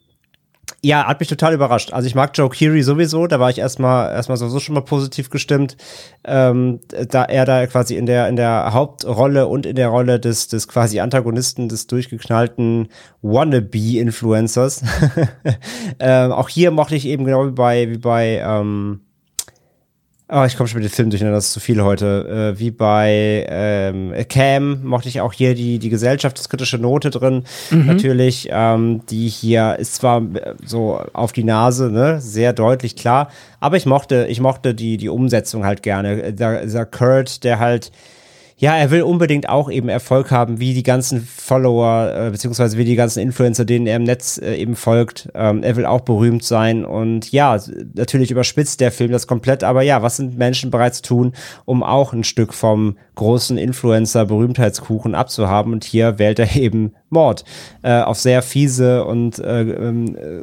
[0.87, 1.93] ja, hat mich total überrascht.
[1.93, 5.31] Also ich mag Joe Keery sowieso, da war ich erstmal erstmal sowieso schon mal positiv
[5.31, 5.77] gestimmt,
[6.25, 10.47] ähm, da er da quasi in der in der Hauptrolle und in der Rolle des
[10.47, 12.89] des quasi Antagonisten des durchgeknallten
[13.21, 14.85] wannabe Influencers.
[15.99, 19.01] ähm, auch hier mochte ich eben genau wie bei wie bei ähm,
[20.29, 22.55] Oh, ich komme schon mit dem Film durcheinander, das ist zu viel heute.
[22.57, 27.45] Äh, wie bei ähm, Cam mochte ich auch hier die, die gesellschaftskritische Note drin.
[27.71, 27.87] Mhm.
[27.87, 33.31] Natürlich, ähm, die hier ist zwar äh, so auf die Nase, ne, sehr deutlich klar,
[33.61, 36.33] aber ich mochte, ich mochte die, die Umsetzung halt gerne.
[36.33, 37.93] Der, der Kurt, der halt
[38.59, 42.87] ja, er will unbedingt auch eben Erfolg haben, wie die ganzen Follower, äh, beziehungsweise wie
[42.87, 45.29] die ganzen Influencer, denen er im Netz äh, eben folgt.
[45.35, 47.59] Ähm, er will auch berühmt sein und ja,
[47.95, 51.35] natürlich überspitzt der Film das komplett, aber ja, was sind Menschen bereits tun,
[51.67, 57.45] um auch ein Stück vom großen Influencer-Berühmtheitskuchen abzuhaben und hier wählt er eben Mord
[57.83, 60.43] äh, auf sehr fiese und äh, ähm, äh,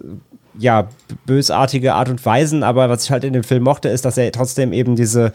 [0.60, 0.88] ja,
[1.26, 4.32] bösartige Art und Weisen, aber was ich halt in dem Film mochte, ist, dass er
[4.32, 5.34] trotzdem eben diese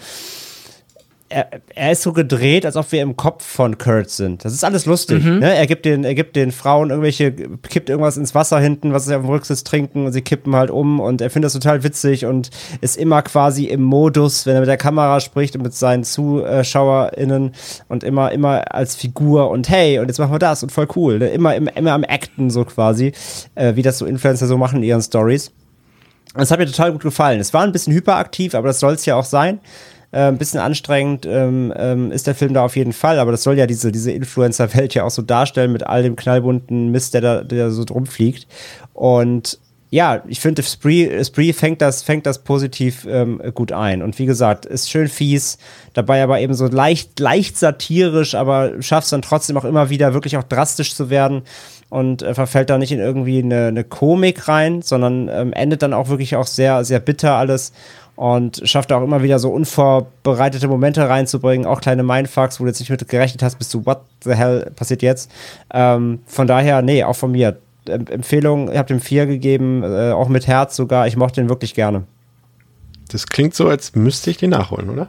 [1.28, 4.44] er, er, ist so gedreht, als ob wir im Kopf von Kurt sind.
[4.44, 5.24] Das ist alles lustig.
[5.24, 5.40] Mhm.
[5.40, 5.54] Ne?
[5.54, 9.14] Er, gibt den, er gibt den Frauen irgendwelche, kippt irgendwas ins Wasser hinten, was sie
[9.14, 12.24] auf dem Rücksitz trinken und sie kippen halt um und er findet das total witzig
[12.24, 12.50] und
[12.80, 17.52] ist immer quasi im Modus, wenn er mit der Kamera spricht und mit seinen ZuschauerInnen
[17.88, 21.18] und immer, immer als Figur und hey, und jetzt machen wir das und voll cool.
[21.18, 21.28] Ne?
[21.28, 23.12] Immer, immer, immer am Acten so quasi,
[23.54, 25.52] äh, wie das so Influencer so machen in ihren Stories.
[26.34, 27.40] Das hat mir total gut gefallen.
[27.40, 29.60] Es war ein bisschen hyperaktiv, aber das soll es ja auch sein.
[30.10, 33.42] Äh, ein bisschen anstrengend ähm, ähm, ist der Film da auf jeden Fall, aber das
[33.42, 37.20] soll ja diese, diese Influencer-Welt ja auch so darstellen mit all dem knallbunten Mist, der
[37.20, 38.46] da, der so drum fliegt.
[38.94, 39.58] Und
[39.90, 44.02] ja, ich finde, Spree, Spree fängt das, fängt das positiv ähm, gut ein.
[44.02, 45.58] Und wie gesagt, ist schön fies,
[45.94, 50.12] dabei aber eben so leicht, leicht satirisch, aber schafft es dann trotzdem auch immer wieder
[50.12, 51.42] wirklich auch drastisch zu werden
[51.88, 55.94] und äh, verfällt da nicht in irgendwie eine, eine Komik rein, sondern ähm, endet dann
[55.94, 57.72] auch wirklich auch sehr, sehr bitter alles
[58.14, 62.80] und schafft auch immer wieder so unvorbereitete Momente reinzubringen, auch kleine Mindfucks, wo du jetzt
[62.80, 65.30] nicht mit gerechnet hast, bist du, what the hell passiert jetzt?
[65.72, 67.56] Ähm, von daher, nee, auch von mir.
[67.88, 71.06] Empfehlung, ich habe dem vier gegeben, äh, auch mit Herz sogar.
[71.06, 72.04] Ich mochte den wirklich gerne.
[73.10, 75.08] Das klingt so, als müsste ich den nachholen, oder?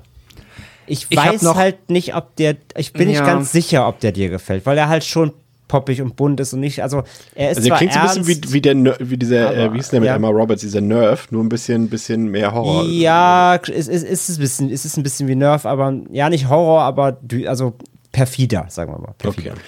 [0.88, 3.19] Ich, ich weiß halt nicht, ob der, ich bin ja.
[3.19, 5.33] nicht ganz sicher, ob der dir gefällt, weil er halt schon
[5.67, 7.03] poppig und bunt ist und nicht, also
[7.35, 9.77] er ist also zwar klingt so ein bisschen wie, wie, der, wie dieser, äh, wie
[9.77, 10.16] hieß der mit ja.
[10.16, 12.85] Emma Roberts, dieser Nerf, nur ein bisschen, bisschen mehr Horror.
[12.85, 16.49] Ja, es ist, ist, ist, ein bisschen, ist ein bisschen wie Nerf, aber ja, nicht
[16.49, 17.75] Horror, aber also
[18.11, 19.14] perfider, sagen wir mal.
[19.19, 19.51] Perfider.
[19.51, 19.61] Okay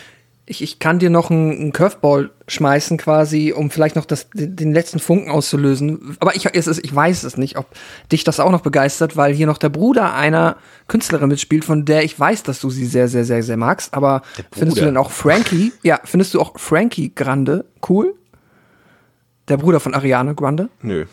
[0.51, 4.73] ich, ich kann dir noch einen, einen Curveball schmeißen quasi, um vielleicht noch das, den
[4.73, 6.17] letzten Funken auszulösen.
[6.19, 7.67] Aber ich, es ist, ich weiß es nicht, ob
[8.11, 10.57] dich das auch noch begeistert, weil hier noch der Bruder einer
[10.87, 13.93] Künstlerin mitspielt, von der ich weiß, dass du sie sehr, sehr, sehr, sehr magst.
[13.93, 14.21] Aber
[14.51, 18.13] findest du denn auch Frankie, ja, findest du auch Frankie Grande cool?
[19.47, 20.69] Der Bruder von Ariane Grande?
[20.81, 21.05] Nö.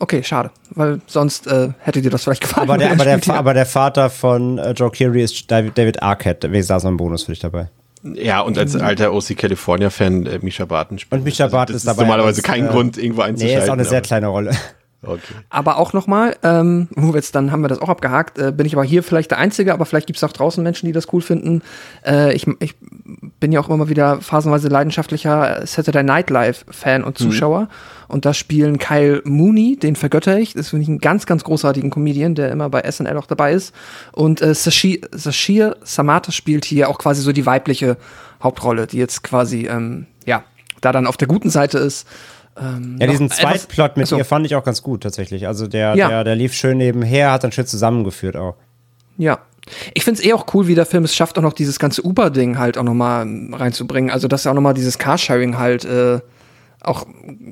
[0.00, 2.68] Okay, schade, weil sonst äh, hätte dir das vielleicht gefallen.
[2.68, 6.52] Aber der, aber der, aber der Vater von äh, Joe Keery ist David, Arquette.
[6.52, 7.68] Wie saß ein Bonus für dich dabei?
[8.02, 11.20] Ja, und als alter OC California-Fan äh, Misha Barton spielt.
[11.20, 12.02] Und Misha Barton also, ist dabei.
[12.02, 13.58] normalerweise kein äh, Grund, irgendwo einzuschalten.
[13.58, 14.52] Nee, ist auch eine sehr kleine Rolle.
[15.00, 15.34] Okay.
[15.48, 18.74] Aber auch nochmal, ähm, wo jetzt dann haben wir das auch abgehakt, äh, bin ich
[18.74, 21.20] aber hier vielleicht der Einzige, aber vielleicht gibt es auch draußen Menschen, die das cool
[21.20, 21.62] finden.
[22.04, 22.74] Äh, ich, ich
[23.38, 27.68] bin ja auch immer wieder phasenweise leidenschaftlicher Saturday Night Live-Fan und Zuschauer.
[28.08, 30.54] Und da spielen Kyle Mooney, den vergötter ich.
[30.54, 33.74] Das finde ich einen ganz, ganz großartigen Comedian, der immer bei SNL auch dabei ist.
[34.12, 37.98] Und äh, Sashi, Sashir Samata spielt hier auch quasi so die weibliche
[38.42, 40.42] Hauptrolle, die jetzt quasi, ähm, ja,
[40.80, 42.08] da dann auf der guten Seite ist.
[42.60, 44.16] Ähm, Ja, diesen Zweitplot mit Achso.
[44.16, 45.46] ihr fand ich auch ganz gut tatsächlich.
[45.46, 46.08] Also der, Ja.
[46.08, 48.54] der, der lief schön nebenher, hat dann schön zusammengeführt auch.
[49.16, 49.38] Ja.
[49.94, 52.58] Ich find's eh auch cool, wie der Film es schafft, auch noch dieses ganze Uber-Ding
[52.58, 54.10] halt auch noch mal ähm, reinzubringen.
[54.10, 56.20] Also, dass er auch noch mal dieses Carsharing halt äh,
[56.80, 57.06] auch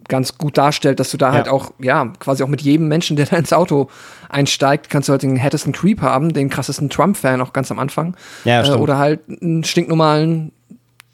[0.08, 1.32] ganz gut darstellt, dass du da Ja.
[1.34, 3.90] halt auch, ja, quasi auch mit jedem Menschen, der da ins Auto
[4.30, 8.16] einsteigt, kannst du halt den härtesten Creep haben, den krassesten Trump-Fan auch ganz am Anfang.
[8.44, 10.52] Ja, äh, oder halt einen stinknormalen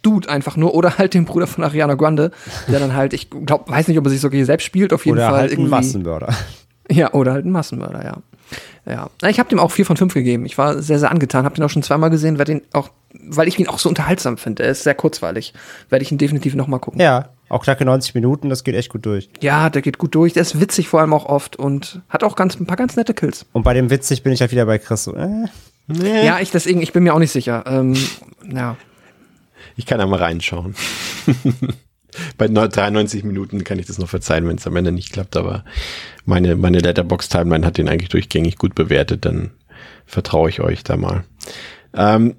[0.02, 0.74] Dude einfach nur.
[0.74, 2.30] Oder halt den Bruder von Ariana Grande,
[2.68, 5.06] der dann halt, ich glaub, weiß nicht, ob er sich sogar hier selbst spielt, auf
[5.06, 5.68] jeden Oder Fall halt ein.
[5.68, 6.34] Massenmörder.
[6.90, 8.16] Ja, oder halt ein Massenmörder, ja.
[8.84, 10.44] Ja, ich habe dem auch vier von fünf gegeben.
[10.44, 11.44] Ich war sehr, sehr angetan.
[11.44, 12.90] Habe den auch schon zweimal gesehen, werde den auch,
[13.28, 14.64] weil ich ihn auch so unterhaltsam finde.
[14.64, 15.54] Er ist sehr kurzweilig.
[15.88, 17.00] Werde ich ihn definitiv noch mal gucken.
[17.00, 19.28] Ja, auch knacke 90 Minuten, das geht echt gut durch.
[19.40, 20.32] Ja, der geht gut durch.
[20.32, 23.14] Der ist witzig vor allem auch oft und hat auch ganz ein paar ganz nette
[23.14, 23.46] Kills.
[23.52, 25.46] Und bei dem witzig bin ich halt wieder bei Chris so, äh,
[26.24, 27.62] Ja, ich deswegen, ich bin mir auch nicht sicher.
[27.66, 27.94] Ähm,
[28.52, 28.76] ja.
[29.76, 30.74] Ich kann einmal reinschauen.
[32.36, 35.36] Bei neu- 93 Minuten kann ich das noch verzeihen, wenn es am Ende nicht klappt,
[35.36, 35.64] aber
[36.26, 39.52] meine, meine Letterbox-Timeline hat den eigentlich durchgängig gut bewertet, dann
[40.04, 41.24] vertraue ich euch da mal.
[41.94, 42.36] Ähm,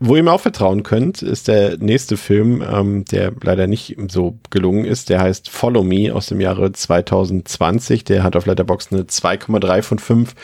[0.00, 4.38] wo ihr mir auch vertrauen könnt, ist der nächste Film, ähm, der leider nicht so
[4.50, 5.08] gelungen ist.
[5.08, 8.04] Der heißt Follow Me aus dem Jahre 2020.
[8.04, 10.34] Der hat auf Letterbox eine 2,3 von 5,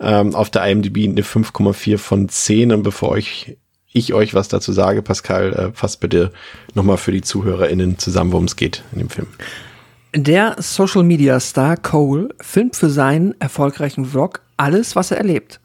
[0.00, 2.72] ähm, auf der IMDb eine 5,4 von 10.
[2.72, 3.56] Und bevor euch,
[3.92, 6.32] ich euch was dazu sage, Pascal, äh, fass bitte
[6.74, 9.28] nochmal für die ZuhörerInnen zusammen, worum es geht in dem Film.
[10.14, 15.60] Der Social Media Star Cole filmt für seinen erfolgreichen Vlog alles, was er erlebt.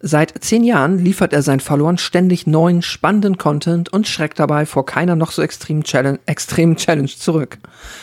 [0.00, 4.84] Seit zehn Jahren liefert er seinen Followern ständig neuen, spannenden Content und schreckt dabei vor
[4.84, 7.58] keiner noch so extremen Challenge, extremen Challenge zurück.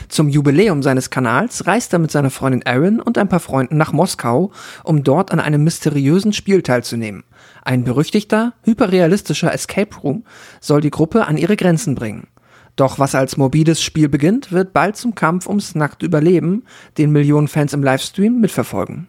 [0.10, 3.94] Zum Jubiläum seines Kanals reist er mit seiner Freundin Erin und ein paar Freunden nach
[3.94, 4.52] Moskau,
[4.84, 7.24] um dort an einem mysteriösen Spiel teilzunehmen.
[7.64, 10.24] Ein berüchtigter, hyperrealistischer Escape Room
[10.60, 12.28] soll die Gruppe an ihre Grenzen bringen.
[12.76, 16.64] Doch was als morbides Spiel beginnt, wird bald zum Kampf ums nackte Überleben,
[16.98, 19.08] den Millionen Fans im Livestream mitverfolgen.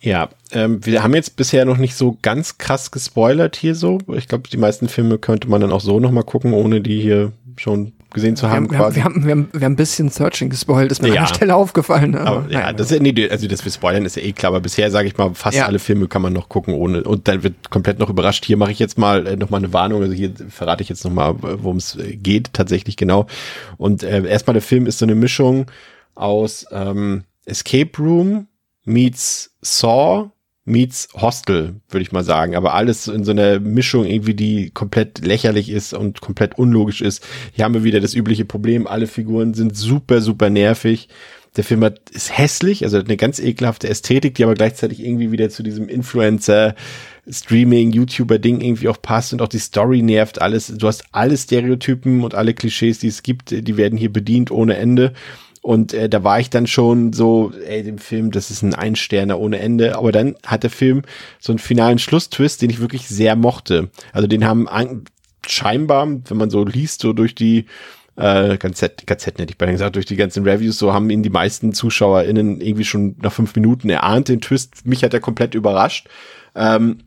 [0.00, 3.98] Ja, ähm, wir haben jetzt bisher noch nicht so ganz krass gespoilert hier so.
[4.14, 7.32] Ich glaube, die meisten Filme könnte man dann auch so nochmal gucken, ohne die hier
[7.56, 8.68] schon gesehen zu haben.
[8.68, 11.20] wir, haben, wir, haben, wir, haben, wir haben ein bisschen Searching gespoilt, ist mir Ja.
[11.20, 12.10] an der Stelle aufgefallen.
[12.10, 12.20] ne?
[12.22, 12.72] Aber ja, naja.
[12.72, 15.16] das ist, nee, also das wir spoilern ist ja eh klar, aber bisher sage ich
[15.16, 15.66] mal, fast Ja.
[15.66, 18.44] alle Filme kann man noch gucken ohne und dann wird komplett noch überrascht.
[18.44, 21.04] Hier mache ich jetzt mal äh, noch mal eine Warnung, also hier verrate ich jetzt
[21.04, 23.26] noch mal, worum es äh, geht tatsächlich genau.
[23.76, 25.66] Und äh, erstmal der Film ist so eine Mischung
[26.16, 28.48] aus ähm, Escape Room
[28.84, 30.30] meets Saw
[30.66, 32.56] meets Hostel, würde ich mal sagen.
[32.56, 37.26] Aber alles in so einer Mischung irgendwie, die komplett lächerlich ist und komplett unlogisch ist.
[37.52, 38.86] Hier haben wir wieder das übliche Problem.
[38.86, 41.08] Alle Figuren sind super, super nervig.
[41.56, 45.32] Der Film hat, ist hässlich, also hat eine ganz ekelhafte Ästhetik, die aber gleichzeitig irgendwie
[45.32, 46.74] wieder zu diesem Influencer,
[47.30, 50.66] Streaming, YouTuber-Ding irgendwie auch passt und auch die Story nervt alles.
[50.76, 54.76] Du hast alle Stereotypen und alle Klischees, die es gibt, die werden hier bedient ohne
[54.76, 55.14] Ende.
[55.66, 59.40] Und äh, da war ich dann schon so, ey, dem Film, das ist ein Einsterner
[59.40, 59.98] ohne Ende.
[59.98, 61.02] Aber dann hat der Film
[61.40, 63.90] so einen finalen Schlusstwist, den ich wirklich sehr mochte.
[64.12, 65.06] Also den haben an,
[65.44, 67.66] scheinbar, wenn man so liest, so durch die
[68.14, 71.30] äh, KZ, KZ hätte ich beinahe gesagt, durch die ganzen Reviews, so haben ihn die
[71.30, 74.86] meisten ZuschauerInnen irgendwie schon nach fünf Minuten erahnt, den Twist.
[74.86, 76.06] Mich hat er komplett überrascht.
[76.54, 76.98] Ähm,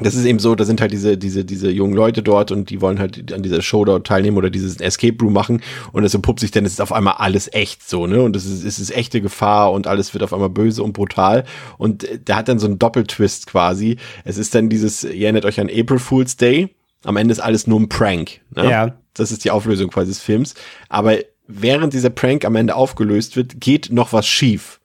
[0.00, 2.80] das ist eben so, da sind halt diese, diese, diese jungen Leute dort und die
[2.80, 5.60] wollen halt an dieser Show dort teilnehmen oder dieses Escape Room machen
[5.92, 8.22] und es entpuppt sich dann, es ist auf einmal alles echt so, ne?
[8.22, 11.44] Und es ist, es ist echte Gefahr und alles wird auf einmal böse und brutal.
[11.78, 13.96] Und äh, der hat dann so einen Doppeltwist quasi.
[14.24, 16.74] Es ist dann dieses, ihr erinnert euch an April Fool's Day.
[17.04, 18.40] Am Ende ist alles nur ein Prank.
[18.54, 18.70] Ne?
[18.70, 18.94] Ja.
[19.14, 20.54] Das ist die Auflösung quasi des Films.
[20.88, 21.16] Aber
[21.48, 24.80] während dieser Prank am Ende aufgelöst wird, geht noch was schief.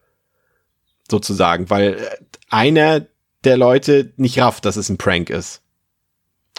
[1.10, 1.98] Sozusagen, weil äh,
[2.50, 3.06] einer
[3.44, 5.62] der Leute nicht rafft, dass es ein Prank ist.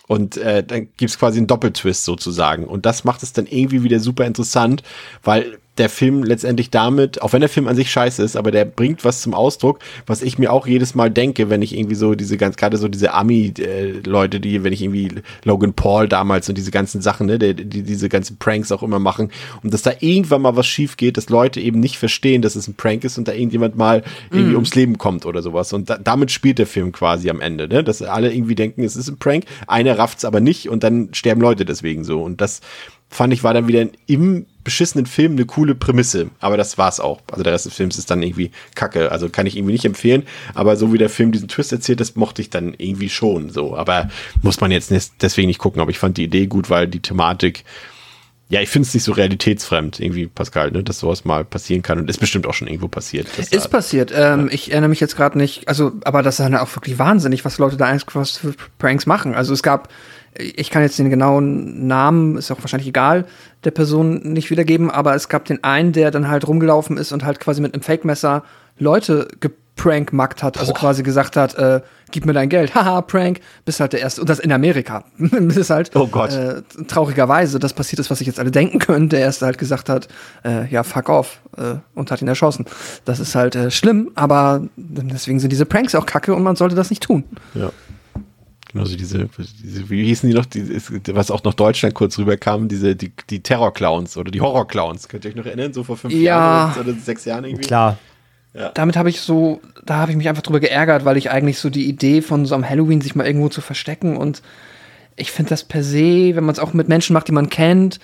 [0.06, 2.64] Und äh, dann gibt's quasi einen Doppeltwist sozusagen.
[2.66, 4.82] Und das macht es dann irgendwie wieder super interessant,
[5.22, 8.65] weil der Film letztendlich damit, auch wenn der Film an sich scheiße ist, aber der
[8.65, 12.15] bringt was zum Ausdruck, was ich mir auch jedes Mal denke, wenn ich irgendwie so
[12.15, 15.11] diese ganz, gerade so diese Ami-Leute, die, wenn ich irgendwie
[15.43, 19.01] Logan Paul damals und diese ganzen Sachen, ne, die, die diese ganzen Pranks auch immer
[19.01, 22.55] machen und dass da irgendwann mal was schief geht, dass Leute eben nicht verstehen, dass
[22.55, 25.73] es ein Prank ist und da irgendjemand mal irgendwie ums Leben kommt oder sowas.
[25.73, 28.94] Und da, damit spielt der Film quasi am Ende, ne, dass alle irgendwie denken, es
[28.94, 32.23] ist ein Prank, einer rafft's aber nicht und dann sterben Leute deswegen so.
[32.23, 32.61] Und das
[33.08, 36.31] fand ich, war dann wieder im beschissenen Film eine coole Prämisse.
[36.41, 37.20] Aber das war's auch.
[37.31, 39.12] Also der Rest des Films ist dann irgendwie kacke.
[39.12, 40.24] Also kann ich irgendwie nicht empfehlen.
[40.55, 43.76] Aber so wie der Film diesen Twist erzählt, das mochte ich dann irgendwie schon so.
[43.76, 44.08] Aber
[44.42, 45.81] muss man jetzt deswegen nicht gucken.
[45.81, 47.65] Aber ich fand die Idee gut, weil die Thematik,
[48.49, 51.99] ja, ich finde es nicht so realitätsfremd, irgendwie, Pascal, ne, dass sowas mal passieren kann
[51.99, 53.26] und ist bestimmt auch schon irgendwo passiert.
[53.39, 54.12] Ist passiert.
[54.15, 54.52] Ähm, ja.
[54.52, 57.58] Ich erinnere mich jetzt gerade nicht, also, aber das ist dann auch wirklich wahnsinnig, was
[57.58, 59.34] Leute da eigentlich was für Pranks machen.
[59.34, 59.89] Also es gab
[60.36, 63.26] ich kann jetzt den genauen Namen, ist auch wahrscheinlich egal,
[63.64, 67.24] der Person nicht wiedergeben, aber es gab den einen, der dann halt rumgelaufen ist und
[67.24, 68.42] halt quasi mit einem Fake-Messer
[68.76, 70.80] Leute geprankmackt hat, also Boah.
[70.80, 71.80] quasi gesagt hat, äh,
[72.10, 75.04] gib mir dein Geld, haha, Prank, bist halt der Erste, und das in Amerika.
[75.18, 76.32] das ist halt, oh Gott.
[76.32, 79.88] Äh, traurigerweise, das passiert ist, was sich jetzt alle denken können, der Erste halt gesagt
[79.88, 80.08] hat,
[80.44, 82.66] äh, ja, fuck off, äh, und hat ihn erschossen.
[83.04, 86.74] Das ist halt äh, schlimm, aber deswegen sind diese Pranks auch kacke und man sollte
[86.74, 87.22] das nicht tun.
[87.54, 87.70] Ja.
[88.75, 89.28] Genauso diese,
[89.62, 90.69] diese, wie hießen die noch, die,
[91.15, 95.09] was auch nach Deutschland kurz rüberkam, diese, die, die Terror-Clowns oder die Horror-Clowns.
[95.09, 96.20] Könnt ihr euch noch erinnern, so vor fünf ja.
[96.20, 97.69] Jahren oder, sechs Jahren irgendwie?
[97.69, 97.99] Klar.
[98.53, 98.73] Ja.
[98.75, 101.70] Damit habe ich so, da habe ich mich einfach drüber geärgert, weil ich eigentlich so
[101.70, 104.43] die Idee von so einem Halloween sich mal irgendwo zu verstecken und
[105.15, 108.01] ich finde das per se, wenn man es auch mit Menschen macht, die man kennt,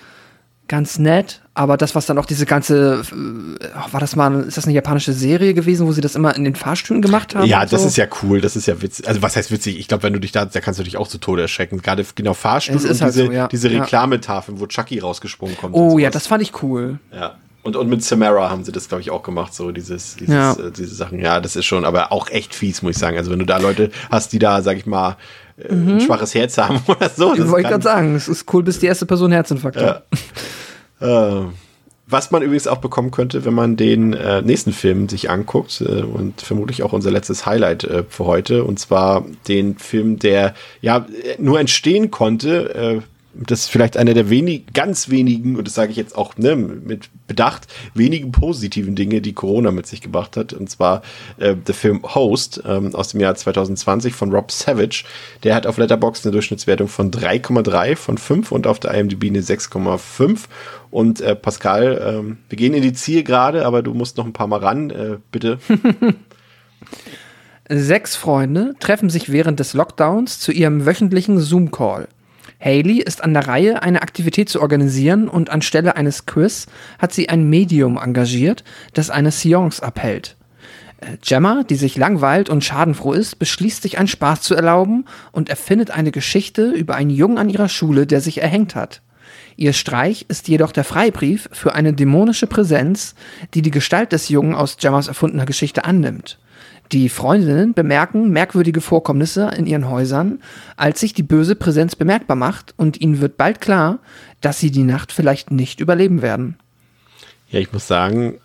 [0.71, 4.63] ganz nett, aber das, was dann auch diese ganze, äh, war das mal, ist das
[4.63, 7.45] eine japanische Serie gewesen, wo sie das immer in den Fahrstühlen gemacht haben?
[7.45, 7.87] Ja, das so?
[7.89, 9.05] ist ja cool, das ist ja witzig.
[9.05, 9.77] Also was heißt witzig?
[9.77, 11.81] Ich glaube, wenn du dich da, da kannst du dich auch zu Tode erschrecken.
[11.81, 13.49] Gerade genau Fahrstuhl und halt diese, so, ja.
[13.49, 15.75] diese Reklametafeln, wo Chucky rausgesprungen kommt.
[15.75, 16.99] Oh ja, das fand ich cool.
[17.13, 17.35] Ja.
[17.63, 20.53] Und, und mit Samara haben sie das, glaube ich, auch gemacht, so dieses, dieses ja.
[20.53, 21.19] äh, diese Sachen.
[21.19, 23.17] Ja, das ist schon, aber auch echt fies, muss ich sagen.
[23.17, 25.17] Also wenn du da Leute hast, die da, sag ich mal,
[25.69, 25.89] äh, mhm.
[25.93, 27.33] ein schwaches Herz haben oder so.
[27.33, 30.05] Ich wollte gerade sagen, es ist cool, bis die erste Person Herzinfarkt hat.
[30.99, 31.45] Äh,
[32.11, 36.01] was man übrigens auch bekommen könnte, wenn man den äh, nächsten Film sich anguckt äh,
[36.01, 41.05] und vermutlich auch unser letztes Highlight äh, für heute, und zwar den Film, der ja
[41.39, 43.01] nur entstehen konnte äh,
[43.33, 46.55] das ist vielleicht einer der wenig, ganz wenigen, und das sage ich jetzt auch ne,
[46.55, 50.53] mit Bedacht, wenigen positiven Dinge, die Corona mit sich gebracht hat.
[50.53, 51.01] Und zwar
[51.37, 55.05] äh, der Film Host ähm, aus dem Jahr 2020 von Rob Savage.
[55.43, 59.41] Der hat auf Letterboxd eine Durchschnittswertung von 3,3 von 5 und auf der IMDb eine
[59.41, 60.39] 6,5.
[60.89, 64.47] Und äh, Pascal, ähm, wir gehen in die Zielgerade, aber du musst noch ein paar
[64.47, 65.59] Mal ran, äh, bitte.
[67.69, 72.09] Sechs Freunde treffen sich während des Lockdowns zu ihrem wöchentlichen Zoom-Call.
[72.63, 76.67] Haley ist an der Reihe, eine Aktivität zu organisieren und anstelle eines Quiz
[76.99, 80.37] hat sie ein Medium engagiert, das eine Seance abhält.
[80.97, 85.49] Äh, Gemma, die sich langweilt und schadenfroh ist, beschließt sich einen Spaß zu erlauben und
[85.49, 89.01] erfindet eine Geschichte über einen Jungen an ihrer Schule, der sich erhängt hat.
[89.55, 93.15] Ihr Streich ist jedoch der Freibrief für eine dämonische Präsenz,
[93.53, 96.39] die die Gestalt des Jungen aus Gemmas erfundener Geschichte annimmt.
[96.91, 100.39] Die Freundinnen bemerken merkwürdige Vorkommnisse in ihren Häusern,
[100.75, 103.99] als sich die böse Präsenz bemerkbar macht und ihnen wird bald klar,
[104.41, 106.57] dass sie die Nacht vielleicht nicht überleben werden.
[107.49, 108.39] Ja, ich muss sagen,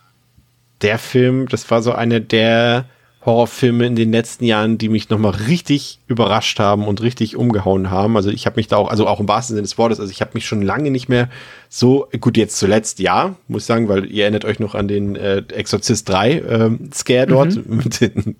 [0.82, 2.84] der Film, das war so einer der
[3.26, 8.16] Horrorfilme in den letzten Jahren, die mich nochmal richtig überrascht haben und richtig umgehauen haben.
[8.16, 10.20] Also ich habe mich da auch, also auch im wahrsten Sinne des Wortes, also ich
[10.20, 11.28] habe mich schon lange nicht mehr
[11.68, 15.16] so, gut, jetzt zuletzt ja, muss ich sagen, weil ihr erinnert euch noch an den
[15.16, 17.56] äh, Exorzist 3 ähm, Scare dort.
[17.56, 17.80] Mhm.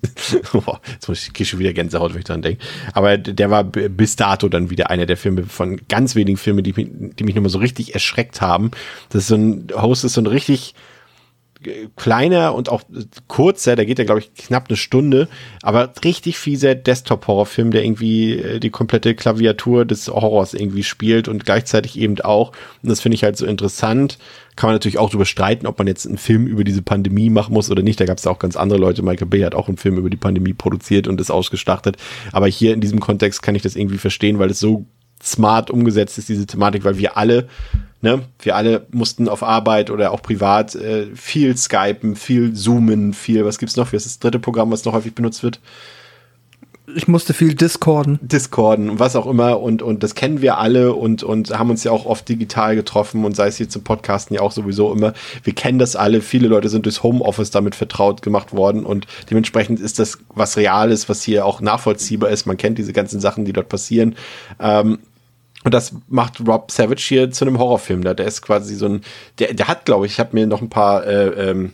[0.53, 2.63] oh, jetzt muss ich schon wieder Gänsehaut, wenn ich dran denke.
[2.93, 6.71] Aber der war bis dato dann wieder einer der Filme von ganz wenigen Filmen, die,
[6.73, 8.71] die mich nochmal so richtig erschreckt haben.
[9.09, 10.73] Das ist so ein Host ist so ein richtig
[11.95, 12.83] kleiner und auch
[13.27, 15.27] kurzer, der geht ja, glaube ich, knapp eine Stunde,
[15.61, 21.45] aber richtig fieser Desktop-Horrorfilm, der irgendwie äh, die komplette Klaviatur des Horrors irgendwie spielt und
[21.45, 24.17] gleichzeitig eben auch, und das finde ich halt so interessant,
[24.55, 27.53] kann man natürlich auch darüber streiten, ob man jetzt einen Film über diese Pandemie machen
[27.53, 27.99] muss oder nicht.
[27.99, 29.03] Da gab es auch ganz andere Leute.
[29.03, 31.97] Michael Bay hat auch einen Film über die Pandemie produziert und ist ausgestartet.
[32.31, 34.87] Aber hier in diesem Kontext kann ich das irgendwie verstehen, weil es so
[35.23, 37.47] smart umgesetzt ist, diese Thematik, weil wir alle,
[38.01, 43.45] ne, wir alle mussten auf Arbeit oder auch privat äh, viel skypen, viel zoomen, viel,
[43.45, 43.91] was gibt's noch?
[43.91, 45.59] Wie ist das dritte Programm, was noch häufig benutzt wird?
[46.95, 48.17] Ich musste viel Discorden.
[48.21, 51.83] Discorden und was auch immer und, und das kennen wir alle und, und haben uns
[51.83, 55.11] ja auch oft digital getroffen und sei es hier zum Podcasten ja auch sowieso immer.
[55.43, 56.21] Wir kennen das alle.
[56.21, 61.09] Viele Leute sind durchs Homeoffice damit vertraut gemacht worden und dementsprechend ist das was Reales,
[61.09, 62.45] was hier auch nachvollziehbar ist.
[62.45, 64.15] Man kennt diese ganzen Sachen, die dort passieren.
[64.57, 64.99] Ähm,
[65.63, 68.03] und das macht Rob Savage hier zu einem Horrorfilm.
[68.03, 69.01] Da der ist quasi so ein,
[69.39, 71.73] der, der hat, glaube ich, ich habe mir noch ein paar äh, ähm,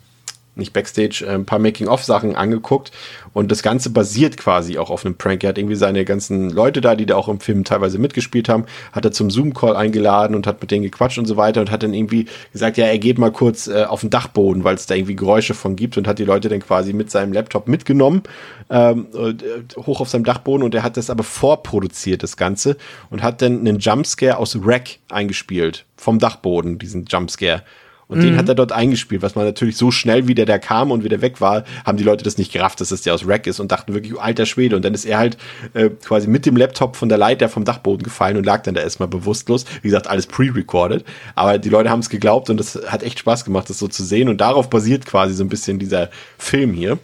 [0.55, 2.91] nicht Backstage, äh, ein paar Making-of-Sachen angeguckt
[3.33, 5.43] und das Ganze basiert quasi auch auf einem Prank.
[5.43, 8.65] Er hat irgendwie seine ganzen Leute da, die da auch im Film teilweise mitgespielt haben,
[8.91, 11.83] hat er zum Zoom-Call eingeladen und hat mit denen gequatscht und so weiter und hat
[11.83, 14.95] dann irgendwie gesagt, ja, er geht mal kurz äh, auf den Dachboden, weil es da
[14.95, 18.23] irgendwie Geräusche von gibt und hat die Leute dann quasi mit seinem Laptop mitgenommen,
[18.69, 19.33] ähm, äh,
[19.81, 22.77] hoch auf seinem Dachboden und er hat das aber vorproduziert, das Ganze,
[23.09, 27.63] und hat dann einen Jumpscare aus Rack eingespielt, vom Dachboden, diesen Jumpscare.
[28.07, 30.91] Und den hat er dort eingespielt, was man natürlich so schnell, wie der da kam
[30.91, 33.47] und wieder weg war, haben die Leute das nicht gerafft, dass das der aus Rack
[33.47, 34.75] ist und dachten wirklich, alter Schwede.
[34.75, 35.37] Und dann ist er halt
[35.73, 38.81] äh, quasi mit dem Laptop von der Leiter vom Dachboden gefallen und lag dann da
[38.81, 39.65] erstmal bewusstlos.
[39.81, 41.03] Wie gesagt, alles pre-recorded.
[41.35, 44.03] Aber die Leute haben es geglaubt und das hat echt Spaß gemacht, das so zu
[44.03, 44.29] sehen.
[44.29, 46.99] Und darauf basiert quasi so ein bisschen dieser Film hier.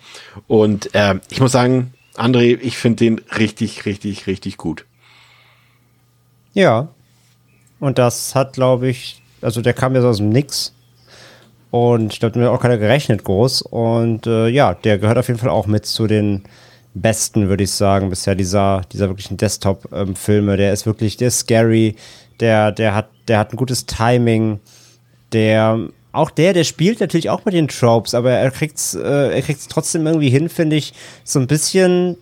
[0.48, 4.86] Und äh, ich muss sagen, André, ich finde den richtig, richtig, richtig gut.
[6.54, 6.90] Ja.
[7.80, 10.74] Und das hat, glaube ich, also der kam so aus dem Nix.
[11.72, 13.62] Und ich glaube, damit hat auch keiner gerechnet groß.
[13.62, 16.44] Und äh, ja, der gehört auf jeden Fall auch mit zu den
[16.94, 20.58] besten, würde ich sagen, bisher dieser, dieser wirklichen Desktop-Filme.
[20.58, 21.96] der ist wirklich, der ist scary,
[22.40, 24.60] der, der hat, der hat ein gutes Timing,
[25.32, 25.80] der,
[26.12, 29.68] auch der, der spielt natürlich auch mit den Tropes, aber er kriegt's, äh, er kriegt's
[29.68, 32.18] trotzdem irgendwie hin, finde ich, so ein bisschen,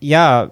[0.00, 0.50] ja,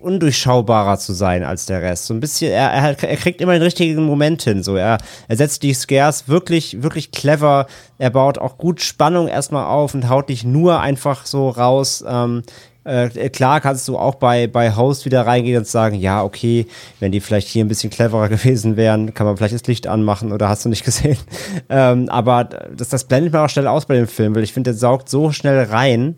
[0.00, 2.06] undurchschaubarer zu sein als der Rest.
[2.06, 4.62] So ein bisschen, er, er, er kriegt immer den richtigen Moment hin.
[4.62, 7.66] So, er, er setzt die Scares wirklich, wirklich clever.
[7.98, 12.04] Er baut auch gut Spannung erstmal auf und haut nicht nur einfach so raus.
[12.06, 12.42] Ähm,
[12.88, 16.66] äh, klar kannst du auch bei, bei Host wieder reingehen und sagen, ja, okay,
[17.00, 20.32] wenn die vielleicht hier ein bisschen cleverer gewesen wären, kann man vielleicht das Licht anmachen
[20.32, 21.18] oder hast du nicht gesehen.
[21.68, 24.70] ähm, aber das, das blendet man auch schnell aus bei dem Film, weil ich finde,
[24.70, 26.16] der saugt so schnell rein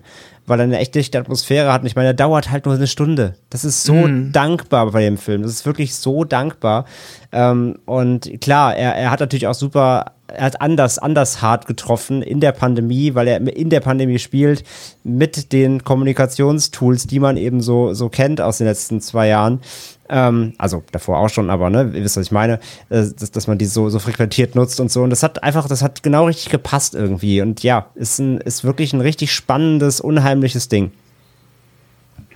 [0.51, 1.81] weil er eine echt dichte Atmosphäre hat.
[1.81, 3.37] Und ich meine, der dauert halt nur eine Stunde.
[3.49, 4.33] Das ist so Mhm.
[4.33, 5.43] dankbar bei dem Film.
[5.43, 6.85] Das ist wirklich so dankbar.
[7.33, 12.23] Ähm, und klar, er, er hat natürlich auch super, er hat anders, anders hart getroffen
[12.23, 14.65] in der Pandemie, weil er in der Pandemie spielt
[15.05, 19.61] mit den Kommunikationstools, die man eben so, so kennt aus den letzten zwei Jahren.
[20.13, 22.55] Ähm, also davor auch schon, aber ne, ihr wisst, was ich meine,
[22.89, 25.03] äh, dass, dass man die so, so frequentiert nutzt und so.
[25.03, 27.41] Und das hat einfach, das hat genau richtig gepasst irgendwie.
[27.41, 30.91] Und ja, ist, ein, ist wirklich ein richtig spannendes, unheimliches Ding.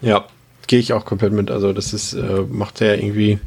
[0.01, 0.25] Ja,
[0.69, 1.51] gehe ich auch komplett mit.
[1.51, 3.41] Also das ist, äh, macht er irgendwie,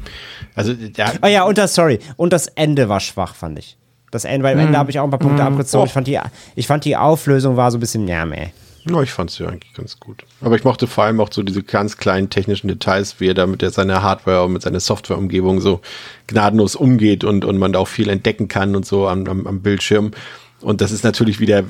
[0.54, 3.78] also der, Oh ja, und das, sorry, und das Ende war schwach, fand ich.
[4.10, 5.86] Das Ende, weil am Ende habe ich auch ein paar Punkte abgezogen.
[5.86, 6.18] Ich, fand die,
[6.54, 8.48] ich fand die Auflösung war so ein bisschen, ja, meh.
[8.88, 10.24] Ja, ich fand es ja eigentlich ganz gut.
[10.40, 13.46] Aber ich mochte vor allem auch so diese ganz kleinen technischen Details, wie er da
[13.46, 15.80] mit seiner Hardware und mit seiner Softwareumgebung so
[16.26, 19.60] gnadenlos umgeht und, und man da auch viel entdecken kann und so am, am, am
[19.60, 20.12] Bildschirm.
[20.60, 21.64] Und das ist natürlich wieder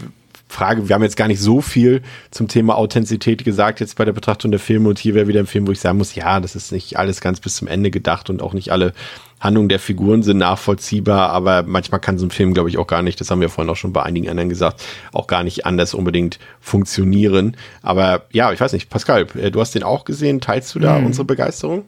[0.48, 4.12] Frage, wir haben jetzt gar nicht so viel zum Thema Authentizität gesagt, jetzt bei der
[4.12, 4.88] Betrachtung der Filme.
[4.88, 7.20] Und hier wäre wieder ein Film, wo ich sagen muss, ja, das ist nicht alles
[7.20, 8.92] ganz bis zum Ende gedacht und auch nicht alle
[9.40, 13.02] Handlungen der Figuren sind nachvollziehbar, aber manchmal kann so ein Film, glaube ich, auch gar
[13.02, 15.94] nicht, das haben wir vorhin auch schon bei einigen anderen gesagt, auch gar nicht anders
[15.94, 17.56] unbedingt funktionieren.
[17.82, 20.96] Aber ja, ich weiß nicht, Pascal, äh, du hast den auch gesehen, teilst du da
[20.96, 21.84] unsere Begeisterung?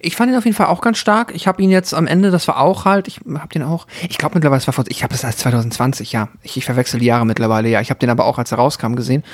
[0.00, 1.34] Ich fand ihn auf jeden Fall auch ganz stark.
[1.34, 4.16] Ich habe ihn jetzt am Ende, das war auch halt, ich habe den auch, ich
[4.16, 6.28] glaube mittlerweile, es war vor, ich habe es als 2020, ja.
[6.42, 7.80] Ich, ich verwechsel die Jahre mittlerweile, ja.
[7.80, 9.24] Ich habe den aber auch, als er rauskam, gesehen.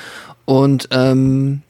[0.45, 1.61] Und ähm,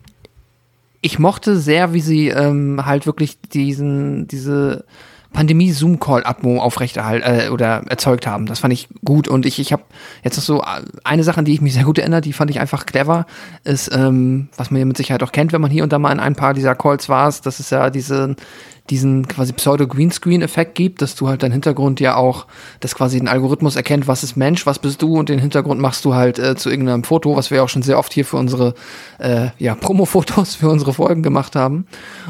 [1.01, 4.85] ich mochte sehr, wie sie ähm, halt wirklich diesen, diese
[5.35, 8.45] Pandemie-Zoom-Call-Atmo aufrechterhalten äh, oder erzeugt haben.
[8.45, 9.83] Das fand ich gut und ich, ich habe
[10.23, 10.63] jetzt noch so
[11.03, 13.25] eine Sache, an die ich mich sehr gut erinnere, die fand ich einfach clever,
[13.63, 16.11] ist, ähm, was man ja mit Sicherheit auch kennt, wenn man hier und da mal
[16.11, 18.35] in ein paar dieser Calls war, dass es ja diese,
[18.89, 22.45] diesen quasi Pseudo-Greenscreen-Effekt gibt, dass du halt dein Hintergrund ja auch,
[22.81, 26.05] dass quasi ein Algorithmus erkennt, was ist Mensch, was bist du und den Hintergrund machst
[26.05, 28.75] du halt äh, zu irgendeinem Foto, was wir auch schon sehr oft hier für unsere
[29.17, 31.87] äh, ja, Promo-Fotos für unsere Folgen gemacht haben.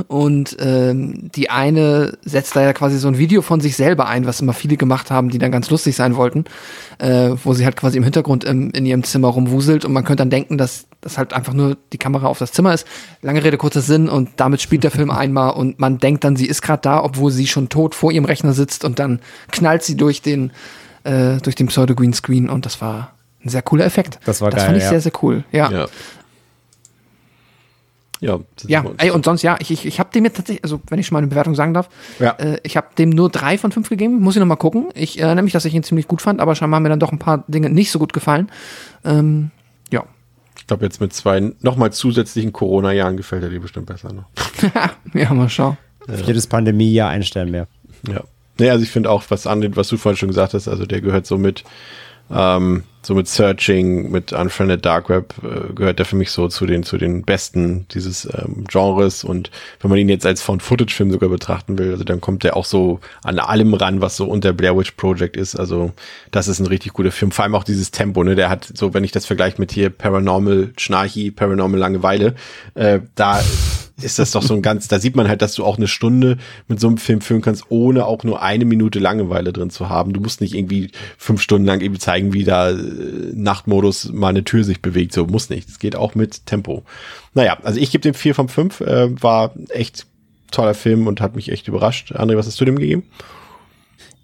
[0.08, 4.26] Und ähm, die eine setzt da ja quasi so ein Video von sich selber ein,
[4.26, 6.46] was immer viele gemacht haben, die dann ganz lustig sein wollten,
[7.00, 10.22] äh, wo sie halt quasi im Hintergrund im, in ihrem Zimmer rumwuselt und man könnte
[10.22, 12.86] dann denken, dass das halt einfach nur die Kamera auf das Zimmer ist.
[13.22, 16.48] Lange Rede, kurzer Sinn und damit spielt der Film einmal und man denkt dann, sie
[16.48, 19.96] ist gerade da, obwohl sie schon tot vor ihrem Rechner sitzt und dann knallt sie
[19.96, 20.52] durch den
[21.04, 24.20] äh, durch den Pseudo-Green-Screen und das war ein sehr cooler Effekt.
[24.26, 24.90] Das war das geil, fand ich ja.
[24.90, 25.44] sehr, sehr cool.
[25.52, 25.72] Ja.
[25.72, 25.86] Ja.
[28.22, 30.82] Ja, das Ja, ey, und sonst, ja, ich, ich, ich habe dem jetzt tatsächlich, also
[30.90, 32.32] wenn ich schon mal eine Bewertung sagen darf, Ja.
[32.32, 34.88] äh, ich habe dem nur drei von fünf gegeben, muss ich noch mal gucken.
[34.96, 37.12] Ich erinnere mich, dass ich ihn ziemlich gut fand, aber scheinbar haben mir dann doch
[37.12, 38.50] ein paar Dinge nicht so gut gefallen.
[39.04, 39.52] Ähm.
[40.66, 44.26] Ich glaube, jetzt mit zwei nochmal zusätzlichen Corona-Jahren gefällt er dir bestimmt besser noch.
[45.14, 45.78] ja, mal schauen.
[46.26, 47.68] Jedes Pandemie-Jahr ein Stern mehr.
[48.08, 48.24] Ja.
[48.58, 51.02] Nee, also ich finde auch, was an, was du vorhin schon gesagt hast, also der
[51.02, 51.64] gehört so mit
[52.32, 56.66] Ähm, so mit Searching, mit Unfriended Dark Web äh, gehört der für mich so zu
[56.66, 61.30] den zu den besten dieses ähm, Genres und wenn man ihn jetzt als Found-Footage-Film sogar
[61.30, 64.78] betrachten will, also dann kommt der auch so an allem ran, was so unter Blair
[64.78, 65.56] Witch Project ist.
[65.56, 65.92] Also
[66.32, 67.32] das ist ein richtig guter Film.
[67.32, 68.36] Vor allem auch dieses Tempo, ne?
[68.36, 72.36] Der hat so, wenn ich das vergleiche mit hier Paranormal Schnarchi, Paranormal Langeweile,
[72.74, 73.42] äh, da
[74.02, 76.38] ist das doch so ein ganz, da sieht man halt, dass du auch eine Stunde
[76.68, 80.12] mit so einem Film führen kannst, ohne auch nur eine Minute Langeweile drin zu haben.
[80.12, 82.72] Du musst nicht irgendwie fünf Stunden lang irgendwie zeigen, wie da
[83.34, 85.14] Nachtmodus mal eine Tür sich bewegt.
[85.14, 85.70] So muss nicht.
[85.70, 86.84] Es geht auch mit Tempo.
[87.34, 88.82] Naja, also ich gebe dem vier von fünf.
[88.82, 90.08] Äh, war echt
[90.52, 92.14] toller Film und hat mich echt überrascht.
[92.14, 93.04] André, was hast du dem gegeben?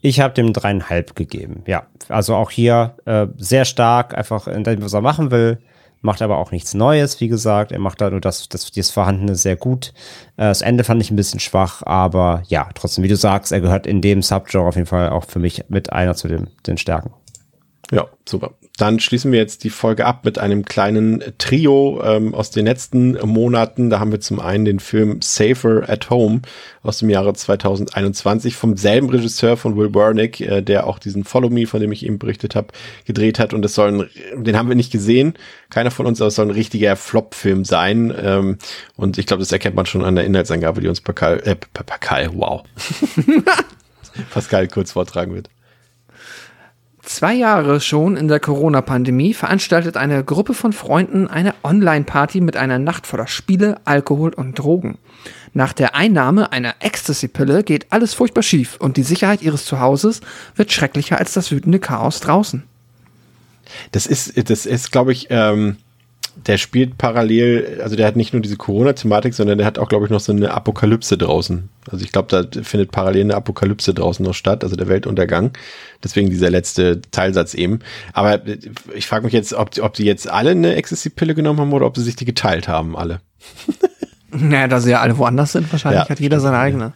[0.01, 1.85] Ich habe dem dreieinhalb gegeben, ja.
[2.09, 5.59] Also auch hier äh, sehr stark, einfach in dem, was er machen will
[6.01, 7.71] macht aber auch nichts Neues, wie gesagt.
[7.71, 9.93] Er macht da nur das, das, das Vorhandene sehr gut.
[10.37, 13.61] Äh, das Ende fand ich ein bisschen schwach, aber ja, trotzdem, wie du sagst, er
[13.61, 16.77] gehört in dem Subgenre auf jeden Fall auch für mich mit einer zu den, den
[16.77, 17.11] Stärken.
[17.91, 18.53] Ja, super.
[18.77, 23.17] Dann schließen wir jetzt die Folge ab mit einem kleinen Trio ähm, aus den letzten
[23.27, 23.89] Monaten.
[23.89, 26.41] Da haben wir zum einen den Film Safer at Home
[26.83, 31.49] aus dem Jahre 2021 vom selben Regisseur von Will Wernick, äh, der auch diesen Follow
[31.49, 32.69] Me, von dem ich eben berichtet habe,
[33.05, 33.53] gedreht hat.
[33.53, 35.33] Und das soll ein, den haben wir nicht gesehen,
[35.69, 38.13] keiner von uns, aber es soll ein richtiger Flop-Film sein.
[38.17, 38.57] Ähm,
[38.95, 42.29] und ich glaube, das erkennt man schon an der Inhaltsangabe, die uns Pascal, äh, Pascal,
[42.35, 42.63] wow.
[44.33, 45.49] Pascal kurz vortragen wird.
[47.13, 52.79] Zwei Jahre schon in der Corona-Pandemie veranstaltet eine Gruppe von Freunden eine Online-Party mit einer
[52.79, 54.97] Nacht voller Spiele, Alkohol und Drogen.
[55.53, 60.21] Nach der Einnahme einer Ecstasy-Pille geht alles furchtbar schief und die Sicherheit ihres Zuhauses
[60.55, 62.63] wird schrecklicher als das wütende Chaos draußen.
[63.91, 65.75] Das ist, das ist, glaube ich, ähm,
[66.35, 70.05] der spielt parallel, also der hat nicht nur diese Corona-Thematik, sondern der hat auch, glaube
[70.05, 71.69] ich, noch so eine Apokalypse draußen.
[71.89, 75.51] Also ich glaube, da findet parallel eine Apokalypse draußen noch statt, also der Weltuntergang.
[76.03, 77.79] Deswegen dieser letzte Teilsatz eben.
[78.13, 78.41] Aber
[78.95, 81.97] ich frage mich jetzt, ob, ob die jetzt alle eine Ecstasy-Pille genommen haben oder ob
[81.97, 83.19] sie sich die geteilt haben, alle.
[84.31, 86.93] naja, da sie ja alle woanders sind, wahrscheinlich ja, hat jeder seine eigene.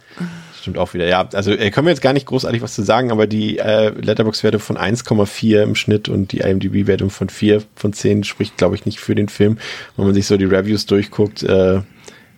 [0.66, 1.06] Stimmt auch wieder.
[1.06, 3.90] Ja, also äh, können wir jetzt gar nicht großartig was zu sagen, aber die äh,
[3.90, 8.84] Letterbox-Werte von 1,4 im Schnitt und die IMDb-Wertung von 4 von 10 spricht, glaube ich,
[8.84, 9.58] nicht für den Film.
[9.94, 11.82] Wenn man sich so die Reviews durchguckt, äh,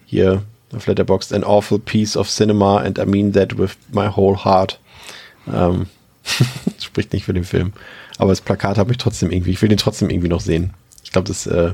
[0.05, 0.43] hier
[0.77, 4.79] auf Letterboxd, an awful piece of cinema and I mean that with my whole heart.
[5.51, 5.87] Ähm,
[6.83, 7.73] spricht nicht für den Film.
[8.19, 10.75] Aber das Plakat habe ich trotzdem irgendwie, ich will den trotzdem irgendwie noch sehen.
[11.05, 11.73] Ich glaube, das, äh,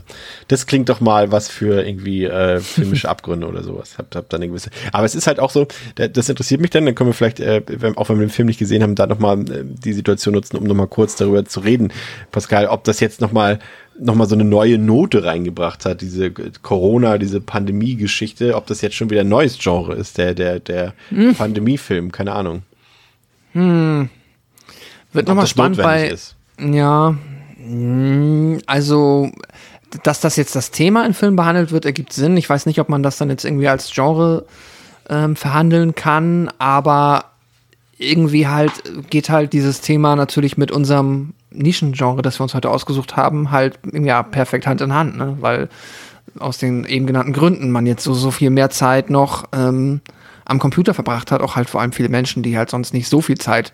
[0.48, 3.98] das klingt doch mal was für irgendwie äh, filmische Abgründe oder sowas.
[3.98, 4.70] Hab, hab dann eine gewisse.
[4.92, 7.62] Aber es ist halt auch so, das interessiert mich dann, dann können wir vielleicht, äh,
[7.66, 10.56] wenn, auch wenn wir den Film nicht gesehen haben, da nochmal äh, die Situation nutzen,
[10.56, 11.92] um nochmal kurz darüber zu reden,
[12.30, 13.58] Pascal, ob das jetzt nochmal
[13.98, 18.96] noch mal so eine neue Note reingebracht hat, diese Corona, diese Pandemie-Geschichte, ob das jetzt
[18.96, 21.34] schon wieder ein neues Genre ist, der, der, der hm.
[21.34, 22.62] Pandemiefilm, keine Ahnung.
[23.52, 24.10] Hm.
[25.12, 26.08] Wird nochmal spannend bei.
[26.08, 26.34] Ist.
[26.58, 27.16] Ja,
[28.66, 29.30] also,
[30.02, 32.36] dass das jetzt das Thema im Film behandelt wird, ergibt Sinn.
[32.36, 34.44] Ich weiß nicht, ob man das dann jetzt irgendwie als Genre
[35.08, 37.26] ähm, verhandeln kann, aber
[37.96, 38.72] irgendwie halt
[39.10, 43.78] geht halt dieses Thema natürlich mit unserem Nischengenre, das wir uns heute ausgesucht haben, halt
[43.92, 45.36] ja perfekt Hand in Hand, ne?
[45.40, 45.68] weil
[46.38, 50.00] aus den eben genannten Gründen man jetzt so, so viel mehr Zeit noch ähm,
[50.44, 53.20] am Computer verbracht hat, auch halt vor allem viele Menschen, die halt sonst nicht so
[53.20, 53.72] viel Zeit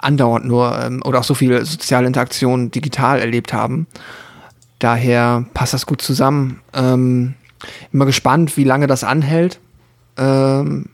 [0.00, 3.86] andauernd nur ähm, oder auch so viele soziale Interaktionen digital erlebt haben.
[4.78, 6.60] Daher passt das gut zusammen.
[6.72, 7.34] Ähm,
[7.92, 9.60] immer gespannt, wie lange das anhält.
[10.16, 10.86] Ähm,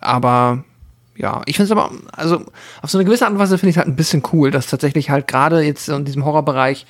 [0.00, 0.64] aber
[1.16, 2.44] ja, ich finde es aber, also
[2.80, 4.68] auf so eine gewisse Art und Weise finde ich es halt ein bisschen cool, dass
[4.68, 6.86] tatsächlich halt gerade jetzt in diesem Horrorbereich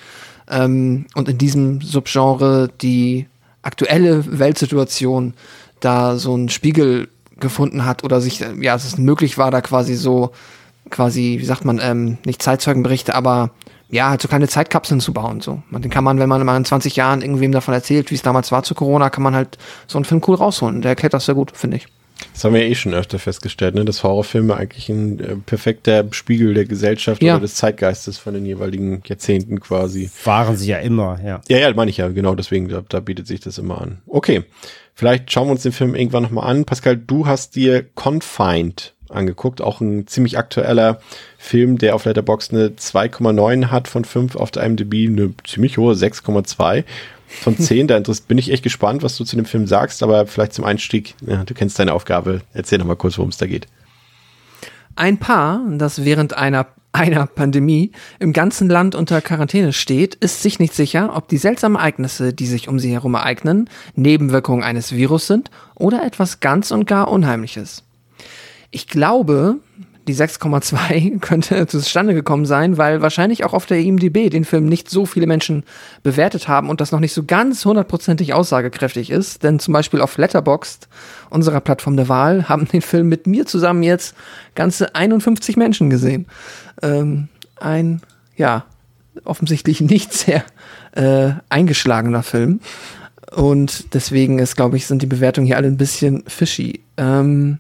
[0.49, 3.27] ähm, und in diesem Subgenre die
[3.63, 5.35] aktuelle Weltsituation
[5.81, 7.09] da so einen Spiegel
[7.41, 10.31] gefunden hat oder sich, ja, es möglich war, da quasi so
[10.89, 13.51] quasi, wie sagt man, ähm, nicht Zeitzeugenberichte, aber
[13.91, 15.41] ja, halt so kleine Zeitkapseln zu bauen.
[15.41, 15.63] So.
[15.71, 18.53] Den kann man, wenn man mal in 20 Jahren irgendwem davon erzählt, wie es damals
[18.53, 20.81] war zu Corona, kann man halt so einen Film cool rausholen.
[20.81, 21.89] Der erklärt das sehr gut, finde ich.
[22.33, 23.85] Das haben wir eh schon öfter festgestellt, ne?
[23.85, 27.35] dass Horrorfilme eigentlich ein äh, perfekter Spiegel der Gesellschaft ja.
[27.35, 30.11] oder des Zeitgeistes von den jeweiligen Jahrzehnten quasi.
[30.25, 31.41] Waren sie ja immer, ja.
[31.49, 34.03] Ja, ja, meine ich ja, genau, deswegen, da, da bietet sich das immer an.
[34.07, 34.45] Okay,
[34.95, 36.65] vielleicht schauen wir uns den Film irgendwann nochmal an.
[36.65, 39.61] Pascal, du hast dir Confined angeguckt.
[39.61, 41.01] Auch ein ziemlich aktueller
[41.39, 45.95] Film, der auf Letterboxd eine 2,9 hat von 5, auf der IMDb eine ziemlich hohe
[45.95, 46.85] 6,2
[47.27, 47.89] von 10.
[47.89, 51.15] Da bin ich echt gespannt, was du zu dem Film sagst, aber vielleicht zum Einstieg,
[51.27, 52.43] ja, du kennst deine Aufgabe.
[52.53, 53.67] Erzähl noch mal kurz, worum es da geht.
[54.97, 60.59] Ein Paar, das während einer einer Pandemie im ganzen Land unter Quarantäne steht, ist sich
[60.59, 65.27] nicht sicher, ob die seltsamen Ereignisse, die sich um sie herum ereignen, Nebenwirkungen eines Virus
[65.27, 67.85] sind oder etwas ganz und gar Unheimliches.
[68.71, 69.57] Ich glaube,
[70.07, 74.91] die 6,2 könnte zustande gekommen sein, weil wahrscheinlich auch auf der IMDb den Film nicht
[74.91, 75.65] so viele Menschen
[76.03, 79.43] bewertet haben und das noch nicht so ganz hundertprozentig aussagekräftig ist.
[79.43, 80.89] Denn zum Beispiel auf Letterboxd,
[81.31, 84.15] unserer Plattform der Wahl, haben den Film mit mir zusammen jetzt
[84.55, 86.27] ganze 51 Menschen gesehen.
[86.83, 88.01] Ähm, ein,
[88.37, 88.65] ja,
[89.25, 90.45] offensichtlich nicht sehr
[90.93, 92.61] äh, eingeschlagener Film.
[93.35, 96.81] Und deswegen ist, glaube ich, sind die Bewertungen hier alle ein bisschen fishy.
[96.97, 97.59] Ähm,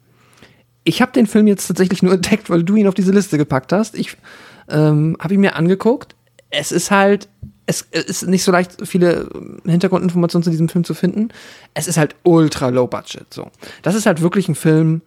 [0.91, 3.73] ich habe den Film jetzt tatsächlich nur entdeckt, weil du ihn auf diese Liste gepackt
[3.73, 3.97] hast.
[3.97, 4.17] Ich
[4.69, 6.17] ähm, habe ihn mir angeguckt.
[6.51, 7.29] Es ist halt,
[7.67, 9.29] es ist nicht so leicht, viele
[9.65, 11.29] Hintergrundinformationen zu diesem Film zu finden.
[11.75, 13.33] Es ist halt ultra low budget.
[13.33, 13.51] So,
[13.83, 15.03] das ist halt wirklich ein Film.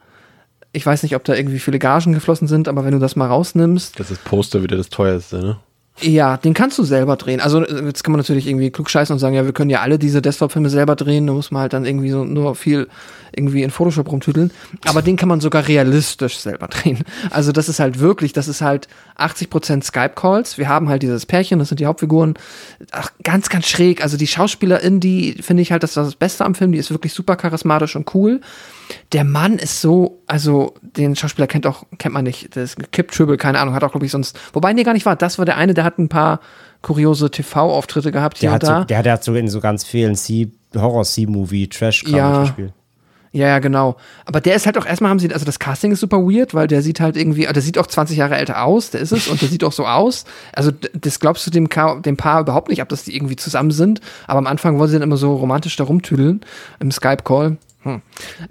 [0.71, 3.27] Ich weiß nicht, ob da irgendwie viele Gagen geflossen sind, aber wenn du das mal
[3.27, 3.99] rausnimmst.
[3.99, 5.57] Das ist Poster wieder das teuerste, ne?
[6.01, 7.39] Ja, den kannst du selber drehen.
[7.39, 10.23] Also jetzt kann man natürlich irgendwie klugscheißen und sagen, ja, wir können ja alle diese
[10.23, 12.87] Desktop-Filme selber drehen, da muss man halt dann irgendwie so nur viel
[13.35, 14.51] irgendwie in Photoshop rumtüdeln.
[14.87, 17.03] Aber den kann man sogar realistisch selber drehen.
[17.29, 18.87] Also das ist halt wirklich, das ist halt
[19.17, 20.57] 80% Skype-Calls.
[20.57, 22.35] Wir haben halt dieses Pärchen, das sind die Hauptfiguren.
[22.91, 24.03] Ach, ganz, ganz schräg.
[24.03, 27.13] Also die Schauspielerin, die finde ich halt das, das Beste am Film, die ist wirklich
[27.13, 28.41] super charismatisch und cool
[29.11, 33.11] der Mann ist so, also den Schauspieler kennt auch, kennt man nicht, das ist Kip
[33.11, 35.45] Tribble, keine Ahnung, hat auch, glaube ich, sonst, wobei, nee, gar nicht wahr, das war
[35.45, 36.39] der eine, der hat ein paar
[36.81, 38.79] kuriose TV-Auftritte gehabt der hier hat und da.
[38.79, 42.41] So, der, der hat so in so ganz vielen C Horror-C-Movie, Trash-Kram Ja.
[42.41, 42.73] gespielt.
[43.33, 43.97] Ja, ja, genau.
[44.25, 46.67] Aber der ist halt auch, erstmal haben sie, also das Casting ist super weird, weil
[46.67, 49.41] der sieht halt irgendwie, der sieht auch 20 Jahre älter aus, der ist es, und
[49.41, 50.25] der sieht auch so aus.
[50.53, 51.67] Also das glaubst du dem,
[52.05, 54.01] dem Paar überhaupt nicht ab, dass die irgendwie zusammen sind.
[54.27, 56.41] Aber am Anfang wollen sie dann immer so romantisch da rumtüdeln
[56.79, 57.57] im Skype-Call.
[57.81, 58.01] Hm.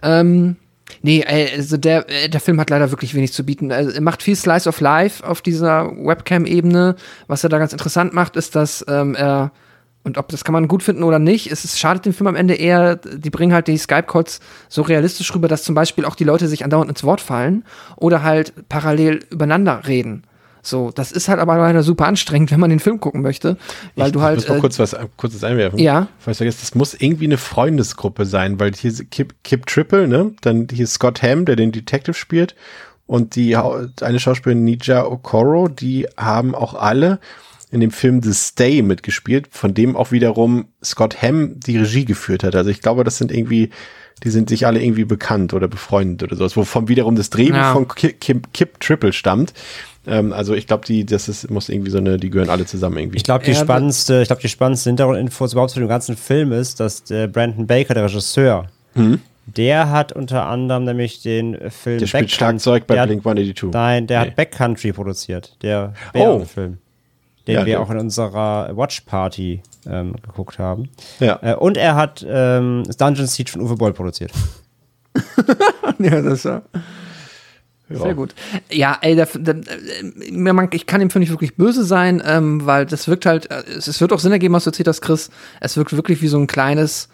[0.02, 0.56] Ähm,
[1.00, 3.70] nee, ey, also der, äh, der Film hat leider wirklich wenig zu bieten.
[3.70, 6.96] Also, Er macht viel Slice of Life auf dieser Webcam-Ebene.
[7.28, 9.52] Was er da ganz interessant macht, ist, dass ähm, er
[10.05, 12.36] und ob das kann man gut finden oder nicht, es ist, schadet dem Film am
[12.36, 16.24] Ende eher, die bringen halt die Skype-Calls so realistisch rüber, dass zum Beispiel auch die
[16.24, 17.64] Leute sich andauernd ins Wort fallen
[17.97, 20.24] oder halt parallel übereinander reden.
[20.64, 23.56] So, das ist halt aber leider super anstrengend, wenn man den Film gucken möchte,
[23.97, 24.39] weil ich, du halt.
[24.39, 25.78] Ich muss mal äh, kurz was kurzes einwerfen.
[25.81, 26.06] Ja.
[26.20, 30.32] Falls vergessen, das muss irgendwie eine Freundesgruppe sein, weil hier Kip, Kip Triple, ne?
[30.40, 32.55] Dann hier ist Scott Hamm, der den Detective spielt.
[33.06, 37.18] Und die eine Schauspielerin Nija Okoro, die haben auch alle
[37.73, 42.44] in dem Film The Stay mitgespielt, von dem auch wiederum Scott Hamm die Regie geführt
[42.44, 42.55] hat.
[42.55, 43.70] Also ich glaube, das sind irgendwie,
[44.23, 47.73] die sind sich alle irgendwie bekannt oder befreundet oder sowas, wovon wiederum das Drehbuch Ja.
[47.73, 49.52] von Kip, Kip, Kip Triple stammt.
[50.07, 52.99] Ähm, also ich glaube, die, das ist, muss irgendwie so eine, die gehören alle zusammen
[52.99, 53.17] irgendwie.
[53.17, 56.78] Ich glaube, die spannendste, ich glaube, die spannendste Hintergrundinfos überhaupt zu dem ganzen Film ist,
[56.78, 58.68] dass der Brandon Baker, der Regisseur,
[59.47, 63.70] der hat unter anderem nämlich den Film der spielt Backcountry- Schlagzeug bei Blink 182.
[63.73, 64.26] Nein, der Nee.
[64.28, 66.36] hat Backcountry produziert, der Oh.
[66.36, 66.78] Bärenfilm,
[67.46, 70.88] den Ja, wir der- auch in unserer Watch Party ähm, geguckt haben.
[71.20, 71.38] Ja.
[71.42, 74.32] Äh, und er hat ähm, das Dungeon Siege von Uwe Boll produziert.
[75.98, 76.62] ja, das ist ja.
[77.90, 78.34] Sehr gut.
[78.70, 79.56] Ja, ey, der, der,
[80.32, 83.64] man, ich kann ihm für nicht wirklich böse sein, ähm, weil das wirkt halt, äh,
[83.76, 85.28] es, es wird auch Sinn ergeben, was du erzählt hast, Chris.
[85.60, 87.10] Es wirkt wirklich wie so ein kleines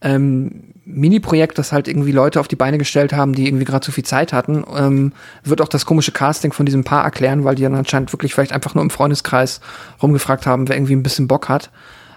[0.00, 3.92] ähm, Mini-Projekt, das halt irgendwie Leute auf die Beine gestellt haben, die irgendwie gerade zu
[3.92, 4.64] viel Zeit hatten.
[4.76, 5.12] Ähm,
[5.44, 8.52] wird auch das komische Casting von diesem Paar erklären, weil die dann anscheinend wirklich vielleicht
[8.52, 9.60] einfach nur im Freundeskreis
[10.02, 11.70] rumgefragt haben, wer irgendwie ein bisschen Bock hat.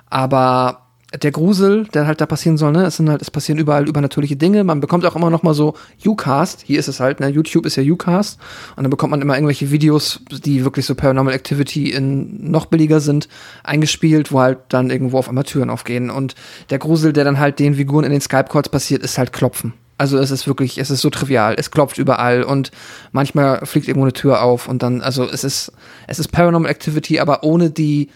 [0.09, 0.84] Aber
[1.21, 4.35] der Grusel, der halt da passieren soll, ne, es sind halt, es passieren überall übernatürliche
[4.35, 4.63] Dinge.
[4.63, 6.61] Man bekommt auch immer noch mal so Ucast.
[6.65, 8.39] Hier ist es halt, ne, YouTube ist ja Ucast.
[8.75, 12.99] Und dann bekommt man immer irgendwelche Videos, die wirklich so Paranormal Activity in noch billiger
[12.99, 13.27] sind,
[13.63, 16.09] eingespielt, wo halt dann irgendwo auf einmal Türen aufgehen.
[16.09, 16.35] Und
[16.69, 19.73] der Grusel, der dann halt den Figuren in den Skype-Calls passiert, ist halt Klopfen.
[19.97, 21.55] Also es ist wirklich, es ist so trivial.
[21.57, 22.71] Es klopft überall und
[23.13, 25.71] manchmal fliegt irgendwo eine Tür auf und dann, also es ist,
[26.07, 28.09] es ist Paranormal Activity, aber ohne die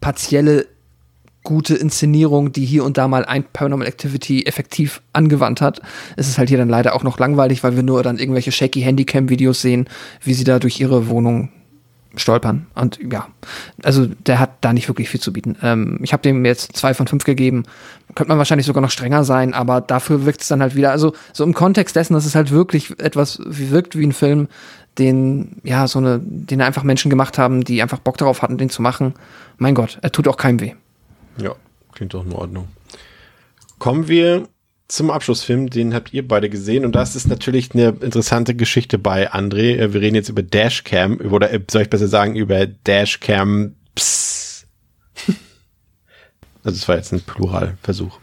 [0.00, 0.66] partielle
[1.48, 5.80] gute Inszenierung, die hier und da mal ein Paranormal Activity effektiv angewandt hat.
[6.14, 8.82] Es ist halt hier dann leider auch noch langweilig, weil wir nur dann irgendwelche shaky
[8.82, 9.88] Handycam-Videos sehen,
[10.22, 11.48] wie sie da durch ihre Wohnung
[12.16, 12.66] stolpern.
[12.74, 13.28] Und ja,
[13.82, 15.56] also der hat da nicht wirklich viel zu bieten.
[15.62, 17.62] Ähm, ich habe dem jetzt zwei von fünf gegeben.
[18.14, 21.14] Könnte man wahrscheinlich sogar noch strenger sein, aber dafür wirkt es dann halt wieder, also
[21.32, 24.48] so im Kontext dessen, dass es halt wirklich etwas wie- wirkt wie ein Film,
[24.98, 28.68] den, ja, so eine, den einfach Menschen gemacht haben, die einfach Bock darauf hatten, den
[28.68, 29.14] zu machen.
[29.56, 30.74] Mein Gott, er tut auch keinem weh.
[31.38, 31.54] Ja,
[31.92, 32.68] klingt doch in Ordnung.
[33.78, 34.48] Kommen wir
[34.88, 39.30] zum Abschlussfilm, den habt ihr beide gesehen und das ist natürlich eine interessante Geschichte bei
[39.30, 39.76] André.
[39.76, 44.66] Äh, Wir reden jetzt über Dashcam, oder äh, soll ich besser sagen, über Dashcam Pss.
[46.64, 48.18] Also es war jetzt ein Pluralversuch.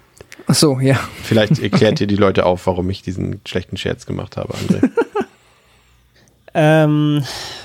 [0.46, 1.00] Ach so, ja.
[1.24, 4.90] Vielleicht erklärt ihr die Leute auf, warum ich diesen schlechten Scherz gemacht habe, André.
[6.58, 7.22] Ähm,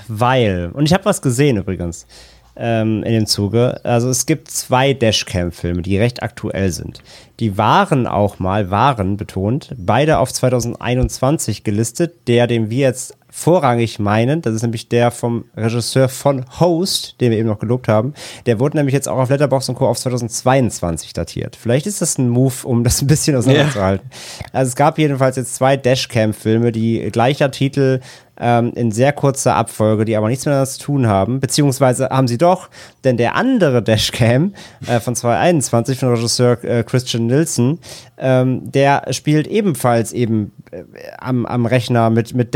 [0.08, 2.08] weil, und ich habe was gesehen übrigens
[2.56, 3.84] ähm, in dem Zuge.
[3.84, 7.02] Also es gibt zwei Dashcam-Filme, die recht aktuell sind.
[7.38, 12.28] Die waren auch mal, waren betont, beide auf 2021 gelistet.
[12.28, 14.42] Der, den wir jetzt vorrangig meinen.
[14.42, 18.15] Das ist nämlich der vom Regisseur von Host, den wir eben noch gelobt haben.
[18.47, 19.86] Der wurde nämlich jetzt auch auf Letterboxd und Co.
[19.86, 21.57] auf 2022 datiert.
[21.57, 24.10] Vielleicht ist das ein Move, um das ein bisschen auseinanderzuhalten.
[24.10, 24.49] Yeah.
[24.52, 28.00] Also es gab jedenfalls jetzt zwei Dashcam-Filme, die gleicher Titel
[28.41, 31.41] ähm, in sehr kurzer Abfolge, die aber nichts miteinander zu tun haben.
[31.41, 32.70] Beziehungsweise haben sie doch,
[33.05, 34.55] denn der andere Dashcam
[34.86, 37.78] äh, von 2021 von Regisseur äh, Christian Nilsson,
[38.18, 40.83] ähm, der spielt ebenfalls eben äh,
[41.18, 42.55] am, am Rechner mit, mit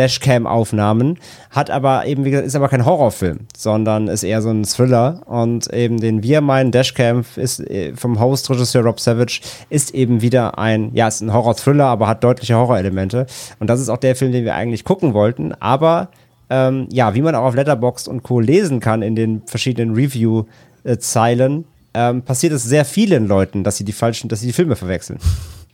[0.64, 1.18] Dashcam-Aufnahmen,
[1.50, 5.22] hat aber eben, wie gesagt, ist aber kein Horrorfilm, sondern ist eher so ein Thriller
[5.26, 10.58] und eben den wir meinen, Dashcam ist äh, vom Host-Regisseur Rob Savage, ist eben wieder
[10.58, 13.26] ein, ja, ist ein Horror-Thriller, aber hat deutliche Horrorelemente
[13.60, 16.08] und das ist auch der Film, den wir eigentlich gucken wollten, aber
[16.50, 18.40] ähm, ja, wie man auch auf Letterboxd und Co.
[18.40, 23.92] lesen kann in den verschiedenen Review-Zeilen, ähm, passiert es sehr vielen Leuten, dass sie die
[23.92, 25.18] falschen, dass sie die Filme verwechseln.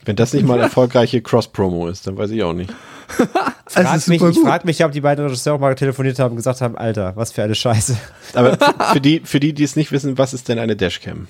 [0.05, 2.73] Wenn das nicht mal erfolgreiche Cross-Promo ist, dann weiß ich auch nicht.
[3.71, 6.77] frag mich, ich frage mich, ob die beiden Regisseure mal telefoniert haben und gesagt haben,
[6.77, 7.97] Alter, was für eine Scheiße.
[8.33, 8.57] Aber
[8.93, 11.27] für die, für die, die es nicht wissen, was ist denn eine Dashcam?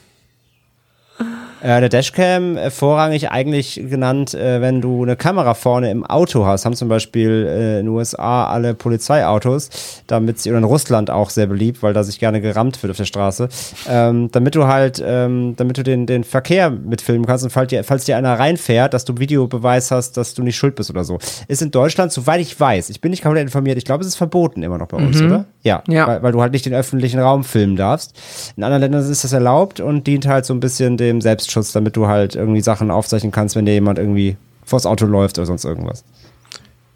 [1.62, 6.46] Äh, der Dashcam äh, vorrangig eigentlich genannt, äh, wenn du eine Kamera vorne im Auto
[6.46, 9.70] hast, haben zum Beispiel in den USA alle Polizeiautos,
[10.08, 12.98] damit sie, oder in Russland auch sehr beliebt, weil da sich gerne gerammt wird auf
[12.98, 13.50] der Straße,
[13.88, 17.84] ähm, damit du halt, ähm, damit du den, den Verkehr mitfilmen kannst und falls dir,
[17.84, 21.20] falls dir einer reinfährt, dass du Videobeweis hast, dass du nicht schuld bist oder so.
[21.48, 24.16] Ist in Deutschland, soweit ich weiß, ich bin nicht komplett informiert, ich glaube, es ist
[24.16, 25.28] verboten immer noch bei uns, mhm.
[25.28, 25.46] oder?
[25.64, 26.08] Ja, ja.
[26.08, 28.16] Weil, weil, du halt nicht den öffentlichen Raum filmen darfst.
[28.58, 31.96] In anderen Ländern ist das erlaubt und dient halt so ein bisschen dem Selbstschutz, damit
[31.96, 35.66] du halt irgendwie Sachen aufzeichnen kannst, wenn dir jemand irgendwie vors Auto läuft oder sonst
[35.66, 36.04] irgendwas.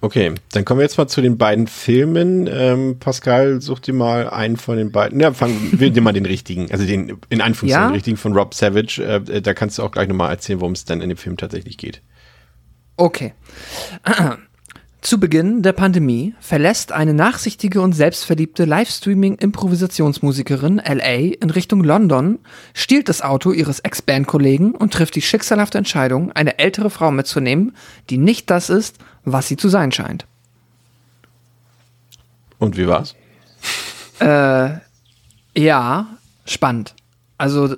[0.02, 2.48] Okay, dann kommen wir jetzt mal zu den beiden Filmen.
[2.52, 5.20] Ähm, Pascal, such dir mal einen von den beiden.
[5.20, 7.94] Ja, fangen wir dir mal den richtigen, also den in Anführungszeichen ja?
[7.94, 9.02] richtigen von Rob Savage.
[9.02, 11.78] Äh, da kannst du auch gleich nochmal erzählen, worum es dann in dem Film tatsächlich
[11.78, 12.02] geht.
[12.98, 13.34] Okay.
[15.06, 22.40] Zu Beginn der Pandemie verlässt eine nachsichtige und selbstverliebte Livestreaming-Improvisationsmusikerin LA in Richtung London,
[22.74, 27.76] stiehlt das Auto ihres Ex-Band-Kollegen und trifft die schicksalhafte Entscheidung, eine ältere Frau mitzunehmen,
[28.10, 30.26] die nicht das ist, was sie zu sein scheint.
[32.58, 33.14] Und wie war's?
[34.20, 34.70] Äh,
[35.56, 36.08] ja,
[36.46, 36.96] spannend.
[37.38, 37.76] Also,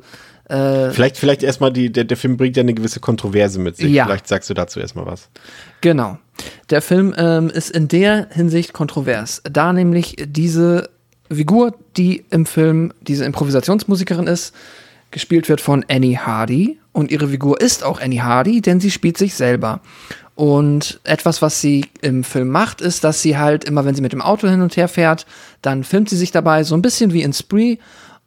[0.49, 3.91] äh, vielleicht, vielleicht erstmal die, der, der Film bringt ja eine gewisse Kontroverse mit sich.
[3.91, 4.05] Ja.
[4.05, 5.29] Vielleicht sagst du dazu erstmal was.
[5.81, 6.17] Genau.
[6.69, 10.89] Der Film ähm, ist in der Hinsicht kontrovers, da nämlich diese
[11.29, 14.53] Figur, die im Film diese Improvisationsmusikerin ist,
[15.11, 16.79] gespielt wird von Annie Hardy.
[16.93, 19.81] Und ihre Figur ist auch Annie Hardy, denn sie spielt sich selber.
[20.35, 24.13] Und etwas, was sie im Film macht, ist, dass sie halt immer, wenn sie mit
[24.13, 25.25] dem Auto hin und her fährt,
[25.61, 27.77] dann filmt sie sich dabei so ein bisschen wie in Spree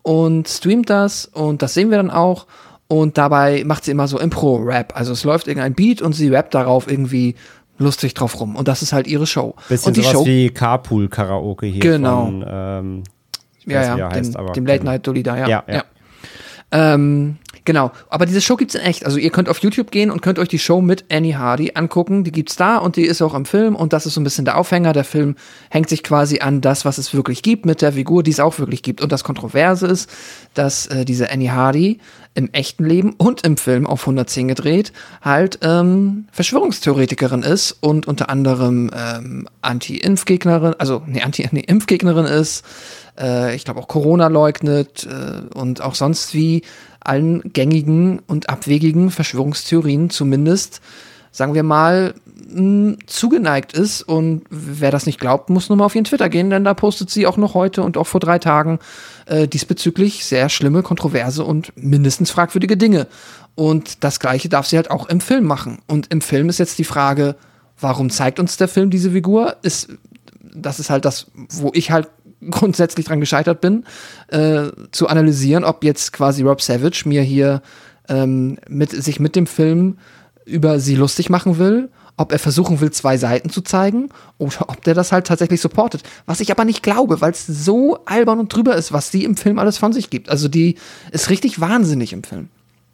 [0.02, 2.46] und streamt das und das sehen wir dann auch.
[2.88, 4.96] Und dabei macht sie immer so Impro-Rap.
[4.96, 7.36] Also es läuft irgendein Beat und sie rappt darauf irgendwie
[7.78, 8.56] lustig drauf rum.
[8.56, 9.54] Und das ist halt ihre Show.
[9.68, 12.24] Bisschen und die sowas Show, wie Carpool-Karaoke hier genau.
[12.24, 13.04] von, ähm,
[13.66, 15.48] ja, ja, dem, heißt, dem Late Night Dolly da, ja.
[15.48, 15.74] ja, ja.
[15.74, 15.84] ja.
[16.72, 19.04] Ähm, genau, aber diese Show gibt's in echt.
[19.04, 22.24] Also ihr könnt auf YouTube gehen und könnt euch die Show mit Annie Hardy angucken.
[22.24, 24.44] Die gibt's da und die ist auch im Film und das ist so ein bisschen
[24.44, 24.92] der Aufhänger.
[24.92, 25.36] Der Film
[25.70, 28.58] hängt sich quasi an das, was es wirklich gibt mit der Figur, die es auch
[28.58, 29.00] wirklich gibt.
[29.00, 30.10] Und das Kontroverse ist,
[30.54, 31.98] dass äh, diese Annie Hardy
[32.34, 38.30] im echten Leben und im Film auf 110 gedreht halt ähm, Verschwörungstheoretikerin ist und unter
[38.30, 42.64] anderem ähm, Anti-Impfgegnerin, also nee, Anti-Impfgegnerin ist,
[43.18, 46.62] äh, ich glaube auch Corona leugnet äh, und auch sonst wie
[47.00, 50.80] allen gängigen und abwegigen Verschwörungstheorien zumindest,
[51.32, 52.14] sagen wir mal,
[52.52, 54.02] mh, zugeneigt ist.
[54.02, 57.10] Und wer das nicht glaubt, muss nur mal auf ihren Twitter gehen, denn da postet
[57.10, 58.78] sie auch noch heute und auch vor drei Tagen
[59.26, 63.06] äh, diesbezüglich sehr schlimme, kontroverse und mindestens fragwürdige Dinge.
[63.54, 65.78] Und das Gleiche darf sie halt auch im Film machen.
[65.86, 67.36] Und im Film ist jetzt die Frage,
[67.80, 69.56] warum zeigt uns der Film diese Figur?
[69.62, 69.88] Ist,
[70.54, 72.08] das ist halt das, wo ich halt
[72.48, 73.84] grundsätzlich dran gescheitert bin,
[74.28, 77.62] äh, zu analysieren, ob jetzt quasi Rob Savage mir hier
[78.08, 79.98] ähm, mit, sich mit dem Film
[80.44, 84.82] über sie lustig machen will, ob er versuchen will, zwei Seiten zu zeigen oder ob
[84.84, 86.02] der das halt tatsächlich supportet.
[86.26, 89.36] Was ich aber nicht glaube, weil es so albern und drüber ist, was sie im
[89.36, 90.28] Film alles von sich gibt.
[90.28, 90.76] Also die
[91.12, 92.48] ist richtig wahnsinnig im Film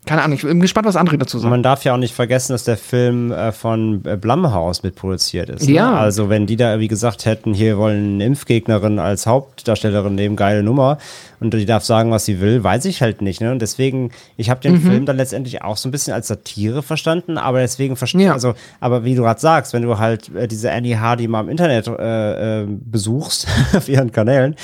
[0.06, 1.50] keine Ahnung, ich bin gespannt, was andere dazu sagen.
[1.50, 5.66] Man darf ja auch nicht vergessen, dass der Film äh, von äh, Blumhouse mitproduziert ist.
[5.66, 5.74] Ne?
[5.74, 5.94] Ja.
[5.96, 10.62] Also wenn die da wie gesagt hätten, hier wollen eine Impfgegnerin als Hauptdarstellerin nehmen, geile
[10.62, 10.98] Nummer,
[11.40, 13.40] und die darf sagen, was sie will, weiß ich halt nicht.
[13.40, 13.52] Ne?
[13.52, 14.82] Und deswegen, ich habe den mhm.
[14.82, 18.32] Film dann letztendlich auch so ein bisschen als Satire verstanden, aber deswegen verstehe ja.
[18.32, 21.48] also, aber wie du gerade sagst, wenn du halt äh, diese Annie Hardy mal im
[21.48, 24.56] Internet äh, äh, besuchst, auf ihren Kanälen,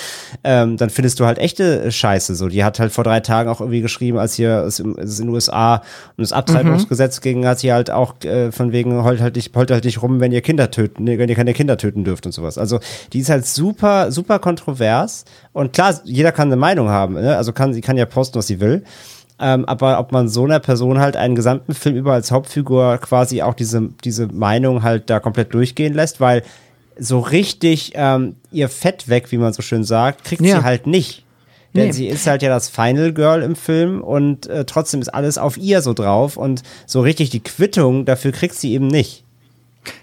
[0.45, 2.35] ähm, dann findest du halt echte Scheiße.
[2.35, 5.29] So, die hat halt vor drei Tagen auch irgendwie geschrieben, als hier es in den
[5.33, 5.77] USA
[6.17, 9.71] und das Abtreibungsgesetz gegen hat sie halt auch äh, von wegen heult halt nicht, heult
[9.71, 12.59] halt nicht rum, wenn ihr Kinder töten, wenn ihr keine Kinder töten dürft und sowas.
[12.59, 12.79] Also
[13.13, 17.37] die ist halt super, super kontrovers und klar, jeder kann eine Meinung haben, ne?
[17.37, 18.85] also kann sie kann ja posten, was sie will.
[19.41, 23.43] Ähm, aber ob man so einer Person halt einen gesamten Film über als Hauptfigur quasi
[23.43, 26.43] auch diese, diese Meinung halt da komplett durchgehen lässt, weil
[26.99, 30.59] so richtig ähm, ihr Fett weg, wie man so schön sagt, kriegt Ja.
[30.59, 31.25] sie halt nicht.
[31.75, 31.93] Denn Nee.
[31.93, 35.57] sie ist halt ja das Final Girl im Film und äh, trotzdem ist alles auf
[35.57, 39.25] ihr so drauf und so richtig die Quittung dafür kriegt sie eben nicht.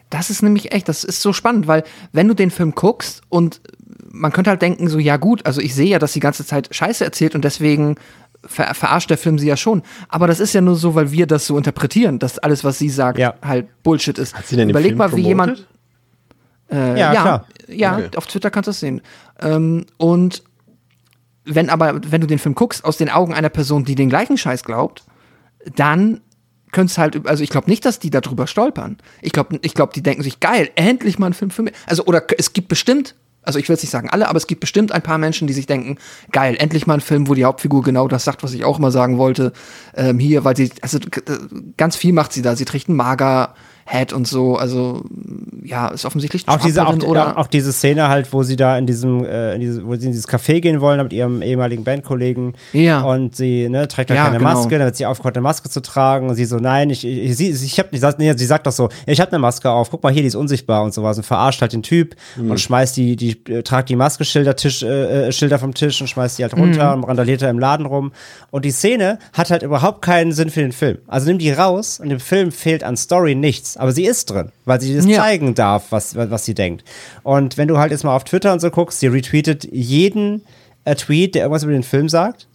[0.09, 3.61] Das ist nämlich echt, das ist so spannend, weil wenn du den Film guckst und
[4.11, 6.43] man könnte halt denken, so, ja gut, also ich sehe ja, dass sie die ganze
[6.43, 7.95] Zeit Scheiße erzählt und deswegen
[8.43, 9.83] ver verarscht der Film sie ja schon.
[10.07, 12.89] Aber das ist ja nur so, weil wir das so interpretieren, dass alles, was sie
[12.89, 13.35] sagt, Ja.
[13.43, 14.33] halt Bullshit ist.
[14.35, 15.67] Hat sie denn den Überleg Film mal, wie jemand.
[16.69, 16.95] promotet?
[16.95, 17.45] Äh, Ja, ja, klar.
[17.67, 18.09] ja, Okay.
[18.17, 19.01] auf Twitter kannst du das sehen.
[19.41, 20.41] Ähm, und
[21.45, 24.37] wenn aber, wenn du den Film guckst, aus den Augen einer Person, die den gleichen
[24.37, 25.03] Scheiß glaubt,
[25.75, 26.21] dann
[26.71, 28.97] könnte es halt, also ich glaube nicht, dass die darüber stolpern.
[29.21, 31.73] Ich glaube, ich glaub, die denken sich, geil, endlich mal ein Film für mich.
[31.87, 34.61] Also, oder es gibt bestimmt, also ich will jetzt nicht sagen alle, aber es gibt
[34.61, 35.97] bestimmt ein paar Menschen, die sich denken,
[36.31, 38.91] geil, endlich mal ein Film, wo die Hauptfigur genau das sagt, was ich auch immer
[38.91, 39.53] sagen wollte.
[39.95, 41.37] Ähm, hier, weil sie, also äh,
[41.77, 42.55] ganz viel macht sie da.
[42.55, 43.55] Sie trägt einen mager
[43.89, 45.03] Head und so, also
[45.63, 48.77] ja, ist offensichtlich Auch diese, auch, oder auch, auch diese Szene halt, wo sie da
[48.77, 51.83] in diesem, äh, in diese, wo sie in dieses Café gehen wollen mit ihrem ehemaligen
[51.83, 52.53] Bandkollegen.
[52.73, 53.01] Ja.
[53.01, 54.53] Und sie ne, trägt da Ja, keine genau.
[54.53, 56.29] Maske, dann wird sie aufgehört, eine Maske zu tragen.
[56.29, 58.89] Und sie so, nein, ich, ich, sie, ich hab, ich nee, sie sagt doch so,
[59.07, 61.17] ich hab eine Maske auf, guck mal hier, die ist unsichtbar und sowas.
[61.17, 65.27] Und verarscht halt den Typ und schmeißt die, die, äh, tragt die Maskeschilder Tisch, äh,
[65.27, 68.11] äh, Schilder vom Tisch und schmeißt die halt runter und randaliert da im Laden rum.
[68.51, 70.99] Und die Szene hat halt überhaupt keinen Sinn für den Film.
[71.07, 73.78] Also nimm die raus und dem Film fehlt an Story nichts.
[73.79, 75.17] Aber sie ist drin, weil sie das Ja.
[75.21, 76.83] zeigen darf, was, was sie denkt.
[77.23, 80.43] Und wenn du halt jetzt mal auf Twitter und so guckst, sie retweetet jeden
[80.85, 82.47] äh, Tweet, der irgendwas über den Film sagt.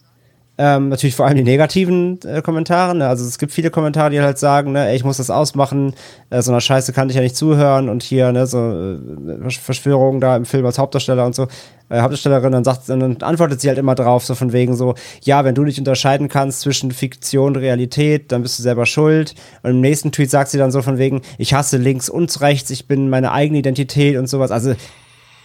[0.56, 2.94] Ähm, natürlich vor allem die negativen äh, Kommentare.
[2.94, 3.08] Ne?
[3.08, 5.94] Also es gibt viele Kommentare, die halt sagen, ne, ey, ich muss das ausmachen,
[6.30, 8.98] äh, so einer Scheiße kann ich ja nicht zuhören und hier, ne, so äh,
[9.42, 11.48] Versch- Verschwörungen da im Film als Hauptdarsteller und so,
[11.88, 15.44] äh, Hauptdarstellerin, dann sagt dann antwortet sie halt immer drauf, so von wegen so, ja,
[15.44, 19.34] wenn du nicht unterscheiden kannst zwischen Fiktion und Realität, dann bist du selber schuld.
[19.64, 22.70] Und im nächsten Tweet sagt sie dann so von wegen, ich hasse links und rechts,
[22.70, 24.52] ich bin meine eigene Identität und sowas.
[24.52, 24.76] Also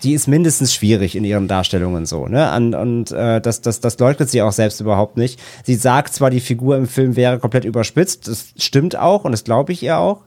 [0.04, 2.54] die ist mindestens schwierig in ihren Darstellungen so, ne?
[2.56, 5.40] Und, und äh, das, das, das leugnet sie auch selbst überhaupt nicht.
[5.64, 9.44] Sie sagt zwar, die Figur im Film wäre komplett überspitzt, das stimmt auch und das
[9.44, 10.22] glaube ich ihr auch.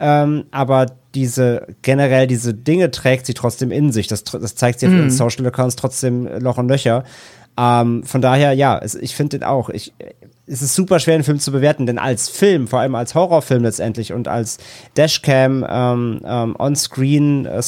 [0.00, 4.06] Ähm, aber diese generell diese Dinge trägt sie trotzdem in sich.
[4.06, 7.04] Das, das zeigt sie auf ihren Social Accounts trotzdem Loch und Löcher.
[7.58, 9.68] Ähm, von daher, ja, es, ich finde den auch.
[9.70, 9.92] Ich,
[10.46, 13.64] es ist super schwer, einen Film zu bewerten, denn als Film, vor allem als Horrorfilm
[13.64, 14.58] letztendlich und als
[14.96, 17.62] Dashcam ähm, ähm, On-Screen äh,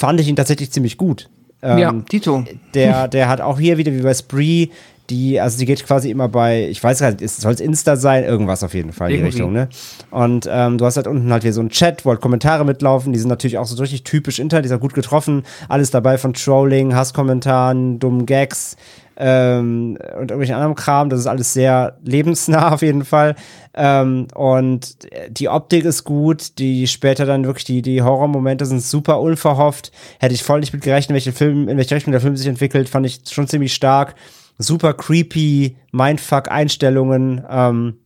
[0.00, 1.28] fand ich ihn tatsächlich ziemlich gut.
[1.62, 2.44] Ähm, ja, Tito.
[2.72, 4.68] der, der hat auch hier wieder wie bei Spree,
[5.10, 8.24] die, also die geht quasi immer bei, ich weiß gar nicht, soll es Insta sein?
[8.24, 9.24] Irgendwas auf jeden Fall in die.
[9.24, 9.68] Richtung, ne?
[10.10, 13.12] Und ähm, du hast halt unten halt hier so einen Chat, wo halt Kommentare mitlaufen,
[13.12, 15.42] die sind natürlich auch so richtig typisch Internet, die ist auch gut getroffen.
[15.68, 18.76] Alles dabei von Trolling, Hasskommentaren, dummen Gags
[19.20, 21.10] ähm, und irgendwelchen anderen Kram.
[21.10, 23.36] Das ist alles sehr lebensnah auf jeden Fall.
[23.74, 24.96] Ähm, und
[25.28, 29.92] die Optik ist gut, die später dann wirklich die, die Horrormomente sind super unverhofft.
[30.18, 32.46] Hätte ich voll nicht mit gerechnet, in welche Film, in welche Richtung der Film sich
[32.46, 34.14] entwickelt, fand ich schon ziemlich stark.
[34.58, 37.96] Super creepy, Mindfuck-Einstellungen, ähm,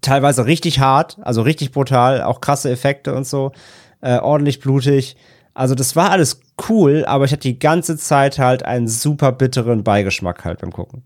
[0.00, 3.52] teilweise richtig hart, also richtig brutal, auch krasse Effekte und so,
[4.00, 5.16] äh, ordentlich blutig.
[5.56, 9.84] Also das war alles cool, aber ich hatte die ganze Zeit halt einen super bitteren
[9.84, 11.02] Beigeschmack halt beim Gucken.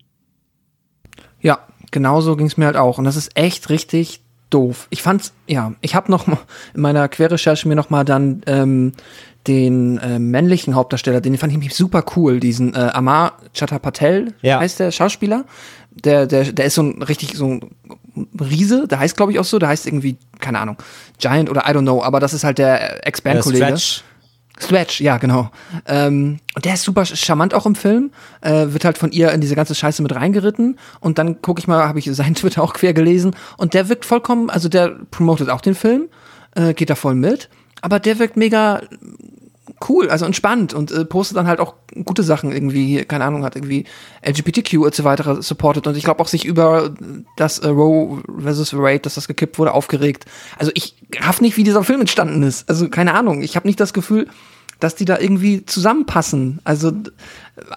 [1.40, 1.60] Ja,
[1.92, 2.98] genau so ging es mir halt auch.
[2.98, 4.20] Und das ist echt richtig
[4.50, 4.88] doof.
[4.90, 6.38] Ich fand's, ja, ich habe noch mal
[6.74, 8.92] in meiner Querrecherche mir noch mal dann ähm,
[9.46, 14.60] den äh, männlichen Hauptdarsteller, den fand ich nämlich super cool, diesen äh, Amar Chatapatel, Ja.
[14.60, 15.44] heißt der Schauspieler.
[16.04, 17.60] Der, der, der ist so ein richtig so ein
[18.38, 20.76] Riese, der heißt glaube ich auch so, der heißt irgendwie, keine Ahnung,
[21.18, 23.64] Giant oder I don't know, aber das ist halt der Ex-Band-Kollege.
[24.60, 25.00] Stretch.
[25.00, 25.50] Ja, genau.
[25.86, 28.10] Ähm, und der ist super charmant auch im Film.
[28.40, 30.78] Äh, wird halt von ihr in diese ganze Scheiße mit reingeritten.
[31.00, 33.34] Und dann gucke ich mal, habe ich seinen Twitter auch quer gelesen.
[33.56, 36.08] Und der wirkt vollkommen, also der promotet auch den Film,
[36.54, 37.48] äh, geht da voll mit.
[37.82, 38.82] Aber der wirkt mega
[39.88, 41.74] cool, also entspannt und äh, postet dann halt auch
[42.04, 43.84] gute Sachen irgendwie, keine Ahnung, hat irgendwie
[44.26, 46.94] LGBTQ und so weiter supportet und ich glaube auch sich über
[47.36, 50.26] das äh, Roe versus Wade, dass das gekippt wurde, aufgeregt.
[50.58, 52.68] Also ich raff nicht, wie dieser Film entstanden ist.
[52.68, 54.28] Also keine Ahnung, ich habe nicht das Gefühl,
[54.80, 56.60] dass die da irgendwie zusammenpassen.
[56.64, 56.92] Also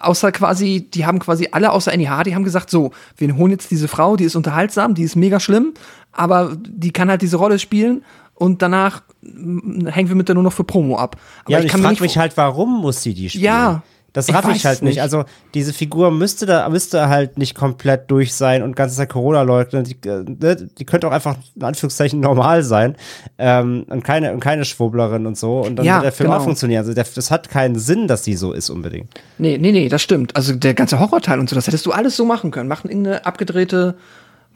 [0.00, 3.70] außer quasi, die haben quasi alle außer NIH, die haben gesagt, so, wir holen jetzt
[3.70, 5.74] diese Frau, die ist unterhaltsam, die ist mega schlimm,
[6.12, 8.02] aber die kann halt diese Rolle spielen
[8.34, 11.16] und danach hängen wir mit der nur noch für Promo ab.
[11.44, 13.44] Aber Ja, ich, mir frage mich halt, warum muss sie die spielen?
[13.44, 13.82] Ja.
[14.14, 14.92] Das Ich raff ich, weiß halt nicht.
[14.92, 15.02] nicht.
[15.02, 19.42] Also diese Figur müsste da müsste halt nicht komplett durch sein und ganze Zeit Corona
[19.42, 19.84] leugnen.
[19.84, 22.96] Die, äh, ne, die könnte auch einfach in Anführungszeichen normal sein
[23.38, 26.40] ähm, und keine und keine Schwurblerin und so und dann Ja, wird der Film genau.
[26.40, 26.78] auch funktionieren.
[26.78, 29.10] Also der, das hat keinen Sinn, dass sie so ist unbedingt.
[29.38, 30.34] Nee, nee, nee, das stimmt.
[30.36, 32.68] Also der ganze Horrorteil und so, das hättest du alles so machen können.
[32.68, 33.96] Machen irgendeine abgedrehte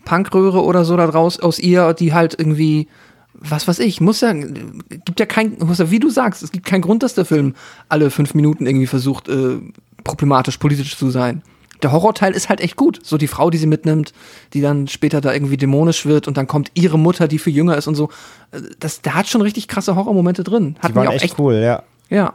[0.05, 2.89] Punkröhre oder so da draus aus ihr, die halt irgendwie,
[3.41, 6.67] was weiß ich, muss ja, gibt ja kein, muss ja, wie du sagst, es gibt
[6.67, 7.55] keinen Grund, dass der Film
[7.89, 9.61] alle fünf Minuten irgendwie versucht, äh,
[10.05, 11.43] problematisch, politisch zu sein.
[11.83, 12.99] Der Horrorteil ist halt echt gut.
[13.05, 14.13] So die Frau, die sie mitnimmt,
[14.53, 17.77] die dann später da irgendwie dämonisch wird und dann kommt ihre Mutter, die viel jünger
[17.77, 18.11] ist und so.
[18.51, 20.77] Äh, Das, der hat schon richtig krasse Horrormomente drin.
[20.81, 21.83] Hat Die waren echt, echt cool, ja.
[22.11, 22.35] ja.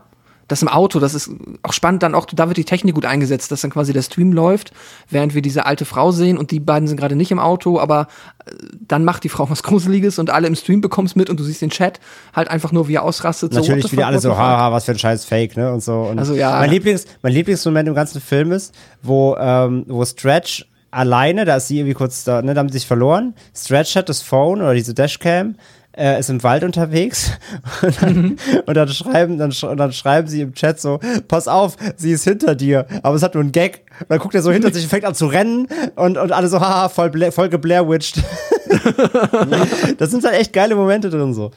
[0.53, 1.31] Das im Auto, das ist
[1.63, 4.31] auch spannend, dann auch, da wird die Technik gut eingesetzt, dass dann quasi der Stream
[4.31, 4.71] läuft,
[5.09, 8.05] während wir diese alte Frau sehen und die beiden sind gerade nicht im Auto, aber
[8.45, 8.51] äh,
[8.87, 11.63] dann macht die Frau was Gruseliges und alle im Stream bekommst mit und du siehst
[11.63, 11.99] den Chat
[12.35, 13.51] halt einfach nur, wie er ausrastet.
[13.51, 15.73] so, Natürlich the wieder alle so, haha, was für ein scheiß Fake, ne?
[15.73, 16.01] Und so.
[16.01, 16.59] Und Also, ja.
[16.59, 21.67] Mein, Lieblings, mein Lieblingsmoment im ganzen Film ist, wo, ähm, wo Stretch alleine, da ist
[21.67, 23.33] sie irgendwie kurz da, ne, da haben sie sich verloren.
[23.55, 25.55] Stretch hat das Phone oder diese Dashcam,
[25.95, 27.31] äh, ist im Wald unterwegs
[27.81, 31.47] und dann, und dann schreiben, dann, sch und dann schreiben sie im Chat so, pass
[31.47, 33.81] auf, sie ist hinter dir, aber es hat nur einen Gag.
[33.99, 36.47] Und dann guckt er so hinter sich und fängt an zu rennen und, und alle
[36.47, 38.23] so, haha, voll, Bla voll geblairwitcht.
[39.97, 41.51] das sind halt echt geile Momente drin so.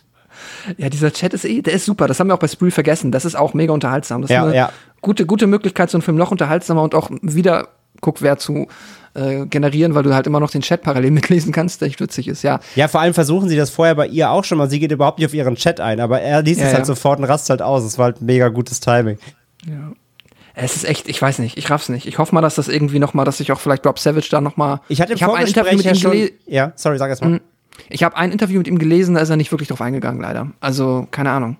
[0.77, 2.07] Ja, dieser Chat ist eh, der ist super.
[2.07, 3.11] Das haben wir auch bei Spree vergessen.
[3.13, 4.23] Das ist auch mega unterhaltsam.
[4.23, 4.71] Das Ja, ist eine ja.
[5.01, 7.69] gute, gute Möglichkeit, so einen Film noch unterhaltsamer und auch wieder
[8.01, 8.69] Guckwert zu
[9.17, 12.29] äh, generieren, weil du halt immer noch den Chat parallel mitlesen kannst, der echt witzig
[12.29, 12.61] ist, ja.
[12.75, 14.69] Ja, vor allem versuchen sie das vorher bei ihr auch schon mal.
[14.71, 16.87] Sie geht überhaupt nicht auf ihren Chat ein, aber er liest Ja, es halt ja.
[16.87, 17.85] sofort und rast halt aus.
[17.85, 19.19] Es war halt mega gutes Timing.
[20.55, 22.07] Es ist echt, ich weiß nicht, ich raff's nicht.
[22.07, 24.41] Ich hoffe mal, dass das irgendwie noch mal, dass sich auch vielleicht Rob Savage da
[24.41, 24.81] noch mal.
[24.89, 26.11] Ich hatte im ich hab ein Vorgespräch Interview mit ja ihm schon.
[26.13, 26.35] gelesen.
[26.47, 27.41] Ja, sorry, sag erst mal.
[27.91, 30.51] Ich habe ein Interview mit ihm gelesen, da ist er nicht wirklich drauf eingegangen, leider.
[30.61, 31.59] Also keine Ahnung.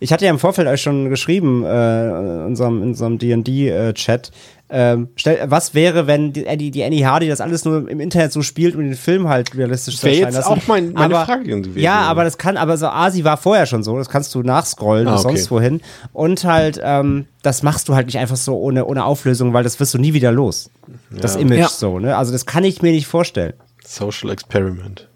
[0.00, 4.30] Ich hatte ja im Vorfeld euch schon geschrieben, äh, in unserem, in unserem D&D-Chat,
[4.68, 8.32] ähm, stell, was wäre, wenn die, Annie- die Annie Hardy das alles nur im Internet
[8.32, 10.48] so spielt und den Film halt realistisch zu erscheinen lassen?
[10.48, 11.78] auch mein- meine aber, Frage gewesen.
[11.78, 15.06] Ja, aber das kann, aber so Asi war vorher schon so, das kannst du nachscrollen
[15.06, 15.36] Ah, bis okay.
[15.36, 15.80] sonst wohin.
[16.12, 19.78] Und halt, ähm, das machst du halt nicht einfach so ohne, ohne Auflösung, weil das
[19.78, 20.70] wirst du nie wieder los.
[21.10, 21.68] Das Image Ja.
[21.68, 22.16] so, ne?
[22.16, 23.52] Also das kann ich mir nicht vorstellen.
[23.84, 25.08] Social Experiment.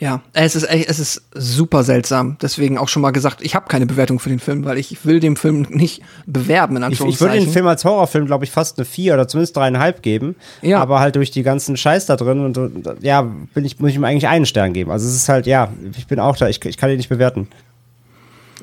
[0.00, 2.36] Ja, es ist echt, es ist super seltsam.
[2.40, 5.18] Deswegen auch schon mal gesagt, ich habe keine Bewertung für den Film, weil ich will
[5.18, 8.78] dem Film nicht bewerben in Ich, ich würde den Film als Horrorfilm, glaube ich, fast
[8.78, 10.36] eine 4 oder zumindest dreieinhalb geben.
[10.62, 10.80] Ja.
[10.80, 13.96] Aber halt durch die ganzen Scheiß da drin und, und ja, bin ich, muss ich
[13.96, 14.92] ihm eigentlich einen Stern geben.
[14.92, 17.48] Also es ist halt, ja, ich bin auch da, ich, ich kann ihn nicht bewerten.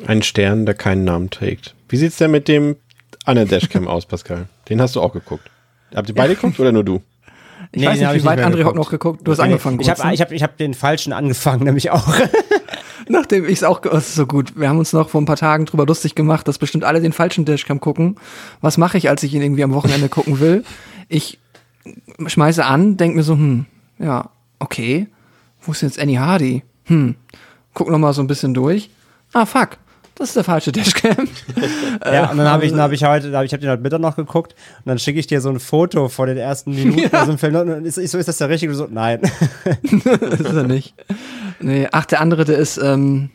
[0.08, 1.76] Ein Stern, der keinen Namen trägt.
[1.90, 2.78] Wie sieht's denn mit dem
[3.26, 4.48] anderen Dashcam aus, Pascal?
[4.70, 5.50] Den hast du auch geguckt.
[5.94, 7.02] Habt ihr beide geguckt oder nur du?
[7.76, 9.28] Ich Nee, weiß nicht, wie nicht weit mehr André hat noch geguckt.
[9.28, 9.80] Du hast angefangen.
[9.82, 10.14] Ich habe ne?
[10.14, 12.08] ich hab, ich hab den falschen angefangen, nämlich auch.
[13.10, 14.58] Nachdem ich es auch, das ist so gut.
[14.58, 17.12] Wir haben uns noch vor ein paar Tagen drüber lustig gemacht, dass bestimmt alle den
[17.12, 18.16] falschen Dashcam gucken.
[18.62, 20.64] Was mache ich, als ich ihn irgendwie am Wochenende gucken will?
[21.10, 21.38] Ich
[22.26, 23.66] schmeiße an, denk mir so, hm,
[24.00, 24.30] ja,
[24.60, 25.08] okay.
[25.62, 26.64] Wo ist jetzt Annie Hardy?
[26.86, 27.16] Hm,
[27.74, 28.90] guck noch mal so ein bisschen durch.
[29.34, 29.78] Ah, fuck.
[30.16, 31.28] Das ist der falsche Dashcam.
[32.06, 34.00] ja, und dann habe ich, dann hab ich heute, hab ich habe den heute Mittag
[34.00, 37.28] noch geguckt und dann schicke ich dir so ein Foto von den ersten Minuten aus
[37.28, 37.56] dem Film.
[37.56, 38.72] Und ist, so, ist das der richtige?
[38.72, 39.20] Und so, nein.
[40.06, 40.96] das ist er nicht.
[41.60, 43.30] Nee, ach, der andere, der ist, ähm,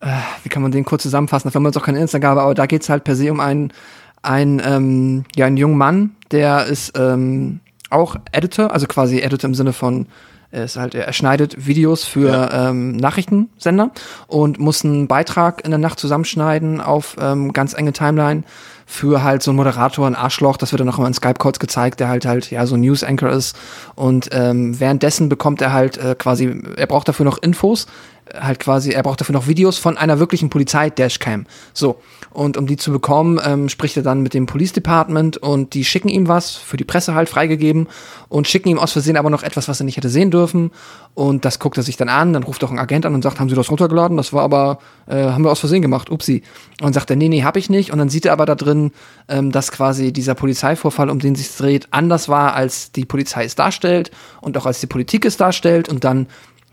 [0.00, 0.06] äh,
[0.42, 1.48] wie kann man den kurz zusammenfassen?
[1.48, 3.72] Dafür haben wir uns auch keine Instagram, aber da geht's halt per se um einen,
[4.20, 9.54] einen, ähm, ja, einen jungen Mann, der ist ähm, auch Editor, also quasi Editor im
[9.54, 10.08] Sinne von,
[10.50, 13.90] er ist halt, er schneidet Videos für ähm, Nachrichtensender
[14.28, 18.44] und muss einen Beitrag in der Nacht zusammenschneiden auf ähm, ganz enge Timeline
[18.86, 22.00] für halt so einen Moderator, ein Arschloch, das wird dann auch immer in Skype-Calls gezeigt,
[22.00, 23.54] der halt halt ja so ein News-Anchor ist
[23.94, 27.86] und ähm, währenddessen bekommt er halt äh, quasi, er braucht dafür noch Infos,
[28.32, 31.44] äh, halt quasi, er braucht dafür noch Videos von einer wirklichen Polizei-Dashcam.
[31.74, 32.00] So.
[32.30, 35.84] Und um die zu bekommen, ähm, spricht er dann mit dem Police Department und die
[35.84, 37.88] schicken ihm was, für die Presse halt freigegeben
[38.28, 40.70] und schicken ihm aus Versehen aber noch etwas, was er nicht hätte sehen dürfen.
[41.14, 43.40] Und das guckt er sich dann an, dann ruft auch ein Agent an und sagt,
[43.40, 44.16] haben Sie das runtergeladen?
[44.16, 46.42] Das war aber, äh, haben wir aus Versehen gemacht, upsi.
[46.80, 47.92] Und sagt er, nee, nee, hab ich nicht.
[47.92, 48.92] Und dann sieht er aber da drin,
[49.28, 53.54] ähm, dass quasi dieser Polizeivorfall, um den sich dreht, anders war, als die Polizei es
[53.54, 55.88] darstellt und auch als die Politik es darstellt.
[55.88, 56.28] Und dann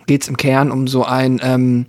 [0.05, 1.87] geht's im Kern um so ein, ähm,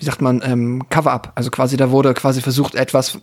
[0.00, 1.32] wie sagt man, ähm, Cover-up.
[1.34, 3.18] Also quasi, da wurde quasi versucht, etwas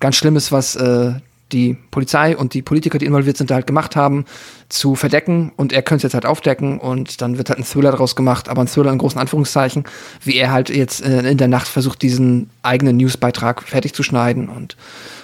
[0.00, 1.14] ganz Schlimmes, was äh,
[1.52, 4.24] die Polizei und die Politiker, die involviert sind, da halt gemacht haben,
[4.68, 5.52] zu verdecken.
[5.56, 8.48] Und er könnte es jetzt halt aufdecken und dann wird halt ein Thriller daraus gemacht,
[8.48, 9.84] aber ein Thriller in großen Anführungszeichen,
[10.22, 14.48] wie er halt jetzt äh, in der Nacht versucht, diesen eigenen Newsbeitrag fertig zu schneiden
[14.48, 14.76] und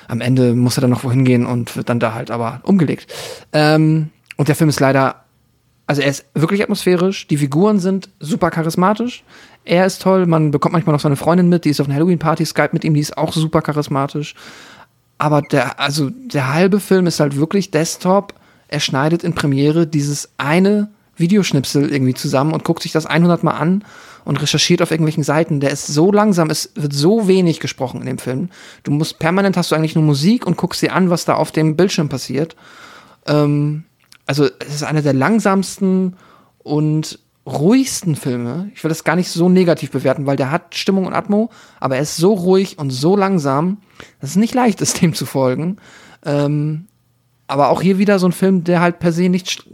[0.08, 3.12] am Ende muss er dann noch wohin gehen und wird dann da halt aber umgelegt.
[3.52, 5.26] Ähm, und der Film ist leider
[5.86, 9.22] also er ist wirklich atmosphärisch, die Figuren sind super charismatisch,
[9.66, 12.46] er ist toll, man bekommt manchmal noch seine Freundin mit, die ist auf einer Halloween-Party,
[12.46, 14.34] Skype mit ihm, die ist auch super charismatisch.
[15.18, 18.34] aber der, also der halbe Film ist halt wirklich Desktop.
[18.68, 23.52] Er schneidet in Premiere dieses eine Videoschnipsel irgendwie zusammen und guckt sich das 100 Mal
[23.52, 23.84] an
[24.24, 25.60] und recherchiert auf irgendwelchen Seiten.
[25.60, 28.50] Der ist so langsam, es wird so wenig gesprochen in dem Film.
[28.82, 31.52] Du musst permanent hast du eigentlich nur Musik und guckst dir an, was da auf
[31.52, 32.56] dem Bildschirm passiert.
[33.26, 33.84] Ähm,
[34.26, 36.16] also es ist einer der langsamsten
[36.58, 38.70] und ruhigsten Filme.
[38.74, 41.96] Ich will das gar nicht so negativ bewerten, weil der hat Stimmung und Atmo, aber
[41.96, 43.78] er ist so ruhig und so langsam,
[44.20, 45.76] dass es nicht leicht ist, dem zu folgen.
[46.24, 46.86] Ähm,
[47.46, 49.64] aber auch hier wieder so ein Film, der halt per se nicht,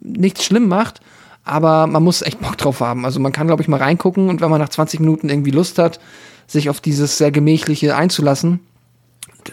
[0.00, 1.00] nichts schlimm macht,
[1.42, 3.04] aber man muss echt Bock drauf haben.
[3.04, 5.78] Also man kann, glaube ich, mal reingucken und wenn man nach 20 Minuten irgendwie Lust
[5.78, 5.98] hat,
[6.46, 8.60] sich auf dieses sehr gemächliche einzulassen,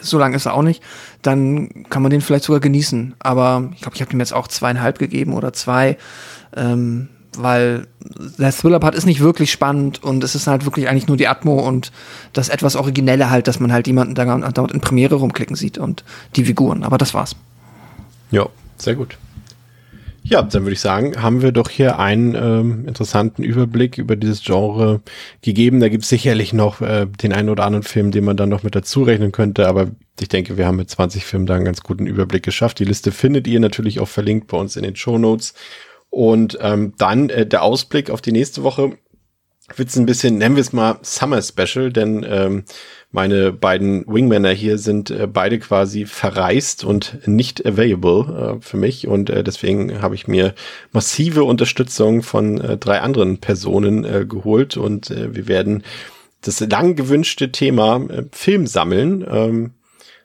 [0.00, 0.82] so lange ist er auch nicht,
[1.20, 3.14] dann kann man den vielleicht sogar genießen.
[3.18, 5.98] Aber ich glaube, ich habe dem jetzt auch zweieinhalb gegeben oder zwei,
[6.56, 7.86] ähm, weil
[8.38, 11.60] der Thriller-Part ist nicht wirklich spannend und es ist halt wirklich eigentlich nur die Atmo
[11.60, 11.92] und
[12.32, 16.04] das etwas Originelle halt, dass man halt jemanden da dort in Premiere rumklicken sieht und
[16.36, 16.84] die Figuren.
[16.84, 17.36] Aber das war's.
[18.30, 19.16] Ja, sehr gut.
[20.24, 24.44] Ja, dann würde ich sagen, haben wir doch hier einen ähm, interessanten Überblick über dieses
[24.44, 25.00] Genre
[25.42, 25.80] gegeben.
[25.80, 28.62] Da gibt es sicherlich noch äh, den einen oder anderen Film, den man dann noch
[28.62, 31.82] mit dazu rechnen könnte, aber ich denke, wir haben mit 20 Filmen da einen ganz
[31.82, 32.78] guten Überblick geschafft.
[32.78, 35.54] Die Liste findet ihr natürlich auch verlinkt bei uns in den Show Notes.
[36.12, 38.98] Und ähm, dann äh, der Ausblick auf die nächste Woche
[39.74, 42.64] wird ein bisschen, nennen wir es mal Summer Special, denn ähm,
[43.10, 49.08] meine beiden Wingmänner hier sind äh, beide quasi verreist und nicht available äh, für mich
[49.08, 50.54] und äh, deswegen habe ich mir
[50.92, 55.82] massive Unterstützung von äh, drei anderen Personen äh, geholt und äh, wir werden
[56.42, 59.24] das lang gewünschte Thema äh, Film sammeln.
[59.26, 59.70] Ähm,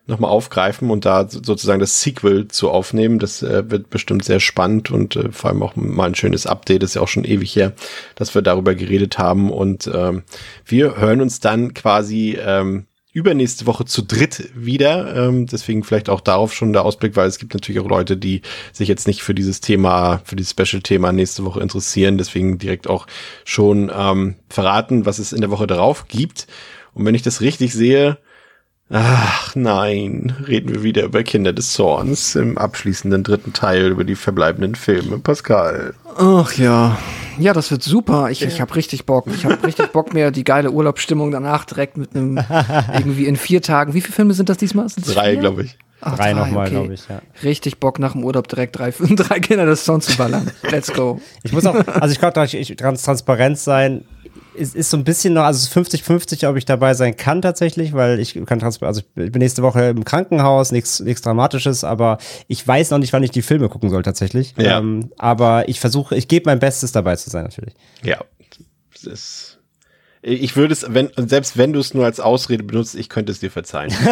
[0.07, 3.19] nochmal aufgreifen und da sozusagen das Sequel zu aufnehmen.
[3.19, 6.81] Das äh, wird bestimmt sehr spannend und äh, vor allem auch mal ein schönes Update.
[6.81, 7.73] Das ist ja auch schon ewig her,
[8.15, 9.51] dass wir darüber geredet haben.
[9.51, 10.23] Und ähm,
[10.65, 15.15] wir hören uns dann quasi ähm, übernächste Woche zu dritt wieder.
[15.15, 18.43] Ähm, deswegen vielleicht auch darauf schon der Ausblick, weil es gibt natürlich auch Leute, die
[18.71, 22.17] sich jetzt nicht für dieses Thema, für dieses Special-Thema nächste Woche interessieren.
[22.17, 23.07] Deswegen direkt auch
[23.43, 26.47] schon ähm, verraten, was es in der Woche darauf gibt.
[26.93, 28.19] Und wenn ich das richtig sehe,
[28.89, 34.15] Ach nein, reden wir wieder über Kinder des Zorns im abschließenden dritten Teil über die
[34.15, 35.19] verbleibenden Filme.
[35.19, 35.93] Pascal.
[36.17, 36.97] Ach ja.
[37.37, 38.29] Ja, das wird super.
[38.31, 38.47] Ich, ja.
[38.47, 39.27] ich habe richtig Bock.
[39.27, 42.39] Ich habe richtig Bock, mir die geile Urlaubsstimmung danach direkt mit einem
[42.93, 43.93] irgendwie in vier Tagen.
[43.93, 44.87] Wie viele Filme sind das diesmal?
[44.87, 45.77] Sind's drei, glaube ich.
[45.99, 46.75] Ach, drei, drei nochmal, okay.
[46.75, 47.21] glaube ich, ja.
[47.43, 50.49] Richtig Bock nach dem Urlaub direkt drei, drei Kinder des Zorns zu ballern.
[50.69, 51.19] Let's go.
[51.43, 54.05] Ich muss auch, also ich glaube, ich, ich ganz transparent sein
[54.57, 58.19] ist, ist so ein bisschen noch, also 50-50, ob ich dabei sein kann tatsächlich, weil
[58.19, 62.91] ich kann also ich bin nächste Woche im Krankenhaus, nichts nichts Dramatisches, aber ich weiß
[62.91, 64.53] noch nicht, wann ich die Filme gucken soll tatsächlich.
[64.57, 64.79] Ja.
[64.79, 67.73] Ähm, aber ich versuche, ich gebe mein Bestes dabei zu sein natürlich.
[68.03, 68.19] Ja,
[68.93, 69.56] das ist
[70.21, 73.39] ich würde es, wenn, selbst wenn du es nur als Ausrede benutzt, ich könnte es
[73.39, 73.93] dir verzeihen.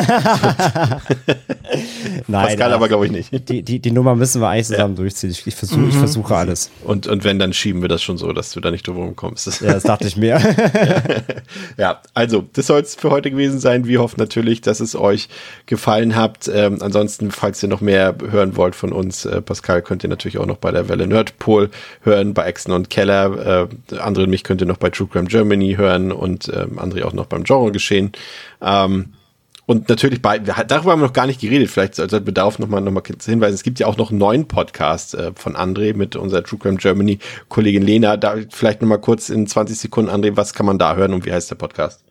[2.27, 2.48] Nein.
[2.48, 3.50] Pascal aber, glaube ich, nicht.
[3.50, 5.01] Die, die, die Nummer müssen wir eigentlich zusammen ja.
[5.01, 5.32] durchziehen.
[5.32, 5.90] Ich, ich, versuch, mhm.
[5.90, 6.69] ich versuche alles.
[6.84, 9.61] Und, und wenn, dann schieben wir das schon so, dass du da nicht drum kommst.
[9.61, 10.40] Ja, das dachte ich mir.
[11.77, 13.88] ja, also, das soll es für heute gewesen sein.
[13.88, 15.27] Wir hoffen natürlich, dass es euch
[15.66, 16.48] gefallen hat.
[16.53, 20.38] Ähm, ansonsten, falls ihr noch mehr hören wollt von uns, äh, Pascal, könnt ihr natürlich
[20.38, 21.72] auch noch bei der Welle Nerdpol
[22.03, 23.67] hören, bei Exen und Keller.
[23.92, 27.03] Äh, andere und mich könnt ihr noch bei True Crime Germany hören und ähm, André
[27.03, 28.11] auch noch beim Genre geschehen.
[28.61, 29.14] Ähm,
[29.67, 32.91] und natürlich bei, darüber haben wir noch gar nicht geredet, vielleicht sollte Bedarf nochmal noch
[32.91, 33.56] mal hinweisen.
[33.56, 36.77] Es gibt ja auch noch einen neuen Podcast äh, von André mit unserer True Crime
[36.77, 37.17] Germany
[37.49, 38.15] Kollegin Lena.
[38.15, 41.33] Da vielleicht nochmal kurz in 20 Sekunden, André, was kann man da hören und wie
[41.33, 42.03] heißt der Podcast?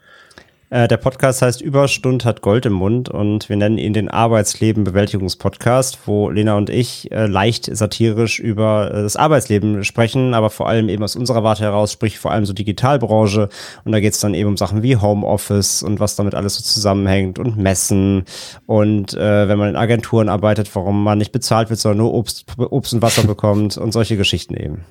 [0.74, 6.00] Äh, der Podcast heißt Überstund hat Gold im Mund und wir nennen ihn den Arbeitsleben-Bewältigungspodcast,
[6.06, 10.88] wo Lena und ich äh, leicht satirisch über äh, das Arbeitsleben sprechen, aber vor allem
[10.88, 13.50] eben aus unserer Warte heraus, sprich vor allem so Digitalbranche.
[13.84, 16.64] Und da geht es dann eben um Sachen wie Homeoffice und was damit alles so
[16.64, 18.24] zusammenhängt und Messen
[18.66, 22.46] und äh, wenn man in Agenturen arbeitet, warum man nicht bezahlt wird, sondern nur Obst,
[22.58, 24.84] Obst und Wasser bekommt und solche Geschichten eben.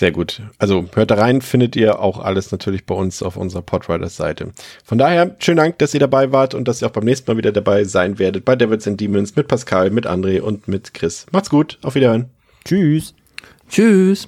[0.00, 0.40] Sehr gut.
[0.56, 4.50] Also hört da rein, findet ihr auch alles natürlich bei uns auf unserer Podriders Seite.
[4.82, 7.36] Von daher, schönen Dank, dass ihr dabei wart und dass ihr auch beim nächsten Mal
[7.36, 11.26] wieder dabei sein werdet bei Devils and Demons mit Pascal, mit André und mit Chris.
[11.32, 12.30] Macht's gut, auf Wiederhören.
[12.64, 13.14] Tschüss.
[13.68, 14.26] Tschüss.